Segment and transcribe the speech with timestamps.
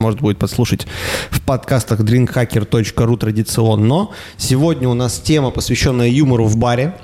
[0.00, 0.86] Может будет послушать
[1.30, 4.08] в подкастах drinkhacker.ru традиционно.
[4.38, 6.94] Сегодня у нас тема, посвященная юмору в баре.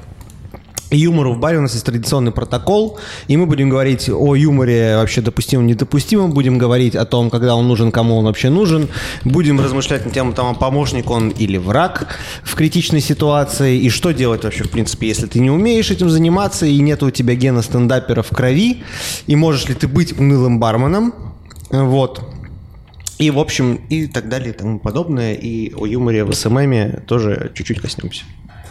[0.90, 2.98] Юмору в баре у нас есть традиционный протокол,
[3.28, 7.68] и мы будем говорить о юморе вообще допустимом, недопустимом, будем говорить о том, когда он
[7.68, 8.88] нужен, кому он вообще нужен,
[9.24, 14.44] будем размышлять на тему, там, помощник он или враг в критичной ситуации, и что делать
[14.44, 18.22] вообще, в принципе, если ты не умеешь этим заниматься, и нет у тебя гена стендапера
[18.22, 18.84] в крови,
[19.26, 21.12] и можешь ли ты быть унылым барменом,
[21.68, 22.35] вот.
[23.18, 25.34] И, в общем, и так далее, и тому подобное.
[25.34, 28.24] И о юморе в СММе тоже чуть-чуть коснемся.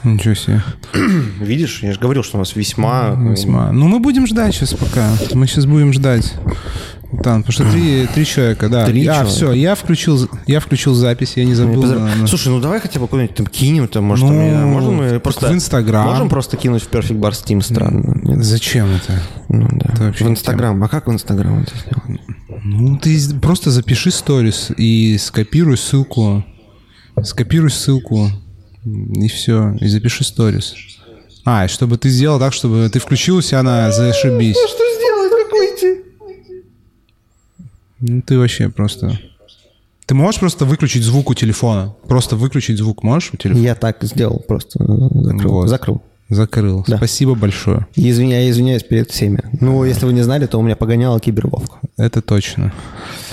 [0.03, 0.61] Ничего себе.
[1.39, 3.15] Видишь, я же говорил, что у нас весьма...
[3.17, 3.71] Весьма.
[3.71, 5.09] Ну, мы будем ждать сейчас пока.
[5.33, 6.33] Мы сейчас будем ждать.
[7.23, 8.85] Там, потому что три, три человека, да.
[8.85, 9.29] Три а, человека.
[9.29, 11.81] все, я включил, я включил запись, я не забыл.
[11.83, 14.67] Позор- на- Слушай, ну давай хотя бы куда-нибудь там кинем, там, может, Ну, там, знаю,
[14.67, 15.47] можно мы так просто...
[15.47, 16.07] в Инстаграм.
[16.07, 18.19] Можем просто кинуть в Perfect Bar Steam, странно.
[18.23, 18.43] Нет?
[18.43, 19.21] Зачем это?
[19.49, 20.09] Ну да.
[20.09, 20.83] Это в Инстаграм.
[20.83, 22.21] А как в Инстаграм это сделать?
[22.63, 26.43] Ну, ты просто запиши сторис и скопируй ссылку.
[27.23, 28.29] Скопируй ссылку,
[28.83, 30.75] и все, и запиши сторис.
[31.45, 34.55] А, и чтобы ты сделал так, чтобы ты включил у себя на зашибись.
[34.57, 35.31] Что сделать?
[35.31, 36.01] Как выйти?
[38.07, 39.19] Ну, ты вообще просто...
[40.05, 41.95] Ты можешь просто выключить звук у телефона?
[42.07, 43.63] Просто выключить звук можешь у телефона?
[43.63, 44.87] Я так сделал, просто э,
[45.23, 45.51] закрыл.
[45.51, 45.67] Вот.
[45.67, 46.01] Закрыл.
[46.29, 46.85] Закрыл.
[46.87, 46.97] Да.
[46.97, 47.87] Спасибо большое.
[47.95, 49.39] Извиняюсь, извиняюсь перед всеми.
[49.61, 51.77] Ну, если вы не знали, то у меня погоняла кибервовка.
[51.97, 52.71] Это точно.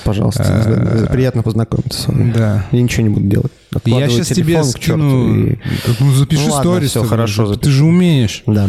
[0.04, 2.32] Пожалуйста, приятно познакомиться с вами.
[2.32, 2.66] Да.
[2.72, 3.52] Я ничего не буду делать.
[3.84, 5.58] Я сейчас тебе телефон к черту скину...
[6.00, 6.92] Ну, запиши Ну сторис.
[6.92, 7.08] тогда.
[7.08, 8.42] хорошо, Ты же умеешь.
[8.46, 8.68] Да,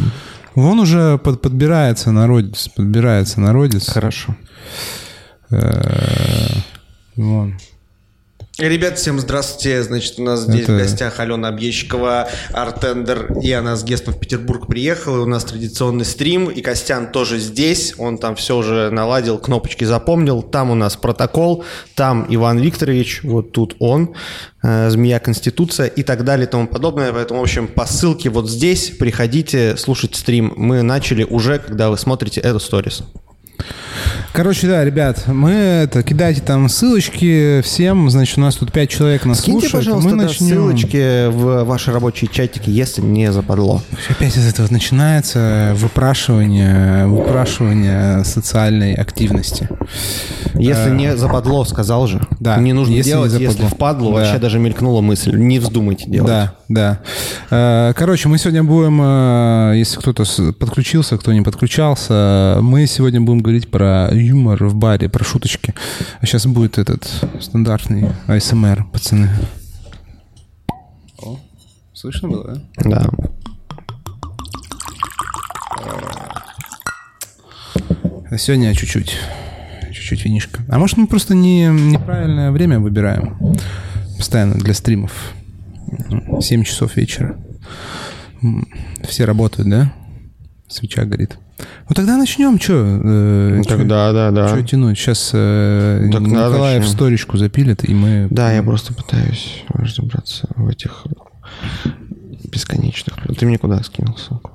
[0.56, 2.70] Вон уже под- подбирается народец.
[2.76, 3.90] Подбирается народец.
[3.90, 4.36] хорошо.
[5.54, 6.48] Э,
[7.16, 7.58] Вон.
[8.60, 9.82] Ребят, всем здравствуйте.
[9.82, 14.20] Значит, у нас здесь Это- в гостях Алена Объездчикова, Артендер и она с Гестом в
[14.20, 15.18] Петербург приехала.
[15.18, 17.96] И у нас традиционный стрим, и Костян тоже здесь.
[17.98, 20.44] Он там все уже наладил, кнопочки запомнил.
[20.44, 24.14] Там у нас протокол, там Иван Викторович, вот тут он,
[24.62, 27.12] э, Змея Конституция и так далее и тому подобное.
[27.12, 30.54] Поэтому, в общем, по ссылке вот здесь приходите слушать стрим.
[30.56, 33.02] Мы начали уже, когда вы смотрите эту сторис.
[34.34, 38.10] Короче, да, ребят, мы это, кидайте там ссылочки всем.
[38.10, 39.86] Значит, у нас тут пять человек нас Скиньте, слушает.
[39.86, 40.48] пожалуйста, мы да, начнем.
[40.48, 43.84] ссылочки в ваши рабочие чатики, если не западло.
[44.10, 49.70] Опять из этого начинается выпрашивание, выпрашивание социальной активности.
[50.56, 52.18] Если не западло, сказал же.
[52.18, 52.36] Э.
[52.40, 53.70] Да, Не нужно если не делать, если западло.
[53.70, 54.18] впадло, Да.
[54.20, 55.36] вообще даже мелькнула мысль.
[55.36, 56.28] Не вздумайте делать.
[56.28, 57.02] Да, да.
[57.50, 60.24] Э, Короче, мы сегодня будем, э, если кто-то
[60.54, 65.74] подключился, кто не подключался, мы сегодня будем говорить про юмор в баре, про шуточки.
[66.20, 67.08] А сейчас будет этот
[67.40, 69.30] стандартный АСМР, пацаны.
[71.22, 71.40] О,
[71.94, 72.90] слышно было, да?
[72.90, 73.10] Да.
[78.30, 79.16] А сегодня чуть-чуть.
[79.92, 80.64] Чуть-чуть винишка.
[80.70, 83.38] А может, мы просто не, неправильное время выбираем
[84.18, 85.12] постоянно для стримов.
[86.42, 87.38] 7 часов вечера.
[89.08, 89.94] Все работают, да?
[90.68, 91.38] Свеча горит.
[91.88, 92.74] Ну тогда начнем, что?
[92.84, 94.48] Ну, тогда, да, да.
[94.50, 94.98] Что тянуть?
[94.98, 96.96] Сейчас э, Так Николаев начнем.
[96.98, 98.28] сторичку запилит, и мы...
[98.32, 101.06] Да, я просто пытаюсь разобраться в этих
[102.52, 103.16] бесконечных.
[103.38, 104.52] Ты мне куда скинул ссылку?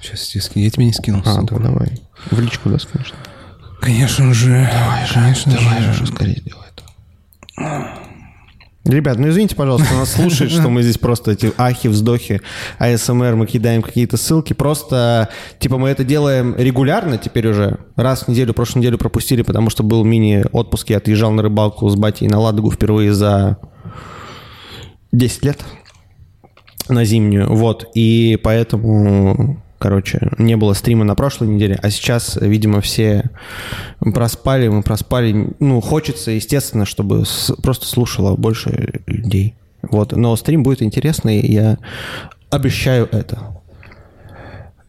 [0.00, 1.56] Сейчас я, ски- я тебе не скинул А, ссылку.
[1.58, 2.00] да, давай.
[2.30, 3.12] В личку да скинешь.
[3.80, 4.70] Конечно же.
[5.12, 5.92] Конечно Давай же.
[5.92, 7.97] же, скорее делай это.
[8.88, 12.40] Ребят, ну извините, пожалуйста, нас слушает, что мы здесь просто эти ахи, вздохи,
[12.78, 14.54] АСМР, мы кидаем какие-то ссылки.
[14.54, 15.28] Просто,
[15.58, 17.78] типа, мы это делаем регулярно теперь уже.
[17.96, 21.96] Раз в неделю, прошлую неделю пропустили, потому что был мини-отпуск, я отъезжал на рыбалку с
[21.96, 23.58] батей на Ладогу впервые за
[25.12, 25.58] 10 лет
[26.88, 32.80] на зимнюю, вот, и поэтому, короче, не было стрима на прошлой неделе, а сейчас, видимо,
[32.80, 33.30] все
[34.00, 40.62] проспали, мы проспали, ну, хочется, естественно, чтобы с- просто слушало больше людей, вот, но стрим
[40.62, 41.78] будет интересный, я
[42.50, 43.38] обещаю это.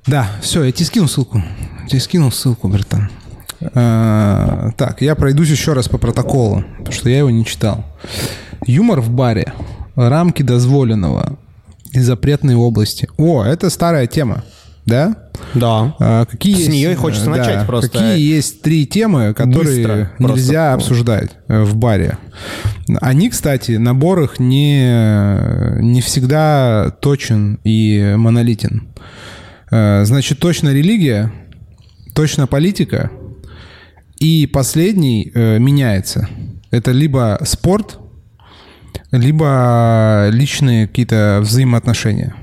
[0.07, 1.43] Да, все, я тебе скинул ссылку.
[1.83, 3.09] Я тебе скинул ссылку, братан.
[3.75, 7.83] А, так, я пройдусь еще раз по протоколу, потому что я его не читал.
[8.65, 9.53] Юмор в баре.
[9.95, 11.37] Рамки дозволенного
[11.91, 13.09] и запретные области.
[13.17, 14.43] О, это старая тема,
[14.89, 15.15] да?
[15.53, 15.95] Да.
[15.99, 17.89] А, какие С есть, нее хочется э, начать да, просто.
[17.89, 20.73] Какие есть три темы, которые Быстро, нельзя просто.
[20.73, 22.17] обсуждать э, в баре?
[23.01, 28.89] Они, кстати, набор их не, не всегда точен и монолитен.
[29.71, 31.31] Э, Значит, точно религия,
[32.13, 33.11] точно политика,
[34.17, 36.27] и последний меняется.
[36.71, 37.99] Это либо спорт,
[39.11, 42.35] либо личные какие-то взаимоотношения.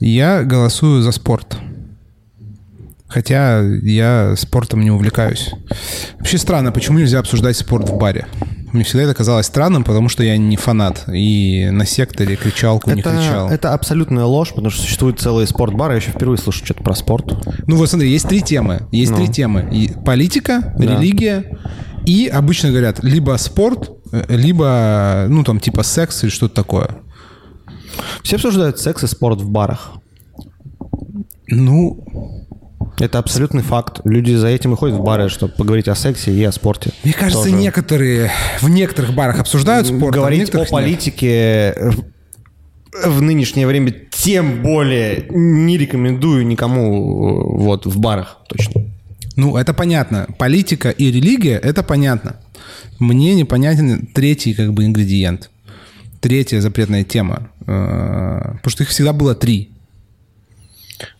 [0.00, 1.58] Я голосую за спорт.
[3.08, 5.50] Хотя я спортом не увлекаюсь.
[6.18, 8.26] Вообще странно, почему нельзя обсуждать спорт в баре?
[8.74, 11.04] Мне всегда это казалось странным, потому что я не фанат.
[11.08, 13.48] И на секторе кричалку не Это, кричал.
[13.50, 15.92] это абсолютная ложь, потому что существует целый спортбар.
[15.92, 17.32] Я еще впервые слышу что-то про спорт.
[17.66, 18.82] Ну вот смотри, есть три темы.
[18.92, 19.16] Есть Ну.
[19.16, 19.66] три темы.
[19.72, 20.84] И политика, Да.
[20.98, 21.58] религия
[22.04, 26.90] и обычно говорят либо спорт, э, либо, ну там типа секс или что-то такое.
[28.22, 29.92] Все обсуждают секс и спорт в барах.
[31.48, 32.04] Ну,
[33.00, 34.00] Это абсолютный факт.
[34.04, 36.90] Люди за этим и ходят в бары, чтобы поговорить о сексе и о спорте.
[37.04, 37.54] мне кажется, Тоже.
[37.56, 38.30] некоторые
[38.60, 40.72] в некоторых барах обсуждают спорт, а Говорить о некоторых нет.
[40.72, 42.04] политике в-
[43.08, 46.82] в нынешнее время тем более не рекомендую никому
[47.60, 48.82] э, вот в барах точно.
[49.36, 50.26] Ну, это понятно.
[50.36, 52.40] Политика и религия— это понятно.
[52.98, 55.50] Мне непонятен третий как бы ингредиент.
[56.20, 57.50] Третья запретная тема.
[57.66, 59.70] Э, Потому что их всегда было три.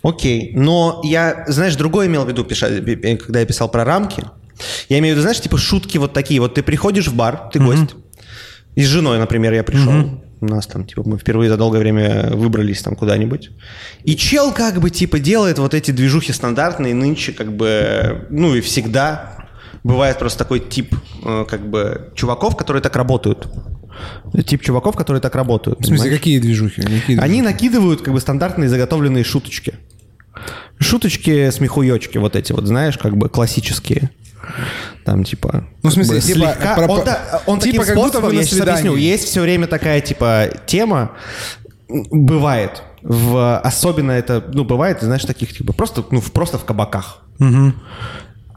[0.02, 4.24] Окей, но я, знаешь, другое имел в виду, когда я писал про рамки.
[4.88, 6.40] Я имею в виду, знаешь, типа шутки вот такие.
[6.40, 7.94] Вот ты приходишь в бар, ты гость.
[8.74, 10.20] И с женой, например, я пришел.
[10.40, 13.50] У нас там, типа, мы впервые за долгое время выбрались там куда-нибудь.
[14.04, 18.60] И чел как бы, типа, делает вот эти движухи стандартные нынче, как бы, ну и
[18.60, 19.46] всегда.
[19.82, 20.94] Бывает просто такой тип,
[21.24, 23.48] э, как бы, чуваков, которые так работают.
[24.46, 25.78] Тип чуваков, которые так работают.
[25.80, 26.18] В смысле, понимаешь?
[26.20, 26.82] какие движухи?
[26.82, 27.42] Какие Они движухи?
[27.42, 29.74] накидывают как бы стандартные заготовленные шуточки.
[30.78, 34.10] Шуточки, смехуёчки вот эти вот, знаешь, как бы классические.
[35.04, 35.66] Там типа...
[35.82, 38.34] Ну, в смысле, бы типа, слегка- про- он, да, он типа, таким как будто способом,
[38.34, 41.12] на я сейчас объясню, есть все время такая типа тема,
[41.88, 47.22] бывает, в, особенно это, ну, бывает, знаешь, таких типа, просто, ну, в- просто в кабаках.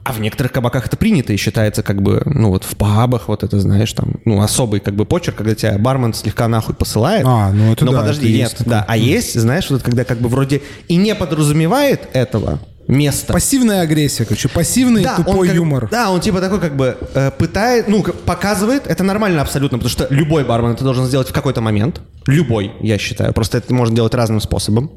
[0.03, 3.43] А в некоторых кабаках это принято и считается как бы, ну вот в пабах вот
[3.43, 7.23] это, знаешь, там, ну особый как бы почерк, когда тебя бармен слегка нахуй посылает.
[7.27, 8.69] А, ну это Но да, подожди, это нет, такое.
[8.69, 8.85] да.
[8.87, 13.31] А есть, знаешь, вот когда как бы вроде и не подразумевает этого места.
[13.31, 14.49] Пассивная агрессия, короче.
[14.49, 15.87] Пассивный Да, он тупой как- юмор.
[15.91, 20.07] Да, он типа такой как бы э, пытает, ну, показывает, это нормально абсолютно, потому что
[20.09, 22.01] любой бармен это должен сделать в какой-то момент.
[22.25, 23.33] Любой, я считаю.
[23.33, 24.91] Просто это можно делать разным способом.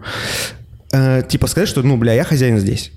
[0.93, 2.91] Э, типа сказать, что, ну, бля, я хозяин здесь.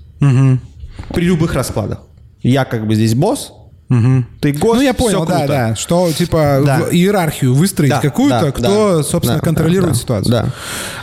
[1.10, 2.02] При любых раскладах.
[2.40, 3.52] Я как бы здесь босс,
[3.88, 5.46] ты гость, Ну, я понял, да, круто.
[5.48, 5.74] да.
[5.74, 6.80] Что, типа, Да.
[6.90, 10.30] иерархию выстроить Да, какую-то, да, кто, да, собственно, да, контролирует да, ситуацию.
[10.32, 10.46] да.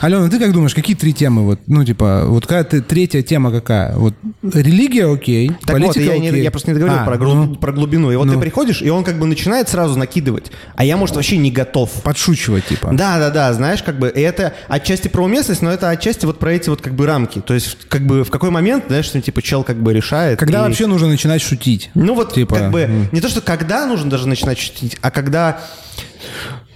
[0.00, 1.42] Алена, ты как думаешь, какие три темы?
[1.44, 3.96] Вот, ну, типа, вот какая ты третья тема какая?
[3.96, 6.42] Вот религия окей, Так политика вот, я, не- окей.
[6.42, 8.10] я просто не договорил А, про, ну, про глубину.
[8.12, 8.34] И вот ну.
[8.34, 11.90] ты приходишь, и он как бы начинает сразу накидывать, а я, может, вообще не готов.
[12.02, 12.90] подшучивать, типа.
[12.92, 16.38] Да, да, да, знаешь, как бы, и это отчасти про уместность, но это отчасти вот
[16.38, 17.40] про эти вот как бы рамки.
[17.40, 20.38] То есть, как бы, в какой момент, знаешь, что, типа, чел как бы решает.
[20.38, 21.90] Когда и- вообще нужно начинать шутить?
[21.94, 23.08] Ну вот, типа, как бы, м.
[23.12, 25.60] не то, что когда нужно даже начинать шутить, а когда...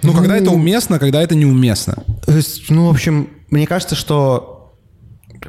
[0.02, 2.02] Ну, когда это уместно, когда это неуместно.
[2.24, 4.74] То есть, ну, в общем, мне кажется, что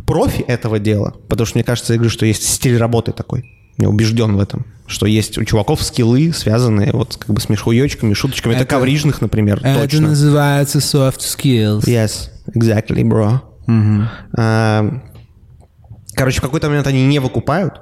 [0.05, 3.45] профи этого дела, потому что мне кажется, я говорю, что есть стиль работы такой.
[3.77, 8.13] Я убежден в этом, что есть у чуваков скиллы, связанные вот как бы с мешхуёчками,
[8.13, 8.53] шуточками.
[8.53, 10.09] Это, Это- коврижных, например, точно.
[10.09, 11.85] называется soft skills.
[11.85, 13.39] Yes, exactly, bro.
[14.37, 15.01] А,
[16.13, 17.79] Короче, в какой-то момент они не выкупают.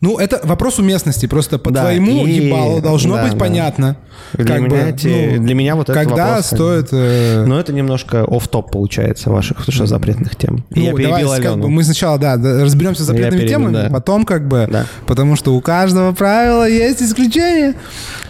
[0.00, 1.26] Ну, это вопрос уместности.
[1.26, 3.38] Просто по Да, твоему и- ебалу должно да, быть да.
[3.38, 3.96] понятно.
[4.32, 6.88] Для как меня бы, эти- ну, для меня вот этот Когда вопрос, стоит...
[6.92, 10.64] э, Но это немножко оф топ получается ваших потому что запретных тем.
[10.70, 13.72] Я ну, перебил давай, как бы, мы сначала, да, да, разберемся с запретными перебил, темами,
[13.74, 13.88] да.
[13.90, 14.86] потом как бы, Да.
[15.06, 17.74] потому что у каждого правила есть исключение.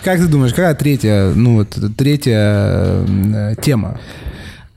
[0.04, 3.99] Как ты думаешь, какая третья, ну вот, третья э, тема?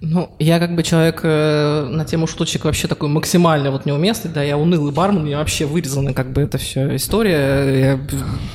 [0.01, 4.41] Ну, я как бы человек э, на тему шуточек вообще такой максимально вот неуместный, да,
[4.41, 8.00] я унылый бармен, мне вообще вырезана как бы эта вся история, я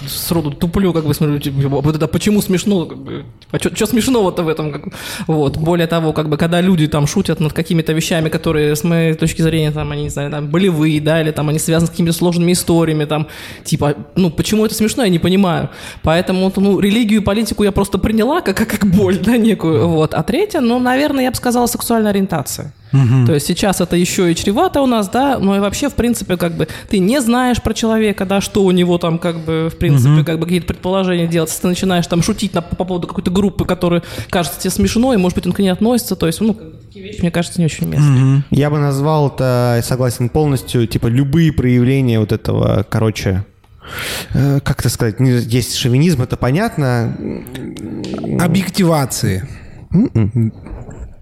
[0.09, 4.43] сроду туплю, как бы смотрю, типа, вот это почему смешно, как бы, а что смешного-то
[4.43, 4.95] в этом, как
[5.27, 9.13] вот, более того, как бы, когда люди там шутят над какими-то вещами, которые, с моей
[9.13, 12.15] точки зрения, там, они, не знаю, там, болевые, да, или там, они связаны с какими-то
[12.15, 13.27] сложными историями, там,
[13.65, 15.69] типа, ну, почему это смешно, я не понимаю,
[16.03, 20.15] поэтому, ну, религию и политику я просто приняла как, как, как боль, да, некую, вот,
[20.15, 22.73] а третья, ну, наверное, я бы сказала, сексуальная ориентация.
[23.27, 26.37] То есть сейчас это еще и чревато у нас, да, но и вообще, в принципе,
[26.37, 29.79] как бы ты не знаешь про человека, да, что у него там, как бы, в
[29.79, 33.65] принципе, как бы какие-то предположения делать, ты начинаешь там шутить на, по поводу какой-то группы,
[33.65, 37.05] которая кажется тебе смешно, и, может быть, он к ней относится, то есть, ну, такие
[37.05, 38.45] вещи, мне кажется, не очень уместны.
[38.51, 43.45] Я бы назвал это, согласен полностью, типа любые проявления вот этого, короче,
[44.33, 47.17] э, как это сказать, есть шовинизм, это понятно.
[48.41, 49.49] Объективации.
[49.91, 50.53] М-м.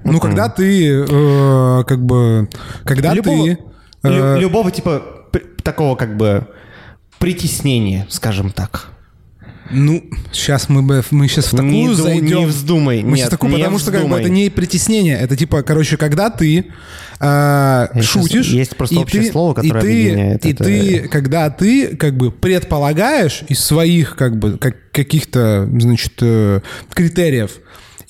[0.04, 2.48] Ну, когда ты, э, как бы,
[2.84, 3.58] когда Любого, ты...
[4.04, 6.46] э, лю- любого типа при- такого как бы
[7.18, 8.88] притеснения, скажем так.
[9.70, 12.38] Ну, сейчас мы, бы- мы сейчас в такую Не зайдем.
[12.40, 14.20] не вздумай, Мы нет, такую, не потому что как бы вздумай.
[14.22, 16.66] это не притеснение, это типа, короче, когда ты
[17.20, 20.64] э, шутишь, есть просто и общее ты- слово, которое и ты, объединяет и это.
[20.64, 26.60] ты, когда ты как бы предполагаешь из своих как бы как- каких-то, значит, э,
[26.92, 27.52] критериев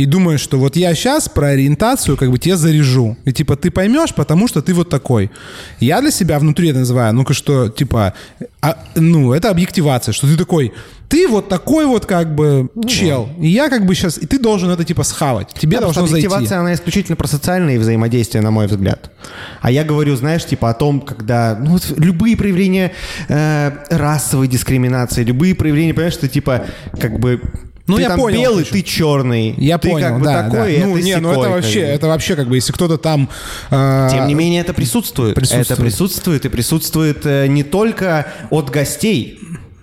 [0.02, 3.16] и думаешь, что вот я сейчас про ориентацию как бы тебе заряжу.
[3.25, 5.30] И типа ты поймешь, потому что ты вот такой.
[5.78, 8.12] Я для себя внутри это называю, ну-ка что, типа,
[8.61, 10.73] а, ну, это объективация, что ты такой,
[11.09, 13.28] ты вот такой вот как бы чел.
[13.38, 15.54] И я как бы сейчас, и ты должен это типа схавать.
[15.54, 16.26] Тебе Да, должно зайти.
[16.26, 19.12] объективация, она исключительно про социальные взаимодействия, на мой взгляд.
[19.61, 22.90] А я говорю, знаешь, типа о том, когда ну, вот любые проявления
[23.28, 26.64] э, расовой дискриминации, любые проявления, понимаешь, что типа
[26.99, 27.40] как бы
[27.86, 29.54] Ну, ты я там понял, белый, ты черный.
[29.58, 30.86] Я ты понял, как бы да, такой, да.
[30.86, 33.28] Ну, это не, ну это вообще, это вообще как бы, если кто-то там...
[33.70, 35.34] э, Тем не менее, это присутствует.
[35.34, 35.70] Присутствует.
[35.70, 39.38] Это присутствует и присутствует э, не только от гостей.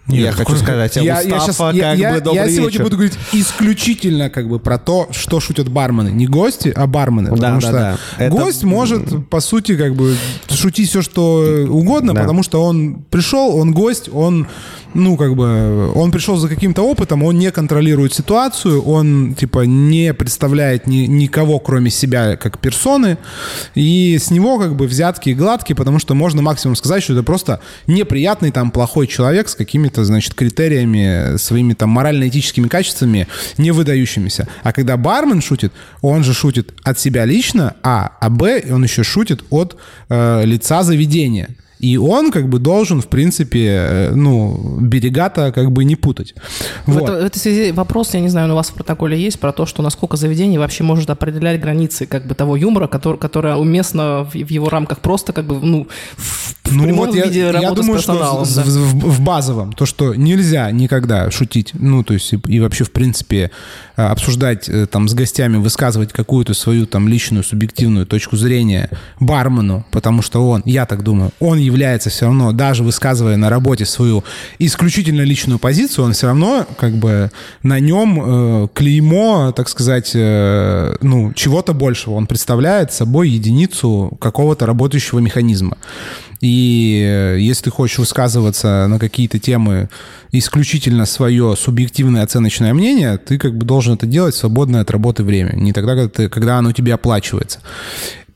[0.07, 2.69] Нет, я хочу сказать, а я, я Мустафа, щас- я- я- бы, добрый я сегодня
[2.71, 2.83] вечер.
[2.83, 6.09] буду говорить исключительно как бы про то, что шутят бармены.
[6.09, 7.29] Не гости, а бармены.
[7.29, 7.97] потому да, что да.
[8.17, 10.15] Это- гость может, по сути, как бы
[10.49, 12.21] шутить все, что угодно, Да.
[12.21, 14.47] потому что он пришел, он гость, он,
[14.93, 20.13] ну, как бы, он пришел за каким-то опытом, он не контролирует ситуацию, он, типа, не
[20.13, 23.17] представляет ни- никого, кроме себя, как персоны,
[23.75, 27.59] и с него, как бы, взятки гладкие, потому что можно максимум сказать, что это просто
[27.87, 33.27] неприятный, там, плохой человек с какими-то, значит, критериями, своими, там, морально-этическими качествами,
[33.57, 34.47] не выдающимися.
[34.63, 39.03] А когда бармен шутит, он же шутит от себя лично, а, а б, он еще
[39.03, 39.77] шутит от
[40.09, 41.55] э, лица заведения.
[41.79, 46.35] И он как бы должен, в принципе, э, ну, берега-то как бы не путать.
[46.85, 47.03] В, Вот.
[47.03, 49.65] это- в этой связи вопрос, я не знаю, у вас в протоколе есть про то,
[49.65, 54.31] что насколько заведение вообще может определять границы как бы того юмора, который, которое уместно в,
[54.33, 57.71] в его рамках просто как бы, ну, в, в Ну прямом вот я, виде я
[57.71, 58.63] думаю, с что да.
[58.63, 62.83] в, в- в базовом, то, что нельзя никогда шутить, ну, то есть и, и вообще,
[62.83, 63.51] в принципе,
[63.97, 69.85] э, обсуждать э, там с гостями, высказывать какую-то свою там личную, субъективную точку зрения бармену,
[69.91, 74.23] потому что он, я так думаю, он является все равно, даже высказывая на работе свою
[74.59, 77.31] исключительно личную позицию, он все равно как бы
[77.63, 82.15] на нем э, клеймо, так сказать, э, ну, чего-то большего.
[82.15, 85.77] Он представляет собой единицу какого-то работающего механизма.
[86.41, 89.89] И э, если ты хочешь высказываться на какие-то темы
[90.31, 95.53] исключительно свое субъективное оценочное мнение, ты как бы должен это делать свободное от работы время,
[95.55, 97.59] не тогда, когда, ты, когда оно тебе оплачивается.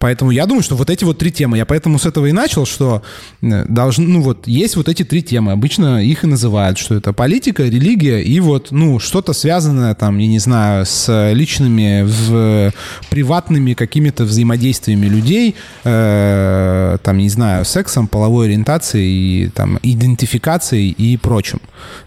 [0.04, 2.66] Поэтому я думаю, что вот эти вот три темы, я поэтому с этого и начал,
[2.66, 3.04] что
[3.42, 7.14] э, должны, ну вот, есть вот эти три темы, обычно их и называют, что это
[7.14, 12.74] политика, религия и вот, ну, что-то связанное там, я не знаю, с личными, в,
[13.10, 15.56] приватными какими-то взаимодействиями людей,
[15.86, 21.62] э, там, не знаю, сексом, половой ориентацией, там, идентификацией и прочим.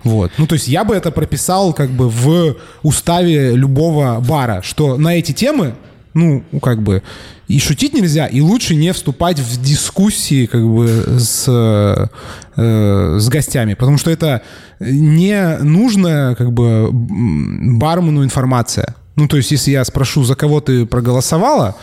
[0.05, 0.33] Вот.
[0.37, 5.17] Ну, то есть я бы это прописал как бы в уставе любого бара, что на
[5.17, 5.76] эти темы
[6.16, 7.02] ну, как бы,
[7.46, 13.75] и шутить нельзя, и лучше не вступать в дискуссии, как бы, с, э, с гостями,
[13.75, 14.42] потому что это
[14.80, 18.96] не нужная, как бы, бармену информация.
[19.14, 21.76] Ну, то есть, если я спрошу, за кого ты проголосовала,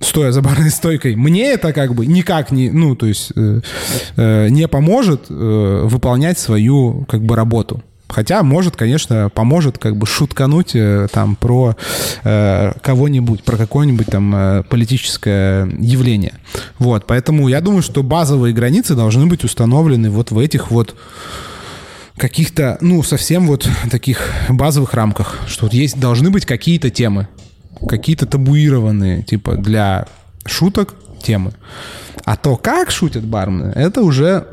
[0.00, 3.60] стоя за барной стойкой, мне это как бы никак не, ну, то есть, э,
[4.16, 7.82] э, не поможет э, выполнять свою, как бы, работу.
[8.08, 11.76] Хотя, может, конечно, поможет как бы шуткануть э, там про
[12.22, 16.34] э, кого-нибудь, про какое-нибудь там э, политическое явление.
[16.78, 20.94] Вот, поэтому я думаю, что базовые границы должны быть установлены вот в этих вот
[22.16, 27.28] каких-то, ну, совсем вот таких базовых рамках, что вот есть, должны быть какие-то темы,
[27.88, 30.06] какие-то табуированные, типа, для
[30.46, 31.52] шуток темы.
[32.24, 34.46] А то, как шутят бармены, это уже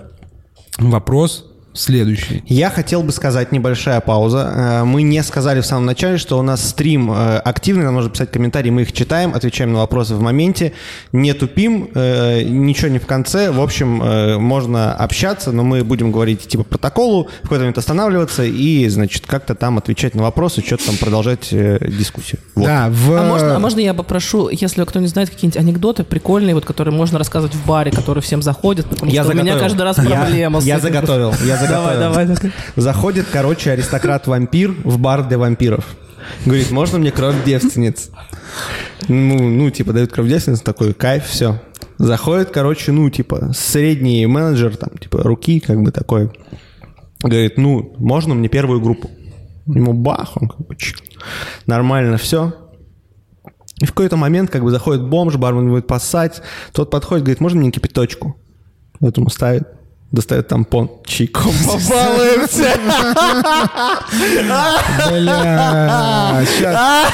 [0.77, 2.43] вопрос следующий.
[2.47, 4.51] Я хотел бы сказать небольшая пауза.
[4.55, 8.11] Э, Мы не сказали в самом начале, что у нас стрим э, активный, нам нужно
[8.11, 10.73] писать комментарии, мы их читаем, отвечаем на вопросы в моменте,
[11.11, 13.51] не тупим, э, ничего не в конце.
[13.51, 13.93] В общем,
[14.41, 19.55] можно общаться, но мы будем говорить типа протоколу, в какой-то момент останавливаться и, значит, как-то
[19.55, 22.39] там отвечать на вопросы, что-то там продолжать дискуссию.
[22.55, 22.65] Вот.
[22.65, 23.11] Да, в...
[23.13, 26.93] А можно, а можно я попрошу, если кто не знает, какие-нибудь анекдоты прикольные, вот, которые
[26.93, 29.63] можно рассказывать в баре, которые всем заходят, потому Я что у меня заготовил.
[29.69, 30.83] каждый раз Я- проблема с я этим.
[30.83, 31.99] заготовил, я заготовил.
[31.99, 32.51] Давай, давай.
[32.75, 35.85] Заходит, короче, аристократ-вампир в бар для вампиров.
[36.45, 38.09] Говорит, можно мне кровь девственниц?
[39.07, 41.61] Ну, ну, типа, дают кровь девственниц, такой, кайф, все.
[41.97, 46.31] Заходит, короче, ну, типа, средний менеджер, там, типа, руки, как бы такой.
[47.21, 49.09] Говорит, ну, можно мне первую группу?
[49.65, 50.97] Ему бах, он как бы чик.
[51.65, 52.53] Нормально все.
[53.79, 56.41] И в какой-то момент, как бы, заходит бомж, бармен будет поссать,
[56.73, 58.35] тот подходит, говорит, можно мне кипяточку?
[58.99, 59.67] Вот ему ставит.
[60.13, 62.79] Достает тампон, чайком побалуемся.
[65.09, 67.11] Бля, сейчас.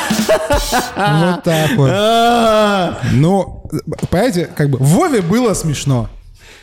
[0.98, 3.12] Вот так вот.
[3.14, 3.64] Ну,
[4.12, 6.10] понимаете, как бы Вове было смешно.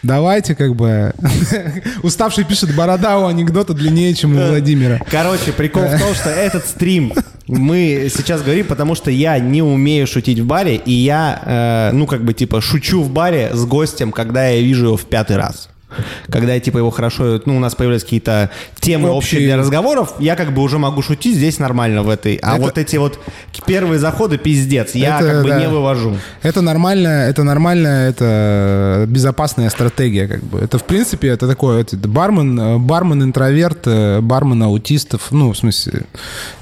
[0.02, 1.14] Давайте как бы...
[2.02, 5.00] Уставший пишет, борода у анекдота длиннее, чем у Владимира.
[5.10, 7.12] Короче, прикол в том, что этот стрим
[7.48, 12.06] мы сейчас говорим, потому что я не умею шутить в баре, и я, э, ну,
[12.06, 15.70] как бы, типа, шучу в баре с гостем, когда я вижу его в пятый раз.
[16.30, 18.50] Когда я, типа, его хорошо, ну, у нас появляются какие-то
[18.80, 19.46] темы общие, Общие.
[19.46, 22.36] для разговоров, я как бы уже могу шутить здесь нормально в этой.
[22.42, 23.18] А Это- вот эти вот
[23.66, 25.60] первые заходы пиздец, я Это, как бы да.
[25.60, 26.16] не вывожу.
[26.42, 30.58] Это нормальная, это нормальная, это безопасная стратегия, как бы.
[30.58, 35.56] Это в принципе это такое, это бармен, э, бармен интроверт, э, бармен аутистов, ну в
[35.56, 36.02] смысле,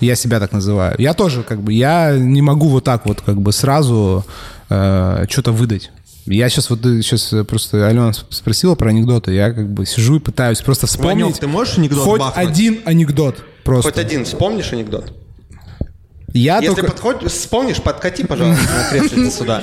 [0.00, 0.94] я себя так называю.
[0.98, 4.24] Я тоже как бы, я не могу вот так вот как бы сразу
[4.68, 5.90] э, что-то выдать.
[6.26, 10.20] Я сейчас вот сейчас просто Алена сп- спросила про анекдоты, я как бы сижу и
[10.20, 11.22] пытаюсь просто вспомнить.
[11.24, 12.48] Ванек, ты можешь анекдот Хоть бахнуть?
[12.48, 14.00] один анекдот просто.
[14.00, 15.12] один вспомнишь анекдот?
[16.36, 16.90] Я Если только...
[16.90, 19.62] подходишь, вспомнишь, подкати, пожалуйста, на кресле сюда.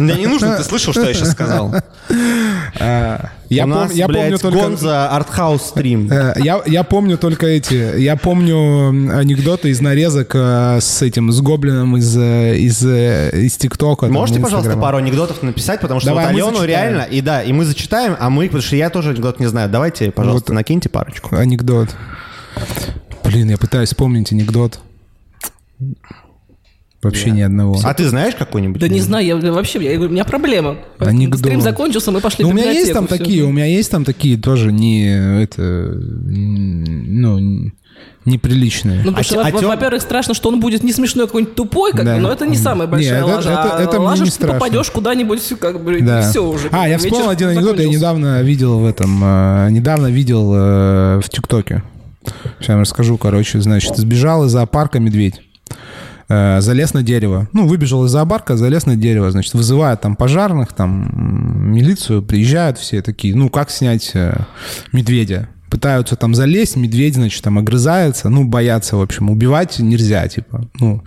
[0.00, 1.72] Да не нужно, ты слышал, что я сейчас сказал?
[2.80, 4.58] а, я У пом- нас, я помню блядь, только...
[4.58, 6.10] Гонза артхаус стрим.
[6.10, 7.96] Э, Я, я помню только эти.
[8.00, 14.06] Я помню анекдоты из нарезок э, с этим, с гоблином из, э, из, из ТикТока.
[14.06, 14.82] там, Можете, пожалуйста, Инстаграма.
[14.82, 16.68] пару анекдотов написать, потому что Давай, вот мы Алену зачитаем.
[16.96, 19.70] реально, и да, и мы зачитаем, а мы, потому что я тоже анекдот не знаю.
[19.70, 20.56] Давайте, пожалуйста, Вот.
[20.56, 21.36] накиньте парочку.
[21.36, 21.90] Анекдот.
[23.22, 24.80] Блин, я пытаюсь вспомнить анекдот.
[27.02, 27.78] Вообще ни одного.
[27.84, 28.80] А ты знаешь какой-нибудь?
[28.80, 30.78] Да не знаю, я вообще, я говорю, у меня проблема.
[30.98, 31.40] Анекдот.
[31.40, 33.18] Стрим закончился, мы пошли Ну, у меня есть там всё.
[33.18, 35.62] такие, у меня есть там такие тоже не это,
[36.00, 37.70] ну,
[38.24, 39.02] неприличные.
[39.04, 41.54] Ну, потому А что, а во- во-первых, страшно, что он будет не смешной, а какой-нибудь
[41.54, 42.14] тупой, как Да.
[42.14, 43.50] бы, но это не самая большая Не, это- лажа.
[43.50, 44.60] это- а это мне лажа, не что ты страшно.
[44.60, 46.20] попадешь куда-нибудь, как бы, Да.
[46.20, 46.68] и все уже.
[46.72, 51.28] А, я вспомнил один анекдот, я недавно видел в этом, э, недавно видел э, в
[51.28, 51.82] ТикТоке.
[52.24, 55.42] Сейчас я вам расскажу, короче, значит, сбежал из зоопарка медведь.
[56.28, 57.48] Э, залез на дерево.
[57.52, 59.30] Ну, выбежал из зоопарка, залез на дерево.
[59.30, 64.34] Значит, вызывают там пожарных, там милицию, приезжают все такие, ну, как снять э,
[64.92, 65.48] медведя?
[65.68, 71.02] Пытаются там залезть, медведь, значит, там огрызается, ну, боятся, в общем, убивать нельзя, типа, ну.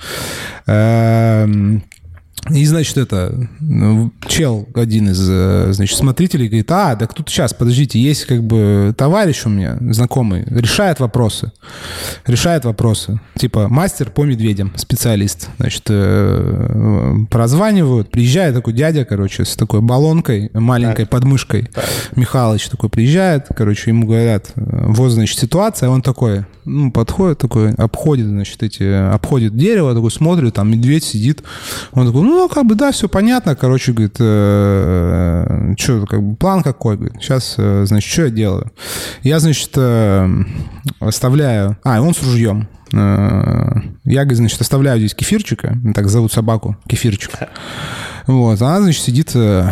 [2.50, 7.53] И, значит, это, ну, чел один из, э, значит, смотрителей говорит, а, так тут сейчас,
[7.53, 11.51] подождите, есть как бы товарищ у меня, знакомый, решает вопросы.
[12.25, 13.20] Решает вопросы.
[13.38, 15.50] Типа, мастер по медведям, специалист.
[15.57, 21.70] Значит, э, прозванивают, приезжает такой дядя, короче, с такой баллонкой, маленькой подмышкой.
[22.16, 28.27] Михалыч такой приезжает, короче, ему говорят, вот, значит, ситуация, он такой, ну, подходит такой, обходит,
[28.27, 31.44] значит, эти, обходит дерево, такой смотрит, там медведь сидит.
[31.94, 34.16] Он такой, ну, как бы, да, все понятно, короче, говорит,
[35.80, 38.72] что, как бы, план какой, говорит, сейчас, э, значит, что я делаю?
[39.24, 40.30] Я, значит, э,
[41.00, 42.68] оставляю, а, он с ружьем.
[42.94, 43.72] Э,
[44.06, 47.32] Я, значит, оставляю здесь кефирчика, так зовут собаку, кефирчик.
[48.28, 49.72] Вот, она, значит, сидит э,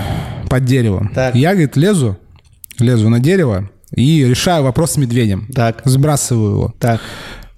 [0.49, 1.11] под деревом.
[1.13, 1.35] Так.
[1.35, 2.17] Я, говорит, лезу,
[2.79, 5.47] лезу на дерево и решаю вопрос с медведем.
[5.53, 5.81] Так.
[5.85, 6.73] Сбрасываю его.
[6.79, 7.01] Так.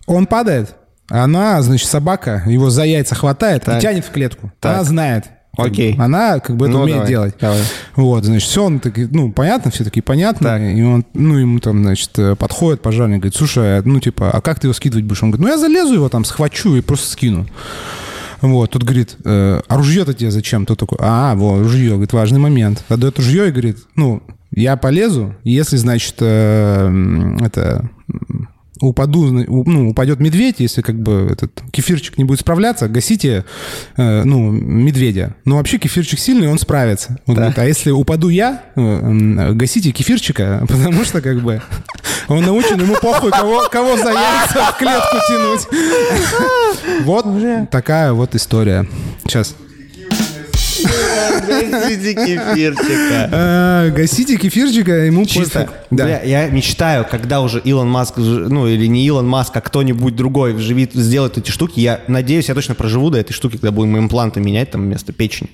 [0.06, 0.76] Он падает,
[1.10, 3.78] она, значит, собака, его за яйца хватает Так.
[3.78, 4.52] и тянет в клетку.
[4.60, 4.76] Так.
[4.76, 5.26] Она знает.
[5.58, 5.96] Окей.
[5.98, 7.36] Она как бы это Ну, умеет давай, делать.
[7.41, 7.62] давай.
[7.96, 10.72] Вот, значит, все, он такие, ну, понятно, все такие понятно.
[10.72, 14.41] И он, ну, ему там, значит, э, подходит пожарник, говорит, слушай, а, ну, типа, а
[14.41, 15.24] как ты его скидывать будешь?
[15.24, 17.48] Он говорит, ну, я залезу его там, схвачу и просто скину.
[18.41, 20.67] Вот, тут говорит, э, а ружье-то тебе зачем?
[20.67, 22.84] Тот такой, а, вот, ружье, говорит, важный момент.
[22.88, 27.89] Отдает ружье и говорит, ну, я полезу, если, значит, э, это,
[28.81, 33.45] упаду, ну, упадет медведь, если как бы этот кефирчик не будет справляться, гасите,
[33.95, 35.35] э, ну, медведя.
[35.45, 37.19] Но вообще кефирчик сильный, он справится.
[37.25, 41.61] Он говорит, а если упаду я, э, гасите кефирчика, потому что как бы
[42.27, 45.67] он научен, ему похуй, кого, кого за яйца в клетку тянуть.
[47.03, 47.25] Вот
[47.69, 48.87] такая вот история.
[49.23, 49.55] Сейчас.
[50.83, 53.29] Гасите кефирчика.
[53.31, 55.69] Э, Гасите кефирчика, ему Чисто.
[55.89, 60.53] Бля, я мечтаю, когда уже Илон Маск, ну или не Илон Маск, а кто-нибудь другой
[60.53, 61.79] вживит, сделает эти штуки.
[61.79, 65.49] Я надеюсь, я точно проживу до этой штуки, когда будем импланты менять там вместо печени.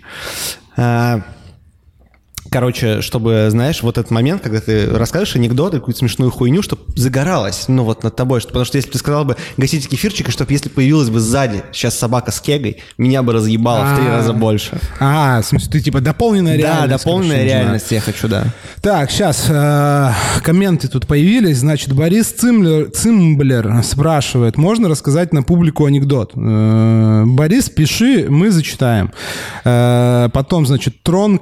[2.54, 7.66] Короче, чтобы, знаешь, вот этот момент, когда ты расскажешь анекдоты, какую-то смешную хуйню, чтобы загоралось,
[7.68, 8.40] ну вот над тобой.
[8.42, 11.20] Что, потому что если бы ты сказал бы, гасите кефирчик, и чтобы если появилась бы
[11.20, 14.18] сзади сейчас собака с кегой, меня бы разъебало в три А.
[14.18, 14.78] раза больше.
[15.00, 16.90] А, в смысле, ты типа дополненная Да, реальность.
[17.04, 17.60] дополненная короче, нужна.
[17.64, 18.46] реальность я хочу, да.
[18.82, 19.46] Так, сейчас
[20.44, 21.58] комменты тут появились.
[21.58, 26.34] Значит, Борис Цимблер спрашивает, можно рассказать на публику анекдот?
[26.36, 29.12] Э, Борис, пиши, мы зачитаем.
[29.66, 31.38] Э, Потом, значит, Трон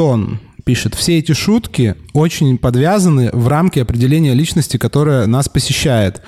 [0.00, 6.22] Картон пишет, все эти шутки очень подвязаны в рамки определения личности, которая нас посещает.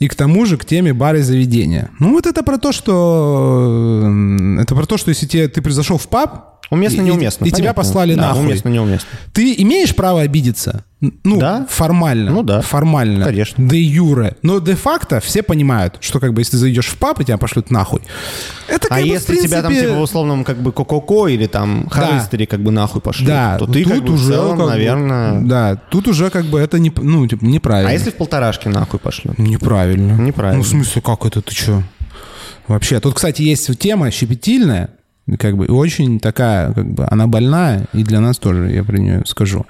[0.00, 1.88] И к тому же к теме бара и заведения.
[1.98, 4.02] Ну вот это про то, что...
[4.04, 6.49] э, Это про то, что если тебе, ты произошел в паб...
[6.70, 7.44] Уместно, и- неуместно.
[7.44, 7.82] И, тебя понятно.
[7.82, 8.44] послали да, нахуй.
[8.46, 9.08] уместно, неуместно.
[9.32, 10.84] Ты имеешь право обидеться?
[11.24, 11.66] Ну, Да.
[11.68, 12.30] формально.
[12.30, 12.60] Ну да.
[12.60, 13.24] Формально.
[13.24, 13.66] Конечно.
[13.68, 14.36] Де юре.
[14.42, 17.70] Но де-факто все понимают, что как бы если ты зайдешь в паб и тебя пошлют
[17.70, 18.02] нахуй.
[18.68, 21.46] Это как А бы, если тебя там принципе, типа в условном как бы Кококо или
[21.46, 24.58] там Харыстери как бы нахуй пошли, Да, то ты тут как бы уже в целом,
[24.58, 25.40] как бы- наверное...
[25.40, 27.90] Да, тут уже как бы это не, ну, типа, неправильно.
[27.90, 29.38] А если в полторашке нахуй пошлют?
[29.38, 30.12] Неправильно.
[30.20, 30.58] Неправильно.
[30.58, 31.82] Ну, в смысле, как это, ты что?
[32.68, 34.90] Вообще, тут, кстати, есть тема щепетильная,
[35.38, 39.22] как бы, очень такая, как бы, она больная, и для нас тоже, я про нее
[39.26, 39.66] скажу.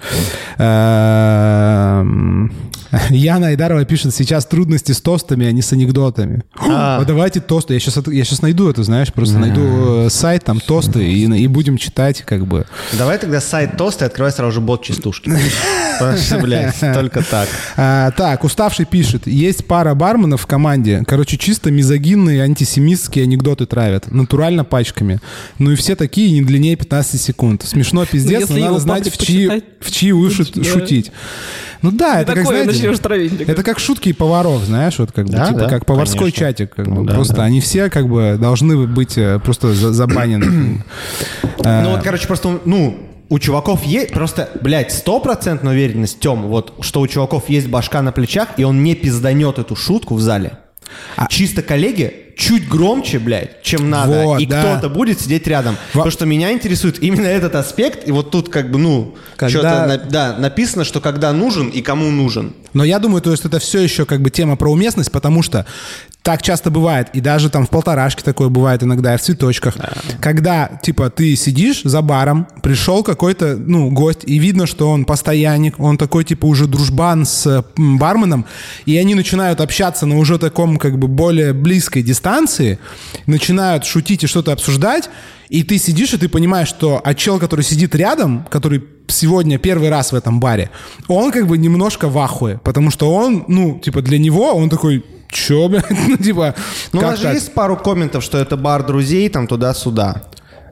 [0.59, 2.51] Эм,
[3.11, 6.43] Яна Айдарова пишет, сейчас трудности с тостами, а не с анекдотами.
[6.57, 7.05] А.
[7.05, 7.75] Давайте тосты.
[7.75, 11.47] Я сейчас, я сейчас найду это, знаешь, просто найду э, сайт, там, тосты, и, и
[11.47, 12.67] будем читать, как бы.
[12.99, 15.31] Давай тогда сайт тоста и открывай сразу же бот частушки.
[16.41, 17.49] Блядь, только так.
[17.77, 19.27] А, так, уставший пишет.
[19.27, 21.03] Есть пара барменов в команде.
[21.07, 24.11] Короче, чисто мизогинные антисемитские анекдоты травят.
[24.11, 25.21] Натурально пачками.
[25.59, 27.63] Ну и все такие не длиннее 15 секунд.
[27.65, 30.65] Смешно, пиздец, если но надо знать, в чьи, в чьи уши да.
[30.65, 31.13] шутить.
[31.83, 33.41] Ну да, это как, знаете, травить.
[33.41, 36.39] это как шутки поваров, знаешь, вот как бы, Да, типа да, как поварской конечно.
[36.41, 36.75] чатик.
[36.75, 37.03] Как бы.
[37.03, 37.45] Ну просто да.
[37.45, 40.85] они все как бы должны быть э, просто за- забанены.
[41.63, 42.99] Э, Ну вот, короче, просто, ну,
[43.29, 48.13] у чуваков есть, просто, блядь, стопроцентная уверенность, Тем, вот, что у чуваков есть башка на
[48.13, 50.59] плечах, и он не пизданет эту шутку в зале.
[51.17, 54.61] А Чисто коллеги чуть громче, блядь, чем надо, Вот, и да.
[54.63, 55.75] кто-то будет сидеть рядом.
[55.93, 59.51] Во- Потому что меня интересует именно этот аспект, и вот тут как бы, ну, Когда-
[59.51, 62.55] что-то, на- да, написано, что когда нужен и кому нужен.
[62.73, 65.67] Но я думаю, то есть это все еще как бы тема про уместность, потому что
[66.23, 69.77] так часто бывает, и даже там в полторашке такое бывает иногда, и в цветочках,
[70.21, 75.81] когда, типа, ты сидишь за баром, пришел какой-то, ну, гость, и видно, что он постоянник,
[75.81, 78.45] он такой, типа, уже дружбан с барменом,
[78.85, 82.79] и они начинают общаться на уже таком, как бы, более близкой дистанции,
[83.27, 85.09] начинают шутить и что-то обсуждать,
[85.49, 89.89] и ты сидишь, и ты понимаешь, что а чел, который сидит рядом, который сегодня первый
[89.89, 90.71] раз в этом баре,
[91.09, 95.05] он как бы немножко в ахуе, потому что он, ну, типа, для него он такой,
[95.31, 96.55] чё, блядь, ну, типа,
[96.93, 97.35] Ну, у нас же так?
[97.35, 100.23] есть пару комментов, что это бар друзей, там туда-сюда.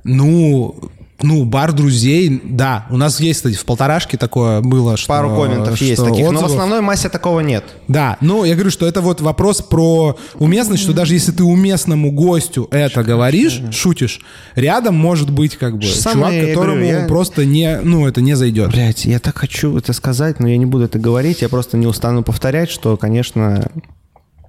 [0.05, 0.75] Ну,
[1.21, 2.87] ну, бар друзей, да.
[2.91, 5.09] У нас есть, кстати, в полторашке такое было, что...
[5.09, 6.51] Пару комментов есть что таких, но в отзывов.
[6.53, 7.65] основной массе такого нет.
[7.89, 12.13] Да, ну я говорю, что это вот вопрос про уместность, что даже если ты уместному
[12.13, 14.21] гостю это говоришь, шутишь,
[14.55, 18.35] рядом может быть как бы Самое, чувак, которому говорю, я- просто не, ну это не
[18.35, 18.71] зайдет.
[18.71, 21.43] Блять, я так хочу это сказать, но я не буду это говорить.
[21.43, 23.69] Я просто не устану повторять, что, конечно,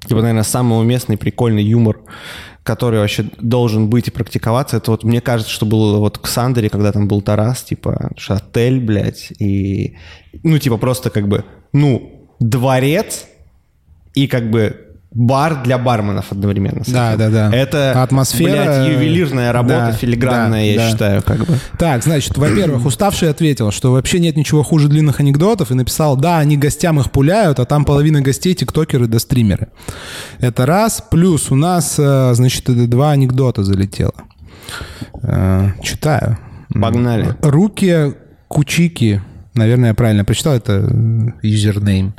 [0.05, 2.01] типа, наверное, самый уместный, прикольный юмор,
[2.63, 6.69] который вообще должен быть и практиковаться, это вот мне кажется, что было вот к Сандере,
[6.69, 9.95] когда там был Тарас, типа, отель, блядь, и,
[10.43, 13.25] ну, типа, просто как бы, ну, дворец
[14.13, 16.83] и как бы бар для барменов одновременно.
[16.87, 17.55] Да, да, да.
[17.55, 20.89] Это, Атмосфера, блядь, ювелирная работа, да, филигранная, да, я да.
[20.89, 21.57] считаю, как бы.
[21.77, 26.37] Так, значит, во-первых, уставший ответил, что вообще нет ничего хуже длинных анекдотов и написал, да,
[26.37, 29.69] они гостям их пуляют, а там половина гостей тиктокеры да стримеры.
[30.39, 31.03] Это раз.
[31.09, 34.13] Плюс у нас, э, значит, два анекдота залетело.
[35.23, 36.37] Э, Читаю.
[36.69, 37.35] Погнали.
[37.41, 38.13] Руки
[38.49, 39.21] Кучики,
[39.53, 42.15] наверное, я правильно прочитал, это э, юзернейм.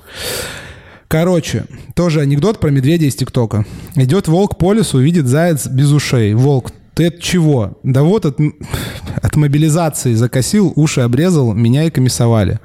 [1.10, 1.64] Короче,
[1.96, 3.66] тоже анекдот про медведя из ТикТока.
[3.96, 6.34] Идет волк по лесу, видит заяц без ушей.
[6.34, 7.80] Волк, ты от чего?
[7.82, 8.38] Да вот от,
[9.20, 12.60] от мобилизации закосил, уши обрезал, меня и комиссовали.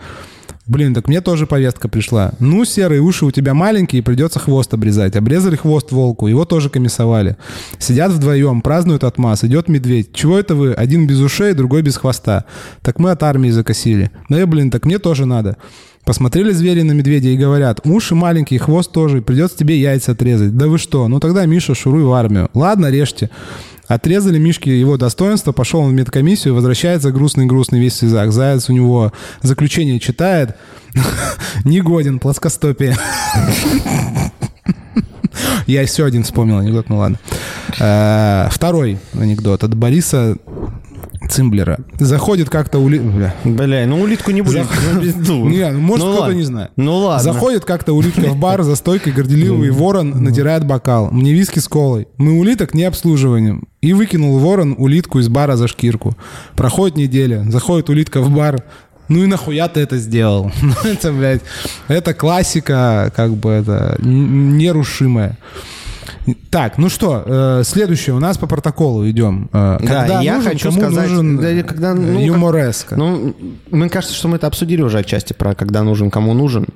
[0.67, 2.33] Блин, так мне тоже повестка пришла.
[2.39, 5.15] Ну, серые уши у тебя маленькие, придется хвост обрезать.
[5.15, 7.37] Обрезали хвост волку, его тоже комиссовали.
[7.79, 9.43] Сидят вдвоем, празднуют отмаз.
[9.43, 10.13] Идет медведь.
[10.13, 10.73] Чего это вы?
[10.73, 12.45] Один без ушей, другой без хвоста.
[12.83, 14.11] Так мы от армии закосили.
[14.29, 15.57] Ну, и, блин, так мне тоже надо.
[16.05, 20.55] Посмотрели звери на медведя и говорят, уши маленькие, хвост тоже, придется тебе яйца отрезать.
[20.55, 21.07] Да вы что?
[21.07, 22.49] Ну тогда, Миша, шуруй в армию.
[22.53, 23.31] Ладно, режьте.
[23.87, 28.31] Отрезали Мишке его достоинство, пошел он в медкомиссию, возвращается грустный-грустный весь слезах.
[28.31, 30.55] Заяц у него заключение читает.
[31.65, 32.95] Негоден, плоскостопие.
[35.67, 37.19] Я еще один вспомнил анекдот, ну ладно.
[37.79, 40.37] Э, Второй анекдот от Бориса
[41.29, 41.79] Цимблера.
[41.99, 42.99] Заходит как-то ули...
[42.99, 43.33] Бля.
[43.43, 44.51] Бля, ну улитку не ну,
[45.01, 45.45] пизду.
[45.49, 46.71] Не, ну, может, Ну кто-то не знает.
[46.75, 47.23] Ну ладно.
[47.23, 51.09] Заходит как-то улитка в бар, за стойкой горделивый ворон натирает бокал.
[51.11, 52.07] Мне виски с колой.
[52.17, 53.67] Мы улиток не обслуживаем.
[53.81, 56.15] И выкинул ворон улитку из бара за шкирку.
[56.55, 58.63] Проходит неделя, заходит улитка в бар.
[59.07, 60.51] Ну и нахуя ты это сделал?
[60.61, 61.41] Ну это, блядь,
[61.87, 65.37] это классика, как бы это нерушимая.
[66.49, 69.49] Так, ну что, э, следующее у нас по протоколу идем.
[69.53, 72.95] Э, Да, когда я нужен, хочу кому сказать, нужен да, когда, ну, как- юмореска?
[72.95, 73.35] Ну,
[73.69, 76.67] мне кажется, что мы это обсудили уже отчасти про когда нужен, кому нужен.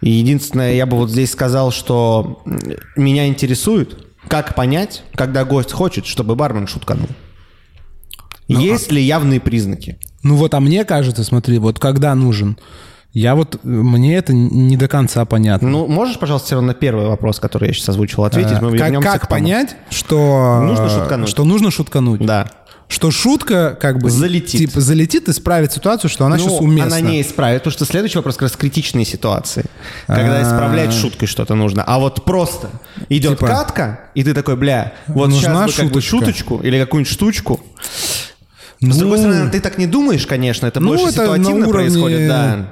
[0.00, 2.42] И единственное, я бы вот здесь сказал, что
[2.96, 7.08] меня интересует, как понять, когда гость хочет, чтобы бармен шутканул.
[8.46, 9.98] Есть ли явные признаки?
[10.22, 12.56] Ну вот, а мне кажется, смотри, вот когда нужен,
[13.14, 15.68] я вот, мне это не до конца понятно.
[15.68, 18.60] Ну, можешь, пожалуйста, все равно на первый вопрос, который я сейчас озвучил, ответить?
[18.60, 20.60] Мы Э, как как понять, что...
[20.60, 21.28] Нужно шуткануть.
[21.28, 22.26] Что нужно шуткануть.
[22.26, 22.50] Да.
[22.88, 24.10] Что шутка как бы...
[24.10, 24.60] Залетит.
[24.60, 26.96] Типа залетит, исправит ситуацию, что она Ну, сейчас уместна.
[26.96, 29.64] Она не исправит, потому что следующий вопрос как раз критичные ситуации,
[30.08, 31.84] когда исправлять шуткой что-то нужно.
[31.84, 32.68] А вот просто
[33.08, 36.80] идет Типа, катка, и ты такой, бля, вот нужна сейчас бы как бы шуточку или
[36.80, 37.60] какую-нибудь штучку.
[38.80, 41.72] Ну, С другой стороны, ты так не думаешь, конечно, это ну, больше это ситуативно уровне,
[41.72, 42.68] происходит, да.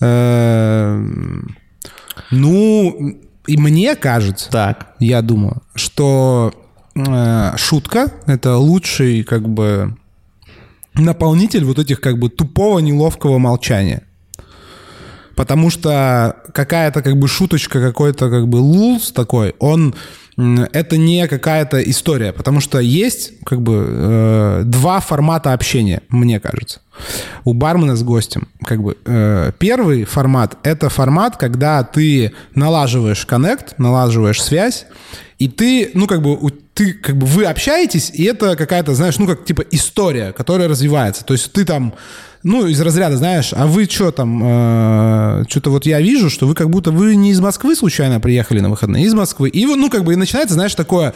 [0.00, 1.04] Э,
[2.30, 4.94] Ну, и мне кажется, Так.
[4.98, 6.52] я думаю, что
[6.94, 9.96] э, шутка— это лучший как бы
[10.94, 14.02] наполнитель вот этих как бы тупого неловкого молчания.
[15.36, 19.94] Потому что какая-то как бы шуточка, какой-то как бы лулс такой, он
[20.38, 26.80] это не какая-то история, потому что есть как бы э, два формата общения, мне кажется,
[27.44, 28.46] у бармена с гостем.
[28.64, 34.86] Как бы э, первый формат это формат, когда ты налаживаешь коннект, налаживаешь связь,
[35.38, 36.38] и ты, ну как бы
[36.74, 41.24] ты как бы вы общаетесь, и это какая-то, знаешь, ну как типа история, которая развивается.
[41.24, 41.94] То есть ты там
[42.42, 46.54] ну, из разряда, знаешь, а вы что там, э, что-то вот я вижу, что вы
[46.54, 49.48] как будто вы не из Москвы случайно приехали на выходные, из Москвы.
[49.48, 51.14] И ну, как бы и начинается, знаешь, такое,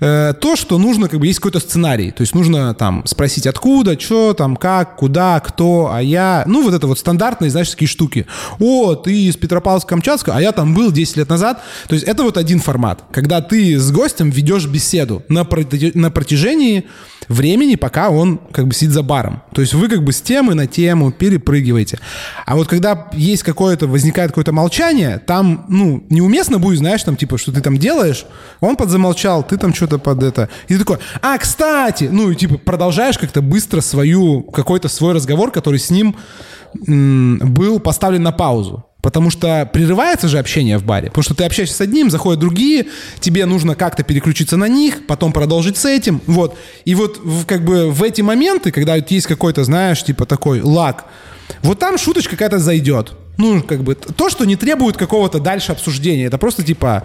[0.00, 2.10] э, то, что нужно, как бы есть какой-то сценарий.
[2.12, 6.44] То есть нужно там спросить, откуда, что там, как, куда, кто, а я.
[6.46, 8.26] Ну, вот это вот стандартные, знаешь, такие штуки.
[8.58, 11.62] О, ты из Петропавловска-Камчатска, а я там был 10 лет назад.
[11.88, 15.46] То есть это вот один формат, когда ты с гостем ведешь беседу на,
[15.94, 16.86] на протяжении
[17.28, 19.42] времени, пока он как бы сидит за баром.
[19.52, 21.98] То есть вы как бы с темы на тему перепрыгиваете.
[22.46, 27.38] А вот когда есть какое-то, возникает какое-то молчание, там, ну, неуместно будет, знаешь, там, типа,
[27.38, 28.26] что ты там делаешь,
[28.60, 30.48] он подзамолчал, ты там что-то под это.
[30.68, 35.50] И ты такой, а, кстати, ну, и типа продолжаешь как-то быстро свою, какой-то свой разговор,
[35.50, 36.16] который с ним
[36.86, 38.84] м, был поставлен на паузу.
[39.02, 41.08] Потому что прерывается же общение в баре.
[41.08, 42.86] Потому что ты общаешься с одним, заходят другие,
[43.20, 46.20] тебе нужно как-то переключиться на них, потом продолжить с этим.
[46.26, 46.56] Вот.
[46.84, 51.06] И вот в- как бы в эти моменты, когда есть какой-то, знаешь, типа такой лак,
[51.62, 53.12] вот там шуточка какая-то зайдет.
[53.38, 56.26] Ну, как бы то, что не требует какого-то дальше обсуждения.
[56.26, 57.04] Это просто типа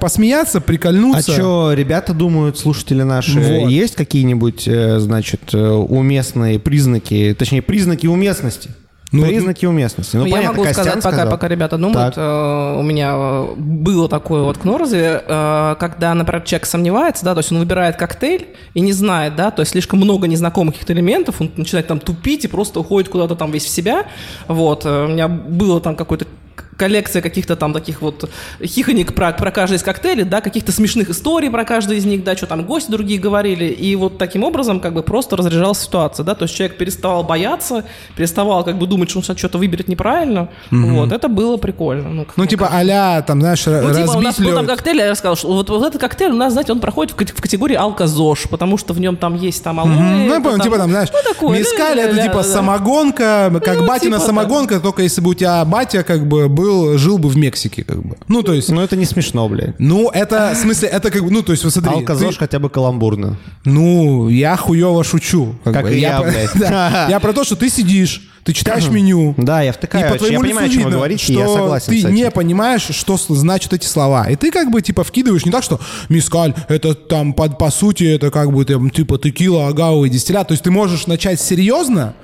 [0.00, 1.32] посмеяться, А прикольнуться.
[1.32, 3.38] что ребята думают, слушатели наши?
[3.38, 3.70] Вот.
[3.70, 8.70] Есть какие-нибудь, э, значит, э, уместные признаки, точнее, признаки уместности?
[9.12, 10.16] Ну, признаки уместности.
[10.16, 11.30] Ну, я понятно, могу Костян сказать, пока, сказал.
[11.30, 12.24] пока ребята думают, Так.
[12.24, 17.34] э, у меня э, было такое вот к Норзе, э, когда, например, человек сомневается, да,
[17.34, 20.92] то есть он выбирает коктейль и не знает, да, то есть слишком много незнакомых каких-то
[20.92, 24.06] элементов, он начинает там тупить и просто уходит куда-то там весь в себя,
[24.48, 26.26] вот, э, у меня было там какой-то
[26.76, 28.28] коллекция каких-то там таких вот
[28.62, 32.36] хихонек про, про каждый из коктейлей, да, каких-то смешных историй про каждый из них, да,
[32.36, 36.34] что там гости другие говорили, и вот таким образом как бы просто разряжалась ситуация, да,
[36.34, 40.48] то есть человек переставал бояться, переставал как бы думать, что он сейчас что-то выберет неправильно,
[40.70, 42.08] вот, это было прикольно.
[42.10, 43.16] Ну, как Ну, типа кажется.
[43.16, 45.70] а там, знаешь, Ну, типа, у нас разбить был там коктейль, я рассказал, что вот,
[45.70, 49.00] вот этот коктейль у нас, знаете, он проходит в, в категории алкозош, потому что в
[49.00, 49.92] нем там есть там алоэ.
[49.92, 52.42] Ну, я это понял, типа там, знаешь, ну, такое, мискаль это типа да.
[52.42, 56.96] самогонка, как Ну, батина типа, самогонка, только если бы у тебя батя как бы был,
[56.98, 58.16] жил бы в Мексике, как бы.
[58.28, 59.78] Ну, то есть, Ну, это не смешно, блядь.
[59.78, 61.92] ну, это, в смысле, это как бы, ну, то есть, вот смотри.
[61.94, 63.38] Алкозош ты- хотя бы каламбурно.
[63.64, 65.54] ну, я хуево шучу.
[65.64, 65.94] Как бы.
[65.94, 66.50] и я, про- блядь.
[66.54, 67.06] да.
[67.08, 69.34] Я про то, что ты сидишь, ты читаешь меню.
[69.36, 70.08] Да, я И втыкаю.
[70.08, 72.30] по я твоему понимаю, о чем вы видно, говорите, что и я согласен ты не
[72.30, 74.28] понимаешь, что значат эти слова.
[74.30, 78.04] И ты как бы типа вкидываешь не так, что мискаль, это там по, по сути,
[78.04, 80.48] это как бы там, типа текила, агау и дистиллят.
[80.48, 82.14] То есть ты можешь начать серьезно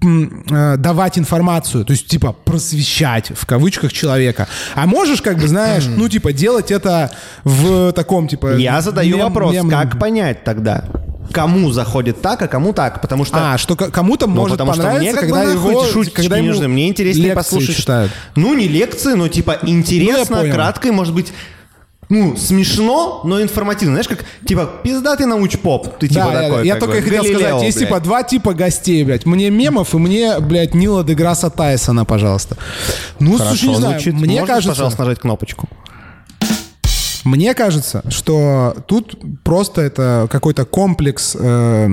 [0.00, 4.48] давать информацию, то есть типа просвещать в кавычках человека.
[4.74, 7.10] А можешь как бы, знаешь, ну типа делать это
[7.44, 8.56] в таком типа...
[8.56, 10.84] Я задаю мем- вопрос, мемном- как понять тогда,
[11.32, 13.00] кому заходит так, а кому так?
[13.02, 13.52] Потому что...
[13.54, 15.82] А, что кому-то Ну, может потому что мне понравиться, как бы когда нахуй его...
[15.84, 16.68] эти шуточки когда ему нужны.
[16.68, 17.76] Мне интереснее послушать.
[17.76, 18.12] читают.
[18.36, 20.54] Ну, не лекции, но типа интересно, Ну, я понял.
[20.54, 21.32] кратко, и, может быть,
[22.10, 23.94] ну, смешно, но информативно.
[23.94, 25.98] Знаешь, как, типа, пиздатый науч-поп.
[25.98, 27.88] Ты типа да, такой, я как только бы, хотел Галилео, сказать, есть блядь.
[27.88, 29.26] типа два типа гостей, блядь.
[29.26, 32.56] Мне мемов и мне, блядь, Нила Деграсса Тайсона, пожалуйста.
[33.20, 34.14] Ну, Хорошо, слушай, не знаю, звучит.
[34.14, 35.68] мне Можешь, кажется, пожалуйста, нажать кнопочку?
[37.24, 41.86] мне кажется, что тут просто это какой-то комплекс э,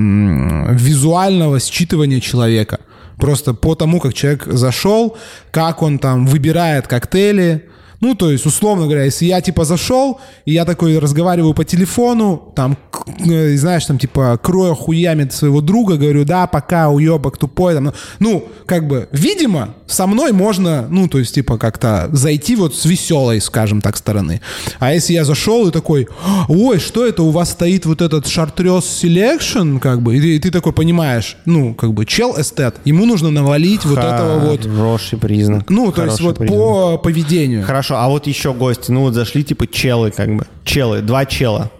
[0.71, 2.79] визуального считывания человека.
[3.17, 5.17] Просто по тому, как человек зашел,
[5.51, 7.69] как он там выбирает коктейли.
[7.99, 12.53] Ну, то есть, условно говоря, если я, типа, зашел, и я такой разговариваю по телефону,
[12.55, 12.77] там,
[13.19, 17.93] э, знаешь, там, типа, крою хуями своего друга, говорю, да, пока, уебок тупой, там, ну,
[18.19, 22.85] ну, как бы, видимо, со мной можно, ну, то есть, типа, как-то зайти вот с
[22.85, 24.41] веселой, скажем так, стороны.
[24.79, 26.07] А если я зашел и такой,
[26.49, 30.39] ой, что это у вас стоит вот этот шартрез selection, как бы, и ты, и
[30.39, 35.17] ты такой понимаешь, ну, как бы, чел эстет, ему нужно навалить вот этого вот, Хороший
[35.17, 35.69] признак.
[35.69, 36.59] ну, то есть, вот признак.
[36.59, 37.63] по поведению.
[37.63, 41.71] Хорошо, а вот еще гости, ну вот зашли типа челы как бы, челы, два чела,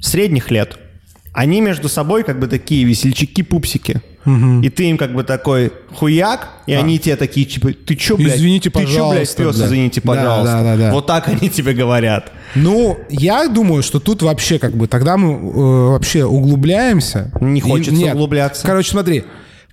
[0.00, 0.76] средних лет.
[1.32, 4.00] Они между собой как бы такие весельчаки-пупсики.
[4.62, 8.36] И ты им как бы такой хуяк, и они тебе такие, типа, ты чё, блядь?
[8.36, 9.66] Извините, ты чё, блядь, пожалуйста, да.
[9.66, 10.52] извините, Да, пожалуйста.
[10.58, 10.92] да, да, да.
[10.92, 12.30] Вот так они тебе говорят.
[12.54, 17.32] Ну, я думаю, что тут вообще как бы тогда мы э, вообще углубляемся.
[17.40, 18.14] Не И- хочется нет.
[18.14, 18.66] углубляться.
[18.66, 19.24] Короче, смотри,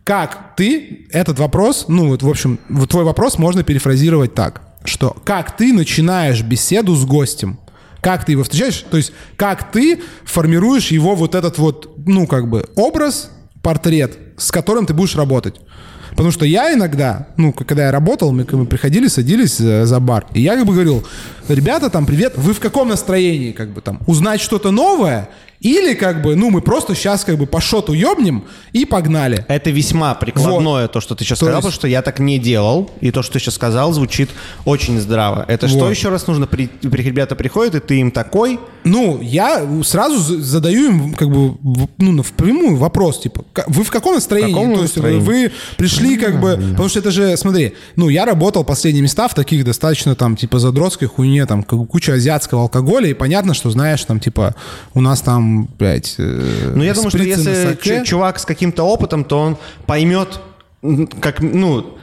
[0.05, 5.57] как ты этот вопрос, ну вот в общем, твой вопрос можно перефразировать так, что как
[5.57, 7.59] ты начинаешь беседу с гостем,
[8.01, 12.49] как ты его встречаешь, то есть как ты формируешь его вот этот вот, ну как
[12.49, 15.55] бы образ, портрет, с которым ты будешь работать.
[16.11, 20.25] Потому что я иногда, ну, когда я работал, мы, мы приходили, садились э, за бар,
[20.33, 21.05] и я как бы говорил,
[21.47, 25.29] ребята, там, привет, вы в каком настроении, как бы там, узнать что-то новое,
[25.61, 28.43] или как бы, ну, мы просто сейчас как бы по шоту ёбнем
[28.73, 29.45] и погнали.
[29.47, 32.37] Это весьма прикладное, то, что ты сейчас То сказал, есть- потому что я так не
[32.39, 34.29] делал, и то, что ты сейчас сказал, звучит
[34.65, 35.45] очень здраво.
[35.47, 35.89] Это что Вот.
[35.91, 36.45] еще раз нужно?
[36.47, 41.29] При, при- ребята приходят, и ты им такой, Ну, я сразу за- задаю им как
[41.29, 44.53] бы, в- ну, впрямую вопрос, типа, «Ка- вы в каком настроении?
[44.53, 45.21] каком То есть настроении?
[45.25, 49.33] вы пришли как бы, потому что это же, смотри, ну, я работал последние места в
[49.33, 54.21] таких достаточно там, типа, задротской хуйне, там, куча азиатского алкоголя, и понятно, что, знаешь, там,
[54.21, 54.55] типа,
[54.93, 55.46] у нас там,
[55.79, 58.03] блядь, э, Ну, я думаю, что если саке.
[58.05, 60.39] чувак с каким-то опытом, то он поймет,
[61.19, 61.97] как, ну,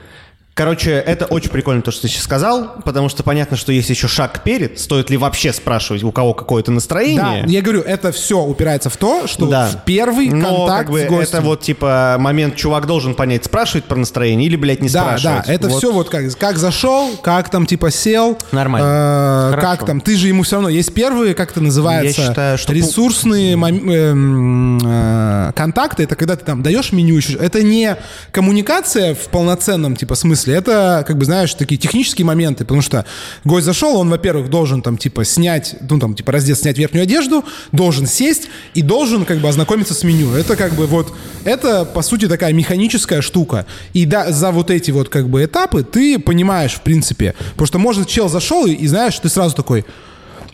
[0.54, 4.06] короче, это очень прикольно то, что ты сейчас сказал, потому что понятно, что есть еще
[4.08, 7.44] шаг перед, стоит ли вообще спрашивать, у кого какое-то Да, настроение.
[7.46, 9.66] я говорю, это все упирается в то, что Да.
[9.68, 11.38] в первый Но контакт как бы с гостем.
[11.38, 15.46] это вот типа момент, чувак должен понять, спрашивать про настроение или, блядь, не Да, спрашивать.
[15.46, 15.78] да, это Вот.
[15.78, 18.38] все вот как, как зашел, как там типа сел.
[18.52, 18.86] Нормально.
[18.86, 19.68] э, Хорошо.
[19.78, 22.72] как там, ты же ему все равно, есть первые, как это называется, Я считаю, что
[22.72, 27.96] ресурсные мом- эм, э, контакты, это когда ты там даешь меню, еще- это не
[28.30, 33.04] коммуникация в полноценном типа смысле, это как бы знаешь такие технические моменты, потому что
[33.44, 37.44] гость зашел, он, во-первых, должен там типа снять, ну там типа раздеться, снять верхнюю одежду,
[37.72, 40.32] должен сесть и должен как бы ознакомиться с меню.
[40.34, 41.12] Это как бы вот,
[41.44, 43.66] это по сути такая механическая штука.
[43.92, 47.78] И да, за вот эти вот как бы этапы ты понимаешь в принципе, потому что
[47.78, 49.84] может чел зашел и, и знаешь, ты сразу такой,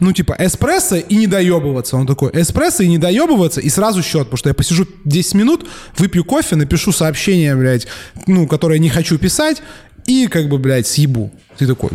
[0.00, 1.96] ну, типа, эспрессо и не доебываться.
[1.96, 4.24] Он такой, эспрессо и не доебываться, и сразу счет.
[4.24, 5.66] Потому что я посижу 10 минут,
[5.98, 7.86] выпью кофе, напишу сообщение, блядь,
[8.26, 9.62] ну, которое не хочу писать,
[10.06, 11.30] и как бы, блядь, съебу.
[11.58, 11.90] Ты такой,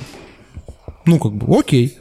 [1.05, 1.97] ну, как бы, окей.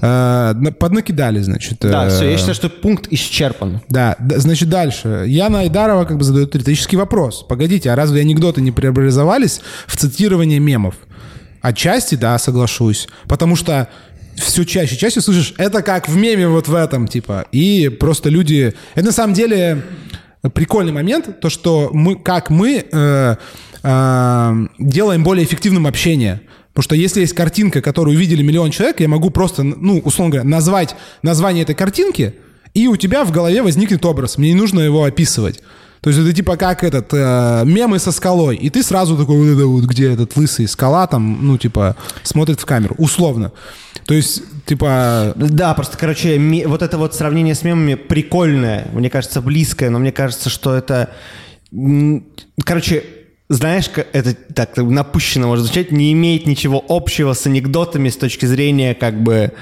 [0.00, 1.78] На- Поднакидали, значит.
[1.80, 3.80] Да, э, все, я считаю, что пункт исчерпан.
[3.88, 5.24] да, д- значит, дальше.
[5.26, 7.44] Яна Айдарова как бы задает риторический вопрос.
[7.48, 10.94] Погодите, а разве анекдоты не преобразовались в цитирование мемов?
[11.60, 13.08] Отчасти, да, соглашусь.
[13.26, 13.88] Потому что
[14.38, 17.46] все чаще и чаще слышишь, это как в меме вот в этом, типа.
[17.52, 18.74] И просто люди...
[18.94, 19.82] Это на самом деле
[20.54, 23.36] прикольный момент, то, что мы, как мы э,
[23.82, 26.40] э, делаем более эффективным общение.
[26.72, 30.48] Потому что если есть картинка, которую увидели миллион человек, я могу просто, ну, условно говоря,
[30.48, 32.34] назвать название этой картинки,
[32.74, 34.38] и у тебя в голове возникнет образ.
[34.38, 35.60] Мне не нужно его описывать.
[36.00, 39.62] То есть это типа как этот э, мемы со скалой, и ты сразу такой вот
[39.64, 43.52] вот где этот лысый скала там, ну типа смотрит в камеру, условно.
[44.06, 49.10] То есть типа Да, просто, короче, ме- вот это вот сравнение с мемами прикольное, мне
[49.10, 51.10] кажется, близкое, но мне кажется, что это...
[52.64, 53.04] Короче,
[53.48, 58.94] знаешь, это так напущенно может звучать, не имеет ничего общего с анекдотами с точки зрения
[58.94, 59.52] как бы,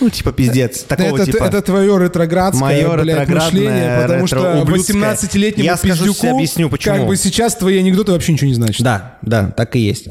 [0.00, 1.44] ну, типа, пиздец, такого это, типа...
[1.44, 4.96] это твое ретроградское, Моё блядь, мышление, потому что ретро-ублюдское.
[4.96, 6.96] 18-летнему Я скажу, себе объясню, почему.
[6.96, 8.82] как бы сейчас твои анекдоты вообще ничего не значат.
[8.82, 10.08] Да, да, так и есть.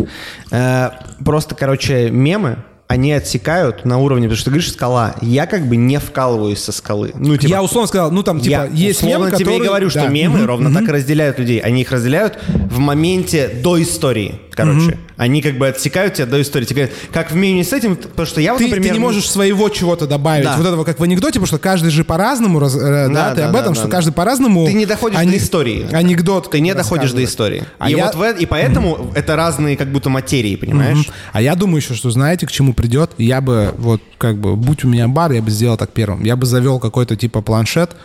[0.51, 0.89] Э,
[1.23, 5.15] Просто, короче, мемы, они отсекают на уровне, потому что ты говоришь скала.
[5.21, 7.13] Я как бы не вкалываюсь со скалы.
[7.15, 9.57] Ну, типа, Я условно сказал, ну там типа я есть условно мем, тебе который...
[9.57, 10.07] и говорю, что да.
[10.07, 10.79] мемы Мгм, ровно мгм.
[10.79, 11.59] так и разделяют людей.
[11.59, 14.97] Они их разделяют в моменте до истории, короче.
[15.17, 16.65] Они как бы отсекают тебя до истории.
[16.65, 18.87] Тебе говорят, как в меме с этим, потому что я вот, Ты, например...
[18.89, 20.45] ты не можешь своего чего-то добавить.
[20.45, 20.55] Да.
[20.57, 23.41] Вот этого, как в анекдоте, потому что каждый же по-разному, раз- э, да, Да, ты
[23.41, 23.91] да, об этом, да, что да.
[23.91, 24.65] каждо по-разному...
[24.65, 25.87] Ты не доходишь ане- до истории.
[25.93, 27.63] Анекдот Ты не доходишь до истории.
[27.79, 30.97] А и я- вот в, э- и поэтому это разные как будто материи, понимаешь?
[30.99, 31.13] Мгм.
[31.34, 34.84] А я думаю еще, что знаете, к чему придет, я бы, вот, как бы, будь
[34.84, 36.23] у меня бар, я бы сделал так первым.
[36.23, 37.95] Я бы завел какой-то типа планшет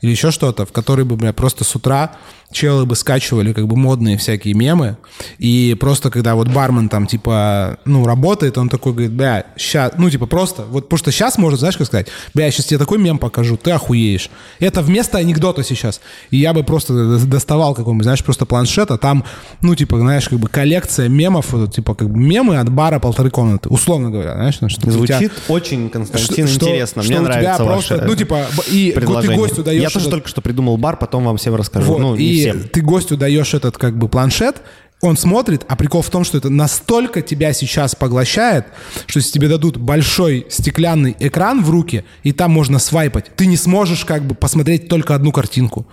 [0.00, 2.12] или еще что-то, в который бы, бля, просто с утра
[2.52, 4.96] челы бы скачивали как бы модные всякие мемы,
[5.38, 10.10] и просто когда вот бармен там типа, ну, работает, он такой говорит, бля, сейчас, ну,
[10.10, 12.98] типа просто, вот потому что сейчас может, знаешь, как сказать, бля, я сейчас тебе такой
[12.98, 14.30] мем покажу, ты охуеешь.
[14.58, 16.00] Это вместо анекдота сейчас.
[16.30, 19.24] И я бы просто доставал какой-нибудь, знаешь, просто планшет, а там,
[19.62, 23.30] ну, типа, знаешь, как бы коллекция мемов, вот, типа, как бы мемы от бара полторы
[23.30, 27.02] комнаты, условно говоря, знаешь, ну, что Звучит тебя- очень, Константин, что- интересно.
[27.02, 30.10] что Мне у тебя нравится просто, ну, типа, и ты гостю даешь Я тоже этот-
[30.10, 31.86] только что придумал бар, потом вам всем расскажу.
[31.92, 32.68] Вот, ну, и всем.
[32.68, 34.62] ты гостю даешь этот как бы планшет,
[35.02, 38.66] он смотрит, а прикол в том, что это настолько тебя сейчас поглощает,
[39.06, 43.56] что если тебе дадут большой стеклянный экран в руки, и там можно свайпать, ты не
[43.56, 45.86] сможешь как бы посмотреть только одну картинку.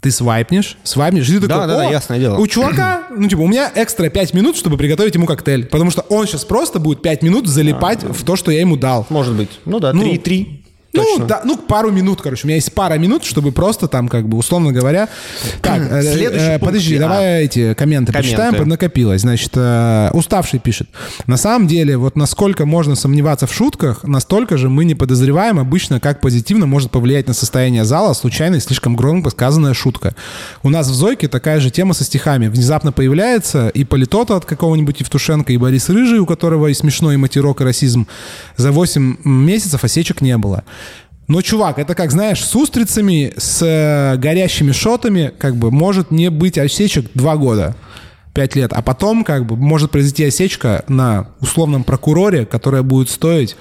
[0.00, 2.38] Ты свайпнешь, свайпнешь, и ты Да, такой, да, да, «О, ясное дело».
[2.38, 6.02] У чувака, ну типа, у меня экстра 5 минут, чтобы приготовить ему коктейль, потому что
[6.08, 9.06] он сейчас просто будет 5 минут залипать в то, что я ему дал.
[9.10, 9.60] Может быть.
[9.66, 10.46] Ну да, Ну, 3-3.
[10.48, 11.26] Ну, Точно.
[11.26, 12.42] да, ну, пару минут, короче.
[12.44, 15.08] У меня есть пара минут, чтобы просто там, как бы, условно говоря...
[15.62, 16.64] Так, э, Следующий э, пункт.
[16.66, 17.00] подожди, А.
[17.00, 18.28] давай эти комменты, Комменты.
[18.36, 19.20] почитаем, поднакопилось.
[19.20, 20.88] Значит, э, уставший пишет.
[21.26, 26.00] На самом деле, вот насколько можно сомневаться в шутках, настолько же мы не подозреваем обычно,
[26.00, 30.14] как позитивно может повлиять на состояние зала случайно и слишком громко сказанная шутка.
[30.62, 32.48] У нас в Зойке такая же тема со стихами.
[32.48, 37.18] Внезапно появляется и Политота от какого-нибудь Евтушенко, и Борис Рыжий, у которого и смешной и
[37.18, 38.06] матерок, и расизм.
[38.56, 40.64] За 8 месяцев осечек не было.
[41.30, 46.28] Но, чувак, это как, знаешь, с устрицами, с э, горящими шотами, как бы, может не
[46.28, 47.76] быть осечек два года,
[48.34, 48.72] пять лет.
[48.72, 53.56] А потом, как бы, может произойти осечка на условном прокуроре, которая будет стоить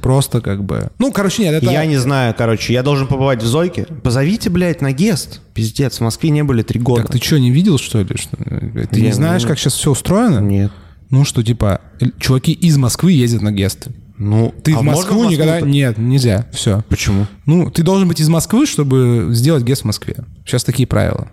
[0.00, 0.90] просто, как бы...
[0.98, 1.70] Ну, короче, нет, это...
[1.70, 3.86] Я не знаю, короче, я должен побывать в Зойке.
[4.02, 5.40] Позовите, блядь, на гест.
[5.54, 7.02] Пиздец, в Москве не были три года.
[7.02, 8.16] Так ты что, не видел, что ли?
[8.16, 10.40] Что- Ты Я не знаешь, не- как сейчас все устроено?
[10.40, 10.72] Нет.
[11.10, 13.92] Ну, что, типа, л- чуваки из Москвы ездят на гесты.
[14.18, 15.52] Ну, Ты а в Москву никогда...
[15.54, 15.72] Москву-то?
[15.72, 16.82] Нет, нельзя, все.
[16.88, 17.26] Почему?
[17.44, 20.16] Ну, ты должен быть из Москвы, чтобы сделать гест в Москве.
[20.44, 21.28] Сейчас такие правила.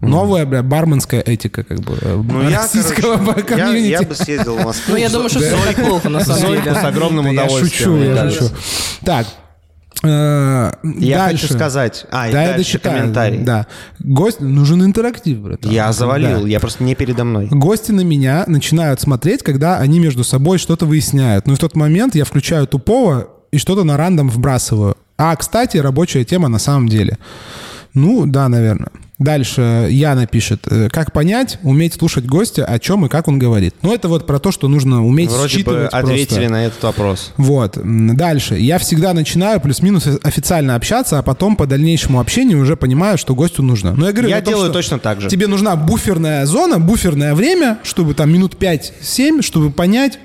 [0.00, 3.86] Новая, бля, барменская этика, как бы, э, Ну, я, российского короче, я, комьюнити.
[3.90, 4.92] я бы съездил в Москву.
[4.92, 6.76] Ну, я думаю, что все на самом Зойку деле.
[6.80, 7.72] с огромным Да я удовольствием.
[7.72, 8.50] шучу, я шучу.
[9.04, 9.26] Так,
[10.02, 11.42] Я дальше.
[11.46, 12.06] хочу сказать...
[12.10, 12.96] А, и Да, я дочитаю.
[12.98, 13.38] комментарий.
[13.38, 13.66] Да.
[13.98, 14.40] Гость...
[14.40, 15.70] Нужен интерактив, братан.
[15.70, 15.92] Я Да.
[15.92, 17.48] завалил, я просто не передо мной.
[17.50, 21.46] Гости на меня начинают смотреть, когда они между собой что-то выясняют.
[21.46, 24.96] Но в тот момент я включаю тупого и что-то на рандом вбрасываю.
[25.18, 27.18] А, кстати, рабочая тема на самом деле.
[27.94, 28.90] Ну, да, наверное.
[29.18, 33.74] Дальше Яна пишет, э, как понять, уметь слушать гостя, о чем и как он говорит.
[33.80, 35.98] Ну, это вот про то, что нужно уметь Вроде бы считывать просто.
[35.98, 37.32] ответили на этот вопрос.
[37.38, 37.78] Вот.
[37.82, 38.56] Дальше.
[38.58, 43.62] Я всегда начинаю плюс-минус официально общаться, а потом по дальнейшему общению уже понимаю, что гостю
[43.62, 43.94] нужно.
[43.94, 45.28] Но я говорю, Я том, делаю точно так же.
[45.30, 50.18] Тебе нужна буферная зона, буферное время, чтобы там минут 5-7, чтобы понять,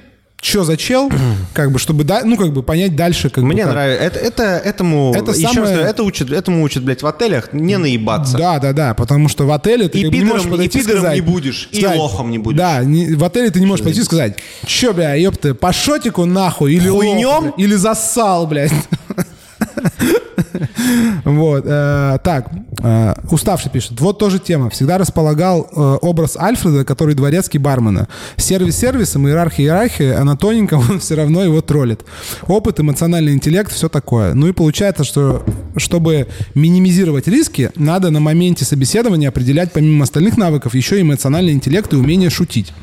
[0.44, 1.10] что за чел,
[1.54, 3.74] как бы, чтобы, да, ну, как бы понять дальше, как бы, Мне как.
[3.74, 4.04] нравится.
[4.04, 7.54] Это, это, этому, Это еще раз самое- говорю, это учат, этому учат, блядь, в отелях
[7.54, 8.38] не наебаться.
[8.38, 10.80] Да, да, да, потому что в отеле ты И как бы не пидором- можешь подойти
[10.80, 12.58] и пидором сказать, не будешь, и сказать, лохом не будешь.
[12.58, 16.26] Да, не- в отеле ты не можешь пойти и сказать, че, бля, ёпты, по шотику
[16.26, 17.44] нахуй, или лох, Хуйнём?
[17.44, 18.72] бля, или зассал, блядь.
[21.24, 22.52] Вот, э, так,
[22.84, 24.00] э, уставший пишет.
[24.00, 24.70] Вот тоже тема.
[24.70, 28.08] Всегда располагал э, образ Альфреда, который дворецкий бармена.
[28.38, 30.38] Сервис сервисом, иерархия иерархия, а на
[30.90, 32.02] он все равно его троллит.
[32.48, 34.34] Опыт, эмоциональный интеллект, все такое.
[34.34, 35.44] Ну и получается, что
[35.78, 41.92] чтобы минимизировать риски, надо на моменте собеседования определять помимо остальных навыков еще и эмоциональный интеллект
[41.94, 42.74] и умение шутить.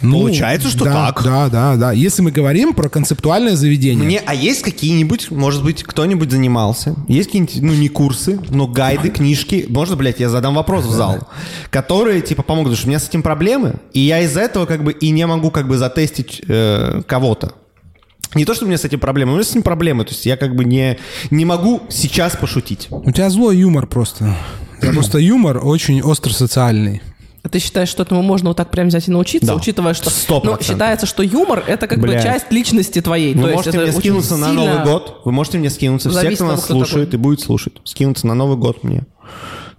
[0.00, 1.24] Ну, Получается, что да, так.
[1.24, 1.92] Да, да, да.
[1.92, 4.04] Если мы говорим про концептуальное заведение.
[4.04, 6.94] Мне, а есть какие-нибудь, может быть, кто-нибудь занимался?
[7.08, 9.66] Есть какие-нибудь, ну, не курсы, но гайды, книжки?
[9.68, 11.28] Можно, блядь, я задам вопрос в зал.
[11.70, 14.84] Которые, типа, помогут, потому что у меня с этим проблемы, и я из-за этого, как
[14.84, 17.54] бы, и не могу, как бы, затестить э, кого-то.
[18.34, 20.04] Не то, что у меня с этим проблемы, у меня с этим проблемы.
[20.04, 20.98] То есть я, как бы, не,
[21.30, 22.86] не могу сейчас пошутить.
[22.90, 24.36] У тебя злой юмор просто.
[24.80, 27.00] Просто юмор очень остро-социальный.
[27.00, 27.17] А
[27.50, 29.54] ты считаешь, что этому можно вот так прям взять и научиться, Да.
[29.54, 30.66] учитывая, что Сто ну, процентов.
[30.66, 32.16] считается, что юмор это как Блядь.
[32.16, 33.34] бы часть личности твоей.
[33.34, 35.20] Вы То есть можете это мне скинуться на сильно- Новый год.
[35.24, 36.10] Вы можете мне скинуться.
[36.10, 37.20] Все, кто нас кто слушает такой.
[37.20, 37.74] и будет слушать.
[37.84, 39.04] Скинуться на Новый год мне.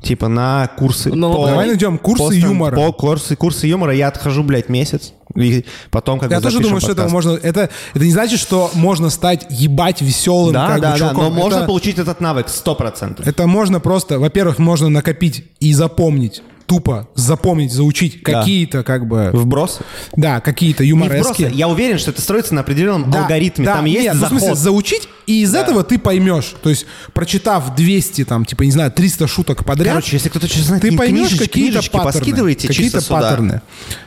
[0.01, 1.09] Типа на курсы.
[1.13, 2.75] Ну, давай найдем курсы стен- юмора.
[2.77, 5.11] По курсы, курсы юмора я отхожу, блядь, месяц.
[5.35, 7.13] И потом как Я бы тоже думаю, что это подкаст.
[7.13, 7.31] можно.
[7.43, 10.53] Это, это не значит, что можно стать ебать веселым.
[10.53, 11.23] Да, как бы, да, да, чуваком.
[11.25, 13.23] но можно это, получить этот навык 100%.
[13.27, 18.39] это можно просто, во-первых, можно накопить и запомнить, тупо запомнить, заучить Да.
[18.41, 19.81] какие-то как бы, Вбросы.
[20.15, 21.49] да, какие-то юморески.
[21.51, 23.65] Я уверен, что это строится на определенном Да, алгоритме.
[23.65, 24.37] да, Там есть нет, ну, в заход.
[24.39, 28.91] смысле, заучить И из этого ты поймешь, то есть, прочитав 200, там, типа, не знаю,
[28.91, 32.55] 300 шуток подряд, Короче, если кто-то что знает, ты поймешь какие-то паттерны.
[32.55, 33.61] какие-то паттерны.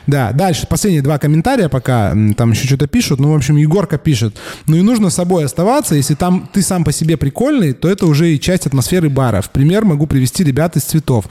[0.09, 4.37] Да, дальше, последние два комментария пока, там еще что-то пишут, ну, в общем, Егорка пишет,
[4.66, 8.35] ну и нужно собой оставаться, если там ты сам по себе прикольный, то это уже
[8.35, 9.43] и часть атмосферы бара.
[9.43, 11.27] В пример могу привести ребят из цветов.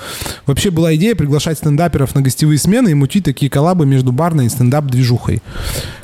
[0.46, 4.50] Вообще была идея приглашать стендаперов на гостевые смены и мутить такие коллабы между барной и
[4.50, 5.42] стендап-движухой.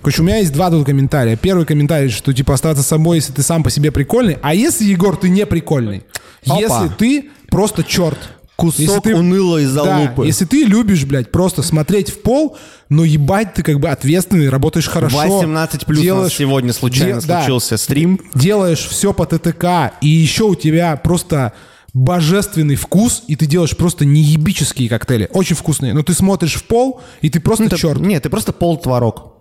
[0.02, 1.38] Короче, у меня есть два тут комментария.
[1.38, 4.38] Первый комментарий, что типа оставаться собой, если ты сам по себе прикольный.
[4.42, 6.04] А если, Егор, ты не прикольный?
[6.46, 6.60] Опа.
[6.60, 8.18] Если ты просто черт.
[8.56, 10.26] Кусок Если ты- унылой Да, залупы.
[10.26, 12.58] если ты любишь, блядь, просто смотреть в пол,
[12.90, 15.18] но ебать, ты как бы ответственный, работаешь хорошо.
[15.18, 18.20] 18 плюс у нас делаешь- сегодня случайно де- да, случился стрим.
[18.34, 21.54] делаешь все по ТТК, и еще у тебя просто
[21.94, 25.30] божественный вкус, и ты делаешь просто неебические коктейли.
[25.34, 25.94] Очень вкусные.
[25.94, 28.00] Но ты смотришь в пол, и ты просто Это- черт.
[28.02, 29.34] Нет, ты просто полтворог.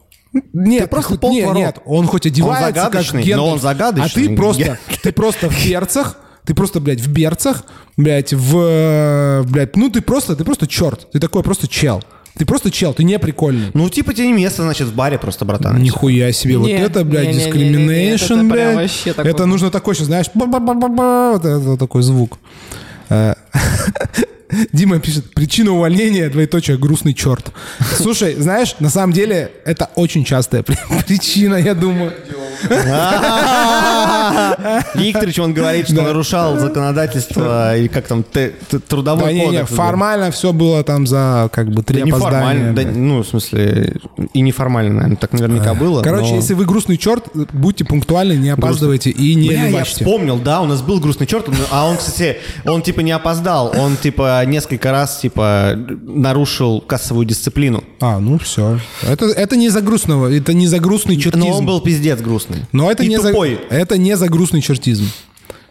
[0.53, 4.24] Нет, Ты просто пол нет, нет, он хоть одевается как загадочный, но Гендальф, он загадочный.
[4.24, 7.64] А ты просто, ты просто в берцах, ты просто, блядь, в берцах,
[7.97, 12.03] блядь, в, э, блядь, ну ты просто, ты просто черт, ты такой просто чел.
[12.37, 13.70] Ты просто чел, ты не прикольный.
[13.72, 15.81] Ну, типа тебе не место, значит, в баре просто, братан.
[15.81, 18.74] Нихуя себе, вот Не, это, блядь, не-не-не-не-не, это discrimination, прям блядь.
[18.77, 19.31] вообще такой.
[19.31, 22.39] Это нужно такой сейчас, знаешь, ба-ба-ба-ба-ба, вот это вот такой звук.
[24.49, 27.53] Э, Дима пишет, причина увольнения, двоеточие, грустный черт.
[27.97, 32.12] Слушай, знаешь, на самом деле это очень частая при- причина, я думаю.
[34.94, 38.24] Викторович, он говорит, что нарушал законодательство и как там
[38.88, 39.70] трудовой кодекс.
[39.70, 42.72] формально все было там за как бы три опоздания.
[42.94, 43.97] ну, в смысле,
[44.32, 46.03] и неформально, наверное, так наверняка было.
[46.03, 50.66] Короче, если вы грустный черт, будьте пунктуальны, не опаздывайте и не я вспомнил, да, у
[50.66, 55.18] нас был грустный черт, а он, кстати, он типа не опоздал, он типа несколько раз
[55.20, 57.82] типа нарушил кассовую дисциплину.
[58.01, 58.78] А, ну все.
[59.03, 61.47] Это, это не за грустного, это не за грустный чертизм.
[61.47, 62.66] Но он был пиздец грустный.
[62.72, 63.61] Но это И не тупой.
[63.70, 65.09] за это не за грустный чертизм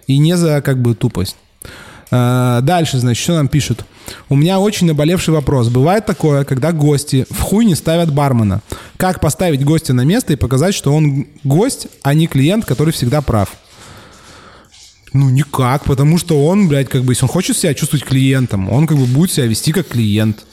[0.07, 1.36] и не за как бы тупость.
[2.11, 3.86] А, дальше, значит, что нам пишут?
[4.30, 5.70] У меня очень наболевший вопрос.
[5.70, 8.61] Бывает такое, когда гости в хуй не ставят бармена.
[8.97, 13.22] Как поставить гостя на место и показать, что он гость, а не клиент, который всегда
[13.22, 13.53] прав?
[15.16, 18.86] Ну, никак, потому что он, блядь, как бы, если он хочет себя чувствовать клиентом, он
[18.86, 20.45] как бы будет себя вести как клиент.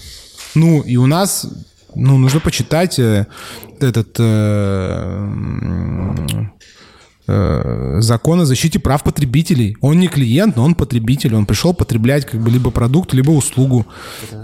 [0.55, 1.49] Ну, и у нас,
[1.97, 3.27] ну, нужно почитать э,
[3.81, 5.33] этот э,
[7.33, 9.77] э, закон о защите прав потребителей.
[9.81, 11.35] Он не клиент, но он потребитель.
[11.35, 13.87] Он пришел потреблять как бы либо продукт, либо услугу.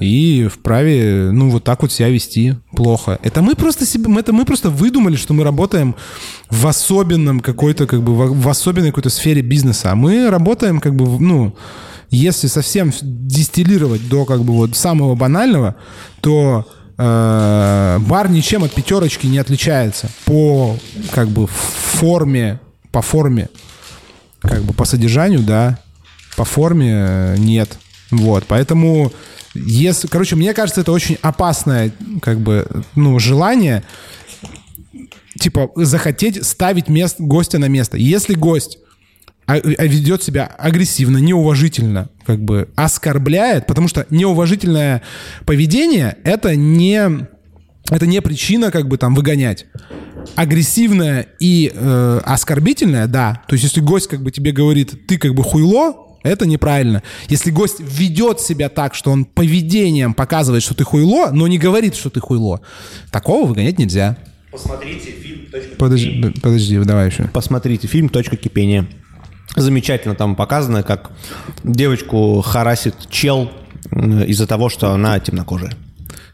[0.01, 3.18] И вправе, ну, вот так вот себя вести плохо.
[3.22, 5.95] Это мы просто себе, это мы просто выдумали, что мы работаем
[6.51, 9.93] в особенном какой-то, как бы, в, в особенной какой-то сфере бизнеса.
[9.93, 11.55] А мы работаем, как бы, ну,
[12.11, 15.74] если совсем дистиллировать до, как бы, вот самого банального,
[16.20, 16.66] то
[16.97, 20.76] э, бар ничем от пятерочки не отличается по,
[21.12, 22.61] как бы, форме,
[22.93, 23.49] по форме,
[24.41, 25.78] как бы, по содержанию, да,
[26.36, 27.78] по форме э, нет.
[28.11, 29.12] Вот, поэтому,
[29.55, 33.82] если, короче, мне кажется, это очень опасное, как бы, ну, желание,
[35.39, 37.97] типа, захотеть ставить мест, гостя на место.
[37.97, 38.78] Если гость
[39.49, 45.01] а- а ведет себя агрессивно, неуважительно, как бы оскорбляет, потому что неуважительное
[45.47, 47.26] поведение это не
[47.91, 49.64] это не причина как бы там выгонять.
[50.37, 53.43] Агрессивное и э, оскорбительное, да.
[53.49, 57.03] То есть если гость как бы тебе говорит, ты как бы хуйло, это неправильно.
[57.29, 61.95] Если гость ведет себя так, что он поведением показывает, что ты хуйло, но не говорит,
[61.97, 62.61] что ты хуйло,
[63.11, 64.16] такого выгонять нельзя.
[64.51, 65.39] Посмотрите фильм
[65.79, 67.24] Подожди, б- подожди, давай еще.
[67.33, 68.87] Посмотрите фильм «Точка кипения».
[69.57, 71.11] Замечательно там показано, как
[71.64, 73.51] девочку харасит чел
[73.91, 75.72] э, из-за того, что она темнокожая.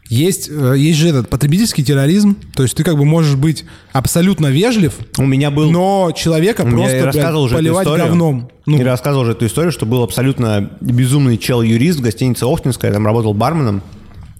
[0.07, 4.47] Есть, э, есть же этот потребительский терроризм, то есть ты как бы можешь быть абсолютно
[4.47, 5.71] вежлив, У меня был...
[5.71, 8.07] но человека Я просто блядь, рассказывал уже эту поливать историю.
[8.07, 8.49] говном.
[8.67, 13.03] Ну, Я рассказывал уже эту историю, что был абсолютно безумный чел-юрист в гостинице Охтинская, там
[13.05, 13.81] работал барменом,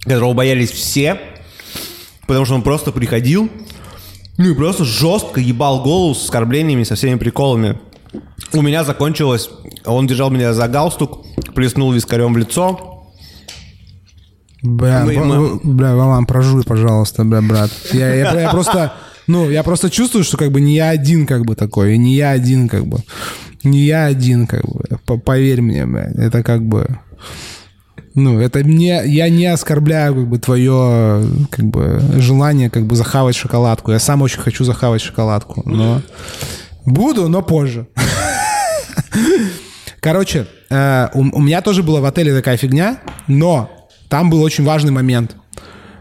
[0.04, 1.20] которого боялись все,
[2.28, 3.50] потому что он просто приходил,
[4.38, 7.80] ну и просто жестко ебал голову с оскорблениями, со всеми приколами.
[8.54, 9.50] У меня закончилось,
[9.84, 12.95] он держал меня за галстук, плеснул вискарем в лицо,
[14.66, 17.72] бля, мы- бля, Вован, прожуй, пожалуйста, бля, брат.
[17.94, 18.94] Я, я- я просто,
[19.28, 22.16] ну, я просто чувствую, что как бы не я один как бы такой, и не
[22.16, 23.00] я один как бы,
[23.64, 24.84] не я один как бы.
[25.20, 27.00] Поверь мне, бля, это как бы...
[28.18, 33.36] Ну, это не, я не оскорбляю как бы твое как бы желание как бы захавать
[33.36, 33.92] шоколадку.
[33.92, 36.02] Я сам очень хочу захавать шоколадку, но
[36.86, 37.88] буду, но позже.
[40.00, 43.70] Короче, э, у, у меня тоже была в отеле такая фигня, но
[44.10, 45.36] там был очень важный момент.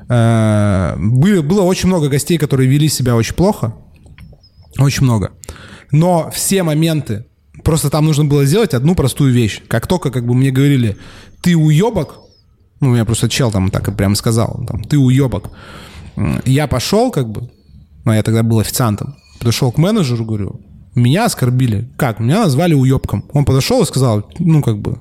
[0.09, 3.75] Э, были- было очень много гостей, которые вели себя очень плохо.
[4.79, 5.33] Очень много.
[5.93, 7.27] Но все моменты,
[7.63, 9.63] просто там нужно было сделать одну простую вещь.
[9.69, 10.97] Как только как бы мне говорили,
[11.41, 12.17] ты уебок,
[12.81, 15.51] ну, меня просто чел там так и прям сказал, там, ты уебок.
[16.45, 17.51] Я пошел как бы,
[18.05, 20.61] ну, я тогда был официантом, подошел к менеджеру, говорю,
[20.95, 21.91] меня оскорбили.
[21.97, 22.21] Как?
[22.21, 23.25] Меня назвали уебком.
[23.33, 25.01] Он подошел и сказал, ну, как бы,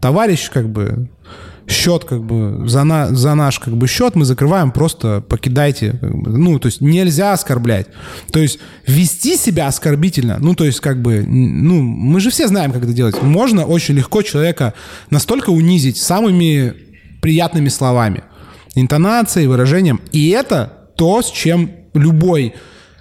[0.00, 1.10] товарищ, как бы,
[1.70, 5.92] счет, как бы, за, на, за наш, как бы, счет мы закрываем, просто покидайте.
[6.00, 6.30] как бы.
[6.36, 7.86] Ну, то есть нельзя оскорблять.
[8.32, 12.72] То есть вести себя оскорбительно, ну, то есть, как бы, ну, мы же все знаем,
[12.72, 13.20] как это делать.
[13.22, 14.74] Можно очень легко человека
[15.10, 16.74] настолько унизить самыми
[17.22, 18.24] приятными словами,
[18.74, 20.00] интонацией, выражением.
[20.12, 22.54] И это то, с чем любой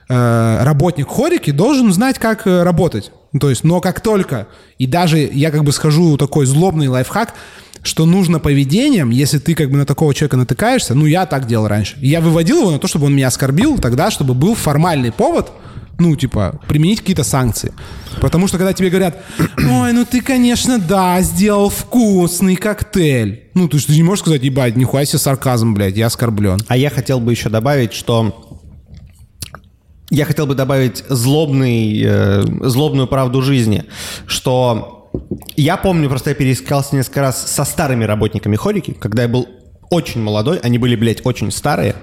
[0.07, 3.11] э, работник хорики должен знать, как э, работать.
[3.39, 4.47] То есть, но как только,
[4.77, 7.33] и даже я как бы схожу такой злобный лайфхак,
[7.81, 11.67] что нужно поведением, если ты как бы на такого человека натыкаешься, ну, я так делал
[11.67, 11.95] раньше.
[12.01, 15.51] Я выводил его на то, чтобы он меня оскорбил тогда, чтобы был формальный повод,
[15.97, 17.73] ну, типа, применить какие-то санкции.
[18.21, 19.17] Потому что когда тебе говорят,
[19.57, 23.49] ой, ну ты, конечно, да, сделал вкусный коктейль.
[23.53, 26.59] Ну, ты не можешь сказать, ебать, нихуя себе сарказм, блядь, я оскорблен.
[26.67, 28.45] А я хотел бы еще добавить, что
[30.09, 33.85] я хотел бы добавить злобный, э, злобную правду жизни,
[34.25, 34.98] что
[35.55, 39.47] я помню, просто я пересекался несколько раз со старыми работниками хорики, когда я был
[39.89, 41.95] очень молодой, они были, блядь, очень старые,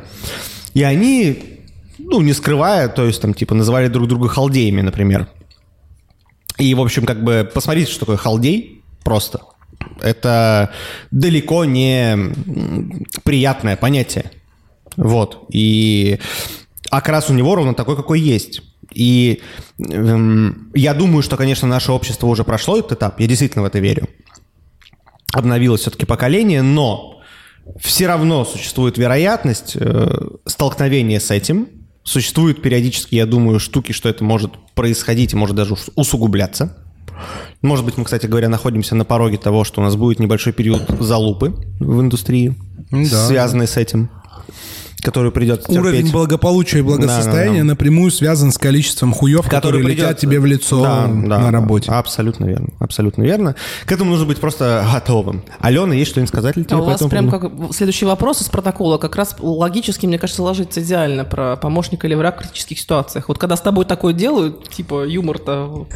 [0.74, 1.62] и они,
[1.98, 5.28] ну, не скрывая, то есть там, типа, называли друг друга халдеями, например.
[6.58, 9.40] И, в общем, как бы, посмотрите, что такое халдей, просто.
[10.00, 10.72] Это
[11.10, 12.16] далеко не
[13.24, 14.30] приятное понятие.
[14.96, 15.46] Вот.
[15.50, 16.18] И
[16.90, 18.62] окрас у него ровно такой, какой есть.
[18.96, 19.42] И
[19.78, 23.20] эм, я думаю, что, конечно, наше общество уже прошло этот этап.
[23.20, 24.08] Я действительно в это верю.
[25.32, 27.20] Обновилось все-таки поколение, но
[27.78, 30.08] все равно существует вероятность э,
[30.46, 31.68] столкновения с этим.
[32.04, 36.78] Существуют периодически, я думаю, штуки, что это может происходить и может даже ус- усугубляться.
[37.62, 40.82] Может быть, мы, кстати говоря, находимся на пороге того, что у нас будет небольшой период
[41.00, 42.54] залупы в индустрии,
[42.90, 43.26] Да.
[43.26, 44.08] связанный с этим,
[45.02, 46.12] который придется Уровень терпеть.
[46.12, 47.64] благополучия и благосостояния Да-да-да.
[47.64, 51.90] напрямую связан с количеством хуев, которые придется- летят тебе в лицо Да, да, на работе.
[51.92, 52.68] Абсолютно верно.
[52.78, 53.54] Абсолютно верно.
[53.84, 55.44] К этому нужно быть просто готовым.
[55.60, 58.98] Алена, есть что-нибудь сказать ли тебе А у вас прям как следующий вопрос из протокола
[58.98, 63.28] как раз логически, мне кажется, ложится идеально про помощника или враг в критических ситуациях.
[63.28, 65.86] Вот когда с тобой такое делают, типа юмор-то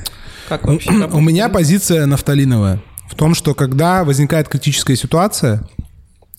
[0.48, 0.90] как вообще?
[0.90, 5.66] У меня позиция нафталиновая в том, что когда возникает критическая ситуация,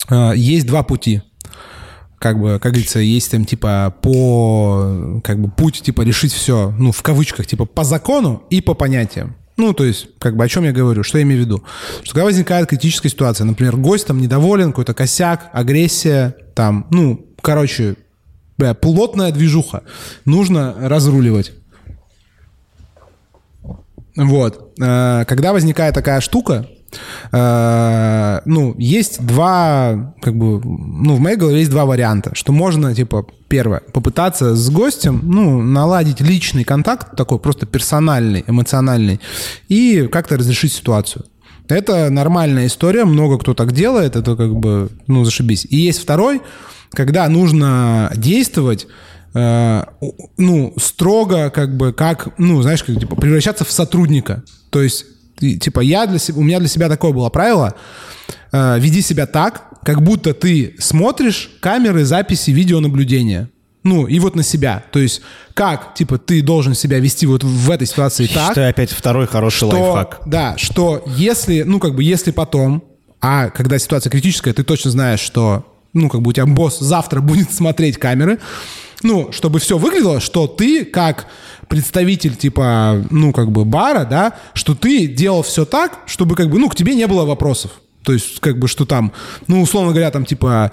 [0.08, 1.22] э, есть два пути.
[2.22, 6.92] Как бы, как говорится, есть там типа по, как бы путь типа решить все, ну
[6.92, 9.34] в кавычках типа по закону и по понятиям.
[9.56, 11.64] Ну, то есть, как бы о чем я говорю, что я имею в виду?
[12.04, 17.96] Что когда возникает критическая ситуация, например, гость там недоволен, какой-то косяк, агрессия, там, ну, короче,
[18.56, 19.82] бля, плотная движуха,
[20.24, 21.52] нужно разруливать.
[24.14, 24.74] Вот.
[24.80, 26.68] Э, Когда возникает такая штука,
[27.32, 33.26] ну, есть два, как бы, ну, в моей голове есть два варианта, что можно, типа,
[33.48, 39.20] первое, попытаться с гостем, ну, наладить личный контакт, такой просто персональный, эмоциональный,
[39.68, 41.24] и как-то разрешить ситуацию.
[41.68, 45.66] Это нормальная история, много кто так делает, это как бы, ну, зашибись.
[45.70, 46.42] И есть второй,
[46.90, 48.86] когда нужно действовать,
[49.34, 49.84] э,
[50.36, 54.42] ну, строго, как бы, как, ну, знаешь, как, типа, превращаться в сотрудника.
[54.70, 55.06] То есть,
[55.42, 57.74] типа, я для себя, у меня для себя такое было правило,
[58.52, 63.48] э, веди себя так, как будто ты смотришь камеры записи видеонаблюдения.
[63.84, 64.84] Ну, и вот на себя.
[64.92, 65.22] То есть,
[65.54, 69.56] как, типа, ты должен себя вести вот в этой ситуации так, Считаю опять второй хороший
[69.56, 70.20] что, лайфхак.
[70.24, 72.84] Да, что если, ну, как бы, если потом,
[73.20, 77.20] а когда ситуация критическая, ты точно знаешь, что, ну, как бы у тебя босс завтра
[77.22, 78.38] будет смотреть камеры,
[79.02, 81.26] ну, чтобы все выглядело, что ты как
[81.72, 86.58] представитель, типа, ну, как бы бара, да, что ты делал все так, чтобы, как бы,
[86.58, 87.70] ну, к тебе не было вопросов.
[88.04, 89.10] То есть, как бы, что там,
[89.46, 90.72] ну, условно говоря, там, типа,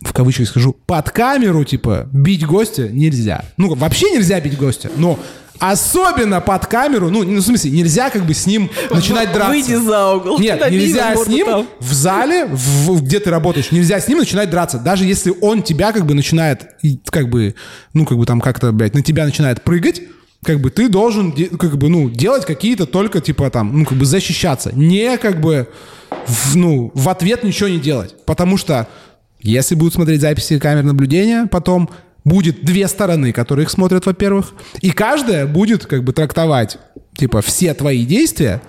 [0.00, 3.44] в кавычках скажу, под камеру, типа, бить гостя нельзя.
[3.58, 5.18] Ну, вообще нельзя бить гостя, но
[5.58, 9.50] особенно под камеру, ну, ну, в смысле, нельзя как бы с ним начинать драться.
[9.50, 10.38] Выйди за угол.
[10.38, 11.66] Нет, нельзя с ним там.
[11.80, 14.78] в зале, в- где ты работаешь, нельзя с ним начинать драться.
[14.78, 16.66] Даже если он тебя как бы начинает,
[17.10, 17.54] как бы,
[17.92, 20.02] ну, как бы там как-то, блядь, на тебя начинает прыгать,
[20.44, 24.04] как бы ты должен, как бы, ну, делать какие-то только, типа, там, ну, как бы
[24.04, 24.70] защищаться.
[24.74, 25.68] Не, как бы,
[26.26, 28.14] в- ну, в ответ ничего не делать.
[28.26, 28.86] Потому что
[29.40, 31.88] если будут смотреть записи камер наблюдения, потом
[32.24, 36.78] будет две стороны, которые их смотрят, во-первых, и каждая будет как бы трактовать,
[37.16, 38.62] типа, все твои действия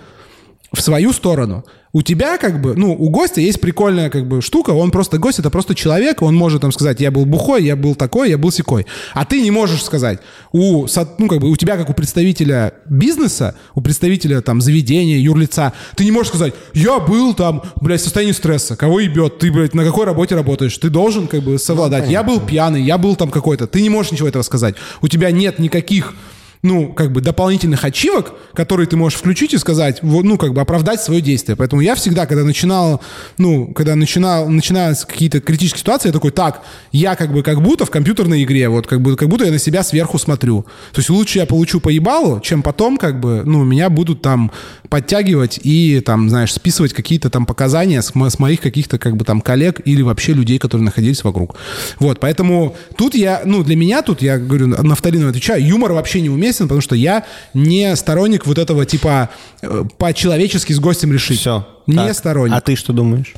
[0.74, 1.66] в свою сторону.
[1.96, 5.40] У тебя как бы, ну, у гостя есть прикольная как бы штука, он просто гость,
[5.40, 8.52] это просто человек, он может там сказать, я был бухой, я был такой, я был
[8.52, 8.86] секой.
[9.14, 10.20] А ты не можешь сказать.
[10.52, 10.88] У,
[11.18, 16.04] ну, как бы, у тебя как у представителя бизнеса, у представителя там заведения, юрлица, ты
[16.04, 19.86] не можешь сказать, я был там, блядь, в состоянии стресса, кого ебет, ты, блядь, на
[19.86, 22.10] какой работе работаешь, ты должен как бы совладать.
[22.10, 24.76] я был пьяный, я был там какой-то, ты не можешь ничего этого сказать.
[25.02, 26.14] У тебя нет никаких
[26.66, 31.00] ну, как бы дополнительных ачивок, которые ты можешь включить и сказать, ну, как бы оправдать
[31.00, 31.56] свое действие.
[31.56, 33.02] Поэтому я всегда, когда начинал,
[33.38, 37.86] ну, когда начинал, начинались какие-то критические ситуации, я такой, так, я как бы как будто
[37.86, 40.64] в компьютерной игре, вот, как, бы, как будто я на себя сверху смотрю.
[40.92, 44.52] То есть лучше я получу по ебалу, чем потом, как бы, ну, меня будут там
[44.96, 49.42] подтягивать и, там, знаешь, списывать какие-то там показания с, с моих каких-то, как бы, там,
[49.42, 51.58] коллег или вообще людей, которые находились вокруг.
[52.00, 56.30] Вот, поэтому тут я, ну, для меня тут, я говорю, нафталиново отвечаю, юмор вообще не
[56.30, 59.28] уместен, потому что я не сторонник вот этого, типа,
[59.62, 61.42] э, по-человечески с гостем решить.
[61.42, 61.68] Все.
[61.88, 62.56] Не сторонник.
[62.56, 63.34] А ты что думаешь?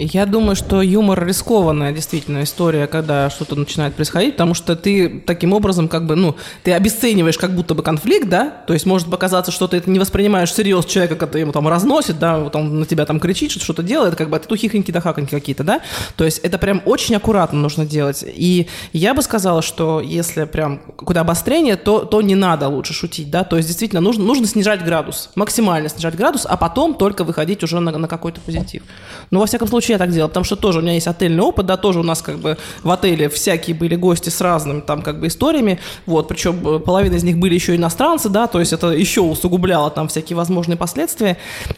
[0.00, 5.52] Я думаю, что юмор рискованная действительно история, когда что-то начинает происходить, потому что ты таким
[5.52, 9.50] образом как бы, ну, ты обесцениваешь как будто бы конфликт, да, то есть может показаться,
[9.50, 12.86] что ты это не воспринимаешь всерьез человека, когда ему там разносит, да, вот он на
[12.86, 15.80] тебя там кричит, что что-то делает, как бы это тухихоньки да хаконьки какие-то, да,
[16.14, 18.24] то есть это прям очень аккуратно нужно делать.
[18.24, 23.32] И я бы сказала, что если прям куда обострение, то, то не надо лучше шутить,
[23.32, 27.64] да, то есть действительно нужно, нужно снижать градус, максимально снижать градус, а потом только выходить
[27.64, 28.84] уже на, на какой-то позитив.
[29.32, 31.66] Ну, во всяком случае, я так делала, потому что тоже у меня есть отельный опыт,
[31.66, 35.20] да, тоже у нас как бы в отеле всякие были гости с разными там как
[35.20, 38.88] бы историями, вот, причем э, половина из них были еще иностранцы, да, то есть это
[38.88, 41.36] еще усугубляло там всякие возможные последствия.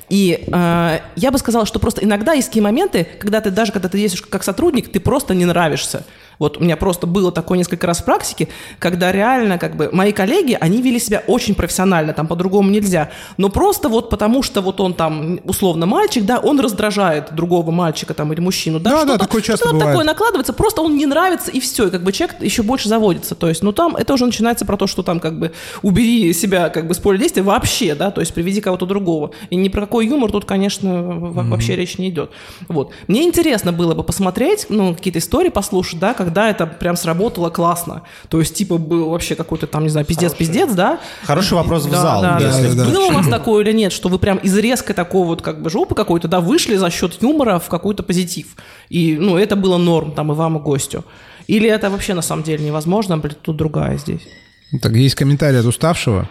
[0.08, 3.88] И э, я бы сказала, что просто иногда есть такие моменты, когда ты даже, когда
[3.88, 6.04] ты ездишь как сотрудник, ты просто не нравишься.
[6.40, 8.48] Вот у меня просто было такое несколько раз в практике,
[8.80, 13.10] когда реально как бы мои коллеги, они вели себя очень профессионально, там по-другому нельзя.
[13.36, 18.14] Но просто вот потому, что вот он там условно мальчик, да, он раздражает другого мальчика
[18.14, 18.80] там или мужчину.
[18.80, 19.92] Да, Да, да, что-то- такое часто что-то бывает.
[19.92, 23.34] такое накладывается, просто он не нравится и все, и как бы человек еще больше заводится.
[23.34, 26.70] То есть, ну там это уже начинается про то, что там как бы убери себя
[26.70, 29.32] как бы с поля действия вообще, да, то есть приведи кого-то другого.
[29.50, 32.30] И ни про какой юмор тут, конечно, во- вообще речь не идет.
[32.68, 32.92] Вот.
[33.08, 38.02] Мне интересно было бы посмотреть, ну, какие-то истории послушать, да, когда это прям сработало классно.
[38.28, 41.00] То есть, типа, был вообще какой-то там, не знаю, пиздец-пиздец, да?
[41.24, 42.22] Хороший вопрос в Да, зал.
[42.22, 42.84] да, если- да, да.
[42.84, 42.90] да.
[42.90, 45.70] Было у вас такое или нет, что вы прям из резкой такого вот как бы
[45.70, 48.46] жопы какой-то, да, вышли за счет юмора в какой-то позитив.
[48.88, 51.04] И, ну, это было норм там и вам, и гостю.
[51.48, 54.20] Или это вообще на самом деле невозможно, блин, тут другая здесь.
[54.80, 56.28] Так, есть комментарий от уставшего.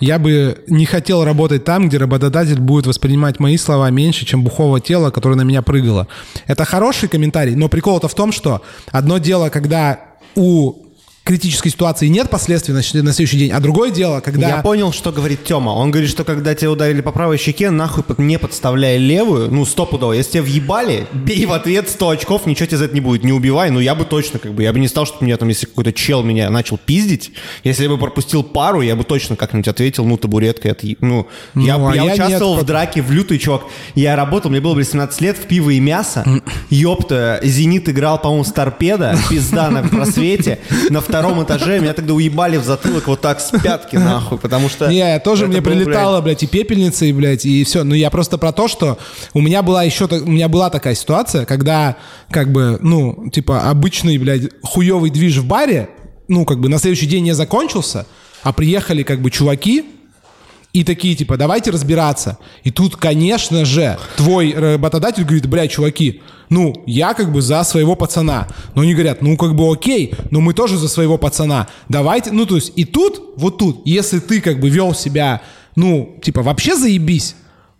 [0.00, 4.80] Я бы не хотел работать там, где работодатель будет воспринимать мои слова меньше, чем бухого
[4.80, 6.08] тела, которое на меня прыгало.
[6.46, 10.00] Это хороший комментарий, но прикол-то в том, что одно дело, когда
[10.34, 10.83] у
[11.24, 14.48] критической ситуации нет последствий на, на следующий день, а другое дело, когда...
[14.48, 15.70] Я понял, что говорит Тёма.
[15.70, 20.12] Он говорит, что когда тебя ударили по правой щеке, нахуй не подставляй левую, ну, стопудово.
[20.12, 23.24] Если тебя въебали, бей в ответ 100 очков, ничего тебе за это не будет.
[23.24, 25.48] Не убивай, ну, я бы точно, как бы, я бы не стал, что меня там,
[25.48, 27.32] если какой-то чел меня начал пиздить,
[27.64, 31.78] если я бы пропустил пару, я бы точно как-нибудь ответил, ну, табуреткой, от, ну, я,
[31.78, 33.62] Ну, а я я участвовал нет, в драке в лютый, чувак.
[33.94, 36.24] Я работал, мне было 18 лет, в пиво и мясо.
[36.68, 40.58] Ёпта, Зенит играл, по-моему, с торпеда, пизда на просвете.
[40.90, 44.88] На втором этаже меня тогда уебали в затылок вот так с пятки, нахуй, потому что...
[44.88, 47.84] Не, тоже мне прилетало, блядь, и пепельница, и, блядь, и все.
[47.84, 48.98] Но я просто про то, что
[49.32, 51.96] у меня была еще, у меня была такая ситуация, когда,
[52.30, 55.90] как бы, ну, типа, обычный, блядь, хуевый движ в баре,
[56.28, 58.06] ну, как бы на следующий день не закончился,
[58.42, 59.84] а приехали, как бы, чуваки,
[60.72, 62.38] и такие, типа, давайте разбираться.
[62.64, 67.96] И тут, конечно же, твой работодатель говорит, бля, чуваки, ну, я как бы за своего
[67.96, 68.48] пацана.
[68.74, 71.68] Но они говорят, ну, как бы окей, но мы тоже за своего пацана.
[71.88, 75.42] Давайте, ну, то есть, и тут, вот тут, если ты как бы вел себя,
[75.76, 77.36] ну, типа, вообще заебись,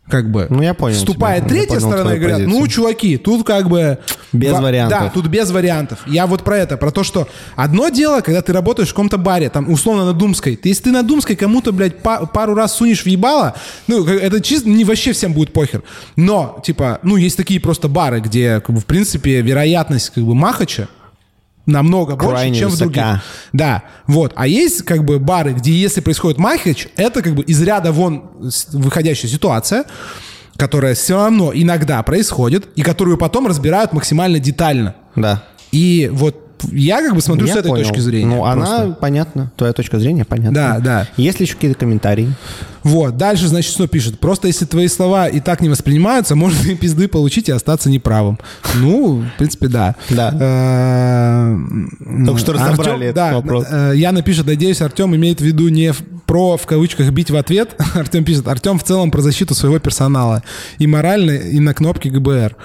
[0.09, 0.46] как бы.
[0.50, 1.48] Ну, я понял Вступает тебя.
[1.48, 2.61] Третья понял сторона и говорят, позицию.
[2.61, 3.98] ну, чуваки, тут как бы...
[4.32, 4.98] Без Ва- вариантов.
[5.00, 6.00] Да, тут без вариантов.
[6.07, 9.48] Я вот про это, про то, что одно дело, когда ты работаешь в каком-то баре,
[9.48, 10.57] там, условно, на Думской.
[10.57, 13.55] Ты, если ты на Думской кому-то, блядь, па- пару раз сунешь в ебало,
[13.86, 15.82] ну, это чисто, не вообще всем будет похер.
[16.16, 20.34] Но, типа, ну, есть такие просто бары, где, как бы, в принципе, вероятность, как бы,
[20.34, 20.88] махача
[21.67, 22.93] намного больше, Крайне чем в высока.
[22.93, 23.23] других.
[23.53, 24.33] Да, вот.
[24.37, 28.31] А есть, как бы, бары, где, если происходит махач, это, как бы, из ряда вон
[28.73, 29.85] выходящая ситуация,
[30.57, 34.95] которая все равно иногда происходит, и которую потом разбирают максимально детально.
[35.17, 35.45] Да.
[35.73, 37.84] И вот я как бы смотрю Я с этой понял.
[37.84, 38.26] точки зрения.
[38.36, 38.96] Ну, она, просто.
[39.00, 39.52] понятно.
[39.57, 40.52] Твоя точка зрения понятна.
[40.55, 41.09] Да, да.
[41.16, 42.32] Есть ли еще какие-то комментарии?
[42.82, 44.18] Вот, дальше, значит, что пишет?
[44.18, 48.38] Просто если твои слова и так не воспринимаются, можно и пизды получить и остаться неправым.
[48.74, 49.96] Ну, в принципе, да.
[50.11, 50.34] Да.
[50.38, 51.57] Э,
[52.26, 53.66] Только что разобрали этот вопрос.
[53.70, 55.92] э, Яна пишет, надеюсь, Артем имеет в виду не
[56.26, 57.74] про, в кавычках, бить в ответ.
[57.94, 60.42] Артем пишет, Артем в целом про защиту своего персонала.
[60.78, 62.57] И морально, и на кнопке ГБР.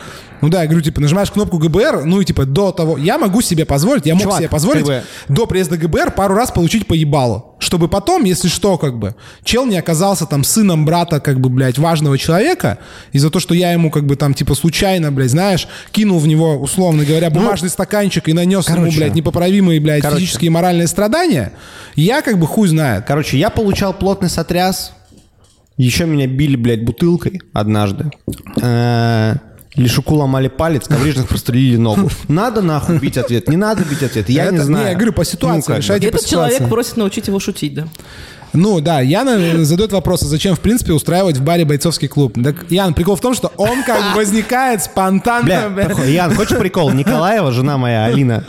[0.41, 2.97] Ну да, я говорю, типа, нажимаешь кнопку ГБР, ну и типа до того...
[2.97, 6.35] Я могу себе позволить, я мог Чувак, себе позволить как бы- до приезда ГБР пару
[6.35, 7.45] раз получить поебало.
[7.59, 11.77] Чтобы потом, если что, как бы, чел не оказался там сыном брата, как бы, блядь,
[11.77, 12.77] важного человека,
[13.11, 16.27] и за то, что я ему, как бы, там, типа, случайно, блядь, знаешь, кинул в
[16.27, 18.97] него, условно говоря, бумажный стаканчик и нанес ему, Ну, короче.
[18.97, 20.21] блядь, непоправимые, блядь, Короче.
[20.21, 21.51] физические и моральные страдания,
[21.95, 23.03] я, как бы, хуй знает.
[23.05, 24.93] Короче, я получал плотный сотряс.
[25.75, 28.11] Еще меня били, блядь, бутылкой однажды.
[28.61, 29.35] Э,
[29.79, 32.09] Лешуку ломали палец, коврижных прострелили ногу.
[32.27, 34.83] Надо нахуй бить ответ, не надо бить ответ, я Это- не знаю.
[34.85, 35.81] не, я говорю, по ситуации Ну, бы.
[35.81, 36.07] решайте.
[36.07, 36.55] Этот по ситуации.
[36.55, 37.87] человек просит научить его шутить, да?
[38.51, 42.35] Ну да, Яна задает вопрос, а зачем, в принципе, устраивать в баре бойцовский клуб?
[42.43, 45.69] Так, Ян, прикол в том, что он как бы возникает спонтанно.
[45.69, 46.89] Бля, такой, Ян, хочешь прикол?
[46.93, 48.43] Николаева, жена моя, Алина,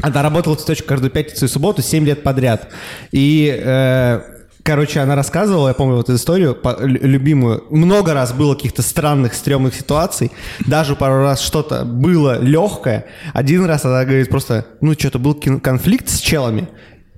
[0.00, 2.68] она работала в цветочку каждую пятницу и субботу 7 лет подряд.
[3.12, 4.20] И, э,
[4.64, 7.64] короче, она рассказывала, я помню вот эту историю, по- лю- любимую.
[7.70, 10.32] Много раз было каких-то странных, стрёмных ситуаций.
[10.66, 13.04] Даже пару раз что-то было легкое.
[13.32, 16.68] Один раз она говорит просто, ну, что-то был конфликт с челами.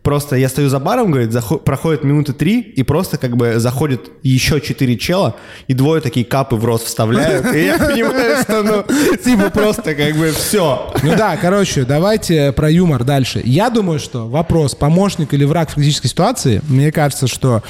[0.07, 4.03] Просто я стою за баром, говорит, захо- проходит минуты три, и просто как бы заходит
[4.23, 5.35] еще четыре чела,
[5.67, 7.53] и двое такие капы в рот вставляют.
[7.53, 8.85] И я понимаю, что, ну,
[9.17, 10.95] типа просто как бы все.
[11.03, 13.43] Ну да, короче, давайте про юмор дальше.
[13.45, 17.65] Я думаю, что вопрос, помощник или враг в критической ситуации, мне кажется, что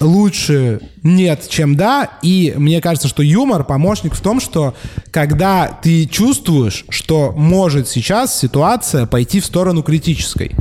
[0.00, 2.10] лучше нет, чем да.
[2.22, 4.74] И мне кажется, что юмор помощник в том, что
[5.10, 10.52] когда ты чувствуешь, что может сейчас ситуация пойти в сторону критической,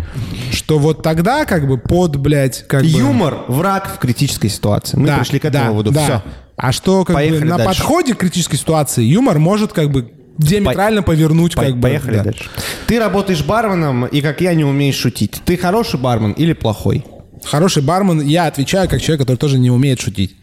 [0.52, 2.88] что вот тогда как бы под, блядь, как бы...
[2.88, 4.98] Юмор– враг в критической ситуации.
[4.98, 5.92] Мы Да, пришли к этому да, выводу.
[5.92, 6.04] да.
[6.04, 6.24] Все.
[6.56, 7.80] А что как бы Поехали на дальше.
[7.82, 11.82] подходе к критической ситуации юмор может как бы диаметрально повернуть как бы...
[11.82, 12.24] Поехали да.
[12.26, 12.46] дальше.
[12.88, 15.42] Ты работаешь барменом, и как я не умеешь шутить.
[15.46, 17.04] Ты хороший бармен или плохой?
[17.50, 20.36] Хороший бармен, я отвечаю как человек, который тоже не умеет шутить.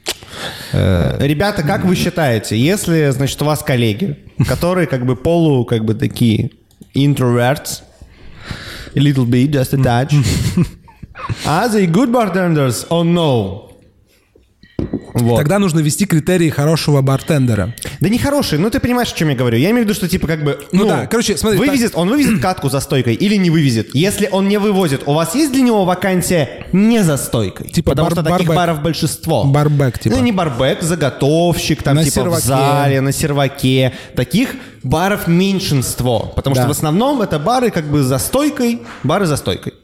[0.72, 5.94] Ребята, как вы считаете, если, значит, у вас коллеги, которые как бы полу, как бы
[5.94, 6.50] такие
[6.94, 7.82] introverts,
[8.96, 10.14] a little bit, just a touch,
[11.46, 13.73] are they good bartenders or no?
[15.14, 15.36] Вот.
[15.38, 17.74] Тогда нужно ввести критерии хорошего бартендера.
[18.00, 19.56] Да не хороший, ну ты понимаешь, о чем я говорю.
[19.58, 20.58] Я имею в виду, что типа как бы...
[20.72, 23.94] Ну да, короче, смотри, Вывезет, он вывезет катку за стойкой или не вывезет?
[23.94, 27.68] Если он не вывозит, у вас есть для него вакансия не за стойкой?
[27.70, 28.56] Типа Потому бар- что таких барбек.
[28.56, 29.44] баров большинство.
[29.44, 30.16] Барбек, типа.
[30.16, 32.42] Ну не барбек, заготовщик, там На типа серваке.
[32.42, 33.92] в зале, на серваке.
[34.16, 36.32] Таких баров меньшинство.
[36.34, 36.62] Потому Да.
[36.62, 39.74] что в основном это бары как бы за стойкой, бары за стойкой.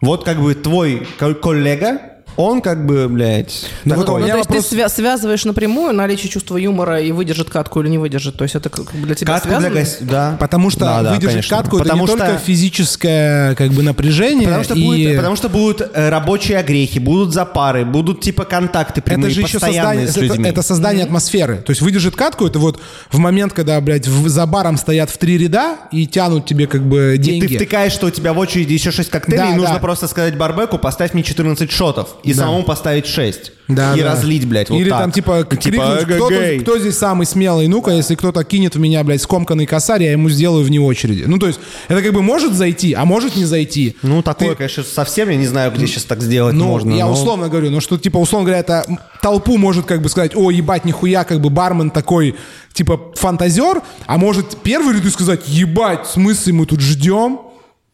[0.00, 1.98] Вот как бы твой ко- коллега,
[2.38, 6.30] он как бы, блядь, Ну вот Ну, то есть вопрос- ты свя- связываешь напрямую наличие
[6.30, 8.36] чувства юмора и выдержит катку или не выдержит.
[8.36, 9.80] То есть это как бы для тебя Катку для связано?
[9.80, 10.36] гостей, да.
[10.38, 11.56] Потому что Да, да, выдержать конечно.
[11.56, 14.44] катку Потому это не что- только физическое как бы напряжение.
[14.46, 14.84] Потому что, и...
[14.84, 19.40] будет, потому что будут э, рабочие огрехи, будут запары, будут типа контакты это прямые, же
[19.40, 20.48] еще постоянные создание, с людьми.
[20.48, 21.56] это, это создание атмосферы.
[21.66, 22.80] То есть выдержит катку, это вот
[23.10, 26.82] в момент, когда, блядь, в- за баром стоят в три ряда и тянут тебе как
[26.82, 27.46] бы И деньги.
[27.48, 29.80] ты втыкаешь, что у тебя в очереди еще 6 коктейлей, Да, и нужно да.
[29.80, 32.42] просто сказать барбеку, поставь мне 14 шотов, и Да.
[32.44, 33.52] самому поставить 6.
[33.68, 34.12] Да, и да.
[34.14, 35.00] разлить, блядь, вот Или так.
[35.00, 36.30] там типа И крикнуть, кто,
[36.62, 40.30] кто здесь самый смелый, ну-ка, если кто-то кинет в меня, блядь, скомканный косарь, я ему
[40.30, 41.24] сделаю вне очереди.
[41.26, 43.94] Ну, то есть, это как бы может зайти, а может не зайти.
[44.02, 46.94] Ну, такое, Ты- конечно, совсем я не знаю, где сейчас так сделать Ну, можно.
[46.94, 48.86] я но- условно говорю, ну что, типа, условно говоря, это
[49.20, 52.36] толпу может как бы сказать, о, ебать, нихуя, как бы бармен такой,
[52.72, 57.40] типа, фантазер, а может первый ряду сказать, ебать, в смысле мы тут ждем,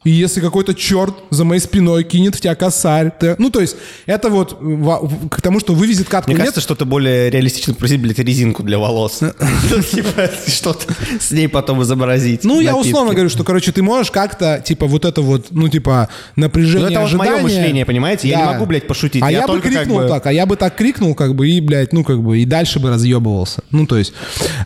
[0.04, 3.76] и если какой-то черт за моей спиной кинет в тебя косарь, ты- ну, то есть,
[4.06, 6.30] это вот во- в- к тому, что вывезет катку.
[6.30, 9.20] Мне Нет, кажется, что-то более реалистично просить, блядь, резинку для волос.
[9.20, 10.86] Ну, типа, что-то
[11.20, 12.44] с ней потом изобразить.
[12.44, 16.08] Ну, я условно говорю, что, короче, ты можешь как-то, типа, вот это вот, ну, типа,
[16.36, 18.28] напряжение, Ну, это вот мое мышление, понимаете?
[18.28, 19.22] Я не могу, блядь, пошутить.
[19.22, 22.04] А Я бы крикнул так, а я бы так крикнул, как бы, и, блядь, ну,
[22.04, 23.62] как бы, и дальше бы разъебывался.
[23.70, 24.12] Ну, то есть...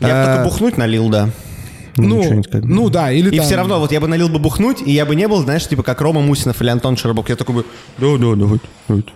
[0.01, 1.29] Я бы э, только бухнуть налил, да.
[1.97, 2.67] Ну, что-нибудь как бы.
[2.67, 5.05] ну да, или И там- все равно, вот я бы налил бы бухнуть, и я
[5.05, 7.29] бы не был, знаешь, типа как Рома Мусинов или Антон Шарабок.
[7.29, 7.65] Я такой бы,
[7.97, 9.09] да, да, давайте, давайте.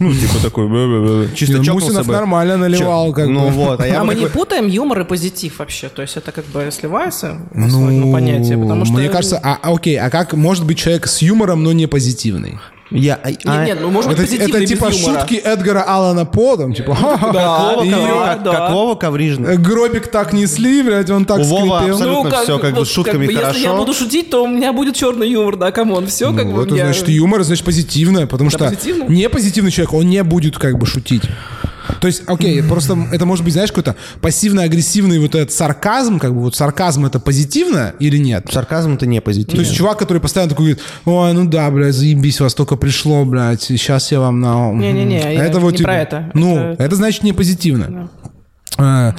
[0.00, 1.34] Ну, типа такой, бе-бе-бе.
[1.36, 2.12] чисто Ну, чокнулся Мусинов бы.
[2.14, 3.12] нормально наливал, Чё?
[3.12, 3.50] как Ну бы.
[3.50, 5.88] вот, а я а мы не такой- путаем юмор и позитив вообще.
[5.90, 8.58] То есть это как бы сливается ну, понятие.
[8.58, 11.86] Потому что Мне кажется, а, окей, а как может быть человек с юмором, но не
[11.86, 12.58] позитивный?
[12.94, 15.20] Я, а- Нет, нет, ну может быть Это, позитивный, это типа юмора.
[15.20, 18.52] шутки Эдгара Аллана По, там, типа, как- да.
[18.52, 19.50] Какого коврижного?
[19.52, 21.74] э, гробик так несли, блядь, он так скрипел.
[21.74, 23.76] абсолютно всё как бы с шутками бы, Если я хорошо.
[23.76, 26.62] буду шутить, то у меня будет черный юмор, да, come on, все как Ну, бы
[26.64, 29.04] это я- значит юмор, значит позитивное, потому что позитивно?
[29.08, 31.22] не позитивный человек, он не будет как бы шутить.
[32.00, 36.40] То есть, окей, просто это может быть, знаешь, какой-то пассивно-агрессивный вот этот сарказм, как бы
[36.40, 38.46] вот сарказм это позитивно или нет?
[38.50, 39.56] Сарказм это не позитивно.
[39.56, 43.24] То есть чувак, который постоянно такой говорит, ой, ну да, блядь, заебись, вас только пришло,
[43.24, 44.72] блядь, сейчас я вам на...
[44.72, 46.30] Не-не-не, я это вот не типа- про это.
[46.34, 48.08] Ну, Это- это, значит не позитивно.
[48.78, 49.14] А,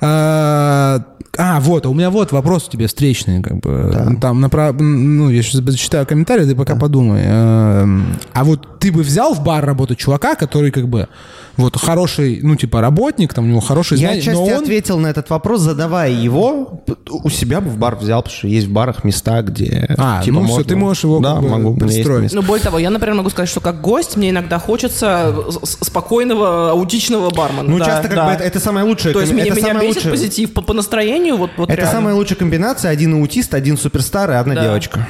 [0.00, 1.00] а,
[1.38, 4.16] а, вот, а у меня вот вопрос у тебя встречный, как бы.
[4.20, 4.76] Там, направ...
[4.80, 7.22] ну, я сейчас зачитаю комментарий, ты пока подумай.
[7.24, 11.08] Эм, А вот ты бы взял в бар работать чувака, который как бы
[11.56, 14.62] вот хороший, ну, типа работник, там у него хороший Я отчасти но он...
[14.62, 16.82] ответил на этот вопрос, задавая его.
[17.08, 19.86] У себя бы в бар взял, потому что есть в барах места, где...
[19.96, 22.32] А, типа, ну можно- ты можешь его да, как бы могу, меня пристроить.
[22.34, 26.72] Ну, более того, я, например, могу сказать, что как гость мне иногда хочется с- спокойного
[26.72, 27.62] аутичного бармена.
[27.62, 28.26] Ну, Да, часто как да.
[28.26, 29.14] бы это, это самая лучшая...
[29.14, 31.76] То есть меня, это меня самая бесит лучшая- позитив по, по настроению, вот, вот Это
[31.78, 31.92] реально.
[31.92, 32.90] самая лучшая комбинация.
[32.90, 34.62] Один аутист, один суперстар и одна Да.
[34.64, 35.06] девочка.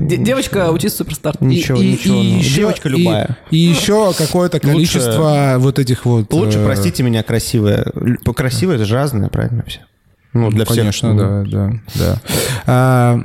[0.00, 1.36] Девочка аутист суперстар.
[1.40, 2.22] Ничего, ничего.
[2.22, 3.36] ну, девочка и- любая.
[3.50, 6.32] И, еще какое-то количество вот этих вот...
[6.32, 7.86] Лучше, э, простите меня, красивая.
[8.34, 9.80] Красивая, это же разное, правильно все?
[10.32, 10.78] Ну, для всех.
[10.78, 12.20] Конечно, да, да, да.
[12.66, 13.18] А,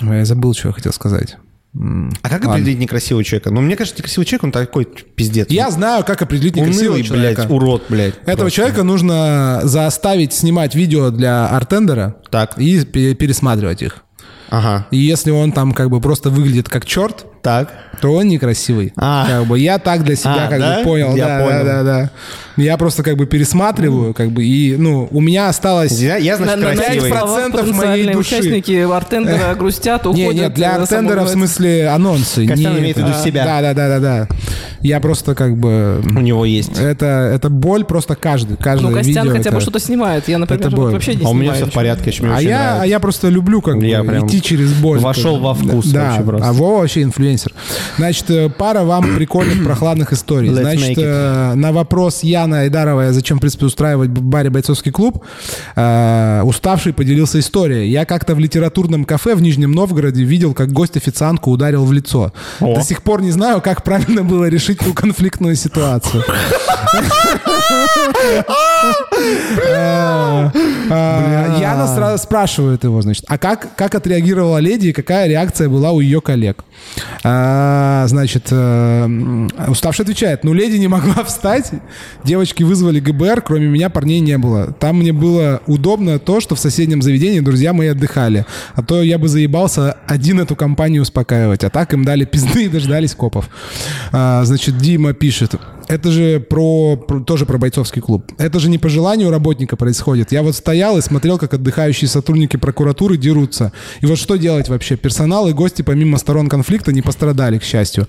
[0.00, 1.36] я забыл, что я хотел сказать.
[1.72, 2.54] А как ладно.
[2.54, 3.50] определить некрасивого человека?
[3.52, 5.48] Ну, мне кажется, некрасивый человек, он такой пиздец.
[5.50, 7.42] Я знаю, как определить некрасивого Унылый, человека.
[7.42, 8.14] блядь, урод, блядь.
[8.22, 8.50] Этого Просто.
[8.56, 12.58] человека нужно заставить снимать видео для артендера Так.
[12.58, 14.02] и пе- пересматривать их.
[14.50, 14.86] Ага.
[14.90, 17.72] И если он там как бы просто выглядит как черт, Так.
[18.00, 18.92] то он некрасивый.
[18.96, 19.26] А.
[19.28, 20.78] Как бы я так для себя А, как да?
[20.78, 21.14] бы понял.
[21.16, 21.64] Я да, понял.
[21.64, 22.10] да, да, да.
[22.56, 25.98] Я просто как бы пересматриваю, как бы, и, ну, у меня осталось...
[26.00, 26.96] Я, я значит, На- красивый.
[26.98, 28.34] этих правах процентов моей потенциальные души.
[28.36, 30.34] участники артендера грустят, Не, уходят.
[30.34, 32.46] нет, для э, артендера в смысле анонсы.
[32.46, 33.22] Костян не имеет в виду это.
[33.22, 33.44] себя.
[33.44, 34.28] Да, да, да, да, да.
[34.82, 36.02] Я просто как бы...
[36.04, 36.78] У него есть.
[36.78, 39.36] Это, это боль просто каждый, каждое Ну, Костян видео.
[39.38, 40.28] хотя бы это- что-то снимает.
[40.28, 40.92] Я, например, это боль.
[40.92, 43.28] вообще не А у меня снимаю все в порядке, А очень я, а я просто
[43.28, 44.98] люблю как бы идти через боль.
[44.98, 47.29] вошел во вкус Да, а Вова вообще инфлюенсер.
[47.96, 50.50] Значит, э, пара вам прикольных прохладных историй.
[50.50, 55.24] Let's Значит, э, на вопрос Яна Айдаровой, зачем, в принципе, устраивать в баре бойцовский клуб,
[55.76, 57.90] э, уставший поделился историей.
[57.90, 62.32] Я как-то в литературном кафе в Нижнем Новгороде видел, как гость официантку ударил в лицо.
[62.60, 62.74] О.
[62.74, 66.24] До сих пор не знаю, как правильно было решить ту конфликтную ситуацию.
[70.92, 76.00] А, Яна спрашивает его, значит, а как, как отреагировала леди и какая реакция была у
[76.00, 76.64] ее коллег?
[77.22, 81.70] А, Значит, э, уставший отвечает, ну, леди не могла встать,
[82.24, 84.72] девочки вызвали ГБР, кроме меня парней не было.
[84.72, 89.18] Там мне было удобно то, что в соседнем заведении друзья мои отдыхали, а то я
[89.18, 93.50] бы заебался один эту компанию успокаивать, а так им дали пизды и дождались копов.
[94.12, 95.54] А, Значит, Дима пишет,
[95.90, 98.32] это же про, про- тоже про бойцовский клуб.
[98.38, 100.30] Это же не по желанию работника происходит.
[100.30, 103.72] Я вот стоял и смотрел, как отдыхающие сотрудники прокуратуры дерутся.
[104.00, 104.96] И вот что делать вообще?
[104.96, 108.06] Персонал и гости помимо сторон конфликта не пострадали, к счастью.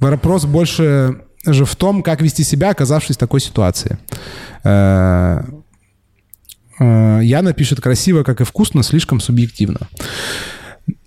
[0.00, 3.96] Вопрос больше же в том, как вести себя, оказавшись в такой ситуации.
[4.64, 5.42] Э,
[6.80, 9.88] э, Яна пишет красиво, как и вкусно, слишком субъективно.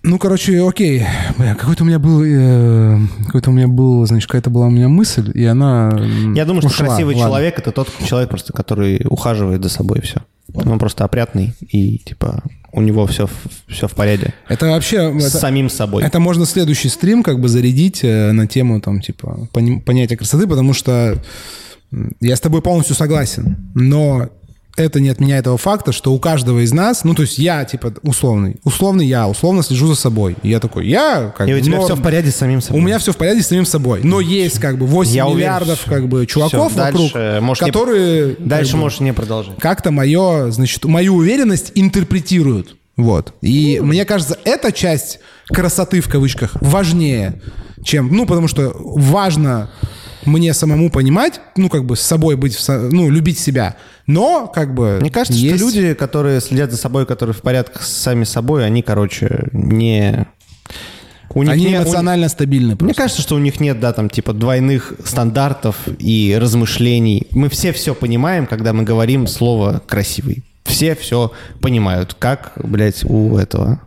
[0.05, 1.05] Ну, короче, окей.
[1.37, 5.31] Какой-то у меня был, э, какой-то у меня был, значит, какая-то была у меня мысль,
[5.33, 5.97] и она
[6.35, 6.87] Я думаю, что ушла.
[6.87, 7.29] красивый Ладно.
[7.29, 10.17] человек это тот человек просто, который ухаживает за собой все.
[10.53, 12.43] Он просто опрятный и типа
[12.73, 13.29] у него все
[13.67, 15.17] все в порядке Это вообще...
[15.19, 16.03] с это- самим собой.
[16.03, 19.47] Это можно следующий стрим как бы зарядить э, на тему там типа
[19.85, 21.17] понятия красоты, потому что
[22.19, 24.29] я с тобой полностью согласен, но
[24.76, 27.93] это не отменяет того факта, что у каждого из нас, ну то есть я типа
[28.01, 30.36] условный, условный я, условно слежу за собой.
[30.43, 31.86] И я такой, я как И у бы тебя норм.
[31.86, 32.82] все в порядке с самим собой.
[32.82, 34.01] У меня все в порядке с самим собой.
[34.03, 35.89] Но есть как бы 8 Я уверен, миллиардов всё.
[35.89, 37.11] как бы чуваков Всё, вокруг,
[37.41, 39.57] можешь не- которые Дальше как бы, можешь не продолжать.
[39.59, 42.76] как-то мое, значит, мою уверенность интерпретируют.
[42.97, 43.34] Вот.
[43.41, 47.41] И мне кажется, эта часть красоты в кавычках важнее,
[47.84, 49.69] чем, ну, потому что важно
[50.26, 53.76] мне самому понимать, ну, как бы с собой быть, ну, любить себя.
[54.07, 54.97] Но, как бы...
[55.01, 58.65] Мне кажется, есть- что люди, которые следят за собой, которые в порядке с сами собой,
[58.65, 60.28] они, короче, не...
[61.36, 62.95] У них Они не- у- эмоционально стабильны Мне просто.
[63.01, 67.28] кажется, что у них нет, да, там, типа, двойных стандартов и размышлений.
[67.32, 70.43] Мы все все понимаем, когда мы говорим слово «красивый».
[70.63, 73.82] Все все понимают, как, блядь, у этого...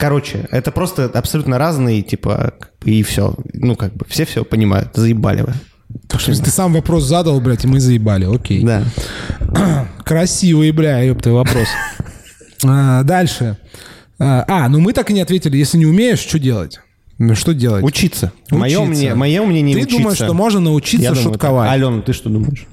[0.00, 3.34] Короче, это просто абсолютно разные, типа, и все.
[3.52, 4.88] Ну, как бы, все все понимают.
[4.94, 5.52] Заебали вы.
[6.08, 8.24] Так что Ты сам вопрос задал, блядь, и мы заебали.
[8.24, 8.64] Окей.
[8.64, 8.84] Да.
[10.04, 11.68] Красивый, бля, ёпта, вопрос.
[12.64, 13.56] А, Дальше.
[14.18, 15.56] А, А, ну мы так и не ответили.
[15.56, 16.78] Если не умеешь, что делать?
[17.18, 17.84] Ну, Что делать?
[17.84, 18.32] Учиться.
[18.50, 18.84] Мое Учиться.
[18.84, 19.98] мнение, мое мнение Ты учиться.
[19.98, 21.70] думаешь, что можно научиться Я думаю, шутковать?
[21.70, 22.66] Алена, ты что думаешь?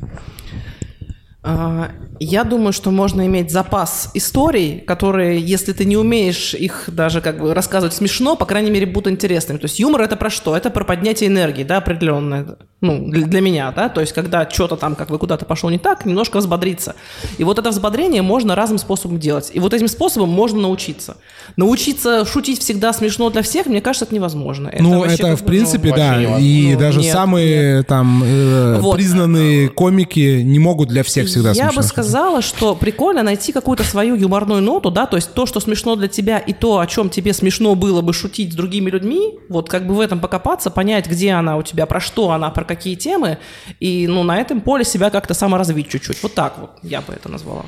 [1.48, 7.22] А, Я думаю, что можно иметь запас историй, которые, если ты не умеешь их даже
[7.22, 9.58] как бы рассказывать смешно, по крайней мере, будут интересными.
[9.58, 10.58] То есть юмор это про что?
[10.58, 12.58] Это про поднятие энергии, да, определенное.
[12.80, 13.89] Ну, для, меня, да.
[13.89, 16.95] То есть, когда что-то там, как бы куда-то пошел не так, немножко взбодриться.
[17.39, 19.50] И вот это взбодрение можно разным способом делать.
[19.54, 21.18] И вот этим способом можно научиться.
[21.56, 24.72] Научиться шутить всегда смешно для всех, мне кажется, это невозможно.
[24.80, 26.22] Ну, вообще это, в бы, принципе, ну, да.
[26.22, 26.80] И невозможно.
[26.80, 28.95] даже Ну, нет, самые там э, Вот.
[28.95, 34.15] признанные комики не могут для всех всегда Я бы сказала, что прикольно найти какую-то свою
[34.15, 37.33] юморную ноту, да, то есть то, что смешно для тебя, и то, о чем тебе
[37.33, 41.31] смешно было бы шутить с другими людьми, вот как бы в этом покопаться, понять, где
[41.31, 43.38] она у тебя, про что она, про какие темы,
[43.79, 46.21] и, ну, на этом поле себя как-то саморазвить чуть-чуть.
[46.23, 47.65] Вот так вот я бы это назвала.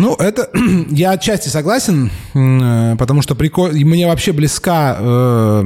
[0.00, 0.48] Ну, это
[0.90, 3.68] я отчасти согласен, э, потому что прикол...
[3.70, 5.62] мне вообще близка, э,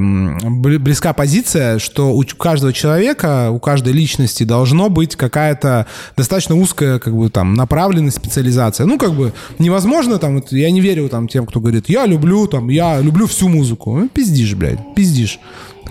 [0.51, 7.17] близка позиция, что у каждого человека, у каждой личности должно быть какая-то достаточно узкая, как
[7.17, 8.87] бы там, направленность, специализация.
[8.87, 12.49] Ну, как бы невозможно там, вот, я не верю там тем, кто говорит, я люблю
[12.49, 13.97] там, я люблю всю музыку.
[13.97, 15.39] Ну, пиздишь, блядь, пиздишь.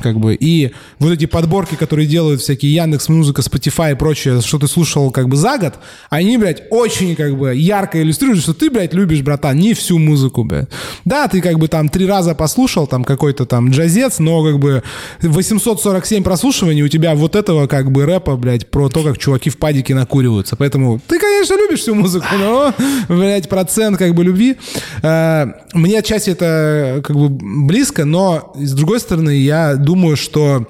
[0.02, 4.60] Как бы, и вот эти подборки, которые делают всякие Яндекс Музыка, Spotify и прочее, что
[4.60, 5.76] ты слушал как бы за год,
[6.10, 10.44] они, блядь, очень как бы ярко иллюстрируют, что ты, блядь, любишь, братан, не всю музыку,
[10.44, 10.70] блядь.
[11.06, 14.84] Да, ты как бы там три раза послушал там какой-то там джазец, но как бы
[15.22, 19.58] 847 прослушиваний у тебя вот этого как бы рэпа, блядь, про то, как чуваки в
[19.58, 20.56] падике накуриваются.
[20.56, 22.74] Поэтому ты, конечно, любишь всю музыку, но,
[23.08, 24.58] блядь, процент как бы любви.
[25.02, 30.68] Э, Мне отчасти это как бы близко, но с другой стороны, я думаю, что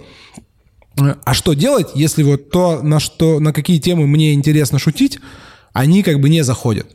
[0.99, 5.19] э, а что делать, если вот то, на что, на какие темы мне интересно шутить,
[5.71, 6.87] они как бы не заходят?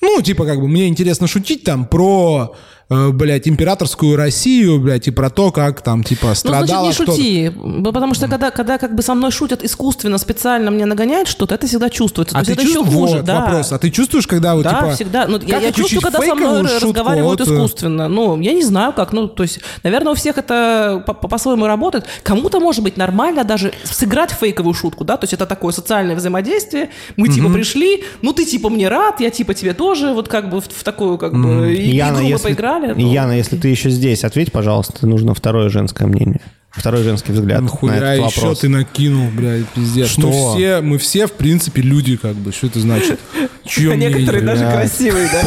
[0.00, 2.54] Ну, типа, как бы, мне интересно шутить там про,
[2.90, 7.06] э, блядь, императорскую Россию, блядь, и про то, как там, типа, Ну, страдала значит, не
[7.06, 7.52] шути.
[7.54, 11.54] Ну, Потому что когда, когда как бы со мной шутят искусственно, специально мне нагоняют что-то,
[11.54, 12.36] это всегда чувствуется.
[12.36, 13.40] А То ты есть это еще хуже, вот да.
[13.40, 14.90] вопрос, а ты чувствуешь, когда вот, Да, типа...
[14.94, 15.26] всегда.
[15.26, 18.08] Ну, я, я чувствую, когда со мной разговаривают от, э, искусственно.
[18.08, 19.12] Ну, я не знаю как.
[19.12, 22.06] Ну, то есть, наверное, у всех это по- по- по-своему работает.
[22.22, 26.90] Кому-то, может быть, нормально даже сыграть фейковую шутку, да, то есть это такое социальное взаимодействие.
[27.16, 30.60] Мы, типа, пришли, ну, ты, типа, мне рад, я, типа, тебе тоже, вот как бы
[30.60, 33.02] в, в такую, как бы, игру мы если, поиграли.
[33.02, 36.40] то- Яна, если ты еще здесь, ответь, пожалуйста, нужно второе женское мнение.
[36.70, 38.58] Второй женский взгляд на Нахуя этот еще вопрос.
[38.60, 40.06] ты накинул, блядь, пиздец.
[40.10, 40.28] Что?
[40.28, 42.52] Мы все, мы все, в принципе, люди, как бы.
[42.52, 43.18] Что это значит?
[43.66, 44.46] Чье А некоторые мнение?
[44.46, 44.74] даже блядь.
[44.74, 45.40] красивые, да?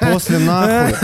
[0.00, 0.96] После, после нахуй,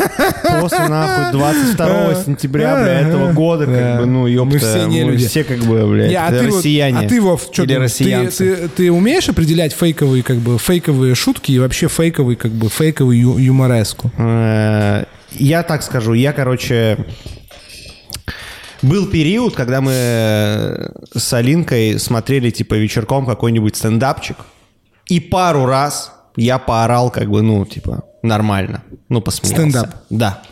[0.63, 3.73] после нахуй 22 сентября, бля, этого года, Да.
[3.73, 5.29] как бы, ну, ёпта, Мы все не люди.
[5.29, 6.99] все как бы, блядь, а ты вот- россияне.
[6.99, 7.67] а ты, Вов, что?
[7.67, 12.69] Ты, ты, ты умеешь определять фейковые, как бы, фейковые шутки и вообще фейковый, как бы,
[12.71, 14.11] фейковый ю- юмореску?
[15.33, 17.07] Я так скажу, я, короче,
[18.83, 24.37] был период, когда мы с Алинкой смотрели, типа, вечерком какой-нибудь стендапчик,
[25.07, 28.83] и пару раз я поорал, как бы, ну, типа, нормально.
[29.09, 29.61] Ну, посмеялся.
[29.61, 29.95] Стендап.
[30.11, 30.43] Да.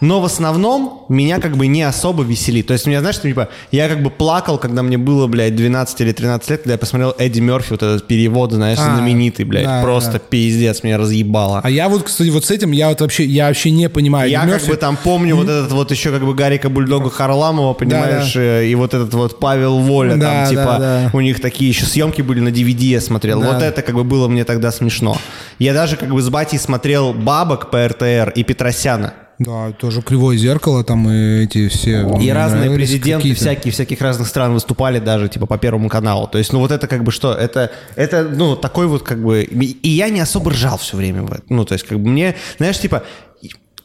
[0.00, 2.66] Но в основном меня как бы не особо веселит.
[2.66, 6.12] То есть, меня, знаешь, типа, я как бы плакал, когда мне было, блядь, 12 или
[6.12, 9.64] 13 лет, когда я посмотрел Эдди Мерфи, вот этот перевод, знаешь, А, знаменитый, блядь.
[9.64, 10.18] да, Просто да.
[10.18, 11.60] пиздец, меня разъебало.
[11.62, 14.30] А я вот, кстати, вот с этим, я вот вообще, я вообще не понимаю.
[14.30, 17.72] Я Эдди как бы там помню вот этот вот еще как бы Гарика Бульдога Харламова,
[17.74, 21.10] понимаешь, э, и вот этот вот Павел Воля, Да, там типа да, да.
[21.12, 23.40] у них такие еще съемки были на DVD, я смотрел.
[23.40, 23.52] Да.
[23.52, 25.16] Вот это как бы было мне тогда смешно.
[25.58, 29.14] Я даже как бы с батей смотрел Бабок по РТР и Петросяна.
[29.44, 32.18] Да, тоже кривое зеркало, там и эти все.
[32.20, 36.26] И разные президенты всякие, всяких разных стран выступали даже, типа, по Первому каналу.
[36.26, 37.32] То есть, ну, вот это как бы что?
[37.32, 39.42] Это, это ну, такой вот как бы...
[39.42, 41.26] И я не особо ржал все время.
[41.48, 43.02] Ну, то есть, как бы мне, знаешь, типа...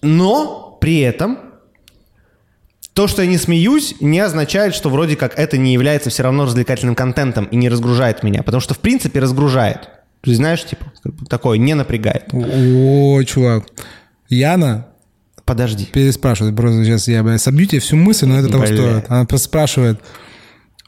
[0.02, 1.40] Но при этом
[2.94, 6.46] то, что я не смеюсь, не означает, что вроде как это не является все равно
[6.46, 8.44] развлекательным контентом и не разгружает меня.
[8.44, 9.90] Потому что, в принципе, разгружает.
[10.24, 10.86] Есть, знаешь, типа,
[11.30, 12.26] такое, не напрягает.
[12.34, 13.66] О, чувак.
[14.30, 14.88] Яна
[15.50, 15.86] Подожди.
[15.86, 18.76] переспрашивает, просто сейчас я блядь, собью тебе всю мысль, но это того Бля.
[18.76, 19.06] стоит.
[19.10, 20.00] Она просто спрашивает,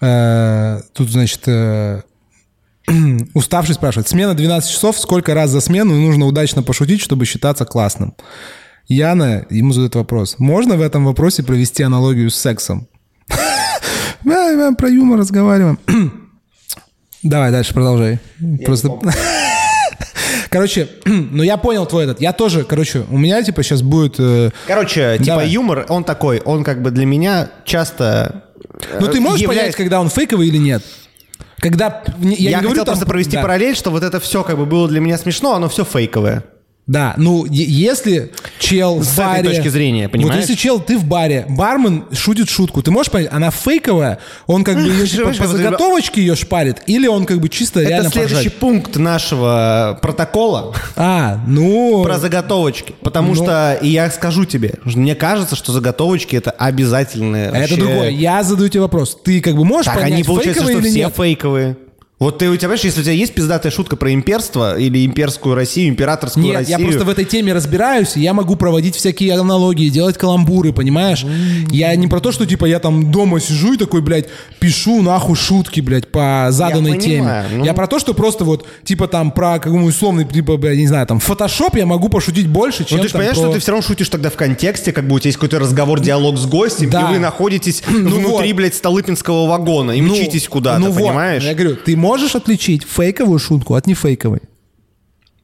[0.01, 2.01] э, тут, значит, э,
[3.33, 8.15] уставший спрашивает, смена 12 часов, сколько раз за смену нужно удачно пошутить, чтобы считаться классным?
[8.87, 12.87] Яна ему задает вопрос, можно в этом вопросе провести аналогию с сексом?
[14.23, 15.79] Да, мы про юмор разговариваем.
[17.23, 18.19] Давай дальше продолжай.
[18.63, 18.91] Просто...
[20.51, 22.19] Короче, ну я понял твой этот.
[22.19, 24.15] Я тоже, короче, у меня типа сейчас будет...
[24.19, 25.47] э, Короче, типа Давай.
[25.47, 28.43] юмор, он такой, он как бы для меня часто...
[28.99, 30.83] Ну ты э, можешь понять, является- когда он фейковый или нет?
[31.59, 32.03] Когда...
[32.19, 33.41] Я, Я, не говорю хотел там- просто провести да.
[33.43, 36.43] параллель, что вот это все как бы было для меня смешно, оно все фейковое.
[36.87, 39.49] Да, ну если чел С в этой баре...
[39.49, 40.41] точки зрения, Вот понимаешь?
[40.41, 44.75] если чел, ты в баре, бармен шутит шутку, ты можешь понять, она фейковая, он как
[44.75, 48.11] бы ее типа, по вот заготовочке ее шпарит, или он как бы чисто реально Это
[48.11, 48.55] следующий поржать?
[48.59, 52.03] пункт нашего протокола А, ну...
[52.03, 52.95] про заготовочки.
[53.01, 53.43] Потому Ну.
[53.43, 57.51] что, и я скажу тебе, мне кажется, что заготовочки это обязательное.
[57.51, 58.09] А это другое.
[58.09, 59.17] Я задаю тебе вопрос.
[59.23, 61.13] Ты как бы можешь Так понять, они получается, фейковые что все нет?
[61.15, 61.77] фейковые.
[62.21, 65.55] Вот ты у тебя, понимаешь, если у тебя есть пиздатая шутка про имперство или имперскую
[65.55, 66.77] Россию, императорскую Нет, Россию.
[66.77, 71.25] я просто в этой теме разбираюсь, и я могу проводить всякие аналогии, делать каламбуры, понимаешь?
[71.71, 74.27] Я не про то, что типа я там дома сижу и такой, блядь,
[74.59, 77.57] пишу нахуй шутки, блядь, по заданной понимаю, теме.
[77.57, 77.65] ну.
[77.65, 81.07] Я про то, что просто вот, типа там про какой-нибудь условный, типа, блядь, не знаю,
[81.07, 83.71] там, фотошоп я могу пошутить больше, чем Ну, ты же понимаешь, про- что ты все
[83.71, 86.91] равно шутишь тогда в контексте, как бы у тебя есть какой-то разговор, диалог с гостем,
[86.91, 87.09] Да.
[87.09, 88.55] и вы находитесь Ну внутри, вот.
[88.57, 91.43] блядь, Столыпинского вагона и Ну, мчитесь куда-то, ну вот, понимаешь?
[91.43, 94.41] Я говорю, ты можешь отличить фейковую шутку от нефейковой?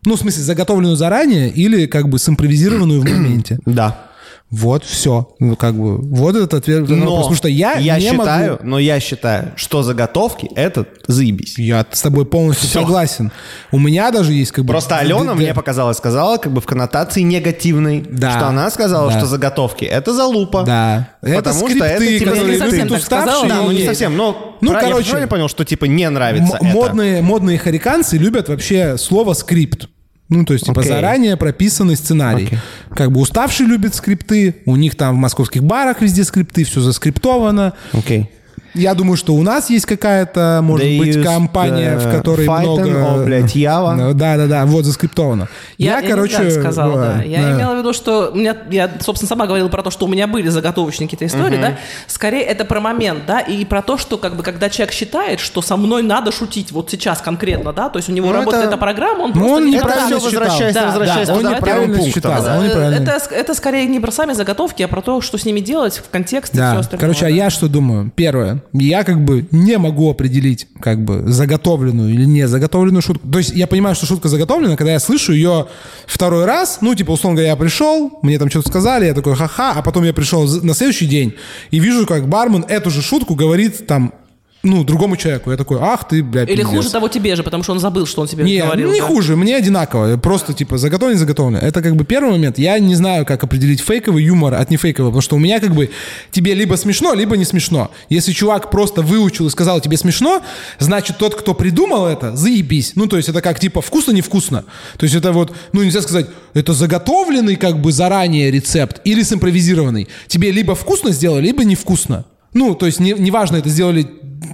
[0.06, 3.60] Ну, в смысле, заготовленную заранее или как бы симпровизированную в моменте?
[3.65, 4.07] Да.
[4.49, 5.28] Вот, все.
[5.40, 7.18] Ну, как бы, вот этот ответ на Но вопрос.
[7.18, 8.64] Потому что я, не считаю, могу...
[8.64, 11.57] но я считаю, что заготовки это заебись.
[11.57, 12.80] Я с тобой полностью Всё.
[12.80, 13.32] согласен.
[13.74, 14.72] У меня даже есть как бы...
[14.72, 18.32] Просто Алена мне показалось, сказала как бы в коннотации негативной, Да.
[18.32, 19.18] что она сказала, Да.
[19.18, 20.64] что заготовки это залупа.
[20.64, 21.10] Да.
[21.22, 23.48] Это Потому что скрипты, это тебе которые не совсем так сказала.
[23.49, 26.57] Да, ну не совсем, но Ну, ну, я короче, правильно понял, что типа не нравится
[26.61, 26.76] М- это.
[26.78, 29.90] модные, модные хариканцы любят вообще слово скрипт.
[30.30, 30.91] Ну, то есть, типа, Окей.
[30.91, 32.48] заранее прописанный сценарий.
[32.48, 32.60] Окей.
[32.94, 37.74] Как бы уставшие любят скрипты, у них там в московских барах везде скрипты, все заскриптовано.
[37.94, 38.30] Окей.
[38.78, 43.22] Я думаю, что у нас есть какая-то, может They быть, компания, в uh, которой много...
[43.22, 44.14] о, блядь, Java.
[44.18, 45.48] Да, да, да, вот заскриптовано.
[45.78, 47.24] Я, я короче, не так сказала, да.
[47.24, 47.52] Я да.
[47.54, 50.28] имела в виду, что у меня, я, собственно, сама говорила про то, что у меня
[50.28, 51.78] были заготовочные какие-то истории, да.
[52.08, 55.62] Скорее, это про момент, да, и про то, что как бы когда человек считает, что
[55.62, 58.74] со мной надо шутить вот сейчас конкретно, да, то есть у него Ну, работает это-
[58.74, 60.20] эта программа, он Ну, просто он не все считал.
[60.20, 62.32] возвращаясь, Да, возвращаясь да, он неправильно считал.
[62.41, 63.10] Он Э, неправильно.
[63.10, 66.10] Это, это скорее не про сами заготовки, а про то, что с ними делать в
[66.10, 67.02] контексте и Да, все остальное.
[67.02, 67.36] короче, а да.
[67.36, 68.12] я что думаю?
[68.16, 73.27] Первое, я как бы не могу определить как бы заготовленную или не заготовленную шутку.
[73.27, 75.68] То есть я понимаю, что шутка заготовлена, когда я слышу ее
[76.06, 79.73] второй раз, ну, типа, условно говоря, я пришел, мне там что-то сказали, я такой ха-ха,
[79.76, 81.34] а потом я пришел на следующий день
[81.72, 84.14] и вижу, как бармен эту же шутку говорит там,
[84.63, 85.51] ну, другому человеку.
[85.51, 86.67] Я такой, ах ты, бля, Или пиздец».
[86.67, 88.91] хуже того тебе же, потому что он забыл, что он тебе Не, говорил.
[88.91, 89.05] не да.
[89.05, 90.17] хуже, мне одинаково.
[90.17, 91.59] Просто, типа, заготовлено, заготовлено.
[91.59, 92.57] Это как бы первый момент.
[92.57, 95.89] Я не знаю, как определить фейковый юмор от нефейкового, потому что у меня как бы
[96.31, 97.91] тебе либо смешно, либо не смешно.
[98.09, 100.41] Если чувак просто выучил и сказал тебе смешно,
[100.79, 102.93] значит, тот, кто придумал это, заебись.
[102.95, 104.65] Ну, то есть это как, типа, вкусно-невкусно.
[104.97, 110.07] То есть это вот, ну, нельзя сказать, это заготовленный как бы заранее рецепт или симпровизированный.
[110.27, 112.25] Тебе либо вкусно сделали, либо невкусно.
[112.53, 114.07] Ну, то есть не- неважно, это сделали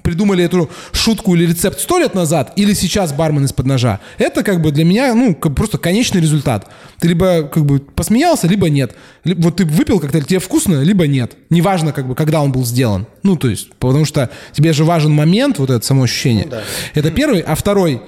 [0.03, 3.99] придумали эту шутку или рецепт сто лет назад, или сейчас бармен из-под ножа.
[4.17, 6.67] Это как бы для меня, ну, как просто конечный результат.
[6.99, 8.95] Ты либо как бы посмеялся, либо нет.
[9.23, 11.33] Ли- Вот ты выпил коктейль, тебе вкусно, либо нет.
[11.49, 13.07] Неважно, как бы, когда он был сделан.
[13.23, 16.45] Ну, то есть, потому что тебе же важен момент, вот это само ощущение.
[16.93, 17.39] Это первый.
[17.41, 18.01] А второй,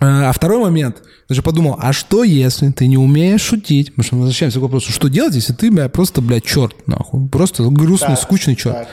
[0.00, 3.88] э, а второй момент, я же подумал, а что если ты не умеешь шутить?
[3.88, 7.28] Потому что мы возвращаемся к вопросу, что делать, если ты, бля, просто, блядь, черт, нахуй.
[7.28, 8.88] Просто грустный, скучный черт.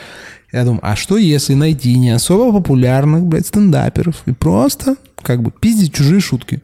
[0.51, 5.51] Я думаю, а что если найти не особо популярных, блядь, стендаперов и просто, как бы,
[5.51, 6.61] пиздить чужие шутки?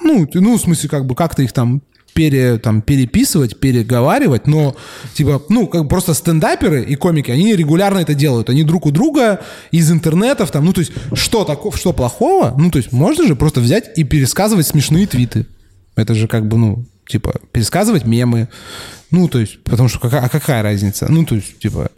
[0.00, 1.82] Ну, ну, в смысле, как бы, как-то их там
[2.14, 4.76] пере, там, переписывать, переговаривать, но,
[5.14, 8.48] типа, ну, как бы просто стендаперы и комики, они регулярно это делают.
[8.48, 9.40] Они друг у друга
[9.72, 12.54] из интернетов, там, ну, то есть, что такого, что плохого?
[12.56, 15.46] Ну, то есть, можно же просто взять и пересказывать смешные твиты.
[15.96, 18.48] Это же как бы, ну, типа, пересказывать мемы.
[19.10, 21.06] Ну, то есть, потому что а какая разница?
[21.10, 21.90] Ну, то есть, типа,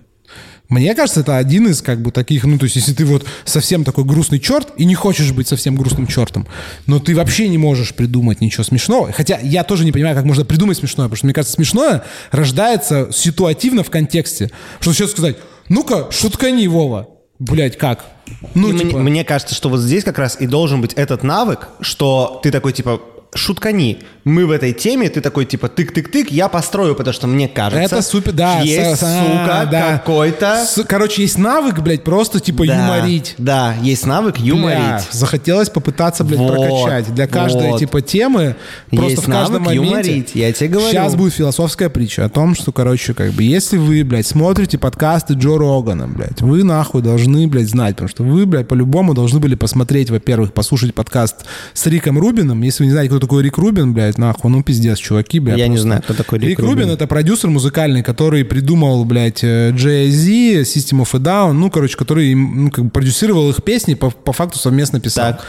[0.68, 3.84] мне кажется, это один из как бы таких, ну, то есть, если ты вот совсем
[3.84, 6.47] такой грустный черт и не хочешь быть совсем грустным чертом,
[6.86, 9.12] но ты вообще не можешь придумать ничего смешного.
[9.12, 13.09] Хотя я тоже не понимаю, как можно придумать смешное, потому что, мне кажется, смешное рождается
[13.12, 14.51] ситуативно в контексте.
[14.80, 15.36] Что сейчас сказать,
[15.68, 17.09] ну-ка, шуткани, Вова.
[17.38, 18.06] Блять, как?
[18.55, 18.98] Ну, И мне, типа...
[18.98, 22.72] мне кажется, что вот здесь как раз и должен быть этот навык, что ты такой
[22.72, 23.01] типа
[23.35, 23.98] шуткани.
[24.24, 27.97] Мы в этой теме, ты такой типа тык-тык-тык, я построю, потому что мне кажется.
[27.97, 28.61] Это супер, да.
[28.61, 29.93] Есть, с- а, сука, да.
[29.98, 30.65] какой-то.
[30.66, 33.35] С- Короче, есть навык, блядь, просто типа Да, юморить.
[33.39, 35.07] Да, есть навык Бля, юморить.
[35.12, 37.15] захотелось попытаться, блядь, Вот, прокачать.
[37.15, 37.78] Для каждой, вот.
[37.78, 38.57] типа, темы
[38.90, 40.11] просто Есть в каждом навык моменте.
[40.11, 40.89] юморить, я тебе говорю.
[40.90, 45.35] Сейчас будет философская притча о том, что, короче, как бы, если вы, блядь, смотрите подкасты
[45.35, 49.55] Джо Рогана, блядь, вы нахуй должны, блядь, знать, потому что вы, блядь, по-любому должны были
[49.55, 51.44] посмотреть, во-первых, послушать подкаст
[51.74, 52.61] с Риком Рубином.
[52.62, 55.59] Если вы не знаете, кто такой Рик Рубин, блядь, нахуй, ну пиздец, чуваки, блядь.
[55.59, 55.82] Я не просто.
[55.82, 56.74] знаю, кто такой Рик Рик Рубин.
[56.74, 56.90] Рубин.
[56.90, 62.34] это продюсер музыкальный, который придумал, блядь, э, Jay-Z, System of a Down, ну, короче, который
[62.34, 65.32] ну, как бы продюсировал их песни, по, по факту совместно писал.
[65.32, 65.44] Так.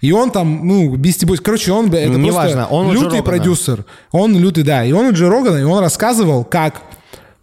[0.00, 3.22] И он там, ну, Beastie Boys, короче, он, блядь, это Ну, просто неважно, он лютый
[3.22, 3.84] продюсер.
[4.12, 4.84] Он лютый, да.
[4.84, 6.80] И он у Джо Рогана, и он рассказывал, как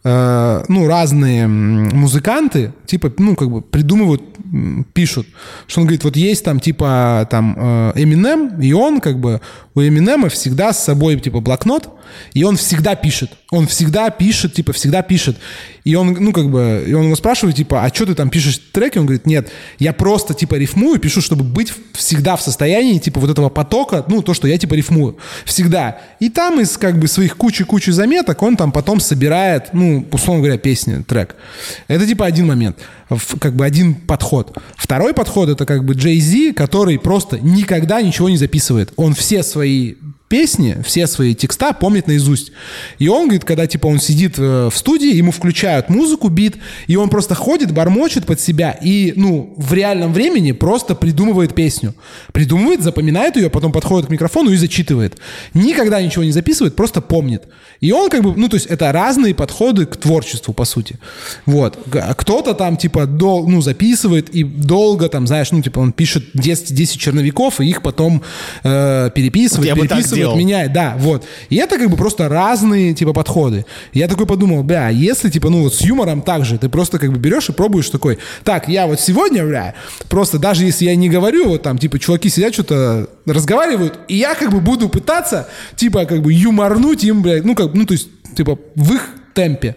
[0.07, 4.21] э, ну, разные музыканты, типа, ну, как бы придумывают,
[4.93, 5.27] пишут,
[5.67, 9.41] что он говорит, вот есть там, типа, там, э, Eminem, и он, как бы,
[9.75, 11.89] у Эминема всегда с собой, типа, блокнот,
[12.33, 13.31] и он всегда пишет.
[13.51, 15.37] Он всегда пишет, типа, всегда пишет.
[15.83, 18.59] И он, ну, как бы, и он его спрашивает, типа, а что ты там пишешь
[18.73, 18.97] треки?
[18.97, 23.29] Он говорит, нет, я просто, типа, рифмую, пишу, чтобы быть всегда в состоянии, типа, вот
[23.29, 25.17] этого потока, ну, то, что я, типа, рифмую.
[25.45, 25.99] Всегда.
[26.19, 30.57] И там из, как бы, своих кучи-кучи заметок он там потом собирает, ну, условно говоря,
[30.57, 31.35] песни, трек.
[31.87, 32.77] Это, типа, один момент.
[33.39, 34.57] Как бы один подход.
[34.75, 38.91] Второй подход— это, как бы, Jay-Z, который просто никогда ничего не записывает.
[38.97, 39.95] Он все свои
[40.27, 42.51] песни, все свои текста помнит наизусть.
[42.99, 46.95] И он говорит, когда типа он сидит э, в студии, ему включают музыку, бит, и
[46.95, 51.93] он просто ходит, бормочет под себя и, ну, в реальном времени просто придумывает песню.
[52.33, 55.17] Придумывает, запоминает ее, потом подходит к микрофону и зачитывает.
[55.53, 57.43] Никогда ничего не записывает, просто помнит.
[57.79, 60.97] И он как бы, ну, то есть это разные подходы к творчеству, по сути.
[61.45, 61.77] Вот.
[62.17, 66.73] Кто-то там, типа, дол- ну, записывает и долго там, знаешь, ну, типа, он пишет 10,
[66.73, 68.23] 10 черновиков, и их потом
[68.63, 69.87] э, переписывает, Я бы
[70.17, 70.37] так переписывает, делал.
[70.37, 71.25] меняет, да, вот.
[71.49, 73.65] И это как бы просто разные, типа, подходы.
[73.93, 77.11] Я такой подумал, бля, если, типа, ну, вот с юмором так же, ты просто как
[77.11, 79.75] бы берешь и пробуешь такой, так, я вот сегодня, бля,
[80.09, 84.35] просто даже если я не говорю, вот там, типа, чуваки сидят, что-то разговаривают, и я
[84.35, 88.07] как бы буду пытаться, типа, как бы юморнуть им, бля, ну, как, ну, то есть,
[88.35, 89.75] типа, в их темпе.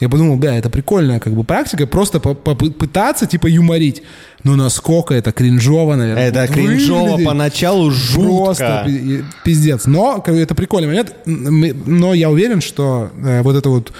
[0.00, 4.02] Я подумал, бля, это прикольная как бы практика, просто по- попытаться, типа, юморить.
[4.44, 6.28] Но насколько это кринжово, наверное.
[6.28, 7.26] Это кринжово выглядит.
[7.26, 8.84] поначалу Просто жутко.
[8.86, 9.86] пи- пиздец.
[9.86, 11.14] Но это прикольный момент.
[11.26, 13.92] Но я уверен, что э, вот эта вот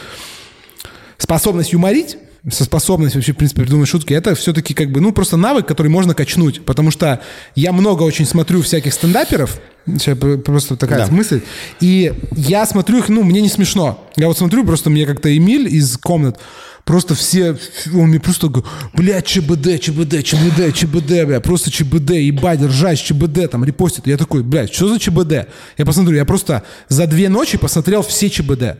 [1.19, 2.17] способность юморить,
[2.51, 5.89] со способность вообще, в принципе, придумать шутки, это все-таки как бы, ну, просто навык, который
[5.89, 6.65] можно качнуть.
[6.65, 7.21] Потому что
[7.55, 11.13] я много очень смотрю всяких стендаперов, Сейчас пр- просто такая Да.
[11.13, 11.41] мысль.
[11.81, 14.09] И я смотрю их, ну, мне не смешно.
[14.17, 16.39] Я вот смотрю, просто мне как-то Эмиль из комнат,
[16.85, 17.57] просто все,
[17.93, 23.51] он мне просто говорит, бля, ЧБД, ЧБД, ЧБД, ЧБД, бля, просто ЧБД, ебать, ржач, ЧБД,
[23.51, 24.07] там, репостит.
[24.07, 25.49] Я такой, блядь, что за ЧБД?
[25.79, 28.79] Я посмотрю, я просто за две ночи посмотрел все ЧБД.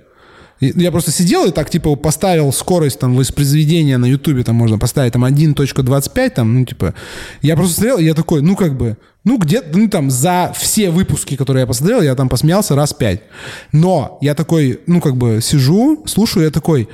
[0.63, 5.13] Я просто сидел и так, типа, поставил скорость там воспроизведения на Ютубе, там можно поставить
[5.13, 6.95] там 1.25, там, ну, типа,
[7.41, 10.91] я просто смотрел, и я такой, ну, как бы, ну, где-то, ну, там, за все
[10.91, 13.23] выпуски, которые я посмотрел, я там посмеялся раз пять.
[13.73, 16.89] Но я такой, ну, как бы, сижу, слушаю, я такой,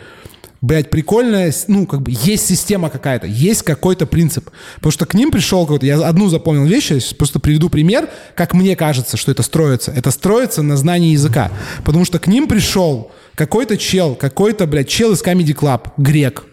[0.63, 4.49] блядь, прикольная, ну, как бы, есть система какая-то, есть какой-то принцип.
[4.77, 8.55] Потому что к ним пришел какой-то, я одну запомнил вещь, я просто приведу пример, как
[8.55, 9.93] мне кажется, что это строится.
[9.95, 11.51] Это строится на знании языка.
[11.85, 16.45] Потому что к ним пришел какой-то чел, какой-то, блядь, чел из Comedy Club, грек.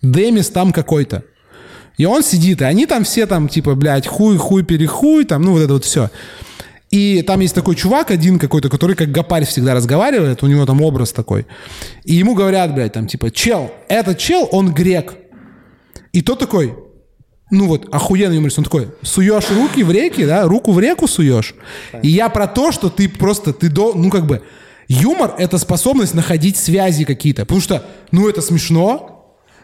[0.00, 1.24] Демис там какой-то.
[1.98, 5.52] И он сидит, и они там все там, типа, блядь, хуй, хуй, перехуй, там, ну,
[5.52, 6.10] вот это вот все.
[6.90, 10.80] И там есть такой чувак один какой-то, который как гопарь всегда разговаривает, у него там
[10.80, 11.46] образ такой.
[12.04, 15.12] И ему говорят, блядь, там, типа, чел, этот чел, он грек.
[16.14, 16.74] И тот такой,
[17.50, 21.54] ну вот, охуенный юморист, он такой, суешь руки в реки, да, руку в реку суешь.
[22.02, 24.40] И я про то, что ты просто, ты до, ну как бы,
[24.92, 27.42] юмор— это способность находить связи какие-то.
[27.42, 29.12] Потому что, ну это смешно,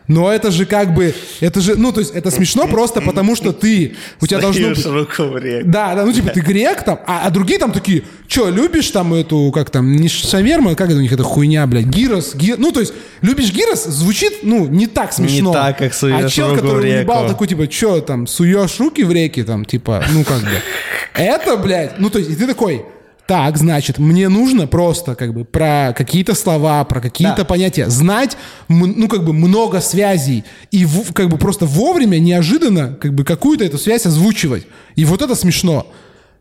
[0.08, 3.52] но это же как бы, это же, ну то есть это смешно просто потому, что
[3.52, 4.86] ты, у тебя должно быть...
[4.86, 5.68] руку в реку.
[5.68, 9.12] Да, да, ну типа ты грек там, а, а другие там такие, что, любишь там
[9.12, 12.72] эту, как там, не шаверма, как это у них эта хуйня, блядь, гирос, ги- ну
[12.72, 15.50] то есть любишь гирос, звучит, ну, не так смешно.
[15.50, 19.04] Не так, как суешь А чел, руку который уебал, такой, типа, что там, суешь руки
[19.04, 20.62] в реки, там, типа, ну как бы.
[21.14, 22.82] Это, блядь, ну то есть и ты такой,
[23.28, 27.44] так, значит, мне нужно просто как бы про какие-то слова, про какие-то Да.
[27.44, 28.38] понятия знать,
[28.68, 33.64] ну как бы много связей и в- как бы просто вовремя, неожиданно как бы какую-то
[33.64, 34.66] эту связь озвучивать.
[34.96, 35.86] И вот это смешно.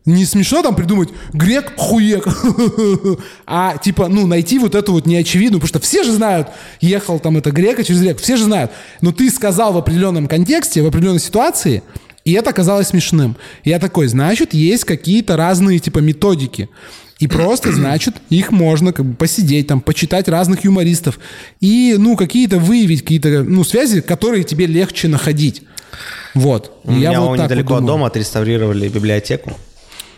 [0.06, 2.26] Не смешно там придумать грек хуек,
[3.46, 6.48] а типа, ну, найти вот эту вот неочевидную, потому что все же знают,
[6.80, 8.70] ехал там это грека через реку, все же знают.
[9.02, 11.82] Но ты сказал в определенном контексте, в определенной ситуации,
[12.28, 13.38] и это оказалось смешным.
[13.64, 16.68] Я такой, значит, есть какие-то разные типа методики.
[17.18, 21.18] И просто, значит, их можно как бы посидеть, там, почитать разных юмористов.
[21.60, 25.62] И, ну, какие-то выявить какие-то, ну, связи, которые тебе легче находить.
[26.34, 26.78] Вот.
[26.84, 29.52] У меня я вот так вот недалеко от дома отреставрировали библиотеку.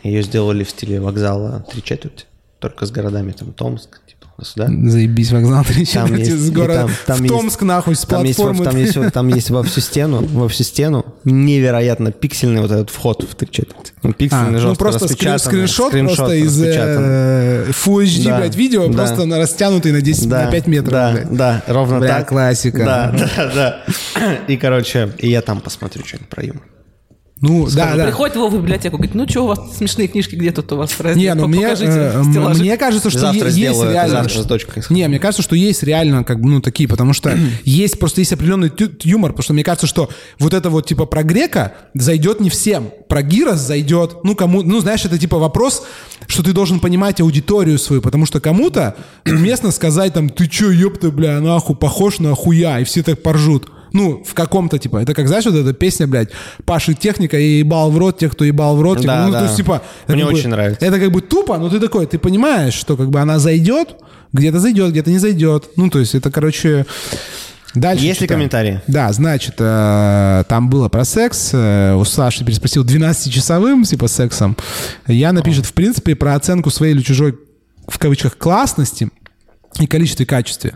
[0.03, 2.25] Ее сделали в стиле вокзала три четверти.
[2.59, 4.69] только с городами, там, Томск, типа, сюда.
[4.69, 8.01] Заебись, вокзал 3 Там есть- с и города там- там в есть- Томск, нахуй, с
[8.05, 8.71] Там есть, во- платформы.
[8.71, 13.23] там, есть, там есть во всю стену, во всю стену невероятно пиксельный вот этот вход
[13.29, 13.93] в 3 четверти.
[14.03, 18.39] Ну, А, пиксельный, ну жестко просто скрин- распечатанный, скриншот, просто из э, Full HD, Да,
[18.39, 18.93] блядь, видео, да.
[18.95, 21.33] просто на растянутый на 10, Да, на 5 метров, да, блядь.
[21.37, 22.29] да, ровно Бля, так.
[22.29, 22.85] классика.
[22.85, 24.37] Да, да, да.
[24.49, 26.63] И, короче, и я там посмотрю что-нибудь про юмор.
[27.41, 28.05] Ну, да, да.
[28.05, 31.01] Приходит его в библиотеку, говорит, ну что у вас смешные книжки, где тут у вас
[31.01, 31.23] раздел?
[31.23, 32.61] Не, ну мне, Покажите э, стеллажи».
[32.61, 34.29] мне кажется, что Завтра есть сделаю реально...
[34.29, 34.91] завтра с.
[34.91, 37.35] Не, мне кажется, что есть реально как бы, ну, такие, потому что
[37.65, 41.07] есть просто есть определенный тю- юмор, потому что мне кажется, что вот это вот типа
[41.07, 45.85] про грека зайдет не всем, про гирос зайдет, ну, кому, ну, знаешь, это типа вопрос,
[46.27, 48.97] что ты должен понимать аудиторию свою, потому что кому-то
[49.27, 53.71] уместно сказать там, ты чё, ёпта, бля, нахуй, похож на хуя, и все так поржут.
[53.93, 56.29] Ну, в каком-то, типа, это как, знаешь, вот эта песня, блядь,
[56.65, 58.99] Паши техника, я ебал в рот тех, кто ебал в рот.
[59.01, 59.39] типа, Да, ну, да.
[59.41, 59.83] то есть, типа...
[60.09, 60.85] Мне как бы- очень нравится.
[60.87, 63.97] это как бы тупо, но ты такой, ты понимаешь, что как бы она зайдет,
[64.33, 65.71] где-то зайдет, где-то не зайдет.
[65.77, 66.87] Ну, то есть это, короче...
[67.73, 68.81] Дальше Есть ли комментарии?
[68.89, 71.51] Да, значит, э, там было про секс.
[71.53, 74.57] э, У Саши переспросил 12-часовым, типа, сексом.
[75.07, 77.39] Яна пишет, в принципе, про оценку своей или чужой,
[77.87, 79.09] в кавычках, классности
[79.79, 80.75] и количестве и качестве.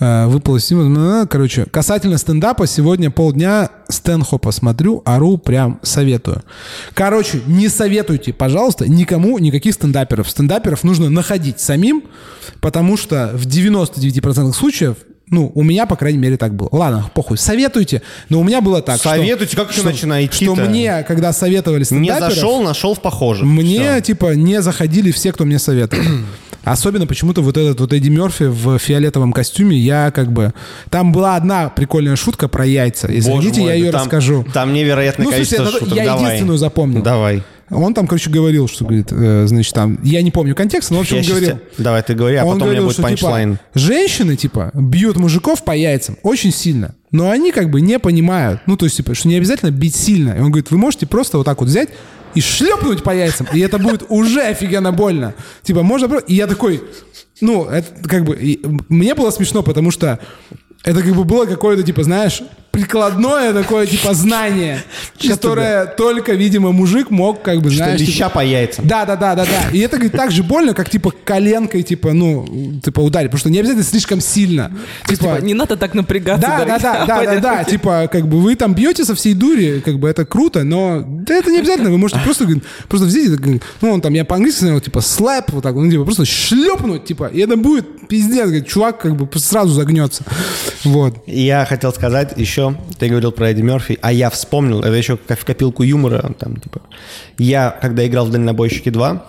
[0.00, 6.42] Э, Выпало сим- Короче, касательно стендапа, сегодня полдня Стэнхопа смотрю, ору, прям советую.
[6.94, 10.30] Короче, не советуйте, пожалуйста, никому никаких стендаперов.
[10.30, 12.04] Стендаперов нужно находить самим,
[12.60, 14.96] потому что в 99% случаев
[15.30, 16.68] ну, у меня, по крайней мере, так было.
[16.72, 17.38] Ладно, похуй.
[17.38, 18.02] Советуйте.
[18.28, 18.98] Но у меня было так.
[18.98, 23.44] что- Советуйте, как еще что- начинать Что мне, когда советовали Не зашел, нашел в похожих.
[23.46, 24.00] Мне, Всё.
[24.00, 26.02] типа, не заходили все, кто мне советовал.
[26.64, 30.52] Особенно почему-то вот этот вот Эдди Мерфи в фиолетовом костюме, я как бы...
[30.90, 33.10] Там была одна прикольная шутка про яйца.
[33.10, 34.44] Если Боже мой, я ее там- расскажу.
[34.52, 35.94] Там невероятное Ну, количество это- шуток.
[35.96, 36.24] я Давай.
[36.24, 37.02] единственную запомнил.
[37.02, 37.42] Давай.
[37.70, 39.98] Он там, короче, говорил, что, говорит, э, значит, там...
[40.02, 41.50] Я не помню контекст, но, в общем, Я он говорил...
[41.50, 43.52] те- Давай, ты говори, а он потом у меня говорил, будет что, панчлайн.
[43.52, 48.60] типа, женщины, типа, бьют мужиков по яйцам очень сильно, но они как бы не понимают,
[48.66, 50.30] ну, то есть, типа, что не обязательно бить сильно.
[50.30, 51.90] И он говорит, вы можете просто вот так вот взять
[52.34, 55.34] и шлепнуть по яйцам, и это будет уже офигенно больно.
[55.62, 56.26] Типа, можно просто...
[56.26, 56.82] И я такой,
[57.40, 58.36] ну, это как бы...
[58.36, 60.18] и мне было смешно, потому что
[60.84, 64.82] это как бы было какое-то, типа, знаешь, прикладное такое, типа, знание,
[65.26, 67.98] которое только, видимо, мужик мог, как бы, Что знаешь...
[68.00, 68.86] типа, леща по яйцам.
[68.86, 69.70] да, да, да, да, да.
[69.72, 73.30] И это говорит, так же больно, как типа коленкой, типа, ну, типа ударить.
[73.30, 74.72] Потому что не обязательно слишком сильно.
[75.06, 76.46] Типа, Типа, не надо так напрягаться.
[76.46, 79.82] да, да, да, да, да, да, типа, как бы вы там бьете со всей дури,
[79.84, 82.46] как бы это круто, но да это не обязательно, вы можете просто,
[82.88, 83.38] просто взять,
[83.80, 87.26] ну, он там, я по-английски сказал, типа, слэп, вот так, ну, типа, просто шлепнуть, типа,
[87.26, 90.24] и это будет пиздец, говорит, чувак как бы сразу загнется.
[90.84, 91.22] Вот.
[91.26, 92.59] Я хотел сказать еще,
[92.98, 96.56] ты говорил про Эдди Мерфи, а я вспомнил, это еще как в копилку юмора, там,
[96.56, 96.82] типа,
[97.38, 99.20] я, когда играл в «Дальнобойщики 2»,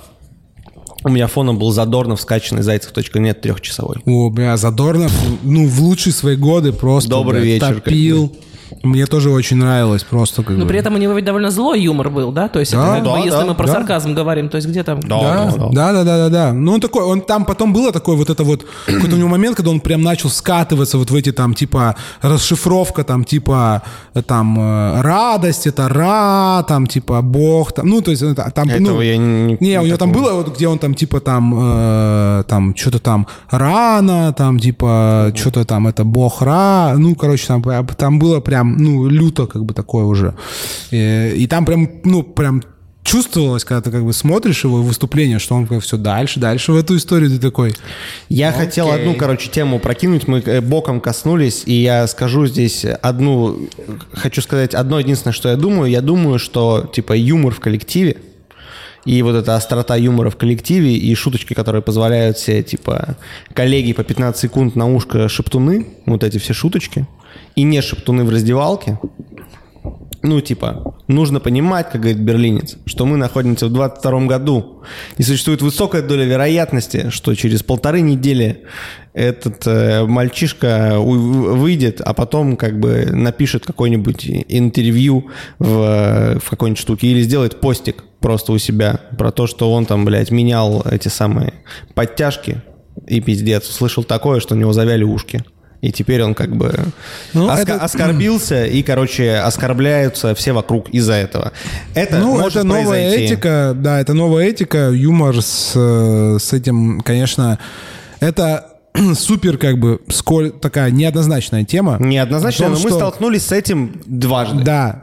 [1.04, 3.98] у меня фоном был Задорнов скачанный Зайцев.нет трехчасовой.
[4.06, 8.36] О, бля, Задорнов, ну, в лучшие свои годы просто, Добрый бля, вечер, как топил.
[8.84, 10.70] Мне тоже очень нравилось, просто как Но бы.
[10.70, 12.48] при этом у него ведь довольно злой юмор был, да?
[12.48, 13.74] То есть, Да, это как да, бы, если да, мы про да.
[13.74, 15.00] сарказм говорим, то есть где там...
[15.02, 16.54] Да, да, да, да, да, да.
[16.54, 19.56] Ну, он такой, он там потом было такой вот это вот, какой-то у него момент,
[19.58, 23.82] когда он прям начал скатываться вот в эти там, типа, расшифровка там, типа,
[24.16, 28.70] э, там, э, радость, это ра, там, типа, бог, там, ну, то есть, это, там,
[28.70, 31.54] Этого ну, я не- Не, у него там было, вот, где он там, типа, там,
[31.58, 37.62] э, там, что-то там, рано, там, типа, что-то там, это бог ра, ну, короче, там,
[37.62, 40.36] прям- там было прям, ну, люто, как бы, такое уже.
[40.92, 42.62] И, и там прям, ну, прям
[43.04, 46.96] чувствовалось, когда ты как бы смотришь его выступление, что он все дальше, дальше в эту
[46.98, 47.76] историю ты такой.
[48.30, 50.28] Я хотел одну, короче, тему прокинуть.
[50.28, 53.68] Мы э, боком коснулись, и я скажу здесь одну...
[54.14, 55.90] Хочу сказать одно единственное, что я думаю.
[55.90, 58.18] Я думаю, что, типа, юмор в коллективе,
[59.06, 63.18] и вот эта острота юмора в коллективе, и шуточки, которые позволяют себе, типа,
[63.54, 67.08] коллеги по 15 секунд на ушко шептуны, вот эти все шуточки,
[67.56, 69.00] и не шептуны в раздевалке,
[70.24, 74.84] ну, типа, нужно понимать, как говорит берлинец, что мы находимся в 22 году,
[75.18, 78.62] и существует высокая доля вероятности, что через полторы недели
[79.14, 87.08] этот э, мальчишка выйдет, а потом как бы напишет какое-нибудь интервью в, в какой-нибудь штуке
[87.08, 91.54] или сделает постик просто у себя про то, что он там, блядь, менял эти самые
[91.96, 92.62] подтяжки,
[93.08, 95.44] и пиздец, услышал такое, что у него завяли ушки.
[95.82, 96.74] И теперь он как бы
[97.34, 101.52] Ну, оска- это- оскорбился, и, короче, оскорбляются все вокруг из-за этого.
[101.96, 103.34] Это ну, может это новая произойти.
[103.34, 107.58] этика, да, это новая этика, юмор с, э, с этим, конечно,
[108.20, 108.68] это
[109.16, 111.98] супер, как бы, сколь такая неоднозначная тема.
[112.00, 114.64] Неоднозначно, О том, но мы что- столкнулись с этим дважды.
[114.64, 115.00] Да,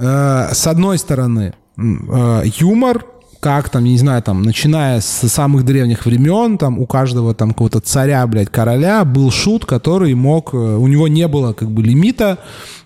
[0.50, 3.04] э, с одной стороны, э, юмор
[3.40, 7.50] как там, я не знаю, там, начиная с самых древних времен, там, у каждого там
[7.50, 11.82] какого-то царя, блядь, короля был шут, который мог, э, у него не было как бы
[11.82, 12.38] лимита,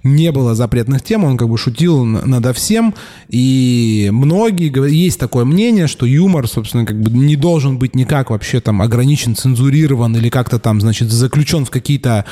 [0.03, 2.95] не было запретных тем, он как бы шутил надо всем,
[3.29, 8.61] и многие, есть такое мнение, что юмор, собственно, как бы не должен быть никак вообще
[8.61, 12.27] там ограничен, цензурирован или как-то там, значит, заключен в какие-то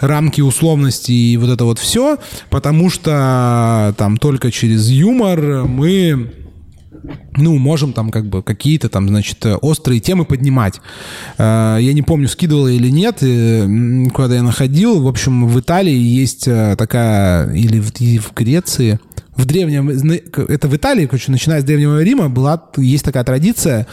[0.00, 6.45] рамки условности и вот это вот все, потому что там только через юмор мы
[7.36, 10.80] ну, можем там как бы какие-то там, значит, э, острые темы поднимать.
[11.38, 15.02] Э, Я не помню, скидывал или нет, э, куда я находил.
[15.02, 16.44] В общем, в Италии есть
[16.78, 18.98] такая, или в, в Греции,
[19.36, 23.86] в древнем, это в Италии, короче, начиная с Древнего Рима, была, есть такая традиция,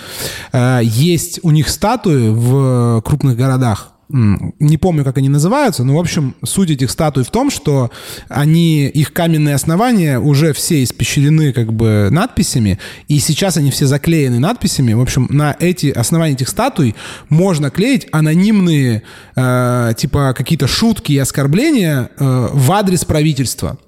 [0.81, 6.35] есть у них статуи в крупных городах, не помню, как они называются, но, в общем,
[6.43, 7.89] суть этих статуй в том, что
[8.29, 12.77] они, их каменные основания уже все испещрены как бы надписями,
[13.07, 14.93] и сейчас они все заклеены надписями.
[14.93, 16.95] В общем, на эти основания этих статуй
[17.29, 19.01] можно клеить анонимные,
[19.35, 23.79] э, типа, какие-то шутки и оскорбления э, в адрес правительства.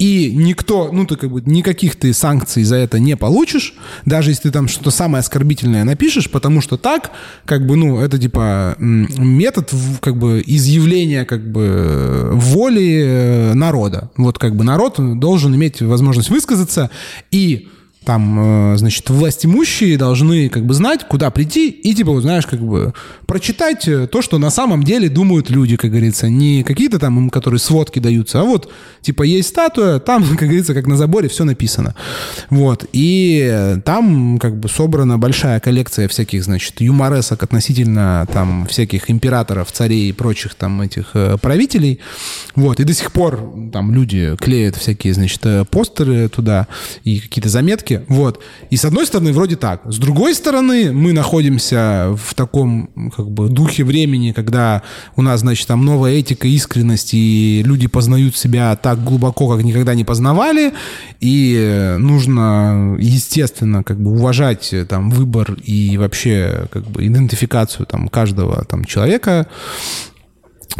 [0.00, 3.74] И никто, ну ты как бы никаких ты санкций за это не получишь,
[4.06, 7.10] даже если ты там что-то самое оскорбительное напишешь, потому что так,
[7.44, 9.70] как бы, ну, это типа метод
[10.00, 14.10] как бы изъявления как бы воли э, народа.
[14.16, 16.88] Вот как бы народ должен иметь возможность высказаться
[17.30, 17.68] и
[18.10, 22.44] там, э, значит, власть имущие должны как бы знать, куда прийти и, типа, вот, знаешь,
[22.44, 22.92] как бы
[23.26, 26.28] прочитать э, то, что на самом деле думают люди, как говорится.
[26.28, 28.68] Не какие-то там им, которые сводки даются, а вот,
[29.00, 31.94] типа, есть статуя, там, как говорится, как на заборе все написано.
[32.48, 32.84] Вот.
[32.92, 39.70] И э, там как бы собрана большая коллекция всяких, значит, юморесок относительно там всяких императоров,
[39.70, 42.00] царей и прочих там этих правителей.
[42.56, 42.80] Вот.
[42.80, 46.66] И до сих пор там люди клеят всякие, значит, постеры туда
[47.04, 47.99] и какие-то заметки.
[48.08, 48.42] Вот.
[48.70, 49.82] И с одной стороны, вроде так.
[49.84, 54.82] С другой стороны, мы находимся в таком, как бы, духе времени, когда
[55.16, 59.94] у нас, значит, там новая этика, искренность, и люди познают себя так глубоко, как никогда
[59.94, 60.72] не познавали,
[61.20, 67.86] и э, нужно, естественно, как бы уважать э, там выбор и вообще как бы идентификацию
[67.86, 69.46] там каждого там человека,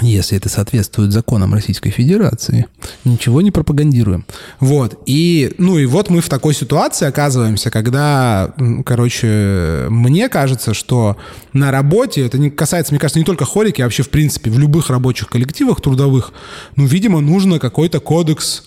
[0.01, 2.67] если это соответствует законам Российской Федерации.
[3.05, 4.25] Ничего не пропагандируем.
[4.61, 5.03] Вот.
[5.07, 8.55] И, ну и вот мы в такой ситуации оказываемся, когда,
[8.87, 11.17] короче, мне кажется, что
[11.53, 14.59] на работе, это не касается, мне кажется, не только хорики, а вообще, в принципе, в
[14.59, 16.33] любых рабочих коллективах трудовых,
[16.77, 18.65] ну, видимо, нужно какой-то кодекс,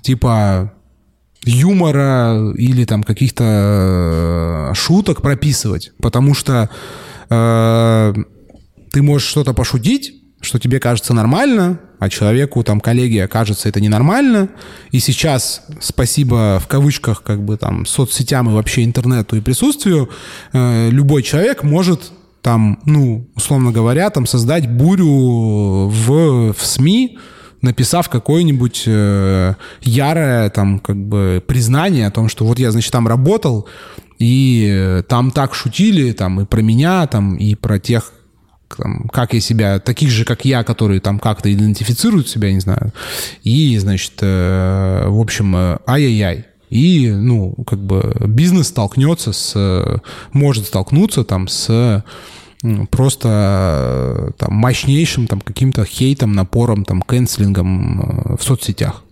[0.00, 0.72] типа,
[1.44, 6.70] юмора или там каких-то э, шуток прописывать, потому что
[7.28, 8.14] э,
[8.92, 14.48] ты можешь что-то пошутить, что тебе кажется нормально, а человеку, там, коллеге кажется это ненормально.
[14.90, 20.10] И сейчас, спасибо в кавычках, как бы там, соцсетям и вообще интернету и присутствию,
[20.52, 22.12] э, любой человек может
[22.42, 27.18] там, ну, условно говоря, там создать бурю в, в СМИ,
[27.62, 33.06] написав какое-нибудь э, ярое там как бы признание о том, что вот я, значит, там
[33.06, 33.68] работал,
[34.18, 38.12] и э, там так шутили, там и про меня, там и про тех,
[38.76, 42.92] там, как я себя, таких же, как я, которые там как-то идентифицируют себя, не знаю.
[43.42, 46.46] И, значит, э, в общем, э, ай-яй-яй.
[46.70, 49.98] И, ну, как бы бизнес столкнется с, э,
[50.32, 52.02] может столкнуться там с
[52.90, 59.02] просто э, там мощнейшим там каким-то хейтом, напором, там, канцелингом э, в соцсетях.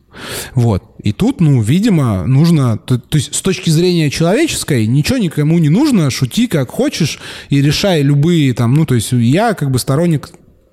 [0.55, 0.83] Вот.
[1.03, 2.77] И тут, ну, видимо, нужно...
[2.79, 7.61] То, то есть с точки зрения человеческой ничего никому не нужно, шути как хочешь и
[7.63, 8.75] решай любые там...
[8.75, 10.31] Ну, то есть я как бы сторонник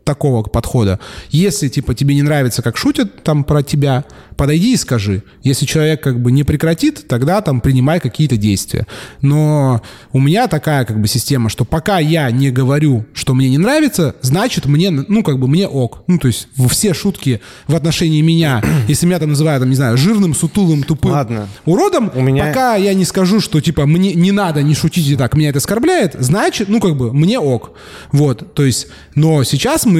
[0.07, 0.99] такого подхода.
[1.29, 4.05] Если, типа, тебе не нравится, как шутят там про тебя,
[4.37, 5.23] подойди и скажи.
[5.43, 8.87] Если человек как бы не прекратит, тогда там принимай какие-то действия.
[9.21, 9.81] Но
[10.13, 14.15] у меня такая как бы система, что пока я не говорю, что мне не нравится,
[14.21, 16.03] значит мне, ну, как бы мне ок.
[16.07, 19.97] Ну, то есть все шутки в отношении меня, если меня там называют, там, не знаю,
[19.97, 21.47] жирным, сутулым, тупым Ладно.
[21.65, 25.35] уродом, У меня- пока я не скажу, что, типа, мне не надо, не шутите так,
[25.35, 27.71] меня это оскорбляет, значит, ну, как бы, мне ок.
[28.13, 29.96] Вот, то есть, но сейчас мы,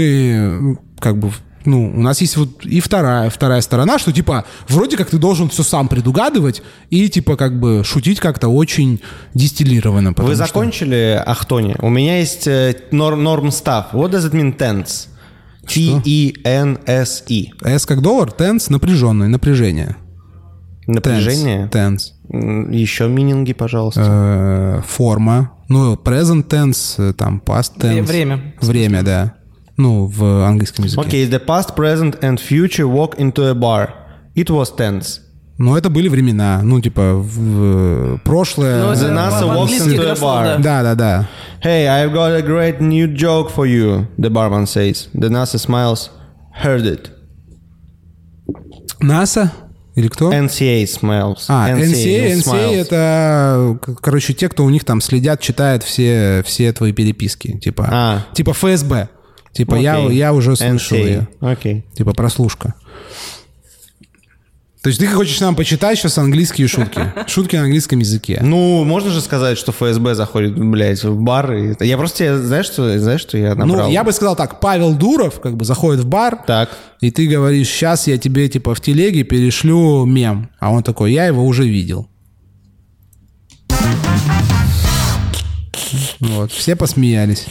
[0.99, 1.32] как бы,
[1.65, 5.49] ну, у нас есть вот и вторая, вторая сторона, что, типа, вроде как ты должен
[5.49, 9.02] все сам предугадывать и, типа, как бы шутить как-то очень
[9.34, 10.14] дистиллированно.
[10.15, 11.76] Вы что- закончили Ахтони?
[11.80, 13.94] У меня есть э, норм, норм став.
[13.94, 15.07] What does it mean tense?
[15.68, 17.52] T-E-N-S-E.
[17.64, 19.95] S как доллар, tense, напряженный, напряжение.
[20.88, 21.68] Напряжение.
[21.72, 22.14] Tense.
[22.32, 24.02] М, Еще мининги, пожалуйста.
[24.06, 25.52] Э, форма.
[25.68, 28.03] Ну, present tense, э, там, past tense.
[28.03, 28.53] Время.
[28.61, 29.34] Время, да.
[29.78, 31.02] Ну, в английском языке.
[31.02, 33.90] Окей, the past, present and future walk into a bar.
[34.36, 35.22] It was tense.
[35.60, 38.84] Но это были времена, ну, типа, в, в прошлое.
[38.84, 40.60] Ну, The NASA walks into a bar.
[40.60, 40.84] да.
[40.84, 41.30] Да, да.
[41.64, 45.08] Hey, I've got a great new joke for you, the barman says.
[45.16, 46.10] The NASA smiles.
[46.64, 47.10] Heard it.
[48.99, 49.52] НАСА
[49.95, 50.32] или кто?
[50.32, 51.45] NCA smiles.
[51.48, 52.76] А, NCA, NCA smiles.
[52.76, 57.58] это, короче, те, кто у них там следят, читают все, все твои переписки.
[57.60, 58.26] Типа, А.
[58.34, 59.10] типа ФСБ.
[59.57, 60.17] Типа, я, Окей.
[60.17, 61.27] я уже слышал ее.
[61.41, 61.84] Окей.
[61.95, 62.75] Типа, прослушка.
[64.84, 67.11] То есть ты хочешь нам почитать сейчас английские шутки?
[67.27, 68.39] Шутки на английском языке.
[68.41, 71.51] Ну, можно же сказать, что ФСБ заходит, блядь, в бар.
[71.55, 73.88] и- Я просто, тебе- знаешь, что, знаешь, что я набрал?
[73.88, 76.69] Ну, я бы сказал так, Павел Дуров как бы заходит в бар, Так.
[77.01, 80.49] и ты говоришь, сейчас я тебе типа в телеге перешлю мем.
[80.59, 82.07] А он такой, я его уже видел.
[86.19, 87.45] Вот, все посмеялись.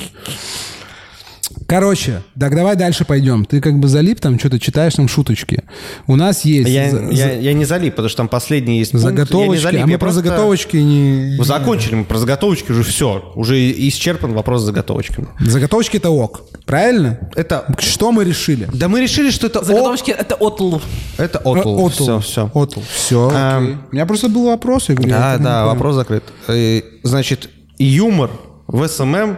[1.67, 3.45] Короче, так давай дальше пойдем.
[3.45, 5.65] Ты как бы залип там, что-то читаешь там шуточки.
[6.07, 9.05] У нас есть Я, за- я, я не залип, потому что там последний есть пункт.
[9.05, 11.37] Я не заготовочки, залип, а мы я про просто- заготовочки не...
[11.43, 13.33] Закончили, мы про заготовочки уже все.
[13.35, 13.57] Уже
[13.89, 15.29] исчерпан вопрос с заготовочками.
[15.41, 17.19] Заготовочки это ок, правильно?
[17.35, 17.65] Это...
[17.79, 18.69] Что мы решили?
[18.73, 19.65] Да мы решили, что это...
[19.65, 20.77] Заготовочки— это отл.
[21.19, 21.89] Это отл.
[21.89, 22.51] Все, все.
[22.55, 22.81] Отл.
[22.95, 24.89] Все, Эм, У меня просто был вопрос.
[24.89, 25.67] Я говорю, я Да, да, понял.
[25.75, 26.23] вопрос закрыт.
[26.49, 28.31] Э, Значит, юмор
[28.67, 29.37] в SMM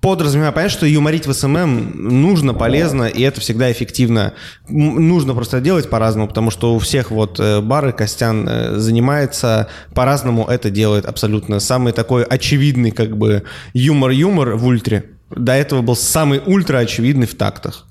[0.00, 4.32] подразумевая, понятно, что юморить в SMM нужно, полезно, и это всегда эффективно.
[4.68, 10.46] Нужно просто делать по-разному, потому что у всех вот э, бары Костян э, занимается по-разному
[10.46, 11.60] это делает абсолютно.
[11.60, 13.44] Самый такой очевидный как бы
[13.74, 15.04] юмор-юмор в ультре.
[15.30, 17.86] До этого был самый ультра очевидный в тактах.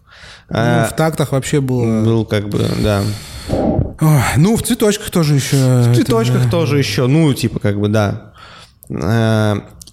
[0.50, 2.04] Ну, Э, в тактах вообще было...
[2.04, 3.04] Был как бы, да.
[3.50, 5.56] Ой, ну, в цветочках тоже еще...
[5.58, 8.34] В цветочках тоже еще, ну, типа, как бы, да.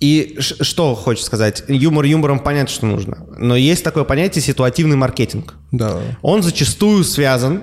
[0.01, 1.65] И что хочешь сказать?
[1.69, 3.27] Юмор юмором понятно, что нужно.
[3.39, 5.55] Но есть такое понятие ситуативный маркетинг.
[5.73, 5.99] Да.
[6.23, 7.63] Он зачастую связан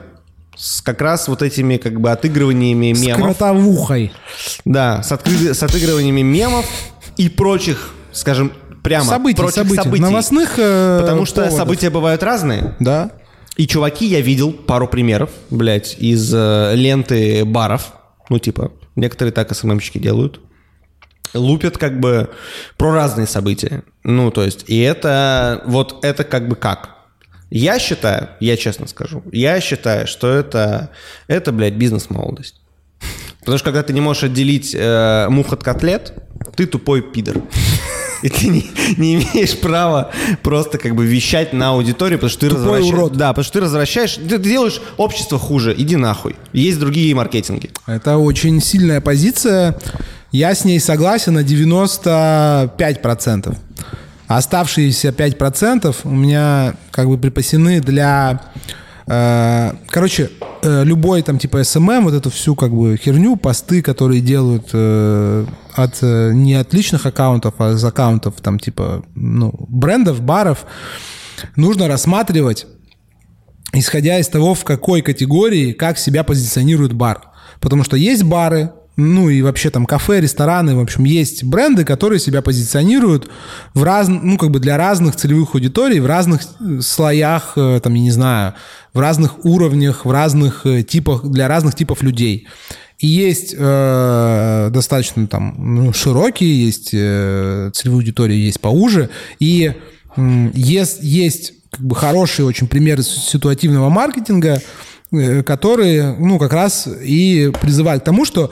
[0.56, 3.22] с как раз вот этими как бы отыгрываниями С мемов.
[3.38, 4.12] кротовухой.
[4.66, 6.66] Да, с, откры- с отыгрываниями мемов
[7.18, 8.52] и прочих, скажем,
[8.84, 9.84] прямо Событий, прочих событий.
[9.84, 10.02] событий.
[10.04, 11.58] Новостных э, Потому что поводов.
[11.58, 12.76] события бывают разные.
[12.80, 13.12] Да.
[13.58, 17.94] И чуваки, я видел пару примеров, блядь, из э, ленты баров.
[18.30, 20.40] Ну, типа, некоторые так СММщики делают.
[21.34, 22.30] Лупят как бы
[22.78, 23.84] про разные события.
[24.04, 26.90] Ну, то есть, и это, вот это как бы как?
[27.50, 30.90] Я считаю, я честно скажу, я считаю, что это,
[31.28, 32.62] это, блядь, бизнес-молодость.
[33.40, 36.14] Потому что когда ты не можешь отделить э, мух от котлет,
[36.56, 37.38] ты тупой пидор.
[38.24, 40.12] И ты не, не имеешь права
[40.44, 42.94] просто как бы вещать на аудиторию, потому что ты Тупой развращаешь.
[42.94, 43.14] урод.
[43.18, 46.38] Да, потому что ты развращаешь, ты делаешь общество хуже, иди нахуй.
[46.54, 47.70] Есть другие маркетинги.
[47.86, 49.78] Это очень сильная позиция.
[50.34, 53.56] Я с ней согласен на 95%.
[54.28, 58.42] А Оставшиеся 5% у меня как бы припасены для...
[59.06, 60.32] э, короче,
[60.64, 65.46] э, любой там типа SMM, вот эту всю как бы херню, посты, которые делают э,
[65.76, 70.66] от э, не от личных аккаунтов, а из аккаунтов там типа ну, брендов, баров,
[71.56, 72.66] нужно рассматривать
[73.72, 77.22] исходя из того, в какой категории, как себя позиционирует бар.
[77.60, 82.20] Потому что есть бары, ну и вообще там кафе, рестораны, в общем, есть бренды, которые
[82.20, 83.30] себя позиционируют
[83.74, 87.94] в раз, ну как бы для разных целевых аудиторий, в разных э, слоях, э, там,
[87.96, 88.54] я не знаю,
[88.94, 92.48] в разных уровнях, в разных э, типах, для разных типов людей.
[93.00, 99.10] И есть э, достаточно там ну, широкие, есть э, целевые аудитории, есть поуже.
[99.40, 99.74] И
[100.16, 104.62] м, есть, есть как бы хорошие очень примеры ситуативного маркетинга,
[105.12, 108.52] э, которые, ну, как раз и призывают к тому, что,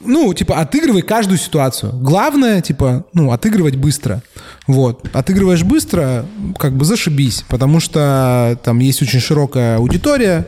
[0.00, 1.92] ну, типа, отыгрывай каждую ситуацию.
[1.92, 4.22] Главное, типа, ну, отыгрывать быстро.
[4.66, 5.08] Вот.
[5.12, 6.26] Отыгрываешь быстро,
[6.58, 10.46] как бы зашибись, потому что там есть очень широкая аудитория,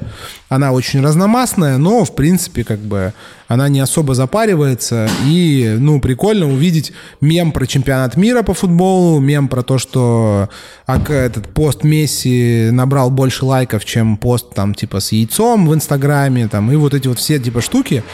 [0.48, 3.12] она очень разномастная, но, в принципе, как бы
[3.48, 5.08] она не особо запаривается.
[5.26, 10.48] И, ну, прикольно увидеть мем про чемпионат мира по футболу, мем про то, что
[10.86, 16.46] ак- этот пост Месси набрал больше лайков, чем пост там типа с яйцом в Инстаграме,
[16.48, 18.04] там, и вот эти вот все типа штуки.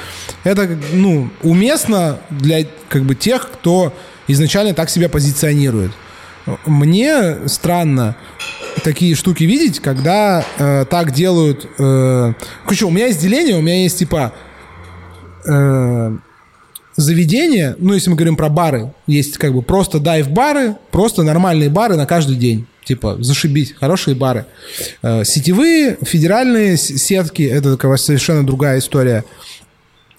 [0.44, 3.92] Это, ну, уместно для как бы тех, кто
[4.26, 5.92] изначально так себя позиционирует.
[6.66, 8.16] Мне странно
[8.82, 11.68] такие штуки видеть, когда э, так делают.
[11.78, 12.32] Э,
[12.64, 14.32] короче, у меня есть деление, у меня есть типа
[15.46, 16.16] э,
[16.96, 21.96] заведения, ну, если мы говорим про бары, есть как бы просто дайв-бары, просто нормальные бары
[21.96, 22.66] на каждый день.
[22.84, 24.46] Типа, зашибись, хорошие бары.
[25.02, 29.24] Э, сетевые, федеральные сетки, это такая совершенно другая история.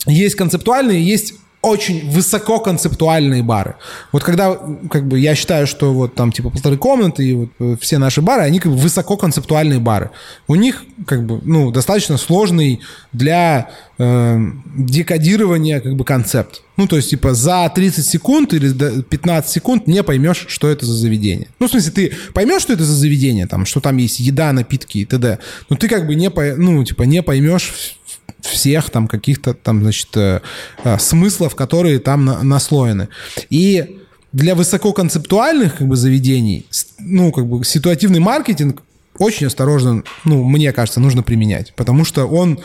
[0.06, 1.34] Есть концептуальные, есть
[1.64, 3.76] очень высококонцептуальные бары.
[4.12, 4.60] Вот когда,
[4.92, 8.22] как бы, я считаю, что вот там типа полторы комнаты и вот э, все наши
[8.22, 10.12] бары, они как бы высококонцептуальные бары.
[10.48, 12.82] У них как бы, ну, достаточно сложный
[13.14, 14.40] для э,
[14.76, 16.62] декодирования как бы концепт.
[16.76, 20.86] Ну, то есть, типа, за 30 секунд или до 15 секунд не поймешь, что это
[20.86, 21.48] за заведение.
[21.60, 24.98] Ну, в смысле, ты поймешь, что это за заведение, там, что там есть еда, напитки
[24.98, 25.40] и т.д.
[25.70, 27.98] Но ты как бы не, по, ну, типа, не поймешь
[28.42, 30.42] всех там каких-то там, значит, э,
[30.84, 33.10] э, смыслов, которые там на, наслоены.
[33.50, 34.00] И
[34.32, 36.66] для высококонцептуальных как бы заведений,
[37.00, 38.82] ну, как бы ситуативный маркетинг
[39.18, 42.60] очень осторожно, ну, мне кажется, нужно применять, потому что он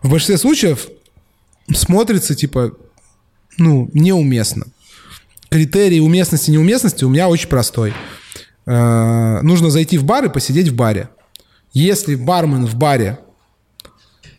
[0.00, 0.88] в большинстве случаев
[1.74, 2.72] смотрится, типа,
[3.56, 4.66] ну, неуместно.
[5.50, 7.92] Критерий уместности, неуместности у меня очень простой.
[8.66, 11.08] Э, нужно зайти в бар и посидеть в баре.
[11.72, 13.18] Если бармен в баре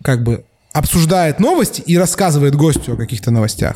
[0.03, 0.45] как бы
[0.79, 3.75] обсуждает новости и рассказывает гостю о каких-то новостях,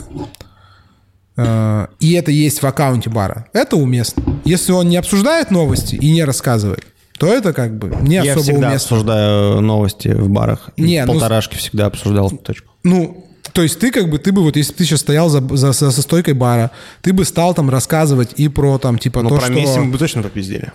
[1.38, 4.24] э, и это есть в аккаунте бара, это уместно.
[4.46, 6.86] Если он не обсуждает новости и не рассказывает,
[7.20, 8.76] то это как бы не Я особо всегда уместно.
[8.98, 10.70] обсуждаю новости в барах.
[10.78, 12.72] Не, ну, Полторашки всегда обсуждал точку.
[12.84, 15.42] Ну, то есть ты как бы, ты бы вот, если бы ты сейчас стоял за,
[15.56, 16.72] за, за- со стойкой бара,
[17.02, 19.54] ты бы стал там рассказывать и про там, типа, Ну, то, про что...
[19.54, 20.72] Месси мы бы точно попиздели.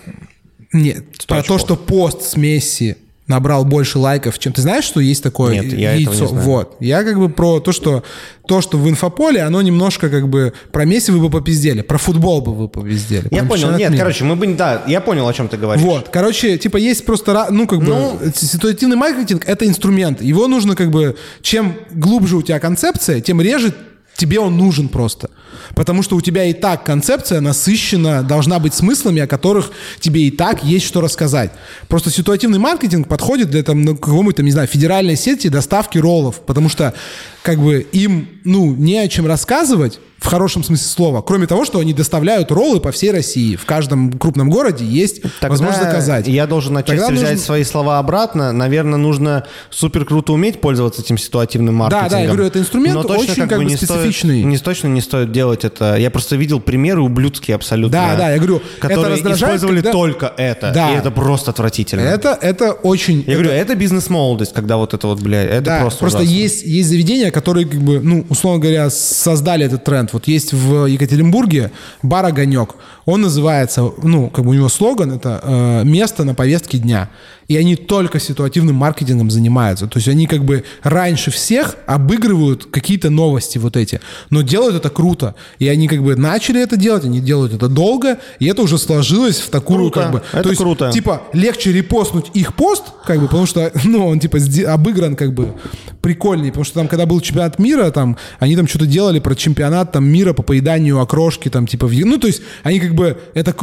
[0.72, 1.60] Нет, про то, очков.
[1.60, 2.96] что пост с Месси
[3.28, 4.52] набрал больше лайков, чем...
[4.52, 6.44] Ты знаешь, что есть такое Нет, я этого не знаю.
[6.44, 6.76] Вот.
[6.80, 8.02] Я как бы про то, что
[8.46, 10.54] то, что в инфополе, оно немножко как бы...
[10.72, 13.28] Про Месси вы бы попиздели, про футбол бы вы попиздели.
[13.30, 14.00] Я понял, нет, мира.
[14.00, 14.46] короче, мы бы...
[14.54, 15.84] Да, я понял, о чем ты говоришь.
[15.84, 20.22] Вот, короче, типа есть просто, ну, как бы, Ну- ситуативный маркетинг— это инструмент.
[20.22, 23.74] Его нужно как бы, чем глубже у тебя концепция, тем реже
[24.16, 25.28] тебе он нужен просто.
[25.74, 29.70] Потому что у тебя и так концепция насыщена, должна быть смыслами, о которых
[30.00, 31.50] тебе и так есть что рассказать.
[31.88, 36.68] Просто ситуативный маркетинг подходит для там, ну, какому-то, не знаю, федеральной сети доставки роллов, потому
[36.68, 36.94] что
[37.42, 41.78] как бы им, ну, не о чем рассказывать, в хорошем смысле слова, кроме того, что
[41.78, 43.54] они доставляют роллы по всей России.
[43.54, 46.26] В каждом крупном городе есть Тогда возможность заказать.
[46.26, 48.50] Я должен отчасти Тогда взять нужно- свои слова обратно.
[48.52, 52.10] Наверное, нужно супер круто уметь пользоваться этим ситуативным маркетингом.
[52.10, 54.42] да, я говорю, это инструмент Но точно очень как бы не стоит- специфичный.
[54.42, 55.96] не точно не стоит делать это.
[55.96, 57.92] Я просто видел примеры ублюдские абсолютно.
[57.98, 60.72] Да, да, я говорю, это которые раздражает, использовали когда- только это.
[60.74, 60.92] Да.
[60.92, 62.00] И это просто отвратительно.
[62.02, 63.24] Это, это очень...
[63.26, 66.34] Я говорю, это бизнес-молодость, когда вот это вот, блядь, это Да, просто просто, ужасно.
[66.34, 70.12] есть, есть заведения, которые, как бы, ну, условно говоря, создали этот тренд.
[70.12, 71.70] Вот есть в Екатеринбурге
[72.02, 72.74] бар «Огонек».
[73.06, 77.08] Он называется, ну, как бы у него слоган, это э, «Место на повестке дня».
[77.48, 79.86] И они только ситуативным маркетингом занимаются.
[79.86, 84.00] То есть они как бы раньше всех обыгрывают какие-то новости вот эти.
[84.30, 85.34] Но делают это круто.
[85.58, 89.38] И они как бы начали это делать, они делают это долго, и это уже сложилось
[89.38, 90.00] в такую Круто.
[90.00, 90.22] как бы...
[90.32, 90.90] Это то есть, круто.
[90.92, 95.54] Типа легче репостнуть их пост, как бы, потому что, ну, он типа обыгран как бы
[96.02, 99.92] прикольней, потому что там, когда был чемпионат мира, там, они там что-то делали про чемпионат
[99.92, 101.92] там мира по поеданию окрошки, там, типа, в...
[101.92, 103.54] Ну, то есть, они как бы, это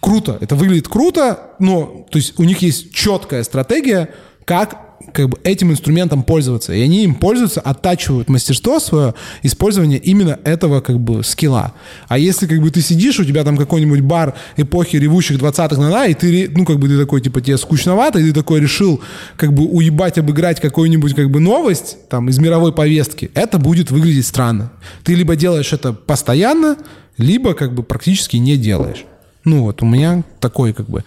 [0.00, 2.94] круто, это выглядит круто, но, то есть, у них есть
[3.24, 4.10] четкая стратегия,
[4.44, 4.80] как
[5.12, 6.72] как бы этим инструментом пользоваться.
[6.72, 11.74] И они им пользуются, оттачивают мастерство свое, использование именно этого как бы скилла.
[12.08, 16.06] А если как бы ты сидишь, у тебя там какой-нибудь бар эпохи ревущих 20-х на
[16.06, 19.02] и ты, ну как бы ты такой, типа, тебе скучновато, и ты такой решил
[19.36, 24.26] как бы уебать, обыграть какую-нибудь как бы новость там из мировой повестки, это будет выглядеть
[24.26, 24.72] странно.
[25.04, 26.78] Ты либо делаешь это постоянно,
[27.18, 29.04] либо как бы практически не делаешь.
[29.44, 31.04] Ну вот, у меня такой как бы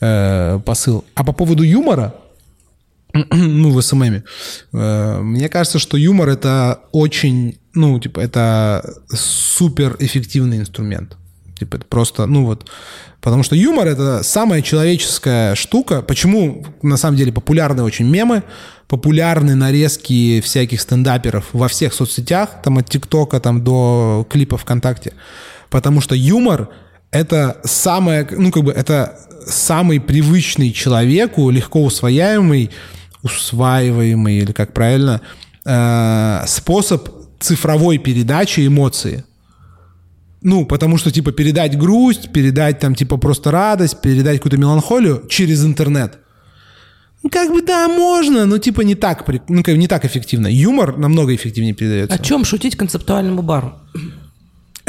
[0.00, 1.04] э, посыл.
[1.14, 2.14] А по поводу юмора,
[3.12, 4.22] ну, в СММе.
[4.72, 11.16] Э, Мне кажется, что юмор это очень, ну, типа, это супер эффективный инструмент.
[11.58, 12.70] Типа, это просто, ну вот,
[13.20, 16.00] потому что юмор это самая человеческая штука.
[16.00, 18.44] Почему, на самом деле, популярны очень мемы,
[18.88, 25.12] популярны нарезки всяких стендаперов во всех соцсетях, там от ТикТока там до клипов ВКонтакте.
[25.68, 26.70] Потому что юмор
[27.10, 32.70] это самое, ну, как бы, это самый привычный человеку, легко усвояемый,
[33.22, 35.20] усваиваемый, или как правильно,
[35.64, 37.08] э, способ
[37.40, 39.24] цифровой передачи эмоции.
[40.42, 45.64] Ну, потому что, типа, передать грусть, передать, там, типа, просто радость, передать какую-то меланхолию через
[45.64, 46.18] интернет.
[47.22, 50.46] Ну, как бы, да, можно, но, типа, не так, ну, как бы не так эффективно.
[50.46, 52.14] Юмор намного эффективнее передается.
[52.14, 53.74] О чем шутить концептуальному бару?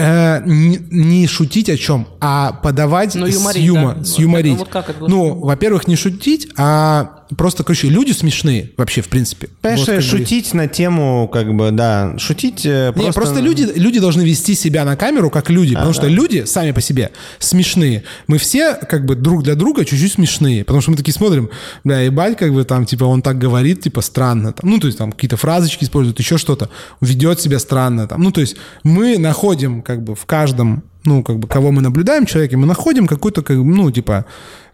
[0.02, 4.04] Э, не, не шутить о чем, а подавать Ну, с, юморить, юмо- да.
[4.04, 4.52] с Вот юморить.
[4.54, 5.08] это вот как это?
[5.08, 9.50] Ну, во-первых, не шутить, а просто, короче, люди смешные вообще, в принципе.
[9.62, 13.14] Понимаешь, Вот, как бы- шутить на тему, как бы, да, шутить э, Не, просто...
[13.14, 16.82] просто, люди, люди должны вести себя на камеру как люди, потому что люди сами по
[16.82, 18.04] себе смешные.
[18.28, 21.50] Мы все как бы друг для друга чуть-чуть смешные, потому что мы такие смотрим,
[21.84, 24.98] бля, ебать, как бы там, типа, он так говорит, типа, странно, там, ну, то есть
[24.98, 26.70] там какие-то фразочки использует, еще что-то,
[27.02, 31.40] ведет себя странно, там, ну, то есть мы находим как бы в каждом, ну, как
[31.40, 34.26] бы, кого мы наблюдаем человеке, мы находим какой-то, как, ну, типа,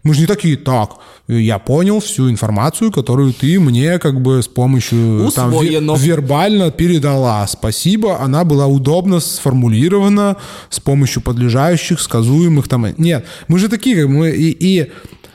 [0.04, 0.90] мы же не такие, так,
[1.26, 5.96] я понял всю информацию, которую ты мне как бы с помощью там, ве- Усвоено.
[5.96, 7.46] вербально передала.
[7.46, 10.36] Спасибо, она была удобно сформулирована
[10.70, 12.86] с помощью подлежащих, сказуемых там.
[12.98, 14.90] Нет, мы же такие, как мы и, и,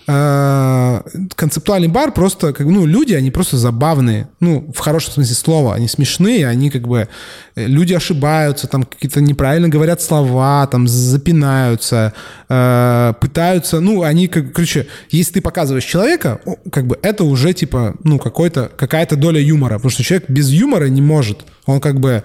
[0.06, 5.88] концептуальный бар просто, как, ну, люди, они просто забавные, ну, в хорошем смысле слова, они
[5.88, 7.08] смешные, они как бы,
[7.56, 12.14] э, люди ошибаются, там какие-то неправильно говорят слова, там запинаются,
[12.50, 17.96] э, пытаются, ну, они, как, короче, если ты показываешь человека, как бы это уже типа,
[18.04, 22.24] ну, какой-то, какая-то доля юмора, потому что человек без юмора не может, он как бы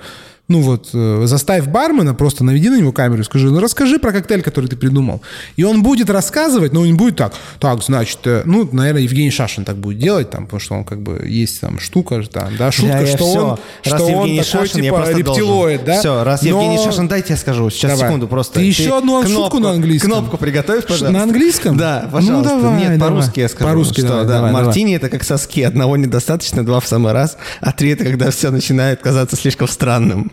[0.49, 4.13] ну вот, э, заставь бармена, просто наведи на него камеру и скажи, ну расскажи про
[4.13, 5.21] коктейль, который ты придумал.
[5.57, 9.31] И он будет рассказывать, но он не будет так, так, значит, э, ну, наверное, Евгений
[9.31, 12.73] Шашин так будет делать, там, потому что он как бы есть там штука, там, да,
[12.73, 13.45] шутка, Да, я что всё.
[13.45, 15.85] он, Раз что он Евгений такой, Шашин, я типа, рептилоид, должен.
[15.87, 15.99] да?
[16.01, 17.69] Всё, раз Но- Евгений Шашин, дайте я скажу.
[17.71, 18.07] Сейчас, Давай.
[18.09, 18.55] секунду, просто.
[18.55, 20.11] Ты еще одну шутку на английском.
[20.13, 21.11] Кнопку приготовь, пожалуйста.
[21.11, 21.77] На английском?
[21.77, 22.55] Да, пожалуйста.
[22.55, 23.11] Ну, давай, Нет, давай.
[23.15, 23.69] по-русски я скажу.
[23.69, 24.65] По-русски что, давай, да, давай, давай.
[24.67, 25.63] Мартини это как соски.
[25.63, 30.33] Одного недостаточно, два в самый раз, а три это когда все начинает казаться слишком странным.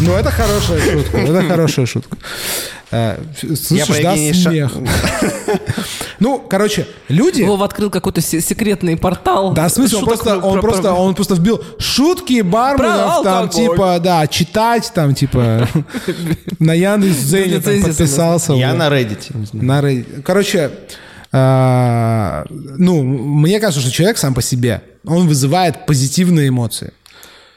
[0.00, 2.16] Ну, это хорошая шутка, это хорошая шутка.
[2.90, 3.18] Э,
[3.56, 4.72] Слышишь, да, смех.
[6.20, 7.42] Ну, короче, люди...
[7.42, 9.52] Вова открыл какой-то се- секретный портал.
[9.52, 13.22] Да, в смысле, он просто, про- он, про- просто, про- он просто вбил шутки барменов,
[13.24, 15.68] там, типа, да, читать, там, типа,
[16.60, 18.52] на Яндекс.Дзене подписался.
[18.52, 19.30] Я на Reddit.
[19.52, 20.22] На Reddit.
[20.22, 20.70] Короче,
[21.32, 26.92] а, ну, мне кажется, что человек сам по себе, он вызывает позитивные эмоции.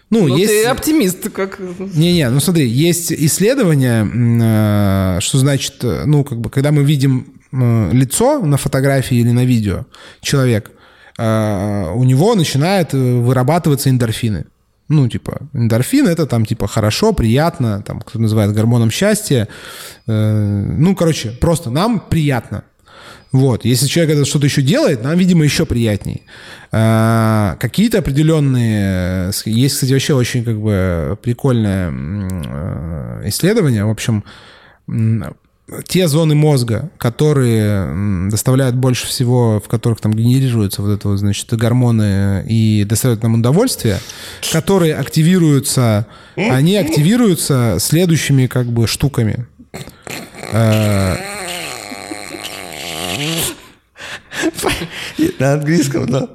[0.09, 0.51] Ну, Ну, есть...
[0.51, 1.59] ты оптимист, как...
[1.59, 6.83] Не-не, ну смотри, есть исследование, м, э, что значит, э, ну, как бы, когда мы
[6.83, 9.85] видим э, лицо на фотографии или на видео
[10.21, 10.71] человек,
[11.19, 14.45] у него начинают вырабатываться эндорфины.
[14.87, 19.47] Ну, типа, эндорфин это там, типа, хорошо, приятно, там, кто называет гормоном счастья.
[20.05, 22.65] Ну, короче, просто нам приятно.
[23.31, 23.65] Вот.
[23.65, 26.23] Если человек это что-то еще делает, нам, видимо, еще приятней.
[26.71, 29.29] А, Какие-то определенные...
[29.29, 33.85] э, Есть, кстати, вообще очень как бы прикольное э, исследование.
[33.85, 34.23] В общем,
[35.85, 42.45] те зоны мозга, которые доставляют больше всего, в которых там генерируются вот это значит, гормоны
[42.47, 43.99] и доставляют нам удовольствие,
[44.53, 49.45] которые активируются, они активируются следующими как бы штуками.
[55.39, 56.29] На английском, да.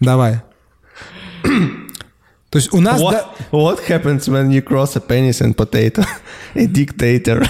[0.00, 0.40] Давай.
[1.42, 3.00] То есть у нас...
[3.00, 6.04] What, да- what happens when you cross a penis and potato?
[6.54, 7.46] A dictator.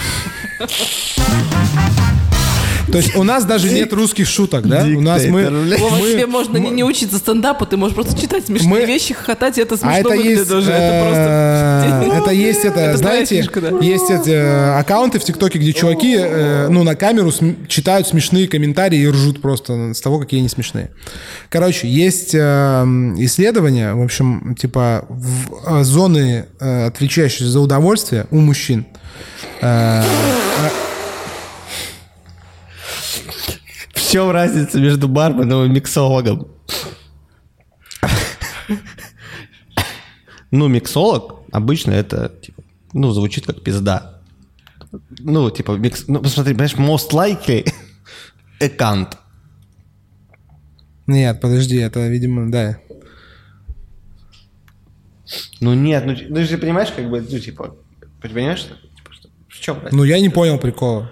[2.94, 4.84] То есть у нас даже нет русских шуток, да?
[4.84, 5.50] У нас мы...
[5.78, 9.76] Вова, тебе можно не, учиться стендапу, ты можешь просто читать смешные вещи, хохотать, и это
[9.76, 10.70] смешно А это выглядит есть, уже.
[10.70, 12.16] Это э, просто...
[12.22, 13.36] это есть это, знаете,
[13.80, 17.32] есть эти э, аккаунты в ТикТоке, где чуваки, э, ну, на камеру
[17.66, 20.92] читают смешные комментарии и ржут просто с того, какие они смешные.
[21.48, 25.04] Короче, есть исследования, в общем, типа
[25.80, 28.86] зоны, отвечающие за удовольствие у мужчин.
[29.62, 30.02] Э,
[33.94, 36.46] В чем разница между барменом и миксологом?
[40.52, 42.62] Ну, миксолог обычно это, типа,
[42.92, 44.22] ну, звучит как пизда.
[45.18, 46.04] Ну, типа, микс...
[46.06, 47.68] Ну, посмотри, понимаешь, most likely
[48.60, 49.16] cunt.
[51.08, 52.78] Нет, подожди, это, видимо, да.
[55.58, 57.74] Ну, нет, ну, ты же понимаешь, как бы, ну, типа,
[58.22, 59.96] понимаешь, что, типа, что, в чем разница?
[59.96, 61.10] Ну, я не понял прикола.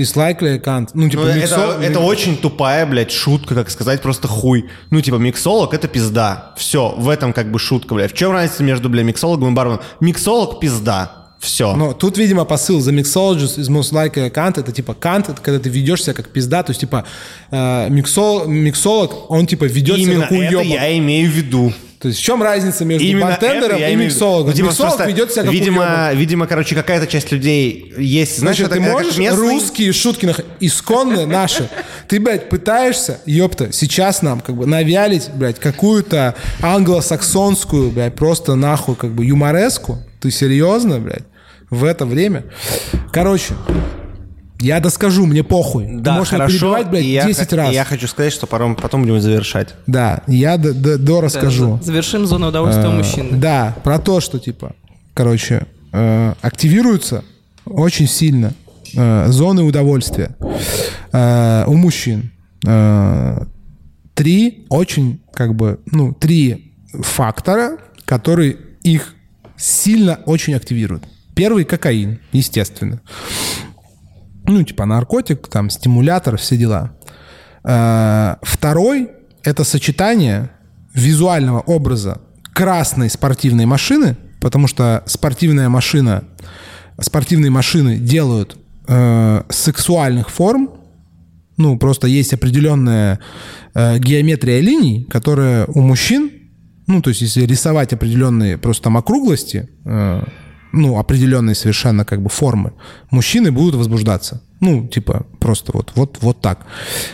[0.00, 0.88] Is likely cunt.
[0.94, 4.70] Ну, типа, Ну, это, миксо- это очень тупая, блядь, шутка, как сказать, просто хуй.
[4.90, 6.54] Ну, типа, миксолог— это пизда.
[6.56, 8.12] Все, в этом как бы шутка, блядь.
[8.12, 9.80] В чем разница между, бля, миксологом и барменом?
[10.00, 11.16] Миксолог— пизда.
[11.38, 11.74] Все.
[11.74, 14.60] Но тут, видимо, посыл the mixologist is most likely a cunt.
[14.60, 16.62] Это типа кант, это когда ты ведешь себя как пизда.
[16.62, 17.04] То есть, типа,
[17.50, 20.66] э, миксол- миксолог, он типа ведет себя Именно как это уёбок.
[20.66, 21.72] я имею в виду.
[22.00, 24.54] То есть, в чем разница между Именно бартендером это и миксологом?
[24.54, 28.38] Типа, Миксолог просто, ведет себя как видимо, видимо, короче, какая-то часть людей есть.
[28.38, 31.68] Знаешь, Значит, это- ты можешь местный- русские шутки, нах- исконные наши,
[32.08, 38.94] ты, блядь, пытаешься, ёпта, сейчас нам как бы навялить, блядь, какую-то англосаксонскую, блядь, просто нахуй
[38.96, 39.98] как бы юмореску?
[40.20, 41.24] Ты серьезно, блядь?
[41.68, 42.44] В это время?
[43.12, 43.52] Короче,
[44.60, 45.86] Я доскажу, мне похуй.
[45.86, 46.58] Ты Да, можешь меня хорошо.
[46.58, 47.72] перебивать, блядь, я 10 х- раз.
[47.74, 49.74] я хочу сказать, что потом, потом будем завершать.
[49.86, 51.76] Да, я до, до- до расскажу.
[51.78, 53.38] Да, Завершим зону удовольствия у Э, мужчины.
[53.38, 54.74] Да, про то, что типа,
[55.14, 57.24] короче, э, активируются
[57.64, 58.52] очень сильно
[58.94, 60.36] э, зоны удовольствия
[61.12, 62.30] э, у мужчин.
[62.66, 63.44] Э,
[64.14, 69.14] Три очень, как бы, ну, три фактора, которые их
[69.56, 71.04] сильно очень активируют.
[71.34, 73.00] Первый— кокаин, естественно.
[74.50, 76.92] Ну, типа наркотик, там, стимулятор, все дела.
[77.64, 79.10] Э, Второй—
[79.44, 80.50] это сочетание
[80.92, 82.20] визуального образа
[82.52, 86.24] красной спортивной машины, потому что спортивная машина,
[87.00, 88.58] спортивные машины делают
[88.88, 90.70] э, сексуальных форм,
[91.56, 93.20] ну, просто есть определенная
[93.74, 96.30] э, геометрия линий, которая у мужчин,
[96.86, 100.22] ну, то есть если рисовать определенные просто там округлости, э,
[100.72, 102.72] ну, определенные совершенно как бы формы,
[103.10, 104.42] мужчины будут возбуждаться.
[104.60, 106.66] Ну, типа, просто вот, вот, вот так.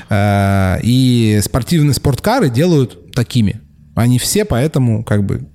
[0.09, 3.61] Э, и спортивные спорткары делают такими.
[3.95, 5.49] Они все поэтому как бы,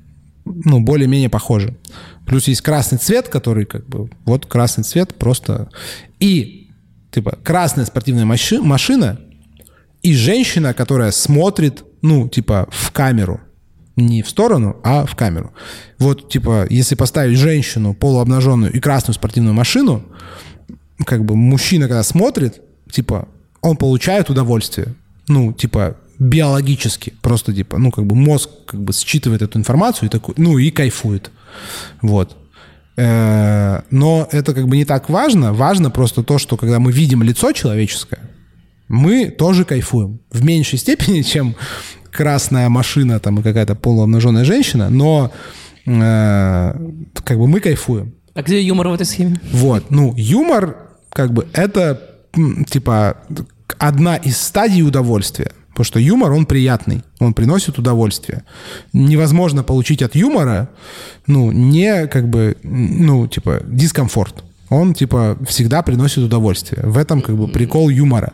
[0.46, 1.78] ну, более-менее похожи.
[2.26, 5.70] Плюс есть красный цвет, который как бы, вот красный цвет просто...
[6.20, 6.70] И
[7.12, 9.20] типа красная спортивная маши- машина
[10.02, 13.42] и женщина, которая смотрит, ну, типа, в камеру.
[14.06, 15.52] Не в сторону, а в камеру.
[16.00, 20.04] Вот, типа, если поставить женщину полуобнаженную и красную спортивную машину,
[21.06, 22.62] как бы мужчина, когда смотрит,
[22.92, 23.28] типа,
[23.62, 24.96] он получает удовольствие.
[25.28, 27.14] Ну, типа, биологически.
[27.22, 30.70] Просто, типа, ну, как бы мозг как бы считывает эту информацию и такой, ну, и
[30.72, 31.32] кайфует.
[32.02, 32.38] Вот.
[32.98, 35.54] Э, Но это как бы не так важно.
[35.54, 38.20] Важно просто то, что когда мы видим лицо человеческое,
[38.88, 40.20] мы тоже кайфуем.
[40.32, 41.56] В меньшей степени, чем
[42.12, 45.32] красная машина там и какая-то полуобнаженная женщина, но
[45.86, 46.74] э,
[47.24, 48.14] как бы мы кайфуем.
[48.34, 49.40] А где юмор в этой схеме?
[49.52, 50.78] Вот, ну, юмор,
[51.10, 52.02] как бы, это,
[52.70, 53.18] типа,
[53.78, 55.52] одна из стадий удовольствия.
[55.70, 58.44] Потому что юмор, он приятный, он приносит удовольствие.
[58.94, 60.70] Невозможно получить от юмора,
[61.28, 64.44] ну, не, как бы, ну, типа, дискомфорт.
[64.70, 66.84] Он, типа, всегда приносит удовольствие.
[66.86, 68.34] В этом, как бы, прикол юмора.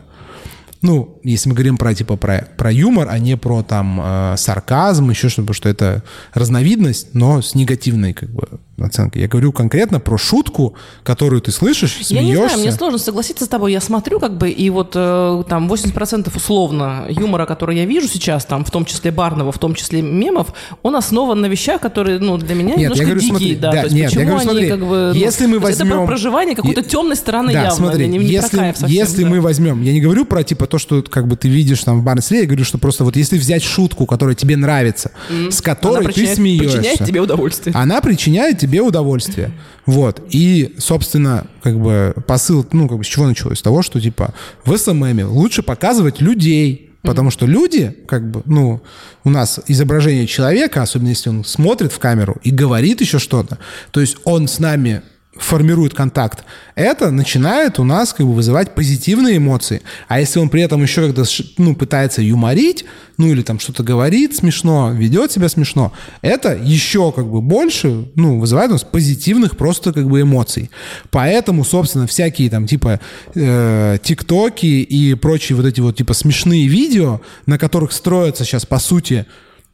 [0.80, 5.10] Ну, если мы говорим про, типа, про, про юмор, а не про, там, э, сарказм,
[5.10, 9.22] еще что-то, что это разновидность, но с негативной, как бы, оценкой.
[9.22, 12.14] Я говорю конкретно про шутку, которую ты слышишь, смеешься.
[12.14, 13.72] Я не знаю, мне сложно согласиться с тобой.
[13.72, 18.44] Я смотрю, как бы, и вот э, там 80% условно юмора, который я вижу сейчас,
[18.44, 20.48] там, в том числе барного, в том числе мемов,
[20.82, 23.72] он основан на вещах, которые, ну, для меня Нет, я немножко говорю, дикие, смотри, да.
[23.72, 25.10] да, То есть нет, я почему говорю, они смотри, как бы...
[25.14, 28.18] ну, если мы есть Это возьмем- про проживание какой-то темной стороны Да, явно, смотри, не,
[28.18, 29.28] не если, совсем, если да.
[29.30, 32.04] мы возьмем, я не говорю про типа то, что как бы ты видишь там в
[32.04, 35.12] Барнсле, я говорю, что просто вот если взять шутку, которая тебе нравится,
[35.50, 37.74] с которой Она ты причиняет- смеешься, причиняет тебе удовольствие.
[37.76, 39.52] она причиняет тебе удовольствие.
[39.86, 40.22] Вот.
[40.30, 43.58] И, собственно, как бы посыл, ну, как бы с чего началось?
[43.58, 44.34] С того, что, типа,
[44.64, 48.82] в СММе лучше показывать людей, потому что люди, как бы, ну,
[49.24, 53.58] у нас изображение человека, особенно если он смотрит в камеру и говорит еще что-то,
[53.90, 55.02] то есть он с нами
[55.38, 56.44] формирует контакт,
[56.74, 59.82] это начинает у нас как бы вызывать позитивные эмоции.
[60.08, 61.24] А если он при этом еще когда
[61.56, 62.84] ну, пытается юморить,
[63.16, 65.92] ну или там что-то говорит смешно, ведет себя смешно,
[66.22, 70.70] это еще как бы больше ну, вызывает у нас позитивных просто как бы эмоций.
[71.10, 73.00] Поэтому, собственно, всякие там типа
[73.34, 78.78] э, тиктоки и прочие вот эти вот типа смешные видео, на которых строятся сейчас по
[78.78, 79.26] сути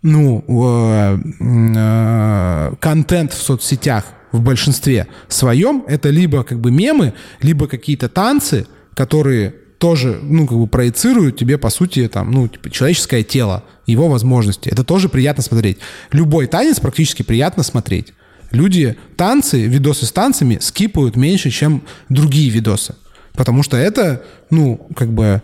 [0.02, 4.04] ну, э, э, контент в соцсетях
[4.34, 10.56] в большинстве своем, это либо как бы мемы, либо какие-то танцы, которые тоже, ну, как
[10.56, 14.68] бы проецируют тебе, по сути, там, ну, типа, человеческое тело, его возможности.
[14.68, 15.78] Это тоже приятно смотреть.
[16.10, 18.14] Любой танец практически приятно смотреть.
[18.50, 22.94] Люди танцы, видосы с танцами скипают меньше, чем другие видосы.
[23.34, 25.42] Потому что это, ну, как бы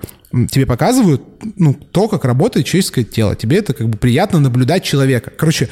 [0.51, 1.23] тебе показывают,
[1.57, 3.35] ну, то, как работает человеческое тело.
[3.35, 5.33] Тебе это как бы приятно наблюдать человека.
[5.37, 5.69] Короче,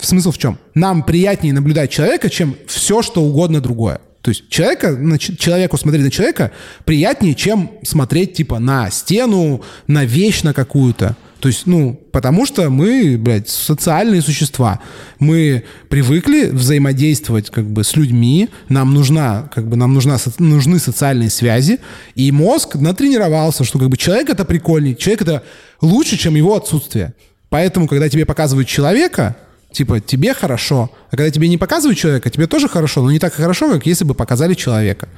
[0.00, 0.58] смысл в чем?
[0.74, 4.00] Нам приятнее наблюдать человека, чем все, что угодно другое.
[4.24, 6.50] То есть человека, на человеку смотреть на человека
[6.86, 11.14] приятнее, чем смотреть типа на стену, на вещь на какую-то.
[11.40, 14.80] То есть, ну, потому что мы, блядь, социальные существа.
[15.18, 21.28] Мы привыкли взаимодействовать как бы с людьми, нам нужна, как бы нам нужна, нужны социальные
[21.28, 21.80] связи,
[22.14, 25.42] и мозг натренировался, что как бы человек это прикольней, человек это
[25.82, 27.12] лучше, чем его отсутствие.
[27.50, 29.36] Поэтому, когда тебе показывают человека,
[29.74, 30.90] типа, тебе хорошо.
[31.10, 34.04] А когда тебе не показывают человека, тебе тоже хорошо, но не так хорошо, как если
[34.04, 35.08] бы показали человека.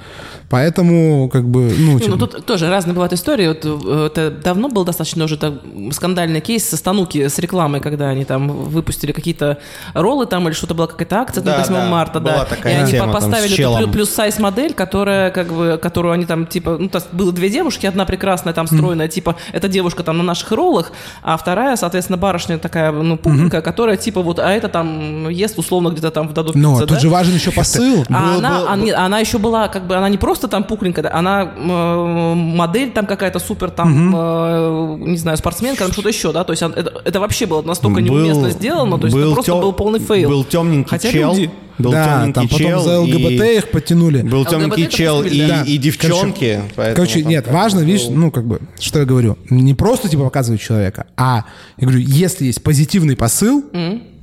[0.48, 1.98] Поэтому, как бы, ну...
[1.98, 3.48] Типа- ну тут тоже разные бывают истории.
[3.48, 5.54] Вот, э, это давно был достаточно уже так,
[5.92, 9.58] скандальный кейс со стануки с рекламой, когда они там выпустили какие-то
[9.94, 12.44] роллы там или что-то была какая-то акция Да, на 8 да, марта, была да.
[12.44, 16.24] такая и они тема там с поставили эту плюс-сайз модель, которая как бы, которую они
[16.24, 20.02] там типа, ну то есть было две девушки, одна прекрасная там стройная, типа эта девушка
[20.02, 20.92] там на наших роллах,
[21.22, 25.88] а вторая, соответственно, барышня такая, ну пухленькая, которая типа вот, а это там ест условно
[25.90, 27.00] где-то там в Додо Но пицца, тут да?
[27.00, 28.04] же важен еще посыл.
[28.08, 30.64] А Был- она, был- а, нет, она еще была, как бы, она не просто там
[30.64, 36.32] пухленькая, она э, модель там какая-то супер, там, э, не знаю, спортсменка, там что-то еще,
[36.32, 39.52] да, то есть она- это, это вообще было настолько неуместно сделано, то есть это просто
[39.52, 40.28] тем- был полный фейл.
[40.28, 41.32] Был темненький Хотя чел.
[41.34, 42.80] люди- Был да, темненький там потом чел.
[42.82, 44.22] за ЛГБТ и- их подтянули.
[44.22, 45.62] Был ЛГБТ темненький чел и, да.
[45.62, 46.62] и девчонки.
[46.74, 49.36] поэтому Короче, там нет, как важно, бы видишь, был- ну, как бы, что я говорю,
[49.50, 51.44] не просто, типа, показывать человека, а,
[51.76, 53.62] я говорю, если есть позитивный посыл,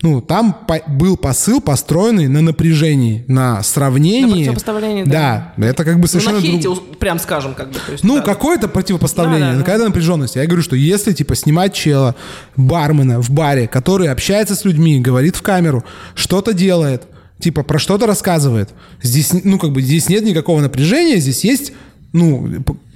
[0.03, 4.25] ну, там по- был посыл, построенный на напряжении, на сравнении.
[4.25, 5.53] На противопоставлении, да.
[5.57, 6.35] Да, это как бы Ну, совершенно...
[6.35, 6.69] на друг- хейте,
[6.99, 7.79] прям скажем, как бы.
[7.85, 8.21] То есть, Ну, да.
[8.21, 9.63] какое-то противопоставление, Да, да, ну, да.
[9.65, 10.35] какая-то напряженность.
[10.35, 12.15] Я говорю, что если, типа, снимать чела,
[12.57, 15.83] бармена в баре, который общается с людьми, говорит в камеру,
[16.15, 17.03] что-то делает,
[17.39, 18.69] типа, про что-то рассказывает,
[19.01, 21.71] здесь, ну, как бы, здесь нет никакого напряжения, здесь есть,
[22.11, 22.49] ну,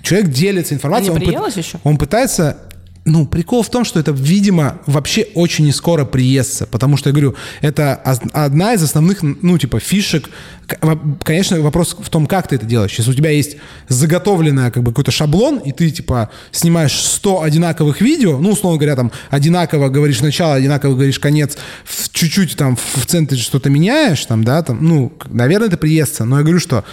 [0.03, 1.11] человек делится информацией.
[1.15, 1.77] А не он пы- еще?
[1.84, 2.57] Он пытается...
[3.09, 7.13] Ну, прикол в том, что это, видимо, вообще очень не скоро приестся, потому что, я
[7.13, 7.95] говорю, это
[8.34, 10.29] одна из основных, ну, типа, фишек.
[11.23, 12.95] Конечно, вопрос в том, как ты это делаешь.
[12.97, 13.55] Если у тебя есть
[13.88, 18.97] заготовленный, как бы, какой-то шаблон, и ты, типа, снимаешь 100 одинаковых видео, ну, условно говоря,
[18.97, 21.57] там, одинаково говоришь начало, одинаково говоришь конец,
[22.11, 26.25] чуть-чуть там в центре что-то меняешь, там, да, там, ну, наверное, это приестся.
[26.25, 26.84] Но я говорю, что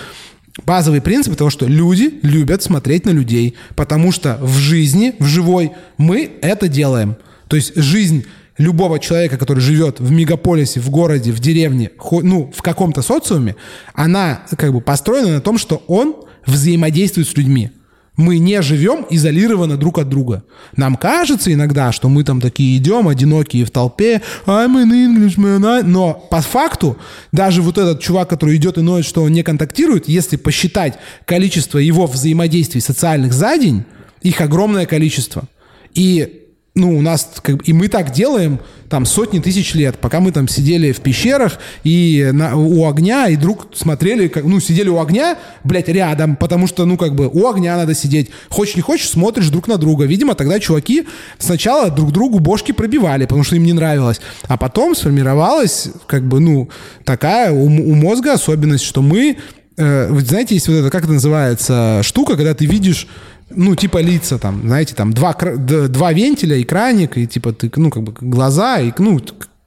[0.65, 5.73] Базовый принцип того, что люди любят смотреть на людей, потому что в жизни, в живой,
[5.99, 7.17] мы это делаем.
[7.49, 8.25] То есть жизнь
[8.57, 11.91] любого человека, который живет в мегаполисе, в городе, в деревне,
[12.23, 13.57] ну, в каком-то социуме,
[13.95, 16.15] она как бы построена на том, что он
[16.47, 17.73] взаимодействует с людьми.
[18.17, 20.45] Мы не живем изолированно друг от друга.
[20.77, 25.83] Нам кажется иногда, что мы там такие идем, одинокие в толпе, I'm an Englishman, I-»
[25.83, 26.97] но по факту
[27.33, 31.79] даже вот этот чувак, который идет и ноет, что он не контактирует, если посчитать количество
[31.79, 33.85] его взаимодействий социальных за день,
[34.23, 35.45] их огромное количество.
[35.93, 36.44] И
[36.77, 40.49] ну, у нас, как и мы так делаем там сотни тысяч лет, пока мы там
[40.49, 45.39] сидели в пещерах и на- у огня, и друг смотрели, как, ну, сидели у огня,
[45.63, 48.31] блядь, рядом, потому что, ну, как бы, у огня надо сидеть.
[48.51, 50.05] Хочешь не хочешь, смотришь друг на друга.
[50.05, 51.05] Видимо, тогда чуваки
[51.39, 54.21] сначала друг другу бошки пробивали, потому что им не нравилось.
[54.49, 56.69] А потом сформировалась, как бы, ну,
[57.05, 59.37] такая у, у мозга особенность, что мы
[59.77, 63.09] э, вы знаете, есть вот это, как это называется, штука, когда ты видишь,
[63.57, 68.03] ну, типа лица там, знаете, там два, два вентиля, экраник, и типа ты, ну, как
[68.03, 69.21] бы глаза, и, ну,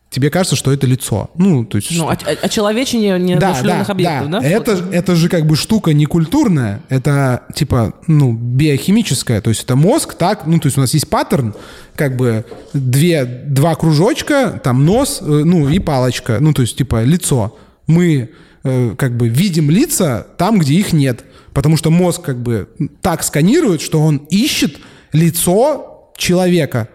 [0.10, 1.30] тебе кажется, что это лицо.
[1.36, 1.96] Ну, то есть...
[1.98, 4.42] Ну, о, о- очеловечение неодушевленных объектов, да?
[4.42, 4.80] Это, Вот.
[4.80, 9.76] ж- это же как бы штука не культурная, это типа, ну, биохимическая, то есть это
[9.76, 11.54] мозг, так, ну, то есть у нас есть паттерн,
[11.96, 17.04] как бы две, два кружочка, там нос, э, ну, и палочка, ну, то есть типа
[17.04, 17.58] лицо.
[17.86, 18.30] Мы
[18.64, 21.24] э, как бы видим лица там, где их нет,
[21.58, 22.70] потому что мозг как бы
[23.02, 24.78] так сканирует, что он ищет
[25.12, 26.88] лицо человека,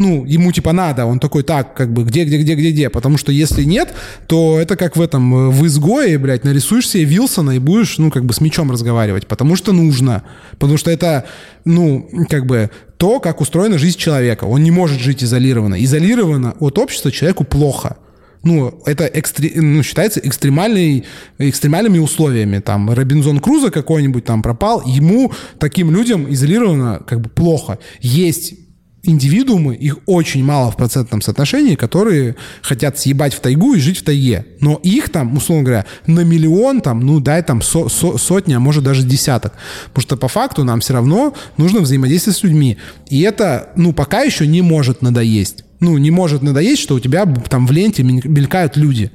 [0.00, 3.18] ну, ему типа надо, он такой, так, как бы, где, где, где, где, где, потому
[3.18, 3.94] что если нет,
[4.26, 8.10] то это как в этом, э, в изгое, блядь, нарисуешь себе Вилсона и будешь, ну,
[8.10, 10.24] как бы с мечом разговаривать, потому что нужно,
[10.58, 11.26] потому что это,
[11.64, 16.80] ну, как бы то, как устроена жизнь человека, он не может жить изолированно, изолированно от
[16.80, 17.98] общества человеку плохо,
[18.44, 21.04] ну, это экстре- ну, считается экстремальной,
[21.38, 22.58] экстремальными условиями.
[22.60, 27.78] Там Робинзон Крузо какой-нибудь там пропал, ему, таким людям, изолированно как бы плохо.
[28.00, 28.54] Есть
[29.06, 34.02] индивидуумы, их очень мало в процентном соотношении, которые хотят съебать в тайгу и жить в
[34.02, 34.46] тайге.
[34.60, 38.60] Но их там, условно говоря, на миллион, там, ну, дай там со- со- сотни, а
[38.60, 39.52] может даже десяток.
[39.88, 42.78] Потому что по факту нам все равно нужно взаимодействовать с людьми.
[43.10, 45.63] И это, ну, пока еще не может надоесть.
[45.80, 49.10] Ну, не может надоесть, что у тебя там в ленте мель- мелькают люди.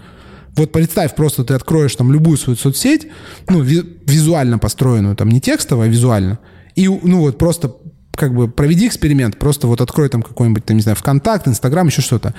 [0.56, 3.08] Вот представь, просто ты откроешь там любую свою соцсеть,
[3.48, 6.40] ну, ви- визуально построенную, там не текстово, а визуально,
[6.76, 7.76] и, ну, вот просто
[8.16, 12.02] как бы проведи эксперимент, просто вот открой там какой-нибудь, там, не знаю, ВКонтакт, Инстаграм, еще
[12.02, 12.34] что-то.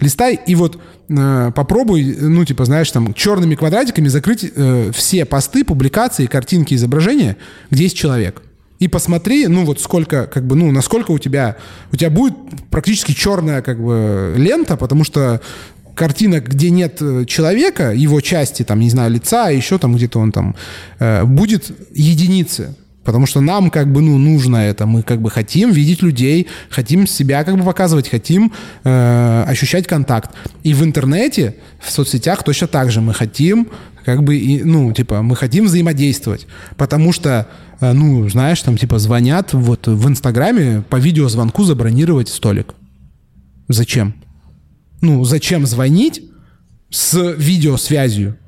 [0.00, 0.80] Листай и вот
[1.10, 7.36] э, попробуй, ну, типа, знаешь, там, черными квадратиками закрыть э, все посты, публикации, картинки, изображения,
[7.70, 8.40] где есть человек.
[8.78, 11.56] И посмотри, ну вот сколько, как бы, ну насколько у тебя,
[11.92, 12.34] у тебя будет
[12.70, 15.40] практически черная как бы лента, потому что
[15.94, 20.30] картинок, где нет э, человека, его части, там, не знаю, лица, еще там где-то он
[20.30, 20.54] там,
[20.98, 22.74] э, будет единицы.
[23.02, 24.84] Потому что нам как бы, ну, нужно это.
[24.84, 30.32] Мы как бы хотим видеть людей, хотим себя как бы показывать, хотим э, ощущать контакт.
[30.64, 33.00] И в интернете, в соцсетях точно так же.
[33.00, 33.68] Мы хотим
[34.04, 36.46] как бы, и, ну, типа, мы хотим взаимодействовать,
[36.76, 37.48] потому что,
[37.80, 42.74] ну, знаешь, там, типа, звонят вот в Инстаграме по видеозвонку забронировать столик.
[43.68, 44.14] Зачем?
[45.00, 46.22] Ну, зачем звонить
[46.90, 48.38] с видеосвязью,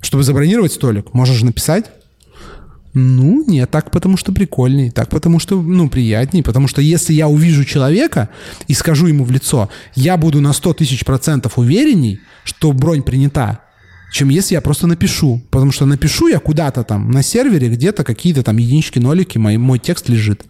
[0.00, 1.14] чтобы забронировать столик?
[1.14, 1.90] Можешь же написать.
[2.92, 7.28] Ну, нет, так потому что прикольней, так потому что, ну, приятней, потому что если я
[7.28, 8.30] увижу человека
[8.66, 13.60] и скажу ему в лицо, я буду на 100 тысяч процентов уверенней, что бронь принята,
[14.10, 15.40] чем если я просто напишу.
[15.50, 19.78] Потому что напишу я куда-то там на сервере, где-то какие-то там единички, нолики, мой, мой
[19.78, 20.42] текст лежит.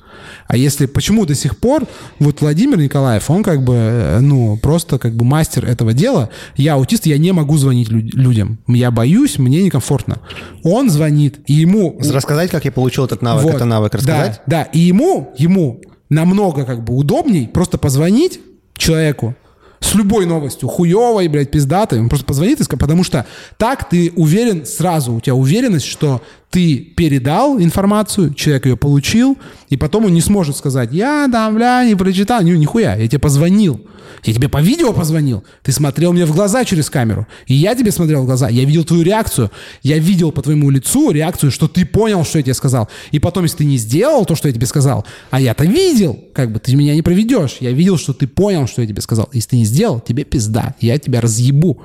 [0.48, 1.84] А если почему до сих пор
[2.18, 6.30] вот Владимир Николаев, он как бы, э, ну, просто как бы мастер этого дела.
[6.56, 8.58] Я аутист, я не могу звонить лю- людям.
[8.66, 10.18] Я боюсь, мне некомфортно.
[10.62, 11.98] Он звонит, и ему...
[12.00, 13.54] Рассказать, как я получил этот навык, Вот.
[13.54, 14.40] это навык рассказать?
[14.46, 14.68] Да, да.
[14.72, 18.40] И ему, ему намного как бы удобней просто позвонить
[18.76, 19.34] человеку
[19.80, 23.26] с любой новостью, хуевой, блядь, пиздатой, он просто позвонит и скажет, потому что
[23.56, 29.76] так ты уверен сразу, у тебя уверенность, что ты передал информацию, человек ее получил, и
[29.76, 33.80] потом он не сможет сказать, я там, бля, не прочитал, ни, нихуя, я тебе позвонил,
[34.24, 37.92] я тебе по видео позвонил, ты смотрел мне в глаза через камеру, и я тебе
[37.92, 39.52] смотрел в глаза, я видел твою реакцию,
[39.84, 43.44] я видел по твоему лицу реакцию, что ты понял, что я тебе сказал, и потом,
[43.44, 46.74] если ты не сделал то, что я тебе сказал, а я-то видел, как бы ты
[46.74, 49.64] меня не проведешь, я видел, что ты понял, что я тебе сказал, если ты не
[49.64, 51.80] сделал, тебе пизда, я тебя разъебу.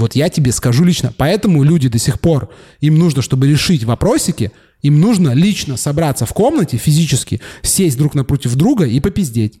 [0.00, 1.12] Вот я тебе скажу лично.
[1.16, 2.50] Поэтому люди до сих пор,
[2.80, 4.50] им нужно, чтобы решить вопросики,
[4.80, 9.60] им нужно лично собраться в комнате физически, сесть друг напротив друга и попиздеть.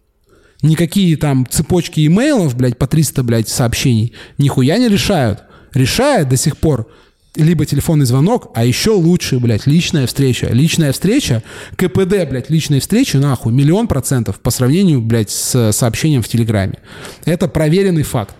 [0.62, 5.42] Никакие там цепочки имейлов, блядь, по 300, блядь, сообщений нихуя не решают.
[5.74, 6.90] Решает до сих пор
[7.36, 10.48] либо телефонный звонок, а еще лучше, блядь, личная встреча.
[10.50, 11.42] Личная встреча,
[11.76, 16.78] КПД, блядь, личной встречи, нахуй, миллион процентов по сравнению, блядь, с сообщением в Телеграме.
[17.26, 18.34] Это проверенный факт.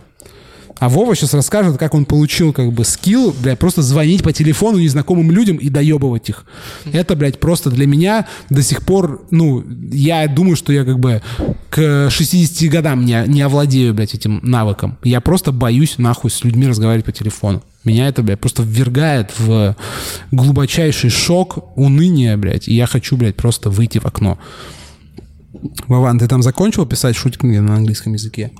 [0.81, 4.78] А Вова сейчас расскажет, как он получил как бы скилл, блядь, просто звонить по телефону
[4.78, 6.47] незнакомым людям и доебывать их.
[6.90, 9.62] Это, блядь, просто для меня до сих пор, ну,
[9.93, 11.20] я думаю, что я как бы
[11.69, 14.97] к 60 годам не, не овладею, блядь, этим навыком.
[15.05, 17.62] Я просто боюсь нахуй с людьми разговаривать по телефону.
[17.85, 19.77] Меня это, блядь, просто ввергает в
[20.31, 24.39] глубочайший шок, уныние, блядь, и я хочу, блядь, просто выйти в окно.
[25.89, 28.51] Вован, ты там закончил писать шутки на английском языке?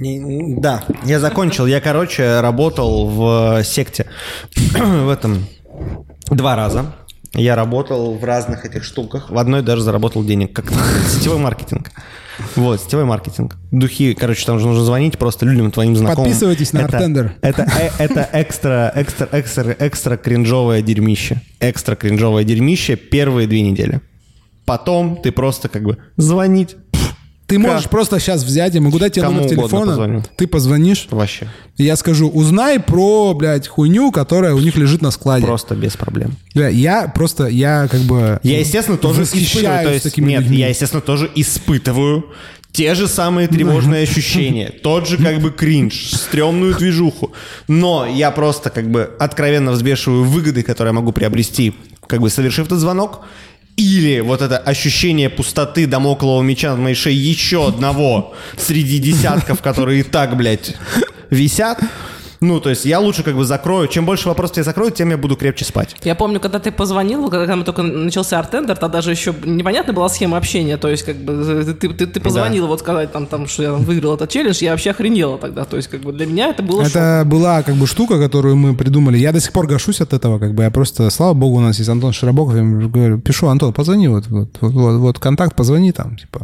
[0.00, 1.66] Не- Да, я закончил.
[1.66, 4.06] Я, короче, работал в секте
[4.74, 5.46] в этом
[6.30, 6.94] два раза.
[7.36, 9.28] Я работал в разных этих штуках.
[9.30, 10.52] В одной даже заработал денег.
[10.54, 10.66] Как
[11.08, 11.90] сетевой маркетинг.
[12.56, 13.56] Вот, сетевой маркетинг.
[13.72, 16.30] Духи, короче, там же нужно звонить просто людям, твоим знакомым.
[16.30, 17.30] Подписывайтесь на Это- Artender.
[17.42, 21.40] Это, э- это экстра, экстра, экстра, экстра кринжовое дерьмище.
[21.60, 24.00] Экстра кринжовое дерьмище первые две недели.
[24.64, 26.76] Потом ты просто как бы звонить.
[27.46, 30.22] Ты можешь просто сейчас взять, я могу дать тебе Кому номер телефона, позвоню.
[30.36, 31.48] ты позвонишь, Вообще.
[31.76, 35.44] и я скажу, узнай про, блядь, хуйню, которая у них лежит на складе.
[35.44, 36.36] Просто без проблем.
[36.54, 38.40] Бля, я просто, я как бы...
[38.42, 39.84] Я, естественно, тоже испытываю.
[39.84, 40.56] То есть, такими нет, людьми.
[40.56, 42.24] я, естественно, тоже испытываю
[42.74, 44.72] те же самые тревожные ощущения.
[44.82, 47.32] Тот же как бы кринж, стрёмную движуху.
[47.68, 51.74] Но я просто как бы откровенно взбешиваю выгоды, которые я могу приобрести,
[52.08, 53.20] как бы совершив этот звонок.
[53.76, 60.00] Или вот это ощущение пустоты домоклого меча над моей шеей еще одного среди десятков, которые
[60.00, 60.76] и так, блядь,
[61.30, 61.80] висят.
[62.44, 63.88] Ну, то есть я лучше как бы закрою.
[63.88, 65.96] Чем больше вопросов я закрою, тем я буду крепче спать.
[66.04, 70.08] Я помню, когда ты позвонил, когда мы только начался артендер, тогда даже еще непонятна была
[70.10, 70.76] схема общения.
[70.76, 74.14] То есть, как бы ты, ты, ты позвонил, вот сказать там, там, что я выиграл
[74.14, 75.64] этот челлендж, я вообще охренела тогда.
[75.64, 76.90] То есть, как бы для меня это было шок.
[76.90, 79.16] Это была как бы штука, которую мы придумали.
[79.16, 81.78] Я до сих пор гашусь от этого, как бы я просто, слава богу, у нас
[81.78, 85.56] есть Антон Широбоков, я ему говорю, пишу, Антон, позвони, вот, вот, вот, вот, вот контакт,
[85.56, 86.42] позвони там, типа,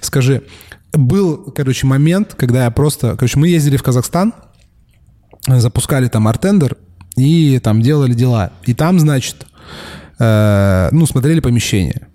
[0.00, 0.42] скажи.
[0.92, 4.34] Был, короче, момент, когда я просто, короче, мы ездили в Казахстан,
[5.46, 6.76] запускали там артендер
[7.16, 8.52] и там делали дела.
[8.64, 9.46] И там, значит,
[10.18, 12.08] э, ну, смотрели помещение.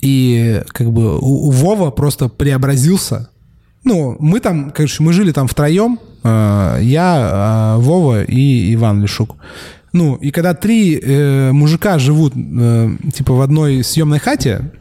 [0.00, 3.30] И как бы у, у Вова просто преобразился.
[3.84, 5.98] Ну, мы там, короче, мы жили там втроем.
[6.22, 9.36] э, я, э, Вова и Иван Лешук.
[9.92, 14.72] Ну, и когда три э, мужика живут, э, типа, в одной съемной хате,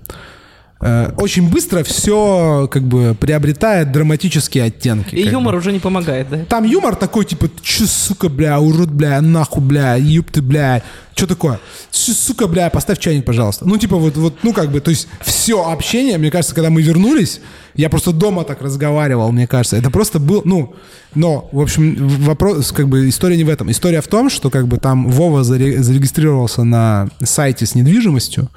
[0.83, 5.15] э, очень быстро все, как бы, приобретает драматические оттенки.
[5.15, 5.31] И как бы.
[5.31, 6.39] юмор уже не помогает, да?
[6.45, 10.83] Там юмор такой, типа, че, сука, бля, урод, бля, нахуй, бля, юб ты, бля.
[11.15, 11.59] Что такое?
[11.91, 13.65] Че, сука, бля, поставь чайник, пожалуйста.
[13.67, 16.81] Ну, типа, вот, вот, ну, как бы, то есть, все общение, мне кажется, когда мы
[16.81, 17.39] вернулись,
[17.75, 19.77] я просто дома так разговаривал, мне кажется.
[19.77, 20.75] Это просто был, ну,
[21.15, 23.71] но, в общем, вопрос, как бы, история не в этом.
[23.71, 28.49] История в том, что, как бы, там Вова заре- зарегистрировался на сайте с недвижимостью,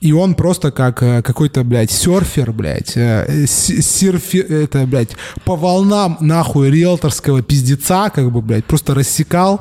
[0.00, 5.10] И он просто как э, какой-то, блядь, серфер, блядь, э, с- серфи, это, блядь,
[5.44, 9.60] по волнам, нахуй, риэлторского пиздеца, как бы, блядь, просто рассекал.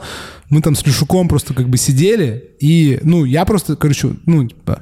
[0.50, 4.80] Мы там с Люшуком просто как бы сидели, и, ну, я просто, короче, ну, типа,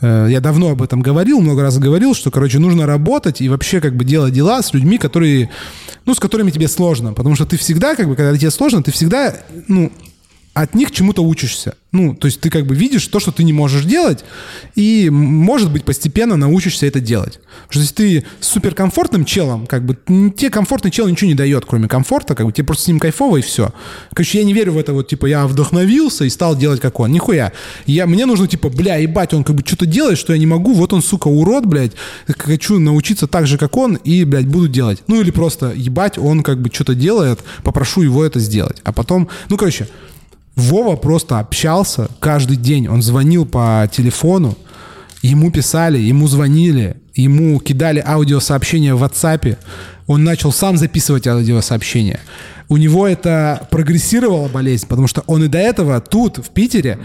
[0.00, 3.80] э, я давно об этом говорил, много раз говорил, что, короче, нужно работать и вообще
[3.82, 5.50] как бы делать дела с людьми, которые,
[6.06, 8.92] ну, с которыми тебе сложно, потому что ты всегда, как бы, когда тебе сложно, ты
[8.92, 9.34] всегда,
[9.68, 9.92] ну,
[10.52, 11.74] от них чему-то учишься.
[11.92, 14.24] Ну, то есть ты как бы видишь то, что ты не можешь делать,
[14.74, 17.40] и, может быть, постепенно научишься это делать.
[17.68, 21.88] Потому что если ты суперкомфортным челом, как бы, тебе комфортный чел ничего не дает, кроме
[21.88, 23.72] комфорта, как бы, тебе просто с ним кайфово, и все.
[24.12, 27.12] Короче, я не верю в это вот, типа, я вдохновился и стал делать как он.
[27.12, 27.52] Нихуя.
[27.86, 30.74] Я, мне нужно, типа, бля, ебать, он как бы что-то делает, что я не могу,
[30.74, 31.92] вот он, сука, урод, блядь,
[32.38, 35.02] хочу научиться так же, как он, и, блядь, буду делать.
[35.06, 38.78] Ну, или просто, ебать, он как бы что-то делает, попрошу его это сделать.
[38.84, 39.88] А потом, ну, короче,
[40.60, 42.86] Вова просто общался каждый день.
[42.86, 44.56] Он звонил по телефону,
[45.22, 49.56] ему писали, ему звонили, ему кидали аудиосообщения в WhatsApp.
[50.10, 52.18] Он начал сам записывать аудиосообщения.
[52.68, 56.98] У него это прогрессировала болезнь, потому что он и до этого тут, в Питере...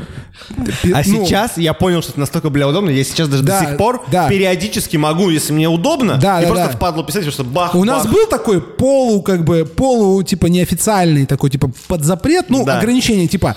[0.81, 2.89] пи- А ну, сейчас я понял, что это настолько, бля, удобно.
[2.89, 4.27] Я сейчас даже Да, до сих пор да.
[4.27, 6.73] периодически могу, если мне удобно, Да, и да, просто да.
[6.77, 8.11] впадло писать, потому что бах, У нас бах.
[8.13, 12.79] был такой полу, как бы, полу, типа, неофициальный такой, типа, под запрет, ну, Да.
[12.79, 13.55] ограничение, типа,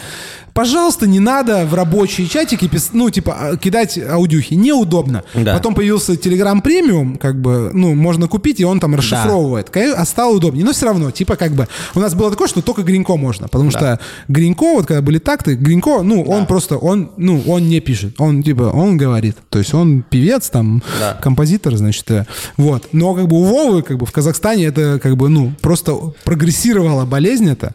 [0.63, 5.23] пожалуйста, не надо в рабочие чатики, ну, типа, а, кидать аудюхи, неудобно.
[5.33, 5.55] Да.
[5.55, 9.71] Потом появился Telegram премиум, как бы, ну, можно купить, и он там расшифровывает.
[9.71, 10.65] Ка- А стало удобнее.
[10.65, 13.71] Но все равно, типа, как бы, у нас было такое, что только Гринько можно, потому
[13.71, 18.17] что Гринько, вот когда были такты, Гринько, ну, он просто, он, ну, он не пишет,
[18.21, 19.37] он, типа, он говорит.
[19.51, 21.13] То есть он певец, там, Да.
[21.23, 22.27] композитор, значит, э,
[22.57, 22.89] вот.
[22.91, 25.95] Но как бы у Вовы, как бы в Казахстане это как бы, ну, просто
[26.25, 27.75] прогрессировала болезнь это,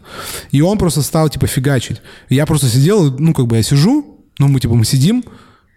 [0.50, 2.02] и он просто стал, типа, фигачить.
[2.28, 5.24] Я просто сидел, ну, как бы я сижу, ну, мы, типа, мы сидим,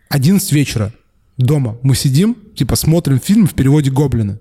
[0.09, 0.93] 11 вечера
[1.37, 4.39] дома, мы сидим, типа, смотрим фильм в переводе «Гоблины».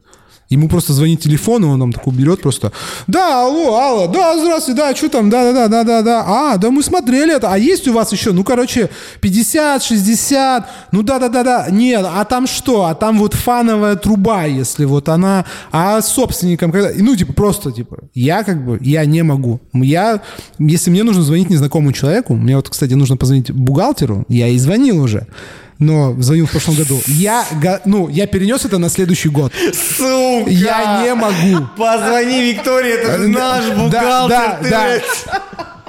[0.49, 2.71] Ему просто звонит телефон, и он там такой берет просто,
[3.09, 6.71] да, алло, алло, да, здравствуйте, да, что там, да, да, да, да, да, а, да,
[6.71, 8.89] мы смотрели это, а есть у вас еще, ну, короче,
[9.21, 13.97] 50, 60, ну, да, да, да, да, нет, а там что, а там вот фановая
[13.97, 19.05] труба, если вот она, а собственником, когда, ну, типа, просто, типа, я как бы, я
[19.05, 20.23] не могу, я,
[20.61, 25.03] если мне нужно звонить незнакомому человеку, мне вот, кстати, нужно позвонить бухгалтеру, я и звонил
[25.03, 25.27] уже,
[25.79, 27.01] но звонил в прошлом году.
[27.07, 27.45] Я,
[27.85, 29.53] ну, я перенес это на следующий год.
[29.97, 30.51] Сука!
[30.51, 31.67] Я не могу.
[31.77, 34.29] Позвони Виктории, это же наш Да, бухгалтер.
[34.29, 34.85] да, да.
[34.87, 35.03] блядь.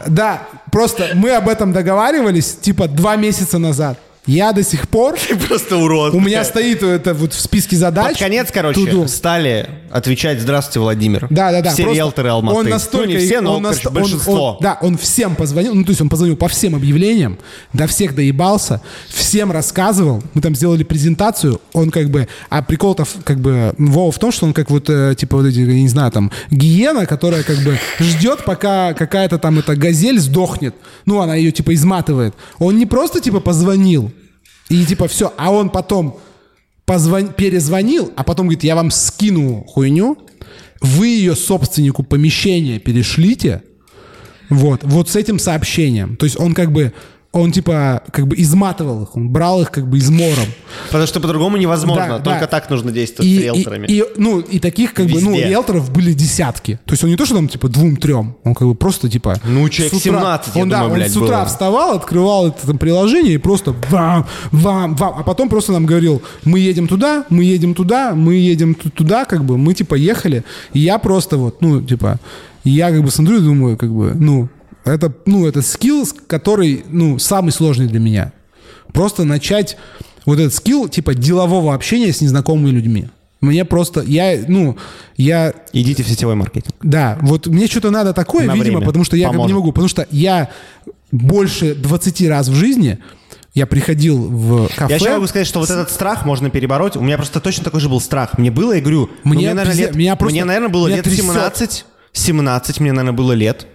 [0.08, 0.42] Да,
[0.72, 3.98] просто мы об этом договаривались, типа, два месяца назад.
[4.28, 5.18] Я до сих пор...
[5.18, 6.14] Ты просто урод.
[6.14, 8.10] У меня стоит это вот в списке задач.
[8.10, 9.08] Под конец, короче, to-do.
[9.08, 11.28] стали отвечать «Здравствуйте, Владимир».
[11.30, 11.72] Да, да, да.
[11.72, 12.60] Все просто риэлторы Алматы.
[12.60, 13.08] Он настолько...
[13.08, 14.52] Ну, не все, но, он короче, он- большинство.
[14.52, 17.38] он- да, он всем позвонил, ну, то есть он позвонил по всем объявлениям,
[17.72, 22.28] до всех доебался, всем рассказывал, мы там сделали презентацию, он как бы...
[22.50, 25.60] А прикол-то как бы Вова в том, что он как вот, э, типа, вот эти,
[25.60, 30.76] я не знаю, там, гиена, которая как бы ждет, пока какая-то там эта газель сдохнет.
[31.06, 32.36] Ну, она ее, типа, изматывает.
[32.60, 34.12] Он не просто, типа, позвонил,
[34.70, 36.20] и, типа, все, а он потом
[36.86, 37.30] позвон...
[37.30, 40.18] перезвонил, а потом говорит, я вам скину хуйню,
[40.82, 43.64] вы ее собственнику помещения перешлите,
[44.50, 46.16] вот, вот с этим сообщением.
[46.16, 46.94] То есть он как бы,
[47.40, 50.46] он типа, как бы изматывал их, он брал их как бы измором.
[50.88, 52.18] Потому что по-другому невозможно.
[52.18, 52.48] Да, Только да.
[52.48, 53.88] так нужно действовать И, с и, риэлторами.
[53.88, 55.48] и, ну, и таких как бы, ну, Везде.
[55.50, 56.80] риэлторов были десятки.
[56.86, 59.36] То есть он не то, что там типа двум-трем, он как бы просто типа...
[59.44, 61.46] Ну, человек с утра- 17, я он, да, думаю, он блядь, с утра было.
[61.46, 65.14] вставал, открывал это там приложение и просто вам, вам, вам.
[65.20, 69.26] А потом просто нам говорил, мы едем туда, мы едем туда, мы едем ту- туда,
[69.26, 70.44] как бы, мы типа ехали.
[70.74, 72.20] И я просто вот, ну, типа,
[72.64, 74.50] я как бы смотрю и думаю, как бы, ну,
[74.88, 78.32] это, ну, это скилл, который, ну, самый сложный для меня.
[78.94, 79.78] Просто начать
[80.26, 83.10] вот этот скилл, типа, делового общения с незнакомыми людьми.
[83.40, 84.78] Мне просто, я, ну,
[85.16, 86.74] я Идите в сетевой маркетинг.
[86.82, 88.86] да, вот мне что-то надо такое, На видимо, время.
[88.88, 89.56] потому что я бы не Поможет.
[89.58, 89.72] могу.
[89.72, 90.50] Потому что я
[91.12, 92.98] больше 20 раз в жизни
[93.54, 94.94] я приходил в кафе.
[94.94, 96.96] Я еще могу сказать, что вот этот страх можно перебороть.
[96.96, 98.38] У меня просто точно такой же был страх.
[98.38, 101.06] Мне было, я говорю, ну, Мне наверное, лет, меня просто- мне, наверное, было меня лет
[101.06, 101.22] трясет.
[101.26, 101.86] 17.
[102.12, 103.68] 17 мне, наверное, было лет.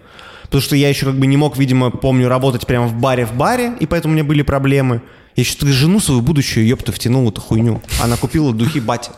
[0.52, 3.32] Потому что я еще как бы не мог, видимо, помню, работать прямо в баре в
[3.32, 5.00] баре, и поэтому у меня были проблемы.
[5.34, 7.80] Я еще жену свою будущую, ёпта, втянул эту хуйню.
[8.02, 9.10] Она купила духи бати.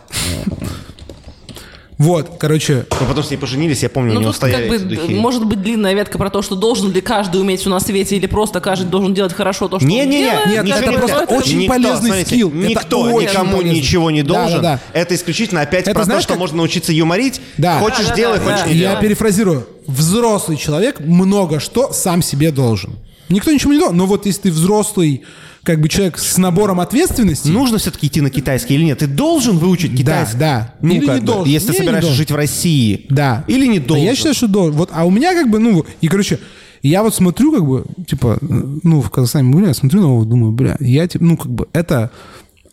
[1.96, 4.76] Вот, короче, Ну, потому что и поженились, я помню, у Ну, него тут стояли как
[4.80, 5.14] эти бы духи.
[5.14, 8.26] может быть длинная ветка про то, что должен ли каждый уметь все на свете, или
[8.26, 10.46] просто каждый должен делать хорошо то, что он Не-не-не, делает.
[10.46, 12.48] Нет, ничего это не просто очень Никто, полезный смотрите, скилл.
[12.50, 13.78] Это Никто очень никому полезный.
[13.80, 14.62] ничего не Да, должен.
[14.62, 14.98] да, да.
[14.98, 17.40] Это исключительно опять Это про то, знаешь, что как- можно научиться юморить.
[17.58, 17.78] Да.
[17.78, 18.66] Хочешь Да, делай, да, хочешь да.
[18.66, 19.00] не я делай.
[19.02, 19.68] перефразирую.
[19.86, 22.94] Взрослый человек много что сам себе должен.
[23.28, 23.96] Никто ничего не должен.
[23.96, 25.22] Но вот если ты взрослый,
[25.64, 27.48] как бы человек с набором ответственности.
[27.48, 28.98] Нужно все-таки идти на китайский или нет?
[28.98, 30.38] Ты должен выучить китайский?
[30.38, 30.74] да.
[30.82, 31.52] Ну, Или как не бы, должен.
[31.52, 33.06] Если ты собираешься жить в России.
[33.08, 33.44] Да.
[33.48, 34.04] Или не Да должен.
[34.04, 34.76] Я считаю, что должен.
[34.76, 36.38] Вот, а у меня как бы, ну, и, короче,
[36.82, 40.52] я вот смотрю, как бы, типа, ну, в Казахстане, бля, я смотрю на него, думаю,
[40.52, 42.10] бля, я, типа, ну, как бы, это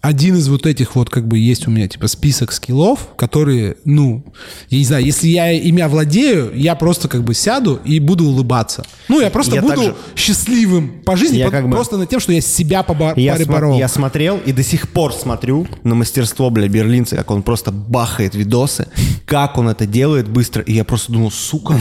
[0.02, 4.26] один из вот этих вот, как бы, есть у меня, типа, список скиллов, которые, ну,
[4.69, 8.84] я не знаю, если я ими владею, я просто, как бы, сяду и буду улыбаться.
[9.10, 9.95] Ну, я просто Я буду также.
[10.15, 13.36] счастливым по жизни, Я по- как бы- просто над тем, что я себя побо- Я,
[13.36, 13.78] сма- переборол.
[13.78, 18.34] я смотрел и до сих пор смотрю на мастерство, бля, берлинца, как он просто бахает
[18.34, 18.88] видосы,
[19.26, 20.64] как он это делает быстро.
[20.64, 21.76] И я просто думал, сука,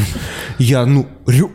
[0.59, 1.07] я, ну,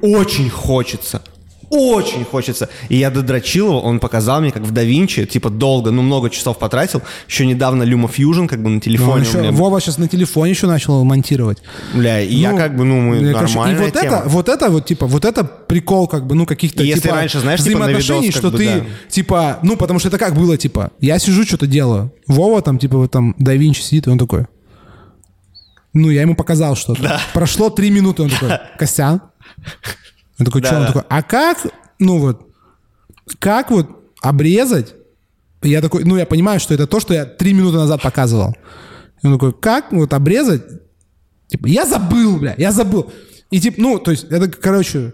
[0.02, 1.22] очень хочется.
[1.70, 2.70] Очень хочется.
[2.90, 6.30] И я додрочил его, он показал мне, как в Da Vinci, типа долго, ну много
[6.30, 7.02] часов потратил.
[7.28, 9.12] Еще недавно Luma Fusion, как бы на Ну, телефоне.
[9.14, 11.60] он у еще- меня, Вова сейчас на телефоне еще начал его монтировать.
[11.94, 14.18] Бля, и я Ну, как бы, ну, мы я, нормальная И вот тема.
[14.18, 17.40] это, вот это вот, типа, вот это прикол, как бы, ну, каких-то, если типа, раньше,
[17.40, 18.86] знаешь, типа, взаимоотношений, видос, как что бы, ты, да.
[19.10, 22.98] типа, ну, потому что это как было, типа, я сижу, что-то делаю, Вова там, типа,
[22.98, 24.46] вот там, да Винчи сидит, и он такой,
[25.94, 27.20] ну, я ему показал что-то.
[27.34, 29.22] Прошло три минуты, он такой, Костян?
[30.40, 30.72] Он такой, что?
[30.72, 30.88] Да, Он да.
[30.88, 31.68] такой, а как,
[32.00, 32.48] ну, вот,
[33.40, 33.90] как вот
[34.22, 34.94] обрезать?
[35.62, 38.56] Я такой, ну, я понимаю, что это то, что я три минуты назад показывал.
[39.24, 40.64] И он такой, как вот обрезать?
[41.48, 43.12] Типа, я забыл, бля, я забыл.
[43.52, 45.14] И типа, ну, то есть, это, короче,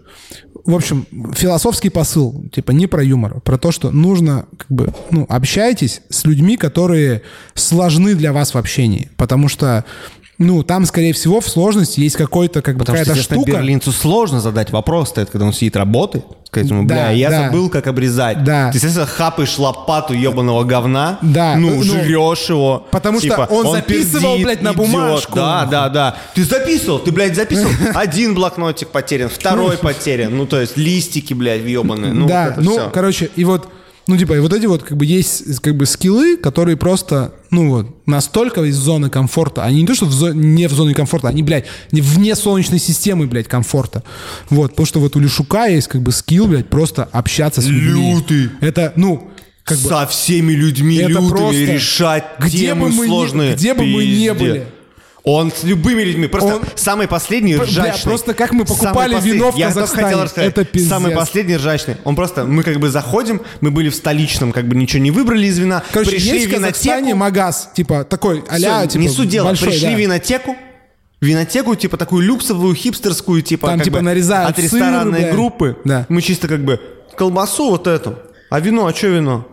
[0.64, 4.94] в общем, философский посыл, типа, не про юмор, а про то, что нужно, как бы,
[5.10, 7.22] ну, общайтесь с людьми, которые
[7.54, 9.84] сложны для вас в общении, потому что,
[10.46, 13.58] ну, там, скорее всего, в сложности есть какой-то, как бы, Потому что, какая-то естественно, штука.
[13.58, 16.24] берлинцу сложно задать вопрос, стоит, когда он сидит работает.
[16.44, 17.44] Сказать ему, бля, Да, я да.
[17.46, 18.44] забыл, как обрезать.
[18.44, 18.70] Да.
[18.70, 22.86] Ты, естественно, хапаешь лопату ебаного говна, Да, ну, ну, жрешь его.
[22.90, 25.34] потому что Типа, он записывал, пердит, блядь, на бумажку.
[25.36, 26.16] Да, да, да.
[26.34, 27.70] Ты записывал, ты, блядь, записывал.
[27.94, 30.36] Один блокнотик потерян, второй потерян.
[30.36, 32.12] Ну, то есть листики, блядь, ебаные.
[32.12, 33.68] Ну, да, вот ну, короче, и вот,
[34.06, 37.68] ну, типа, и вот эти вот, как бы, есть, как бы, скиллы, которые просто, ну,
[37.70, 41.28] вот, настолько из зоны комфорта, они не то, что в зо- не в зоне комфорта,
[41.28, 44.02] они, блядь, не вне солнечной системы, блядь, комфорта.
[44.50, 48.12] Вот, потому что вот у Лешука есть, как бы, скилл, блядь, просто общаться с людьми.
[48.14, 48.50] Лютый.
[48.60, 49.28] Это, ну,
[49.64, 53.54] как бы, Со всеми людьми Это лютыми просто- решать где темы бы мы ни- сложные.
[53.54, 54.38] где бы мы не Пиздец.
[54.38, 54.66] были.
[55.24, 56.26] Он с любыми людьми.
[56.26, 58.02] Просто Он- самый последний Бля, ржачный.
[58.10, 60.02] просто как мы покупали Самый вино в Я Казахстане.
[60.04, 60.50] хотел рассказать.
[60.50, 60.90] Это пиздец.
[60.90, 61.96] Самый последний ржачный.
[62.02, 62.44] Он просто...
[62.44, 65.84] Мы как бы заходим, мы были в столичном, как бы ничего не выбрали из вина.
[65.92, 67.16] короче, пришли есть в винотеку.
[67.16, 69.46] магаз, типа, такой, а-ля, типа, не суть дела.
[69.46, 69.94] большой, Пришли да.
[69.94, 70.56] в винотеку,
[71.20, 75.32] винотеку, типа такую люксовую, хипстерскую, типа, Там, типа, бы нарезают от сыр, ресторанной бля.
[75.32, 75.76] группы.
[75.84, 76.04] Да.
[76.08, 76.80] Мы чисто как бы
[77.16, 78.18] колбасу вот эту.
[78.50, 79.46] А вино, а что вино?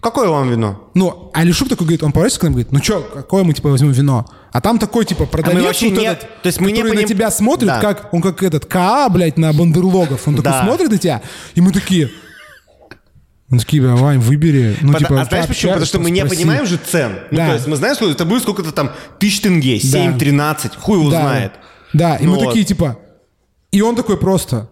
[0.00, 0.90] Какое вам вино?
[0.94, 3.52] Ну, а Лешук такой говорит, он поворачивается к нам и говорит, ну что, какое мы,
[3.52, 4.24] типа, возьмем вино?
[4.50, 7.02] А там такой, типа, продавец, вообще вот не- этот, то есть мы не который на
[7.02, 7.80] поним- тебя смотрит, Да.
[7.80, 10.26] как, он как этот КА, блядь, на бандерлогов.
[10.26, 10.64] Он такой Да.
[10.64, 11.20] смотрит на тебя,
[11.54, 12.10] и мы такие...
[13.50, 14.76] Мы такие, Вань, выбери.
[14.80, 15.72] Ну, Пода- типа, а знаешь почему?
[15.72, 16.36] Потому что мы не спроси.
[16.36, 17.18] понимаем же цен.
[17.32, 17.48] Ну, Да.
[17.48, 21.10] то есть мы знаем, сколько это будет сколько-то там тысяч тенге, 7, 13, хуй его
[21.10, 21.20] Да.
[21.22, 21.52] знает.
[21.92, 22.46] Да, и Ну мы вот.
[22.46, 22.96] такие, типа...
[23.72, 24.70] И он такой просто...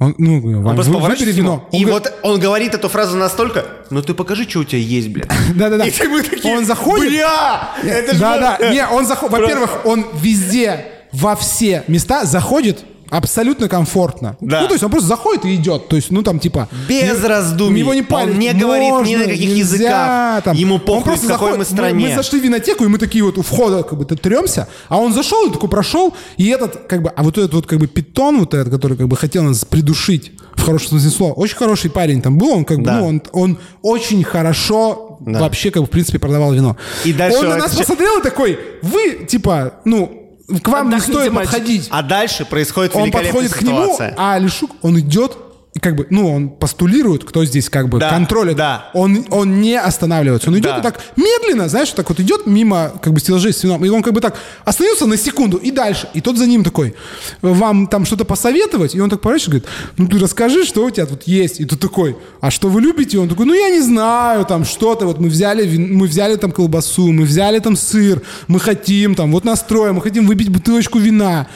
[0.00, 1.68] Он, ну, Он вы- просто выбери поворачивается вино.
[1.70, 4.78] Он и говорит, вот он говорит эту фразу настолько, ну ты покажи, что у тебя
[4.80, 5.28] есть, блядь.
[5.54, 5.84] Да-да-да.
[5.86, 7.10] И мы такие, Он заходит...
[7.10, 7.70] Бля!
[7.84, 8.56] Это ж Да, да.
[8.56, 9.32] просто- Не, он заходит.
[9.38, 12.80] Во-первых, он везде, во все места заходит
[13.10, 14.36] абсолютно комфортно.
[14.40, 14.62] Да.
[14.62, 15.88] Ну, то есть он просто заходит и идет.
[15.88, 16.68] То есть, ну, там, типа...
[16.88, 17.80] Без не- раздумий.
[17.80, 18.36] Его не Он парит.
[18.38, 20.44] не говорит ни Можно, на каких нельзя, языках.
[20.44, 20.56] там.
[20.56, 22.08] Ему Он похуй, просто в какой мы заходит- стране.
[22.08, 25.12] Мы, зашли в винотеку, и мы такие вот у входа как бы тремся, а он
[25.12, 28.40] зашел и такой прошел, и этот, как бы, а вот этот вот как бы питон
[28.40, 32.20] вот этот, который как бы хотел нас придушить, в хорошем смысле слова, очень хороший парень
[32.20, 32.98] там был, он как бы, Да.
[32.98, 35.40] ну, он, он очень хорошо Да.
[35.40, 36.76] вообще как бы в принципе продавал вино.
[37.04, 40.19] И дальше он на нас ща- посмотрел и такой, вы, типа, ну,
[40.58, 41.88] к вам не стоит подходить.
[41.90, 44.14] А дальше происходит Он великолепная подходит к нему, ситуация.
[44.16, 45.36] а Лешук, он идет,
[45.80, 48.56] как бы, ну, он постулирует, кто здесь как бы Да, контролит.
[48.56, 48.90] да.
[48.92, 50.48] Он, он не останавливается.
[50.50, 50.78] Он идет Да.
[50.78, 54.02] и так медленно, знаешь, так вот идет мимо как бы стеллажей с вином, и он
[54.02, 56.08] как бы так остается на секунду и дальше.
[56.12, 56.94] И тот за ним такой,
[57.40, 58.96] вам там что-то посоветовать?
[58.96, 61.60] И он так поворачивается и говорит, ну ты расскажи, что у тебя тут есть.
[61.60, 63.16] И тут такой, а что вы любите?
[63.16, 66.50] И он такой, ну я не знаю, там что-то, вот мы взяли, мы взяли там
[66.50, 71.46] колбасу, мы взяли там сыр, мы хотим там, вот настроим, мы хотим выпить бутылочку вина.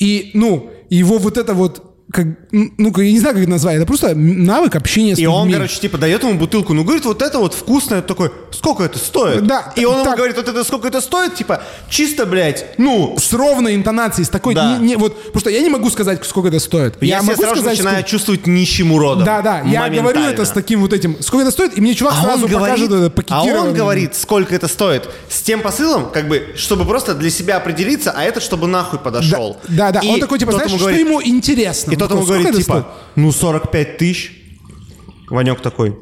[0.00, 3.86] И, ну, его вот это вот как, ну, я не знаю, как это назвать, это
[3.86, 5.34] просто навык общения с И людьми.
[5.36, 8.98] он, короче, типа, дает ему бутылку, ну, говорит, вот это вот вкусное, такой, сколько это
[8.98, 9.46] стоит?
[9.46, 10.16] Да, И он ему так.
[10.16, 14.54] говорит, вот это сколько это стоит, типа, чисто, блядь, ну, с ровной интонацией, с такой,
[14.54, 14.76] Да.
[14.78, 17.02] не, не- вот, что я не могу сказать, сколько это стоит.
[17.02, 19.24] я, себе могу сразу сказать, начинаю сколько- чувствовать нищим уродом.
[19.24, 22.14] Да, да, я говорю это с таким вот этим, сколько это стоит, и мне чувак
[22.18, 23.60] А сразу говорит, покажет это а пакетированное.
[23.70, 28.12] он говорит, сколько это стоит, с тем посылом, как бы, чтобы просто для себя определиться,
[28.14, 29.56] а этот, чтобы нахуй подошел.
[29.68, 32.01] Да, да, И он такой, типа, знаешь, ему что говорит- ему интересно?
[32.08, 34.32] Такой, ему говорит, «Сколько это типа, ну, 45 тысяч.
[35.28, 35.96] Ванек такой,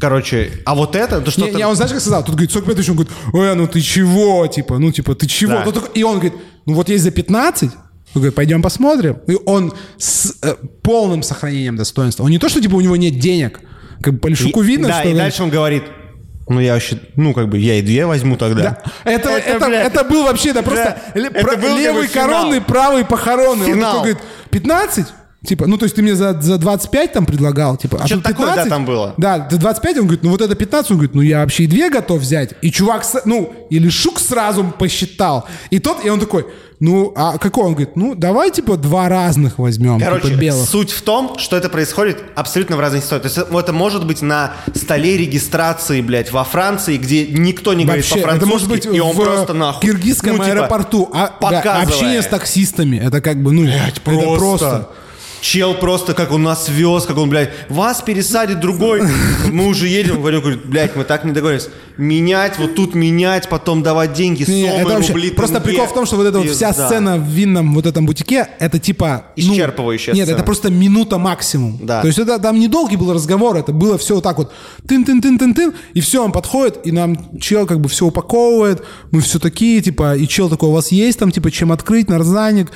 [0.00, 1.56] Короче, а вот это, то Не, что-то...
[1.56, 2.22] не, он знаешь, как сказал?
[2.24, 5.52] Тут говорит, 45 тысяч, он говорит, ой, ну ты чего, типа, ну типа, ты чего?
[5.52, 5.82] Да.
[5.94, 6.34] И он говорит,
[6.66, 7.72] ну вот есть за 15, он
[8.14, 9.18] говорит, пойдем посмотрим.
[9.26, 12.24] И он с э, полным сохранением достоинства.
[12.24, 13.60] Он не то, что типа у него нет денег,
[14.02, 15.08] как Лешуку И- видно, да, что...
[15.08, 15.84] и дальше он говорит,
[16.48, 18.62] ну я вообще, ну как бы я и две возьму тогда.
[19.04, 19.10] Да.
[19.10, 21.20] Это, это, это, блядь, был вообще, да, просто Да.
[21.20, 23.66] ле- Это про- был левый коронный, правый похоронный.
[23.66, 23.96] Он Финал.
[23.96, 25.06] такой говорит, 15?
[25.46, 28.32] Типа, ну, то есть ты мне за, за 25 там предлагал, типа, а Что-то тут
[28.32, 28.64] такое, 15?
[28.64, 29.14] да, там было.
[29.16, 31.66] Да, за 25 он говорит, ну вот это 15, он говорит, ну я вообще и
[31.66, 32.54] две готов взять.
[32.62, 35.46] И чувак, ну, или Шук сразу посчитал.
[35.70, 36.46] И тот, и он такой,
[36.78, 37.64] ну, а какой?
[37.64, 40.68] Он говорит, ну, давай, типа, два разных возьмем, Короче, типа, белых.
[40.68, 43.28] суть в том, что это происходит абсолютно в разные ситуации.
[43.28, 48.04] То есть это, может быть на столе регистрации, блядь, во Франции, где никто не говорит
[48.04, 49.88] Вообще, по-французски, это может быть и он в просто нахуй.
[49.88, 51.10] киргизском Ну, типа, аэропорту.
[51.14, 52.98] А, да, общение с таксистами.
[52.98, 54.88] Это как бы, ну, это просто.
[55.40, 59.02] Чел просто, как он нас вез, как он, блядь, вас пересадит другой.
[59.50, 61.68] Мы уже едем, говорю, говорю, блядь, мы так не договорились.
[61.96, 65.68] Менять, вот тут менять, потом давать деньги, Не, сомы, это вообще, рубли, просто тенге.
[65.70, 68.78] прикол в том, что вот эта вот вся сцена в винном вот этом бутике, это
[68.78, 69.26] типа...
[69.36, 70.36] ну, Исчерпывающая Нет, сцена.
[70.36, 71.78] это просто минута максимум.
[71.82, 72.00] Да.
[72.02, 74.52] То есть это там недолгий был разговор, это было все вот так вот
[74.86, 79.80] тын-тын-тын-тын-тын, и все, он подходит, и нам чел как бы все упаковывает, мы все такие,
[79.80, 82.72] типа, и чел такой, у вас есть там, типа, чем открыть, нарзаник,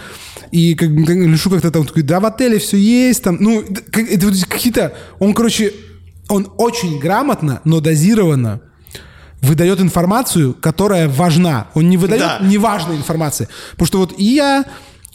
[0.52, 4.26] и как, Лешу как-то там такой, да, в отеле все есть, там, ну, как- это
[4.26, 5.72] вот какие-то, он, короче,
[6.28, 8.60] он очень грамотно, но дозированно
[9.42, 11.68] выдает информацию, которая важна.
[11.74, 12.38] Он не выдает Да.
[12.46, 13.48] неважной информации.
[13.72, 14.64] Потому что вот и я,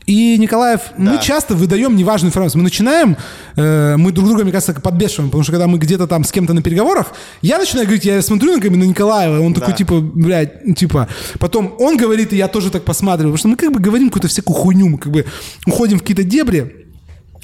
[0.05, 2.59] и Николаев, мы часто выдаем неважную информацию.
[2.59, 3.17] Мы начинаем,
[3.55, 6.53] э, мы друг друга, мне кажется, подбешиваем, потому что когда мы где-то там с кем-то
[6.53, 11.07] на переговорах, я начинаю говорить, я смотрю на, на Николаева, он такой, типа, блядь, типа,
[11.39, 14.27] потом он говорит, и я тоже так посматриваю, потому что мы как бы говорим какую-то
[14.27, 15.25] всякую хуйню, мы как бы
[15.65, 16.85] уходим в какие-то дебри,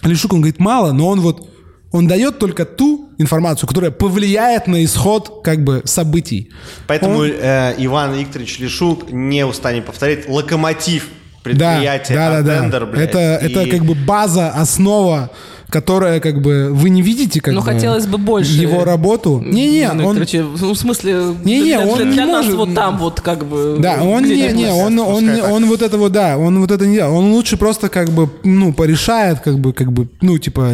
[0.03, 1.49] Лешук, он говорит, мало, но он вот,
[1.91, 6.51] он дает только ту информацию, которая повлияет на исход, как бы, событий.
[6.87, 11.07] Поэтому Он- э, Иван Викторович Лешук не устанет повторять локомотив
[11.43, 12.85] Да, предприятия да, да, Артендер, да.
[12.91, 15.29] блядь, Это, и- это как бы база, основа,
[15.69, 18.51] которая как бы вы не видите как Ну, бы хотелось бы больше.
[18.53, 19.41] его работу.
[19.45, 22.57] Не-не, Ну, он, короче, ну, в смысле, Не-не, для, он для- не для нас может.
[22.59, 23.77] вот там вот как бы...
[23.79, 25.49] да, он не, не, он, он, так.
[25.51, 27.15] он вот это вот, да, он вот это не делает.
[27.17, 30.73] Он лучше просто как бы, ну, порешает, как бы, как бы, ну, типа,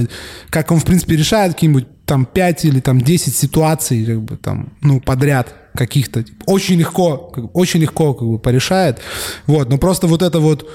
[0.50, 4.70] как он, в принципе, решает какие-нибудь там 5 или там 10 ситуаций, как бы, там,
[4.82, 6.24] ну, подряд каких-то.
[6.24, 9.00] Типа, Очень легко, как очень легко, как бы, порешает.
[9.46, 10.70] Вот, но просто вот это вот,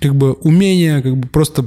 [0.00, 1.62] как бы умение как бы просто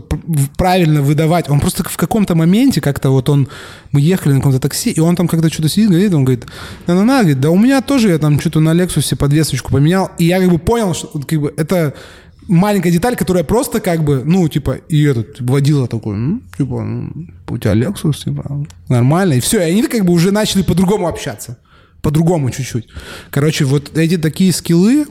[0.57, 1.49] правильно выдавать.
[1.49, 3.47] Он просто в каком-то моменте как-то вот он...
[3.91, 6.45] Мы ехали на каком-то такси, и он там когда что-то сидит, говорит, он говорит,
[6.87, 10.11] на на говорит, да у меня тоже я там что-то на Лексусе подвесочку поменял.
[10.19, 11.93] И я как бы понял, что как бы это
[12.47, 16.83] маленькая деталь, которая просто как бы, ну, типа, и этот типа, водила такой, ну, типа,
[16.83, 17.11] ну,
[17.49, 19.33] у тебя Lexus, типа, нормально.
[19.33, 21.57] И все, и они как бы уже начали по-другому общаться.
[22.01, 22.87] По-другому чуть-чуть.
[23.29, 25.05] Короче, вот эти такие скиллы,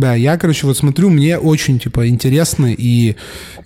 [0.00, 3.16] да, я, короче, вот смотрю, мне очень, типа, интересно, и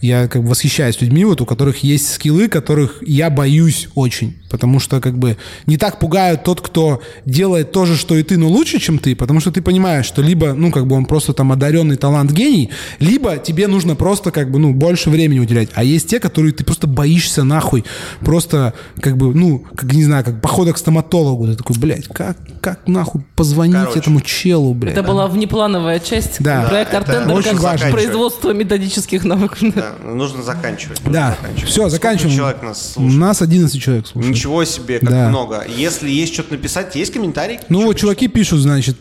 [0.01, 4.81] я как бы восхищаюсь людьми, вот у которых есть скиллы, которых я боюсь очень, потому
[4.81, 5.37] что, как бы,
[5.67, 9.15] не так пугают тот, кто делает то же, что и ты, но лучше, чем ты,
[9.15, 12.71] потому что ты понимаешь, что либо, ну, как бы он просто там одаренный талант гений,
[12.99, 16.65] либо тебе нужно просто, как бы, ну, больше времени уделять, а есть те, которые ты
[16.65, 17.85] просто боишься нахуй,
[18.21, 22.37] просто, как бы, ну, как, не знаю, как похода к стоматологу, ты такой, блядь, как,
[22.61, 23.99] как нахуй позвонить Короче.
[24.01, 24.93] этому челу, блядь?
[24.95, 26.63] Это была внеплановая часть Да.
[26.69, 27.91] проекта Это Артендер очень как важно.
[27.91, 29.59] производство методических навыков.
[29.75, 30.99] Да, нужно заканчивать.
[31.05, 31.65] нужно Да, заканчивать.
[31.65, 32.37] все, Сколько заканчиваем.
[32.37, 33.21] человек нас слушает?
[33.21, 34.35] нас 11 человек слушает.
[34.35, 35.29] Ничего себе, как Да.
[35.29, 35.65] много.
[35.69, 37.59] Если есть что-то написать, есть комментарий?
[37.69, 38.99] Ну вот чуваки пишут, значит,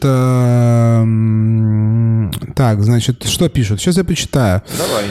[1.00, 3.80] эм, так, значит, что пишут?
[3.82, 4.62] Сейчас я почитаю.
[4.78, 5.06] Давай.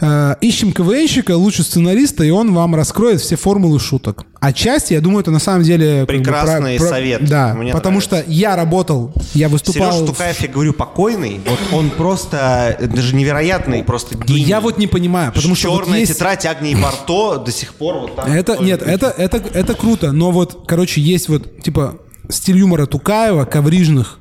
[0.00, 4.24] Э, Ищем КВНщика, лучше сценариста, и он вам раскроет все формулы шуток.
[4.40, 6.06] Отчасти, я думаю, это на самом деле...
[6.06, 7.24] как бы, Прекрасный совет.
[7.28, 8.22] Да, Мне потому нравится.
[8.22, 9.92] что я работал, я выступал...
[9.92, 14.42] Сережа Тукаев, я говорю, покойный, вот он просто, даже невероятный, просто Ну, гений.
[14.42, 16.12] Я вот не понимаю, потому что вот Черная есть...
[16.12, 18.30] тетрадь Агнии Барто до сих пор вот там.
[18.30, 21.98] Это, нет, это, это, это круто, но вот, короче, есть вот, типа,
[22.28, 24.20] стиль юмора Тукаева, коврижных,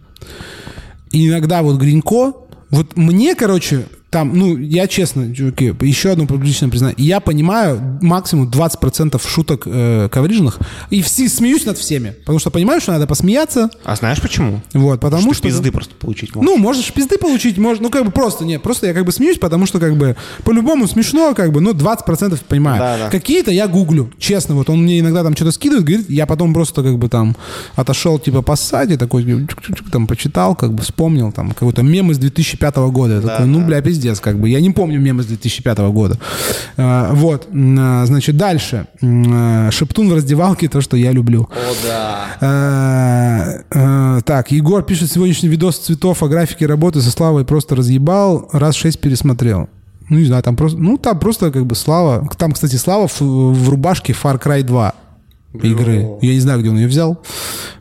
[1.12, 2.34] и иногда вот Гринько,
[2.72, 3.86] вот мне, короче,
[4.18, 10.10] там, ну, я честно, чуваки, еще одно публичное признание, я понимаю максимум 20% шуток э,
[10.12, 10.58] коврижных,
[10.90, 14.62] и все, смеюсь над всеми, потому что понимаю, что надо посмеяться, А знаешь почему?
[14.74, 15.44] вот, потому Что что...
[15.44, 16.50] пизды просто получить можно.
[16.52, 19.38] Ну, можешь пизды получить, можешь, ну, как бы просто, нет, просто я как бы смеюсь,
[19.38, 22.80] потому что, как бы, по-любому смешно, как бы, ну, 20% понимаю.
[22.80, 23.10] Да, да.
[23.12, 26.82] Какие-то я гуглю, честно, вот он мне иногда там что-то скидывает, говорит, я потом просто,
[26.82, 27.36] как бы, там,
[27.76, 29.48] отошел, типа, по ссаде, такой,
[29.92, 33.14] там, почитал, как бы, вспомнил, там, какой-то мем из 2005 года.
[33.18, 34.07] Я такой, ну, бля, пиздец.
[34.08, 34.50] Пиздец, как бы.
[34.50, 36.18] Я не помню мемы с 2005 года.
[36.78, 38.88] А, Вот, а, значит, дальше.
[39.02, 41.50] А, Шептун в раздевалке, то, что я люблю.
[41.52, 41.74] О,
[42.40, 43.58] да.
[44.26, 49.00] Так, Егор пишет сегодняшний видос цветов о графике работы со Славой просто разъебал, раз шесть
[49.00, 49.70] пересмотрел.
[50.10, 52.28] Ну, не знаю, там просто, ну, там просто как бы Слава.
[52.38, 54.94] Там, кстати, Слава в, в рубашке Far Cry 2
[55.64, 56.08] игры.
[56.22, 57.22] Я не знаю, где он ее взял.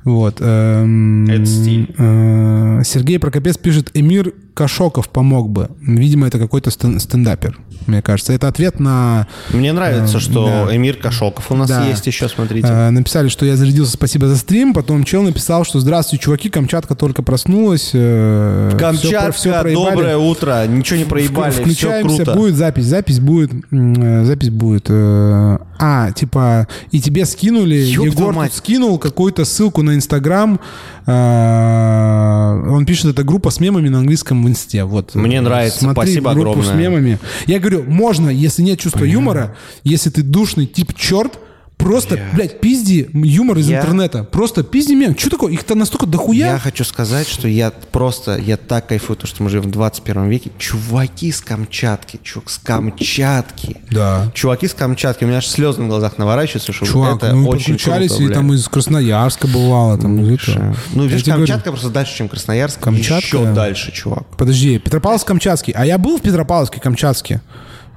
[0.04, 0.36] Вот.
[0.40, 1.94] эм, Это стиль.
[1.96, 5.68] э, Сергей Прокопец пишет, Эмир Кашоков помог бы.
[5.82, 8.32] Видимо, это какой-то стен- стендапер, мне кажется.
[8.32, 9.26] Это ответ на...
[9.52, 10.74] Мне нравится, Э, что да.
[10.74, 11.86] Эмир Кашоков у нас Да.
[11.86, 12.66] есть еще, смотрите.
[12.66, 14.72] Э, написали, что я зарядился, спасибо за стрим.
[14.72, 17.90] Потом чел написал, что здравствуйте, чуваки, Камчатка только проснулась.
[17.92, 19.74] э, Камчатка, всё проебали.
[19.94, 20.66] доброе утро.
[20.66, 22.34] Ничего не проебали, все Включаемся, круто.
[22.34, 24.86] будет запись, запись будет, э, запись будет.
[24.88, 28.54] э, А, типа, и тебе скинули, Ёб Егор мать.
[28.54, 30.58] скинул какую-то ссылку на Инстаграм.
[31.06, 34.84] Э, Он пишет, это группа с мемами на английском в Инсте.
[34.84, 35.14] Вот.
[35.14, 36.88] Мне нравится, Смотри спасибо группу с огромное.
[36.88, 37.18] мемами.
[37.46, 41.38] Я говорю, можно, если нет чувства юмора, если ты душный тип черт,
[41.86, 44.24] Просто, блядь, пизди юмор из Я- интернета.
[44.24, 45.16] Просто пизди мем.
[45.16, 45.52] Что такое?
[45.52, 46.52] Их-то настолько дохуя.
[46.52, 50.28] Я хочу сказать, что я просто, я так кайфую, то, что мы живем в 21
[50.28, 50.50] веке.
[50.58, 53.76] Чуваки с Камчатки, чувак, с Камчатки.
[53.90, 54.30] Да.
[54.34, 57.74] Чуваки с Камчатки, у меня аж слезы на глазах наворачиваются, что Чувак, это мы очень
[57.74, 58.36] подключались, круто, и блядь.
[58.38, 59.98] там из Красноярска бывало.
[59.98, 60.76] Там, из этого.
[60.92, 62.80] Ну, видишь, тебе говорю, Камчатка просто дальше, чем Красноярск.
[62.80, 64.24] Камчатка- Еще дальше, чувак.
[64.36, 65.72] Подожди, Петропавловск-Камчатский.
[65.74, 67.40] А я был в Петропавловске-Камчатске.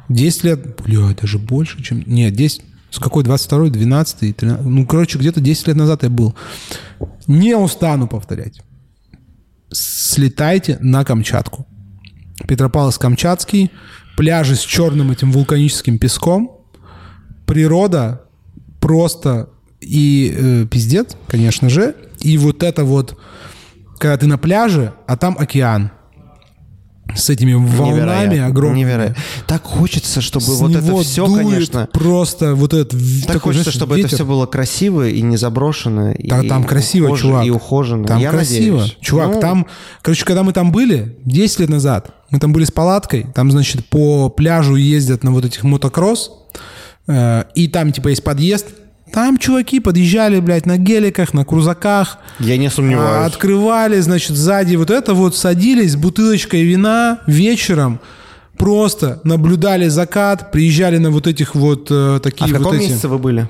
[0.09, 2.03] 10 лет, бля, даже больше, чем...
[2.07, 2.63] Нет, 10...
[2.91, 3.23] С какой?
[3.23, 6.35] 22-й, 12-й, 13 Ну, короче, где-то 10 лет назад я был.
[7.27, 8.61] Не устану повторять.
[9.71, 11.67] Слетайте на Камчатку.
[12.47, 13.69] Петропавловск-Камчатский,
[14.17, 16.65] пляжи с черным этим вулканическим песком,
[17.45, 18.23] природа
[18.79, 19.49] просто
[19.81, 21.95] и э, пиздец, конечно же.
[22.19, 23.19] И вот это вот,
[23.97, 25.91] когда ты на пляже, а там океан
[27.15, 28.80] с этими волнами Невероятно, огромными.
[28.80, 29.15] невероятно.
[29.48, 31.90] Так хочется, чтобы С вот это все, дует конечно...
[31.91, 34.07] просто вот этот в- Так такой, хочется, знаешь, чтобы ветер.
[34.07, 36.14] это все было красиво и не заброшено.
[36.19, 37.45] Да, и там красиво, ухоже- чувак.
[37.45, 38.06] И ухожено.
[38.07, 38.77] Там Я красиво.
[38.77, 38.98] надеюсь.
[39.02, 39.65] Чувак, Ну, там...
[40.02, 43.86] Короче, когда мы там были, 10 лет назад, мы там были с палаткой, там, значит,
[43.88, 46.31] по пляжу ездят на вот этих мотокросс,
[47.07, 48.68] э, и там, типа, есть подъезд,
[49.14, 53.27] там чуваки подъезжали, блядь, на геликах, на крузаках, Я не а, сомневаюсь.
[53.27, 57.99] открывали, значит, сзади вот это вот, садились с бутылочкой вина вечером,
[58.57, 62.90] просто наблюдали закат, приезжали на вот этих вот э, А такие в каком вот эти...
[62.90, 63.48] месяце вы были?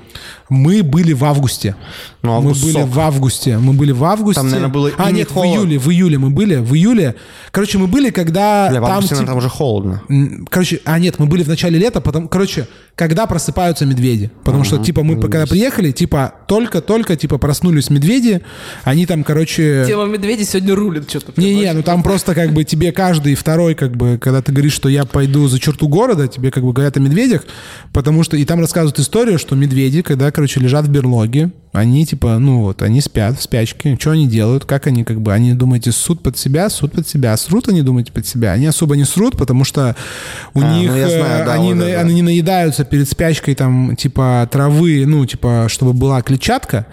[0.50, 1.76] Мы были в августе.
[2.22, 2.88] Ну, мы август были сок.
[2.88, 3.58] в августе.
[3.58, 4.40] Мы были в августе.
[4.40, 5.78] Там, наверное, было А, и не нет, в июле.
[5.78, 6.56] В июле мы были.
[6.56, 7.14] В июле.
[7.50, 8.92] Короче, мы были, когда Бля, в там...
[8.96, 10.02] августе, тип- там уже холодно.
[10.50, 14.30] Короче, а нет, мы были в начале лета, потом, короче, когда просыпаются медведи.
[14.44, 18.42] Потому что, типа, мы когда приехали, типа, только-только, типа, проснулись медведи,
[18.84, 19.84] они там, короче...
[19.86, 21.40] Тема медведей сегодня рулит что-то.
[21.40, 24.88] Не-не, ну там просто как бы тебе каждый второй, как бы, когда ты говоришь, что
[24.88, 27.44] я пойду за черту города, тебе как бы говорят о медведях,
[27.92, 32.38] потому что и там рассказывают историю, что медведи, когда, короче, лежат в берлоге, они типа,
[32.38, 35.92] ну вот, они спят в спячке, что они делают, как они как бы, они, думаете,
[35.92, 39.36] ссут под себя, ссут под себя, срут они, думаете, под себя, они особо не срут,
[39.36, 39.94] потому что
[40.54, 42.00] у А, них, ну, я знаю, э, да, они, вот на- это.
[42.00, 46.86] они наедаются перед спячкой там, типа, травы, ну, типа, чтобы была клетчатка,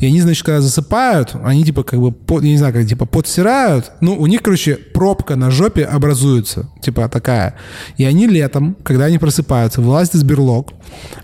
[0.00, 3.04] и они, значит, когда засыпают, они, типа, как бы, под- я не знаю, как, типа,
[3.06, 7.54] подсирают, ну, у них, короче, пробка на жопе образуется, типа, такая,
[7.98, 10.72] и они летом, когда они просыпаются, вылазят из берлог,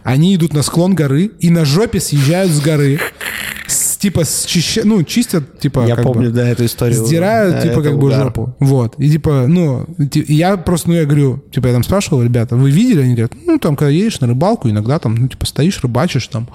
[0.04, 2.98] они идут на склон горы и на жопе съезжают с горы,
[3.66, 7.04] с, типа, счища- ну, чистят, типа, Я как бы, помню, да, эту историю.
[7.04, 8.56] Сдирают, Да, типа, как бы жопу.
[8.58, 8.94] Вот.
[8.98, 12.70] И типа, ну, и я просто, ну, я говорю, типа, я там спрашивал, ребята, вы
[12.70, 13.02] видели?
[13.02, 16.48] Они говорят, ну, там, когда едешь на рыбалку, иногда там, ну, типа, стоишь, рыбачишь, там,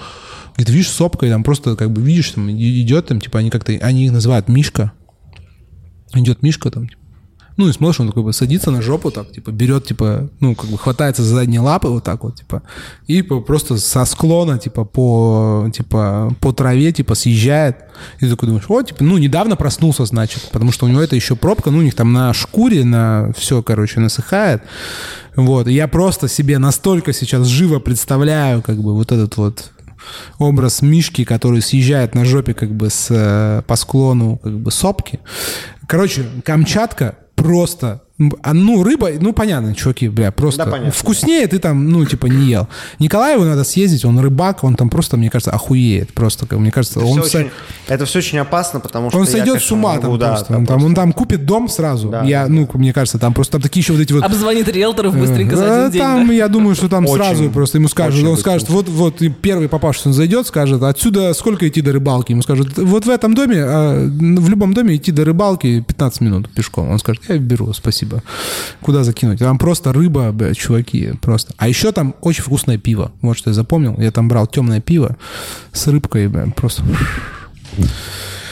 [0.58, 4.06] где-то видишь сопкой, там просто, как бы, видишь, там, идет там, типа, они как-то, они
[4.06, 4.92] их называют Мишка.
[6.14, 7.02] Идет Мишка там, типа,
[7.58, 10.70] ну, и смотришь, он такой бы садится на жопу, так, типа, берет, типа, ну, как
[10.70, 12.64] бы хватается за задние лапы вот так вот, типа,
[13.08, 17.78] и просто со склона, типа, по, типа, по траве, типа, съезжает.
[18.18, 21.16] И ты такой думаешь, о, типа, ну, недавно проснулся, значит, потому что у него это
[21.16, 24.62] еще пробка, ну, у них там на шкуре, на все, короче, насыхает.
[25.38, 29.72] Вот, и я просто себе настолько сейчас живо представляю, как бы, вот этот вот
[30.40, 35.20] образ Мишки, который съезжает на жопе как бы с, э, по склону как бы сопки.
[35.88, 38.05] Короче, Камчатка просто...
[38.44, 40.92] а, Ну, рыба, ну, понятно, чуваки, бля, просто Да, понятно.
[40.92, 42.68] вкуснее ты там, ну, типа, не ел.
[43.00, 46.14] Николаеву надо съездить, он рыбак, он там просто, мне кажется, охуеет.
[46.14, 47.52] Просто, мне кажется, Это он, всё со- очень-
[47.90, 50.28] Это все очень опасно, потому что он я, сойдет конечно, с ума могу, там да,
[50.30, 50.46] просто.
[50.48, 52.10] там он, там, он там купит дом сразу.
[52.10, 54.24] Да, Я, ну, мне кажется, там просто там такие еще вот эти вот...
[54.26, 56.02] Обзвонит риэлторов быстренько за Э, один день.
[56.02, 56.34] Там, да?
[56.34, 59.68] я думаю, что там Очень, сразу просто ему скажут, он скажет, вот, вот, и первый
[59.68, 62.32] попавшийся он зайдет, скажет, отсюда сколько идти до рыбалки?
[62.32, 66.50] Ему скажут, вот в этом доме, а, в любом доме идти до рыбалки 15 минут
[66.54, 66.90] пешком.
[66.90, 68.05] Он скажет, я беру, спасибо.
[68.06, 68.24] Типа,
[68.82, 69.40] куда закинуть.
[69.40, 71.54] Там просто рыба, блядь, чуваки, просто.
[71.58, 73.12] А еще там очень вкусное пиво.
[73.22, 73.96] Вот что я запомнил.
[74.00, 75.18] Я там брал темное пиво
[75.72, 76.84] с рыбкой, блядь, просто...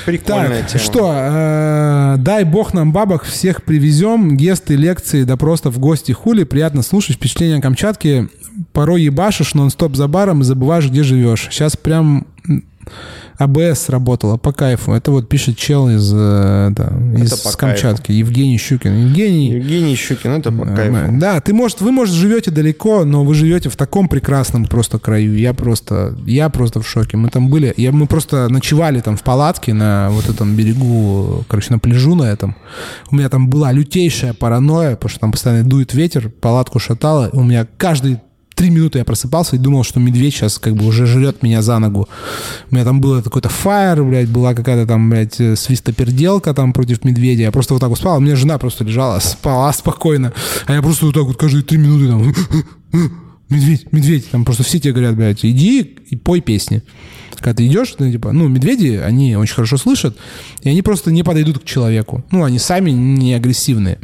[0.06, 0.84] Прикольная Так, тема.
[0.84, 6.44] что, э, дай бог нам бабок, всех привезем, гесты, лекции, да просто в гости хули,
[6.44, 8.28] приятно слушать, впечатления Камчатки,
[8.74, 11.48] порой ебашишь нон-стоп за баром и забываешь, где живешь.
[11.50, 12.28] Сейчас прям
[13.38, 14.94] АБС работала по кайфу.
[14.94, 19.08] Это вот пишет чел из, э, да, из по Камчатки, Евгений Щукин.
[19.08, 20.96] Евгений, Евгений Щукин, это по кайфу.
[20.96, 25.00] Э, Да, ты, может, вы, может, живете далеко, но вы живете в таком прекрасном просто
[25.00, 25.38] краю.
[25.38, 27.18] Я просто, я просто в шоке.
[27.18, 31.72] Мы там были, я, мы просто ночевали там в палатке на вот этом берегу, короче,
[31.72, 32.56] на пляжу на этом.
[33.12, 37.30] У меня там была лютейшая паранойя, потому что там постоянно дует ветер, палатку шатало.
[37.34, 38.20] У меня каждый
[38.56, 41.80] три минуты я просыпался и думал, что медведь сейчас как бы уже жрет меня за
[41.80, 42.08] ногу.
[42.70, 47.04] У меня там было какой-то фаер, блядь, была какая-то там, блядь, э, свистоперделка там против
[47.04, 47.44] медведя.
[47.44, 50.34] Я просто вот так вот а у меня жена просто лежала, спала спокойно.
[50.66, 53.12] А я просто вот так вот каждые три минуты там...
[53.50, 54.32] Медведь, медведь.
[54.32, 56.82] Там просто все тебе говорят, блядь, иди и пой песни.
[57.36, 60.18] Когда ты идешь, ты, типа, ну, медведи, они очень хорошо слышат,
[60.62, 62.24] и они просто не подойдут к человеку.
[62.32, 64.00] Ну, они сами не агрессивные.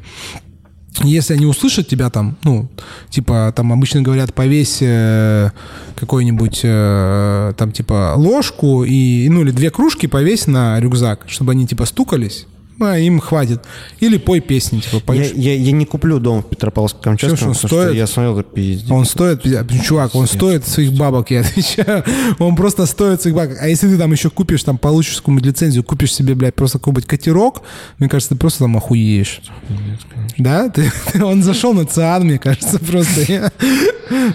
[1.04, 2.68] Если они услышат тебя там, ну,
[3.10, 5.52] типа, там обычно говорят, повесь э,
[5.96, 11.68] какой-нибудь, э, там, типа, ложку и, ну, или две кружки повесь на рюкзак, чтобы они,
[11.68, 12.48] типа, стукались,
[12.82, 13.62] а им хватит.
[14.00, 15.32] Или пой песни, типа, Я, поешь.
[15.36, 17.88] я, я не куплю дом в Петропавловске-Камчатском, Что ж он потому стоит?
[17.90, 18.92] что я смотрел, это пиздец.
[18.92, 19.44] Он стоит,
[19.84, 22.04] чувак, он стоит своих бабок, я отвечаю.
[22.40, 23.58] Он просто стоит своих бабок.
[23.62, 27.06] А если ты там еще купишь, там, получишь какую-нибудь лицензию, купишь себе, блядь, просто какой-нибудь
[27.06, 27.62] катерок,
[27.98, 29.42] мне кажется, ты просто там охуеешь.
[30.38, 30.70] Да?
[30.74, 33.52] Ты, ты- он зашел на циан, мне кажется, просто.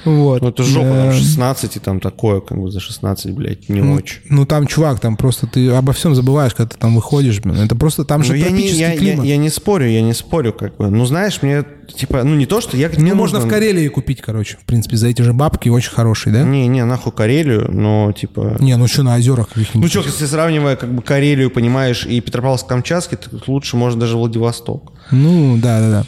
[0.05, 0.43] Вот.
[0.43, 3.95] Ну, это жопа, там 16 и там такое, как бы за 16, блядь, не Ну,
[3.95, 4.21] очень.
[4.29, 7.57] ну, там, чувак, там просто ты обо всем забываешь, когда ты там выходишь, блин.
[7.61, 9.25] Это просто там Ну, же я, не, климат.
[9.25, 10.89] я не спорю, я не спорю, как бы.
[10.91, 11.65] Ну, знаешь, мне,
[11.97, 12.91] типа, ну, не то, что я...
[12.97, 16.43] Мне можно в Карелии купить, короче, в принципе, за эти же бабки, очень хороший, да?
[16.43, 18.57] Не, не, нахуй Карелию, но, типа...
[18.61, 23.19] Не, ну что, на озерах Ну что, если сравнивая как бы Карелию, понимаешь, и Петропавловск-Камчатский,
[23.47, 24.93] лучше можно даже Владивосток.
[25.15, 26.05] Ну, да, да, да.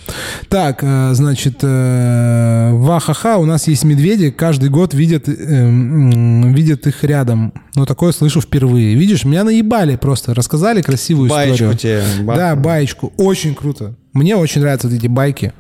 [0.49, 7.05] Так, э, значит, э, вахаха, у нас есть медведи, каждый год видят, э, видят их
[7.05, 7.53] рядом.
[7.75, 8.95] Но такое слышу впервые.
[8.95, 11.77] Видишь, меня наебали просто, рассказали красивую Баечку историю.
[11.77, 12.41] тебе, бабку.
[12.41, 13.13] Да, баечку.
[13.17, 13.95] Очень круто.
[14.13, 15.53] Мне очень нравятся вот эти байки.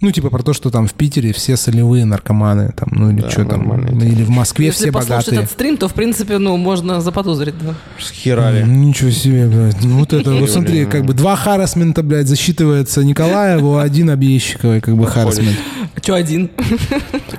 [0.00, 3.44] Ну, типа про то, что там в Питере все солевые наркоманы, там, ну или что
[3.44, 4.02] там, нормально.
[4.02, 5.38] или в Москве Если все послушать богатые.
[5.40, 7.74] этот стрим, то, в принципе, ну, можно заподозрить, да.
[7.98, 8.62] Схерали.
[8.62, 9.84] М, Ничего себе, блядь.
[9.84, 14.80] Ну, вот это, вот смотри, как бы два харасмента, блядь, засчитывается Николаеву, а один объещиковый,
[14.80, 15.58] как бы харасмент.
[16.00, 16.50] Че один?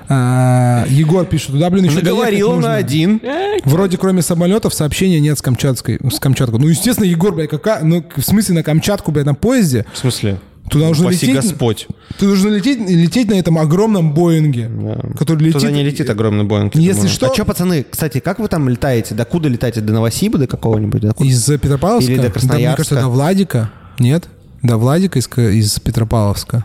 [0.07, 3.21] А, Егор пишет, туда, блин, еще Наговорил на один.
[3.65, 6.59] Вроде кроме самолетов сообщения нет с Камчатской, с Камчаткой.
[6.59, 9.85] Ну, естественно, Егор, блядь, какая, ну, в смысле на Камчатку, блядь, на поезде?
[9.93, 10.37] В смысле?
[10.71, 11.41] Туда нужно Упаси лететь.
[11.43, 11.87] Господь.
[12.17, 14.71] Ты должен лететь, лететь на этом огромном Боинге,
[15.19, 15.59] который летит.
[15.59, 16.73] Туда не летит огромный Боинг.
[16.75, 17.09] Если думаю.
[17.09, 19.13] что- А что, пацаны, кстати, как вы там летаете?
[19.13, 19.81] До куда летаете?
[19.81, 21.01] До Новосиба, до какого-нибудь?
[21.01, 21.11] До?
[21.23, 22.09] Из Петропавловска?
[22.11, 22.77] Или до Да, мне Красноярска?
[22.77, 23.71] кажется, до Владика.
[23.99, 24.27] Нет?
[24.63, 26.63] До Владика из, К- из Петропавловска.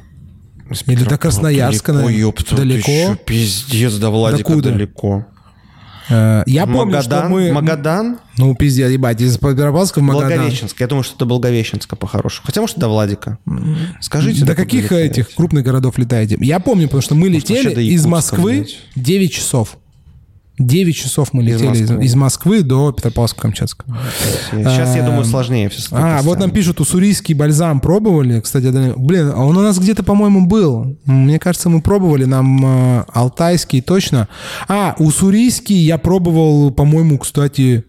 [0.87, 2.21] Или до Красноярска, Далеко, наверное.
[2.29, 2.87] ёпта, Далеко?
[2.87, 4.71] чё, пиздец, до Владика куда?
[4.71, 5.27] далеко.
[6.09, 7.31] Э, Я помню, что Магадан?
[7.31, 7.53] мы...
[7.53, 8.19] Магадан?
[8.39, 10.39] Ну, пиздец, ебать, из Петропавловска в Магадан.
[10.39, 10.81] Благовещенск.
[10.81, 12.47] Я думаю, что это Благовещенска по-хорошему.
[12.47, 13.39] Хотя, может, до Владика.
[14.01, 14.45] Скажите.
[14.45, 16.37] До каких этих крупных городов летаете?
[16.41, 18.79] Я помню, потому что мы летели из Москвы блядь.
[18.95, 19.79] 9 часов.
[20.59, 22.05] 9 часов мы Из летели из, Москвы.
[22.05, 23.85] из Москвы до Петропавловска-Камчатска.
[24.53, 28.41] Сейчас, я думаю, сложнее все А, вот нам пишут, уссурийский бальзам пробовали.
[28.41, 30.97] Кстати, блин, а он у нас где-то, по-моему, был.
[31.05, 32.25] Мне кажется, мы пробовали.
[32.25, 34.29] Нам э, алтайский точно.
[34.67, 37.85] А, уссурийский я пробовал, по-моему, кстати,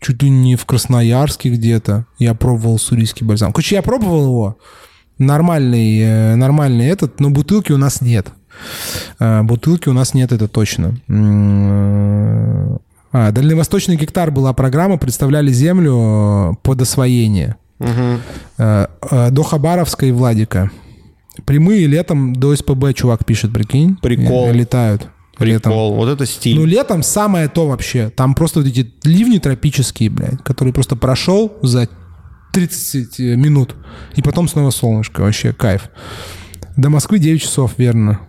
[0.00, 2.06] чуть ли не в Красноярске где-то.
[2.18, 3.52] Я пробовал уссурийский бальзам.
[3.52, 4.56] Короче, я пробовал его.
[5.18, 8.28] Нормальный, э, нормальный этот, но бутылки у нас нет.
[9.18, 10.94] Э, Бутылки у нас нет, это точно.
[13.16, 17.56] А, Дальневосточный гектар была программа, представляли землю э, под освоение.
[17.78, 18.86] Э,
[19.30, 20.70] До Хабаровска и Владика.
[21.44, 23.96] Прямые летом до СПБ, чувак пишет, прикинь.
[23.96, 24.52] Прикол.
[24.52, 25.08] Летают.
[25.38, 25.72] Летом.
[25.72, 25.94] Прикол.
[25.94, 26.56] Вот это стиль.
[26.56, 28.10] Ну, летом самое то вообще.
[28.10, 31.88] Там просто вот эти ливни тропические, блядь, которые просто прошел за
[32.52, 33.74] 30 минут,
[34.14, 35.22] и потом снова солнышко.
[35.22, 35.90] Вообще кайф.
[36.76, 38.20] До Москвы 9 часов, верно.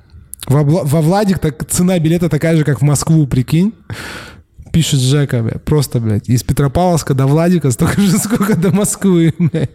[0.48, 3.74] Во, Вла- во Владик так, цена билета такая же, как в Москву, прикинь.
[4.72, 5.64] Пишет Жека, блядь.
[5.64, 9.72] Просто, блядь, из Петропавловска до Владика столько же, сколько до Москвы, блядь.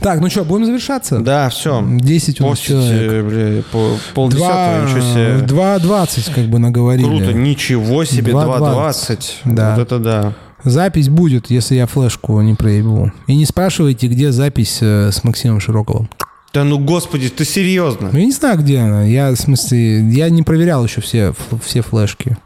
[0.00, 1.20] Так, ну что, будем завершаться?
[1.20, 1.82] Да, все.
[1.84, 3.24] 10 у нас человек.
[3.24, 5.46] Постите, бля, полдесятого, ничего себе.
[5.46, 7.06] 2.20 как бы наговорили.
[7.06, 9.18] Круто, ничего себе, 2.20.
[9.44, 9.54] 2.20.
[9.54, 9.74] Да.
[9.74, 10.32] Вот это да.
[10.64, 13.10] Запись будет, если я флешку не проебу.
[13.26, 16.10] И не спрашивайте, где запись э, с Максимом Широковым.
[16.56, 18.08] Да ну, господи, ты серьезно?
[18.10, 19.04] Ну, я не знаю, где она.
[19.04, 22.38] Я, в смысле, я не проверял еще все, все флешки.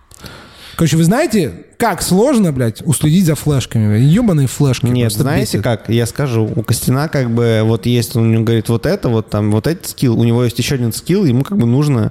[0.75, 4.01] Короче, вы знаете, как сложно, блядь, уследить за флешками?
[4.01, 4.87] Ебаные флешки.
[4.87, 5.63] Нет, знаете бесят.
[5.63, 5.89] как?
[5.89, 9.53] Я скажу, у Костина как бы вот есть, он мне говорит, вот это, вот там,
[9.53, 12.11] вот этот скилл, у него есть еще один скилл, ему как бы нужно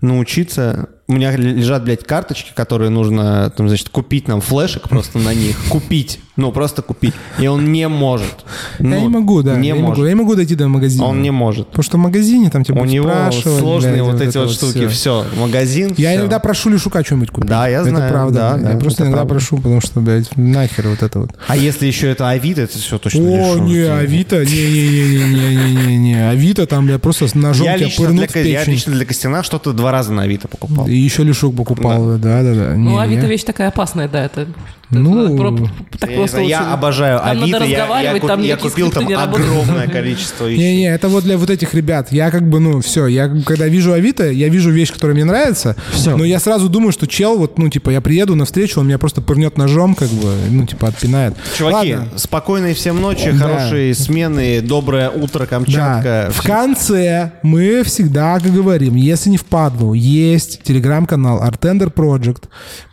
[0.00, 0.88] научиться...
[1.10, 5.56] У меня лежат, блядь, карточки, которые нужно, там, значит, купить нам флешек просто на них.
[5.68, 6.20] Купить.
[6.36, 7.12] Ну, просто купить.
[7.40, 8.32] И он не может.
[8.78, 9.56] Я Ну, не могу, да.
[9.56, 9.88] Не я, может.
[9.90, 11.04] могу, я не могу дойти до магазина.
[11.04, 11.66] Он не может.
[11.66, 14.86] Потому что в магазине там тебя У него сложные блядь, вот эти это вот штуки.
[14.86, 15.24] всё.
[15.24, 15.92] Все, магазин.
[15.98, 16.20] Я всё.
[16.20, 17.50] иногда прошу Лешука что-нибудь купить.
[17.50, 18.38] Да, я Это знаю, правда.
[18.38, 19.34] да, я да, просто это иногда правда.
[19.34, 21.30] прошу, потому что, блядь, нахер вот это вот.
[21.48, 23.66] А если еще это Авито, это все точно О, лишён.
[23.66, 26.30] не, Авито, не-не-не-не-не-не-не.
[26.30, 29.42] Авито там, бля, просто ножом Я тебя лично, для, пырнут Ко- я лично для Костяна
[29.42, 30.86] что-то два раза на Авито покупал.
[30.86, 32.74] И еще Лешук покупал, да-да-да.
[32.76, 33.28] Ну, Не, Авито не.
[33.28, 34.46] вещь такая опасная, да, это...
[34.90, 35.56] Ну, про-
[35.98, 37.46] так Я, просто знаю, я обожаю Там Авито.
[37.46, 40.58] надо Я, я, разговаривать, куп- там я купил там огромное количество вещей.
[40.74, 42.08] Не-не, это вот для вот этих ребят.
[42.10, 45.76] Я как бы, ну, все, я когда вижу Авито, я вижу вещь, которая мне нравится,
[45.92, 46.16] Всё.
[46.16, 49.20] но я сразу думаю, что чел, вот, ну, типа, я приеду навстречу, он меня просто
[49.22, 51.34] пырнет ножом, как бы, ну, типа, отпинает.
[51.56, 52.08] Чуваки, Ладно.
[52.16, 53.38] спокойной всем ночи, Да.
[53.48, 55.46] хорошие смены, доброе утро, Да.
[55.46, 56.30] Камчатка.
[56.34, 62.44] В конце мы всегда говорим, если не впадлу, есть телеграм-канал Artender Project.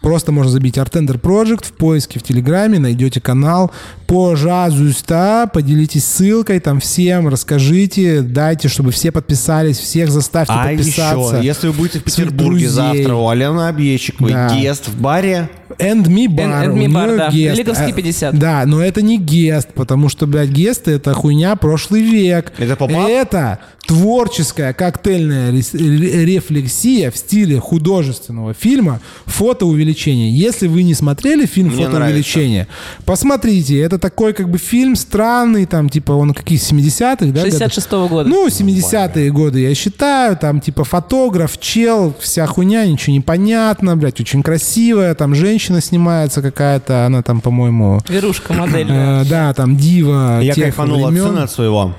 [0.02, 3.72] Просто можно забить Artender Project в поиске в Телеграме, найдете канал.
[4.08, 11.38] Пожалуйста, поделитесь ссылкой там всем, расскажите, дайте, чтобы все подписались, всех заставьте А подписаться.
[11.38, 14.54] еще, если вы будете в Петербурге завтра у Алены Объедчиковой, Да.
[14.58, 15.50] гест в баре,
[15.80, 16.66] And Me Bar.
[16.66, 17.30] And- and Me у Bar, да.
[17.30, 17.58] гест.
[17.58, 18.40] Лиговский А, 50.
[18.40, 22.54] Да, но это не гест, потому что, блядь, гесты— это хуйня прошлый век.
[22.58, 23.08] Это поп-ап?
[23.10, 30.38] Это творческая коктейльная рефлексия в стиле художественного фильма «Фотоувеличение».
[30.38, 32.68] Если вы не смотрели фильм «Фотоувеличение»,
[33.06, 33.80] посмотрите.
[33.80, 37.44] Это такой как бы фильм странный, там типа он каких 70-х, да?
[37.44, 37.66] года?
[37.66, 38.30] 66-го года.
[38.30, 44.20] Ну, 70-е годы, я считаю, там, типа, фотограф, чел, вся хуйня, ничего не понятно, блядь,
[44.20, 48.88] очень красивая, там, женщина снимается какая-то, она там, по-моему, Верушка модель.
[48.90, 51.28] э, да, там, дива я кайфанул от времен.
[51.28, 51.96] сына от своего.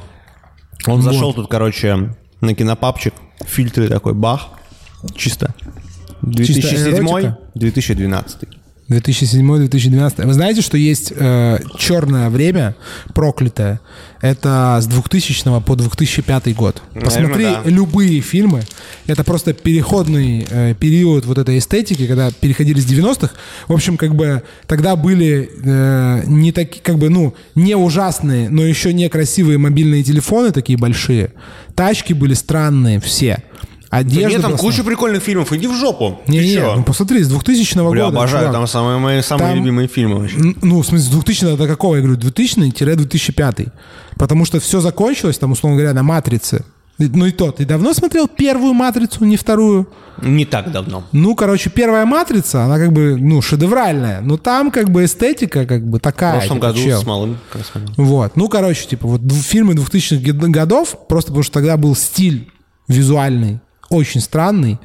[0.86, 4.48] Он зашел тут, короче, на кинопапчик, фильтры такой, бах,
[5.14, 5.54] чисто.
[6.22, 7.38] 2007 эротика?
[7.54, 8.57] 2012
[8.88, 10.26] 2007-2012.
[10.26, 12.74] Вы знаете, что есть э, черное время,
[13.14, 13.80] проклятое?
[14.20, 16.82] Это с 2000 по 2005 год.
[16.94, 17.62] Посмотри да.
[17.64, 18.62] любые фильмы.
[19.06, 23.30] Это просто переходный э, период вот этой эстетики, когда переходили с 90-х.
[23.68, 28.64] В общем, как бы тогда были э, не такие, как бы, ну, не ужасные, но
[28.64, 31.32] еще не красивые мобильные телефоны такие большие.
[31.74, 33.42] Тачки были странные все.
[33.90, 36.20] Да Одежда нет, там была куча прикольных фильмов, иди в жопу.
[36.28, 38.06] не, не, ну посмотри, с 2000 Бля, года.
[38.18, 38.52] обожаю, чувак.
[38.56, 40.36] там самые мои самые Там- любимые фильмы вообще.
[40.60, 41.96] Ну, в смысле, с 2000 до какого?
[41.96, 43.68] Я говорю, 2000-2005.
[44.16, 46.64] Потому что все закончилось, там, условно говоря, на «Матрице».
[46.98, 49.88] Ну и то, ты давно смотрел первую «Матрицу», не вторую?
[50.20, 51.04] Не так давно.
[51.12, 54.20] Ну, короче, первая «Матрица», она как бы, ну, шедевральная.
[54.20, 56.38] Но там как бы эстетика как бы В такая.
[56.40, 57.00] прошлом типа, году чел.
[57.00, 57.38] с малым.
[57.96, 58.32] Вот.
[58.36, 62.50] Ну, короче, типа, вот фильмы 2000-х год- годов, просто потому что тогда был стиль
[62.88, 64.78] визуальный очень странный.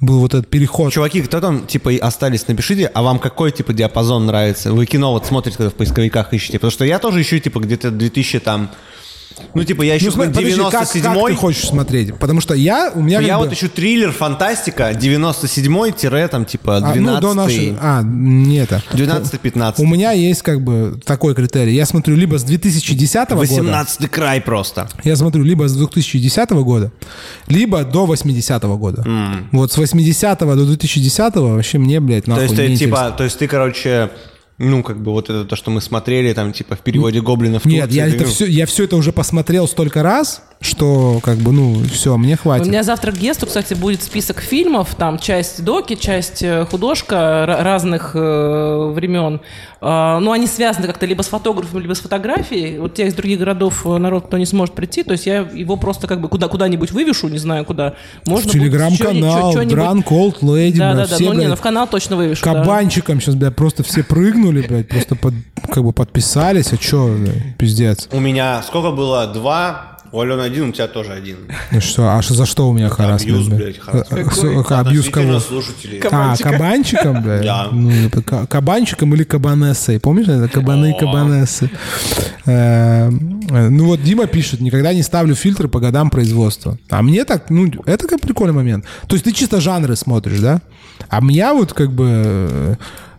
[0.00, 0.92] Был вот этот переход.
[0.92, 4.72] Чуваки, кто там, типа, остались, напишите, а вам какой, типа, диапазон нравится?
[4.72, 6.58] Вы кино вот смотрите, когда в поисковиках ищете?
[6.58, 8.70] Потому что я тоже ищу, типа, где-то 2000 там...
[9.54, 11.32] Ну, типа, я ищу Ну, смотри, подожди, как, как 97-й.
[11.32, 12.14] ты хочешь смотреть?
[12.16, 16.94] Потому что я, у меня я бы- вот ищу триллер, фантастика, 97-й, там, типа, А,
[16.94, 17.34] ну, до 12-й.
[17.34, 17.76] нашей...
[17.80, 18.82] А, не это.
[18.92, 19.74] 12-15.
[19.78, 21.74] У меня есть как бы такой критерий.
[21.74, 24.88] Я смотрю либо с 2010 года, 18-й край просто.
[25.04, 26.92] я смотрю либо с 2010 года,
[27.48, 29.04] либо до 80 года.
[29.52, 33.24] Вот с 80 до 2010 вообще мне, блядь, То нахуй есть, не ты, типа, то
[33.24, 34.10] есть ты, короче,
[34.62, 37.64] ну, как бы вот это то, что мы смотрели, там, типа, в переводе гоблинов.
[37.64, 41.38] Нет, Турции, я это, ну, все, я все это уже посмотрел столько раз, что как
[41.38, 42.66] бы, ну, все, мне У хватит.
[42.68, 47.14] меня завтра к Гесту, кстати, будет список фильмов, там часть доки, часть э, художка
[47.46, 49.40] ра- разных э, времен.
[49.84, 52.78] А, ну, они связаны как-то либо с фотографом, либо с фотографией.
[52.78, 55.76] Вот тех из других городов э, народ, кто не сможет прийти, то есть я его
[55.76, 57.94] просто как бы куда, куда-нибудь вывешу, не знаю куда.
[58.26, 61.14] Можно В телеграм-канал, Drunk Old Lady, Да, да, да.
[61.16, 62.44] все, Ну, не, блядь, ну в канал точно вывешу.
[62.44, 62.52] да.
[62.54, 65.34] кабанчиком сейчас, блядь, просто все прыгнули, блядь, просто под-
[65.72, 68.08] как бы подписались, а чё, блядь, пиздец.
[68.12, 69.26] У меня сколько было?
[69.26, 69.91] Два.
[70.12, 71.38] У Алены один, у тебя тоже один.
[71.70, 73.78] Ну что, а что, за что у меня харасмент, Абьюз, блядь?
[73.78, 74.28] харасмент.
[74.28, 75.40] А, с- а, Абьюз кого?
[75.40, 76.00] слушателей.
[76.10, 77.42] А, кабанчиком, блядь?
[77.44, 77.68] Да.
[77.72, 79.98] Ну, это ка- кабанчиком или кабанессой.
[79.98, 81.70] Помнишь, это кабаны и кабанессы?
[82.46, 86.78] Э, Ну вот Дима пишет, никогда не ставлю фильтры по годам производства.
[86.90, 88.84] А мне так, ну, это как прикольный момент.
[89.06, 90.60] То есть ты чисто жанры смотришь, да?
[91.08, 92.78] А меня вот как бы...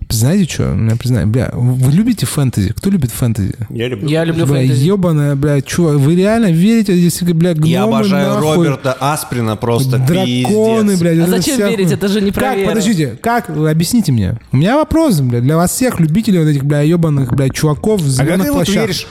[0.10, 0.76] знаете что?
[0.76, 2.74] Я признаю, бля, вы любите фэнтези?
[2.74, 3.54] Кто любит фэнтези?
[3.70, 4.08] Я люблю.
[4.08, 4.86] Я люблю Бля, фэнтези.
[4.86, 9.98] ебаная, бля, чувак, вы реально верите, если, бля, гномы, Я обожаю нахуй, Роберта Асприна просто
[9.98, 11.00] Драконы, пиздец.
[11.00, 11.20] блядь.
[11.20, 11.92] А зачем вся верить?
[11.92, 12.70] Это же не про Как, веру.
[12.70, 14.38] подождите, как, вы объясните мне.
[14.52, 18.06] У меня вопрос, бля, для вас всех, любителей вот этих, бля, ебаных, бля, чуваков в
[18.06, 18.82] А зеленых ты вот плащах.
[18.84, 19.08] веришь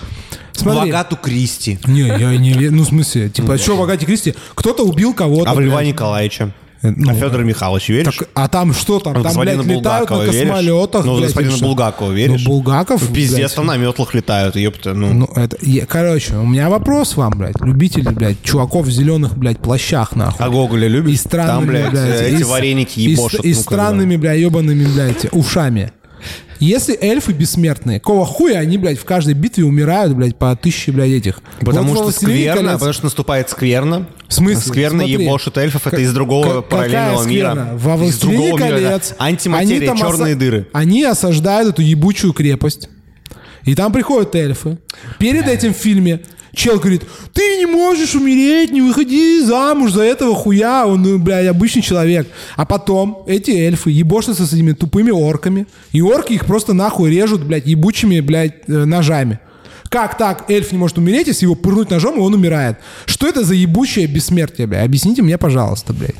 [0.54, 0.90] в Смотри.
[0.90, 2.76] Агату Кристи, Не, я не верю.
[2.76, 4.34] Ну, в смысле, типа, что в Агате Кристи?
[4.54, 5.50] Кто-то убил кого-то.
[5.50, 5.88] а в Льва блядь.
[5.88, 8.16] Николаевича, ну, а Федора Михайловича веришь?
[8.16, 9.14] Так, а там что там?
[9.14, 10.40] Ну, Там, блядь, летают на Булгакова веришь?
[10.48, 11.58] космолетах, Ну, блядь, господина?
[11.58, 12.42] Булгакова веришь?
[12.44, 13.54] Ну, Булгаков, Пиздец, блядь.
[13.54, 15.12] там на метлах летают, ёпта, ну.
[15.12, 15.56] Ну, это...
[15.62, 17.60] я- короче, у меня вопрос вам, блядь.
[17.60, 20.44] Любители, блядь, чуваков в зеленых, блядь, плащах, нахуй.
[20.44, 21.14] А Гоголя любишь?
[21.14, 23.44] И странными, Там, блядь, блядь, эти и вареники и ебошат.
[23.44, 23.62] И, ну, как бы.
[23.62, 25.92] странными, бля, ебаными, блядь, ушами.
[26.62, 31.10] Если эльфы бессмертные, какого хуя они, блядь, в каждой битве умирают, блядь, по тысяче, блядь,
[31.10, 31.40] этих?
[31.58, 32.72] Потому Вот что «Властелин скверно, колец».
[32.74, 34.08] потому что наступает скверно.
[34.28, 34.60] В смысле?
[34.62, 35.24] Скверно Смотри.
[35.24, 37.68] ебошит эльфов, это Как- из другого как- параллельного мира.
[37.74, 38.74] Во из «Властелине другого мира.
[38.76, 39.24] колец» да.
[39.24, 40.68] Антиматерия, они черные оса- дыры.
[40.72, 42.88] Они осаждают эту ебучую крепость.
[43.64, 44.78] И там приходят эльфы.
[45.18, 46.20] Перед этим в фильме
[46.54, 51.82] чел говорит, ты не можешь умереть, не выходи замуж за этого хуя, он, ну, обычный
[51.82, 52.28] человек.
[52.56, 57.44] А потом эти эльфы ебошатся с этими тупыми орками, и орки их просто нахуй режут,
[57.44, 59.38] блядь, ебучими, блядь, э, ножами.
[59.88, 62.78] Как так эльф не может умереть, если его пырнуть ножом, и он умирает?
[63.04, 64.86] Что это за ебучее бессмертие, блядь?
[64.86, 66.16] Объясните мне, пожалуйста, блядь.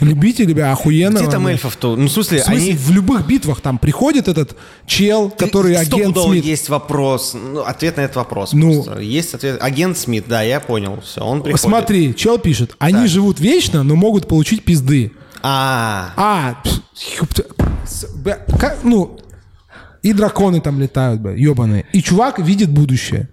[0.00, 1.18] Любители, бля, охуенно.
[1.18, 1.96] Где там эльфов-то?
[1.96, 2.72] Ну, в смысле, В смысле, они...
[2.72, 6.44] в любых битвах там приходит этот чел, который агент Смит.
[6.44, 8.52] есть вопрос, ну, ответ на этот вопрос.
[8.52, 8.82] Ну.
[8.82, 9.00] просто.
[9.00, 9.58] Есть ответ.
[9.60, 11.60] Агент Смит, да, я понял, все, он приходит.
[11.64, 15.12] Смотри, чел пишет, они живут вечно, но могут получить пизды.
[15.42, 16.62] А, А,
[18.82, 19.18] ну,
[20.02, 21.86] и драконы там летают, бля, ебаные.
[21.92, 23.28] И чувак видит будущее.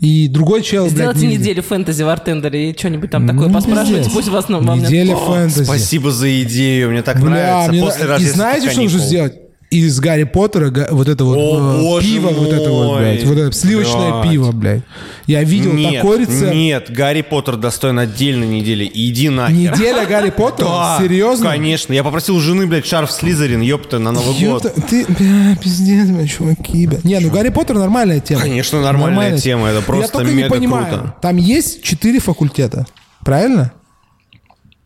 [0.00, 1.40] И другой чел, блядь, Сделайте видит.
[1.40, 4.12] неделю фэнтези в Артендере и что-нибудь там такое Ну, поспрашивайте, пиздец.
[4.14, 5.64] пусть вас на вам Неделя фэнтези.
[5.64, 7.72] спасибо за идею, мне так Бля, нравится.
[7.72, 9.34] мне После на- и знаете, что нужно сделать?
[9.70, 13.00] Из Гарри Поттера вот это вот О, э, пиво, вот это вот, мой.
[13.00, 14.30] блядь, вот это сливочное Блядь.
[14.32, 14.82] пиво, блядь.
[15.26, 16.54] Я видел Нет, такой рецепт.
[16.54, 18.90] нет, Гарри Поттер достоин отдельной недели.
[18.92, 19.54] Иди нахер.
[19.74, 20.66] Неделя Гарри Поттера?
[20.68, 21.50] Да, Серьезно?
[21.50, 21.92] Конечно.
[21.92, 24.86] Я попросил у жены, блядь, шарф Слизерин, ёпта, на Новый Ёпта, год.
[24.88, 26.98] ты, бля, пиздец, бля, чуваки, бля.
[27.04, 28.40] Не, ну Гарри Поттер нормальная тема.
[28.40, 31.14] Конечно, нормальная тема, это просто Я только не понимаю, круто.
[31.20, 32.86] там есть четыре факультета,
[33.22, 33.72] правильно?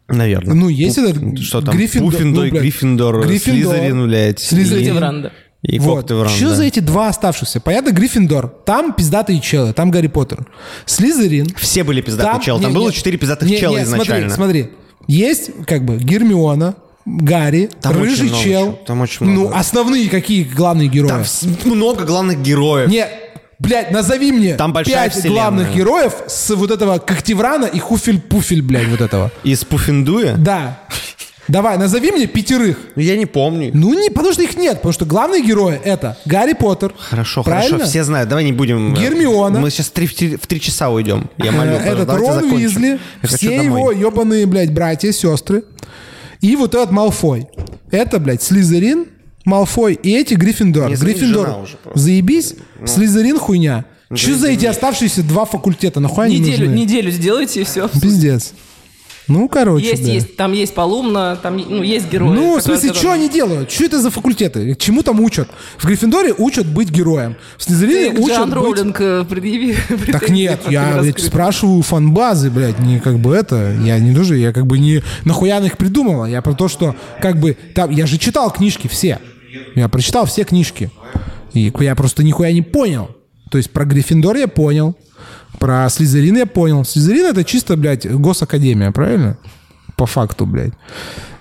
[0.08, 0.54] Наверное.
[0.54, 1.76] Ну, есть этот Что там?
[1.76, 4.38] Гриффиндор, Пуффиндуй, ну, блядь, Гриффиндор, Гриффиндор, Слизерин, блядь.
[4.40, 4.84] Слизерин.
[4.84, 5.32] Сильверанда.
[5.62, 6.10] И Вот.
[6.10, 7.60] Что за эти два оставшихся?
[7.60, 8.48] Понятно, Гриффиндор.
[8.48, 10.46] Там пиздатые челы, там Гарри Поттер.
[10.86, 11.46] Слизерин.
[11.56, 12.60] Все были пиздатые Там, чела.
[12.60, 14.34] Там не, было четыре пиздатых не, чела не, изначально.
[14.34, 14.78] Смотри, смотри.
[15.06, 16.74] Есть как бы Гермиона,
[17.04, 18.64] Гарри, Там очень рыжий много чел.
[18.66, 19.50] чего, там очень много.
[19.50, 21.08] Ну, основные какие главные герои?
[21.08, 21.24] Там
[21.64, 22.88] много главных героев.
[22.88, 23.06] Не,
[23.62, 25.32] блядь, назови мне Там большая пять вселенная.
[25.42, 29.30] главных героев с вот этого Когтеврана и Хуфель-Пуфель, блядь, вот этого.
[29.44, 30.34] Из Пуффиндуя?
[30.36, 30.78] Да.
[31.48, 32.78] Давай, назови мне пятерых.
[32.94, 33.72] Ну, Я не помню.
[33.74, 36.94] Ну, не, потому что их нет, потому что главные герои это Гарри Поттер.
[36.96, 37.78] Хорошо, Правильно?
[37.78, 38.28] хорошо, все знают.
[38.28, 38.94] Давай не будем...
[38.94, 39.58] э, Гермиона.
[39.58, 41.28] Мы сейчас в три, в три- в три часа уйдем.
[41.38, 41.72] Я молю.
[41.72, 42.56] Э, Этот давайте Рон закончим.
[42.56, 45.64] Уизли, Я все его ебаные, блядь, братья, сестры.
[46.40, 47.48] И вот этот Малфой.
[47.90, 49.06] Это, блядь, Слизерин,
[49.44, 50.90] Малфой и эти Гриффиндор.
[50.90, 52.54] Не Гриффиндор, заебись,
[52.86, 53.84] Слизерин хуйня.
[54.14, 55.98] Что за эти оставшиеся два факультета?
[56.00, 56.80] Нахуй они Неделю, нужны?
[56.80, 57.88] неделю сделайте и все.
[57.88, 58.52] Пиздец.
[59.28, 60.12] Ну, короче, Есть, бля.
[60.14, 60.36] есть.
[60.36, 62.28] Там есть Полумна, там ну, есть герои.
[62.34, 63.70] Ну, в которые- смысле, что они делают?
[63.70, 64.74] Что это за факультеты?
[64.74, 65.48] Чему там учат?
[65.78, 67.36] В Гриффиндоре учат быть героем.
[67.56, 68.54] В Слизерине учат Джоан быть...
[68.54, 69.76] Роулинг э, предъяви
[70.10, 71.20] Так нет, я раскрыт.
[71.20, 75.60] спрашиваю фанбазы, блядь, не как бы это, я не тоже, я как бы не нахуя
[75.60, 79.20] их придумала, я про то, что как бы там, я же читал книжки все,
[79.74, 80.90] я прочитал все книжки,
[81.52, 83.10] и я просто нихуя не понял,
[83.50, 84.96] то есть про Гриффиндор я понял,
[85.58, 89.36] про Слизерин я понял, Слизерин это чисто, блядь, госакадемия, правильно?
[89.96, 90.72] По факту, блядь,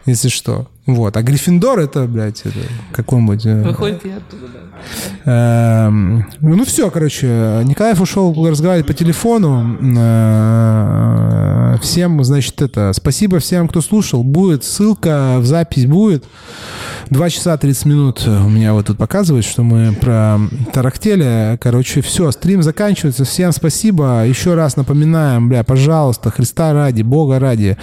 [0.06, 0.68] если что.
[0.88, 2.60] Вот, а Гриффиндор это, блядь, это
[2.92, 3.46] какой-нибудь...
[3.46, 4.48] э, Выходит я оттуда,
[5.26, 5.88] да.
[5.88, 7.28] Эм, Ну все, короче,
[7.66, 9.78] Николаев ушел разговаривать по телефону.
[11.80, 14.24] Всем, значит, это, спасибо всем, кто слушал.
[14.24, 16.26] Будет ссылка в запись будет.
[17.10, 20.40] Два часа 30 минут у меня вот тут показывает, что мы про
[20.74, 21.58] тарахтели.
[21.60, 23.26] Короче, все, стрим заканчивается.
[23.26, 24.26] Всем спасибо.
[24.26, 27.78] Еще раз напоминаем, бля, пожалуйста, Христа ради, Бога ради,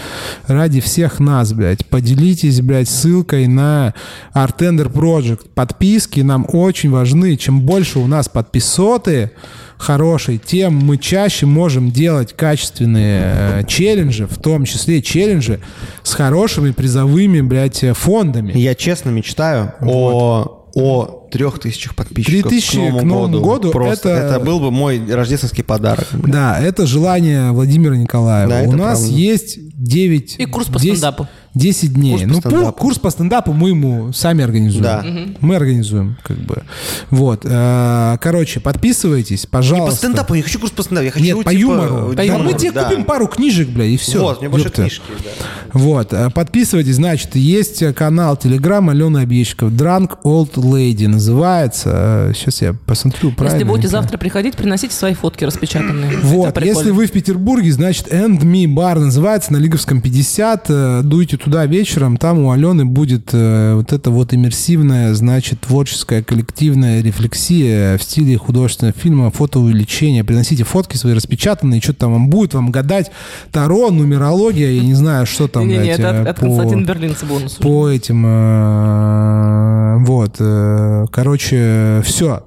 [0.46, 3.94] ради всех нас, блядь, поделитесь, блядь, ссылкой на
[4.34, 5.48] Artender Project.
[5.54, 7.36] Подписки нам очень важны.
[7.36, 9.32] Чем больше у нас подписоты
[9.78, 15.60] хорошие, тем мы чаще можем делать качественные э, челленджи, в том числе челленджи
[16.02, 18.52] с хорошими призовыми, блядь, э, фондами.
[18.58, 24.08] Я честно мечтаю о, о трех тысячах подписчиков 3000 к Новому, к Новому году Просто
[24.08, 24.40] это- это...
[24.40, 26.06] был бы мой рождественский подарок.
[26.12, 26.32] блин.
[26.32, 28.50] Да, это желание Владимира Николаева.
[28.50, 29.14] Да, У нас правда.
[29.16, 30.36] есть 9...
[30.38, 31.28] И курс по 10 стендапу.
[31.58, 32.12] 10 дней.
[32.12, 32.78] Курс по ну, пу- стендапу.
[32.78, 34.82] курс по стендапу мы ему сами организуем.
[34.84, 35.04] Да.
[35.40, 36.62] Мы организуем, как бы.
[37.10, 37.40] Вот.
[37.44, 39.96] э, Короче, подписывайтесь, Не по пожалуйста.
[39.96, 42.12] стендапу, я не хочу курс по стендапу, я хочу, Нет, по типа, юмору.
[42.12, 42.84] э, Да юмору, мы тебе да.
[42.84, 44.20] купим пару книжек, бля, и все.
[44.20, 45.30] Вот, мне больше книжки, да.
[45.72, 52.32] Вот, э, подписывайтесь, значит, есть э, канал Телеграм Алены Объездчиков, Drunk Old Lady называется.
[52.34, 53.56] Сейчас я посмотрю правильно.
[53.56, 56.18] Если будете завтра приходить, приносите свои фотки распечатанные.
[56.22, 60.66] Вот, если вы в Петербурге, значит, End Me Bar называется на Лиговском 50.
[60.68, 66.22] Э, Дуйте туда вечером, там у Алены будет э, вот эта вот иммерсивная, значит, творческая
[66.22, 70.24] коллективная рефлексия в стиле художественного фильма, фотоувеличение.
[70.24, 73.10] Приносите фотки свои распечатанные, что там вам будет, вам гадать
[73.52, 75.66] Таро, нумерология, я не знаю, что там.
[75.66, 77.54] Не-не, это э, от, от по- Константина Берлинца бонус.
[77.54, 82.44] по этим, э, вот, э, короче, все.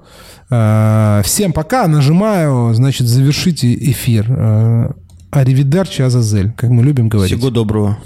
[1.23, 4.25] Всем пока, нажимаю, значит, завершите эфир.
[4.29, 4.91] Э,
[5.31, 7.37] Аривидерчи Азазель, как мы любим говорить.
[7.37, 7.97] Всего доброго.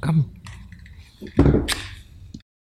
[0.00, 0.14] Пока.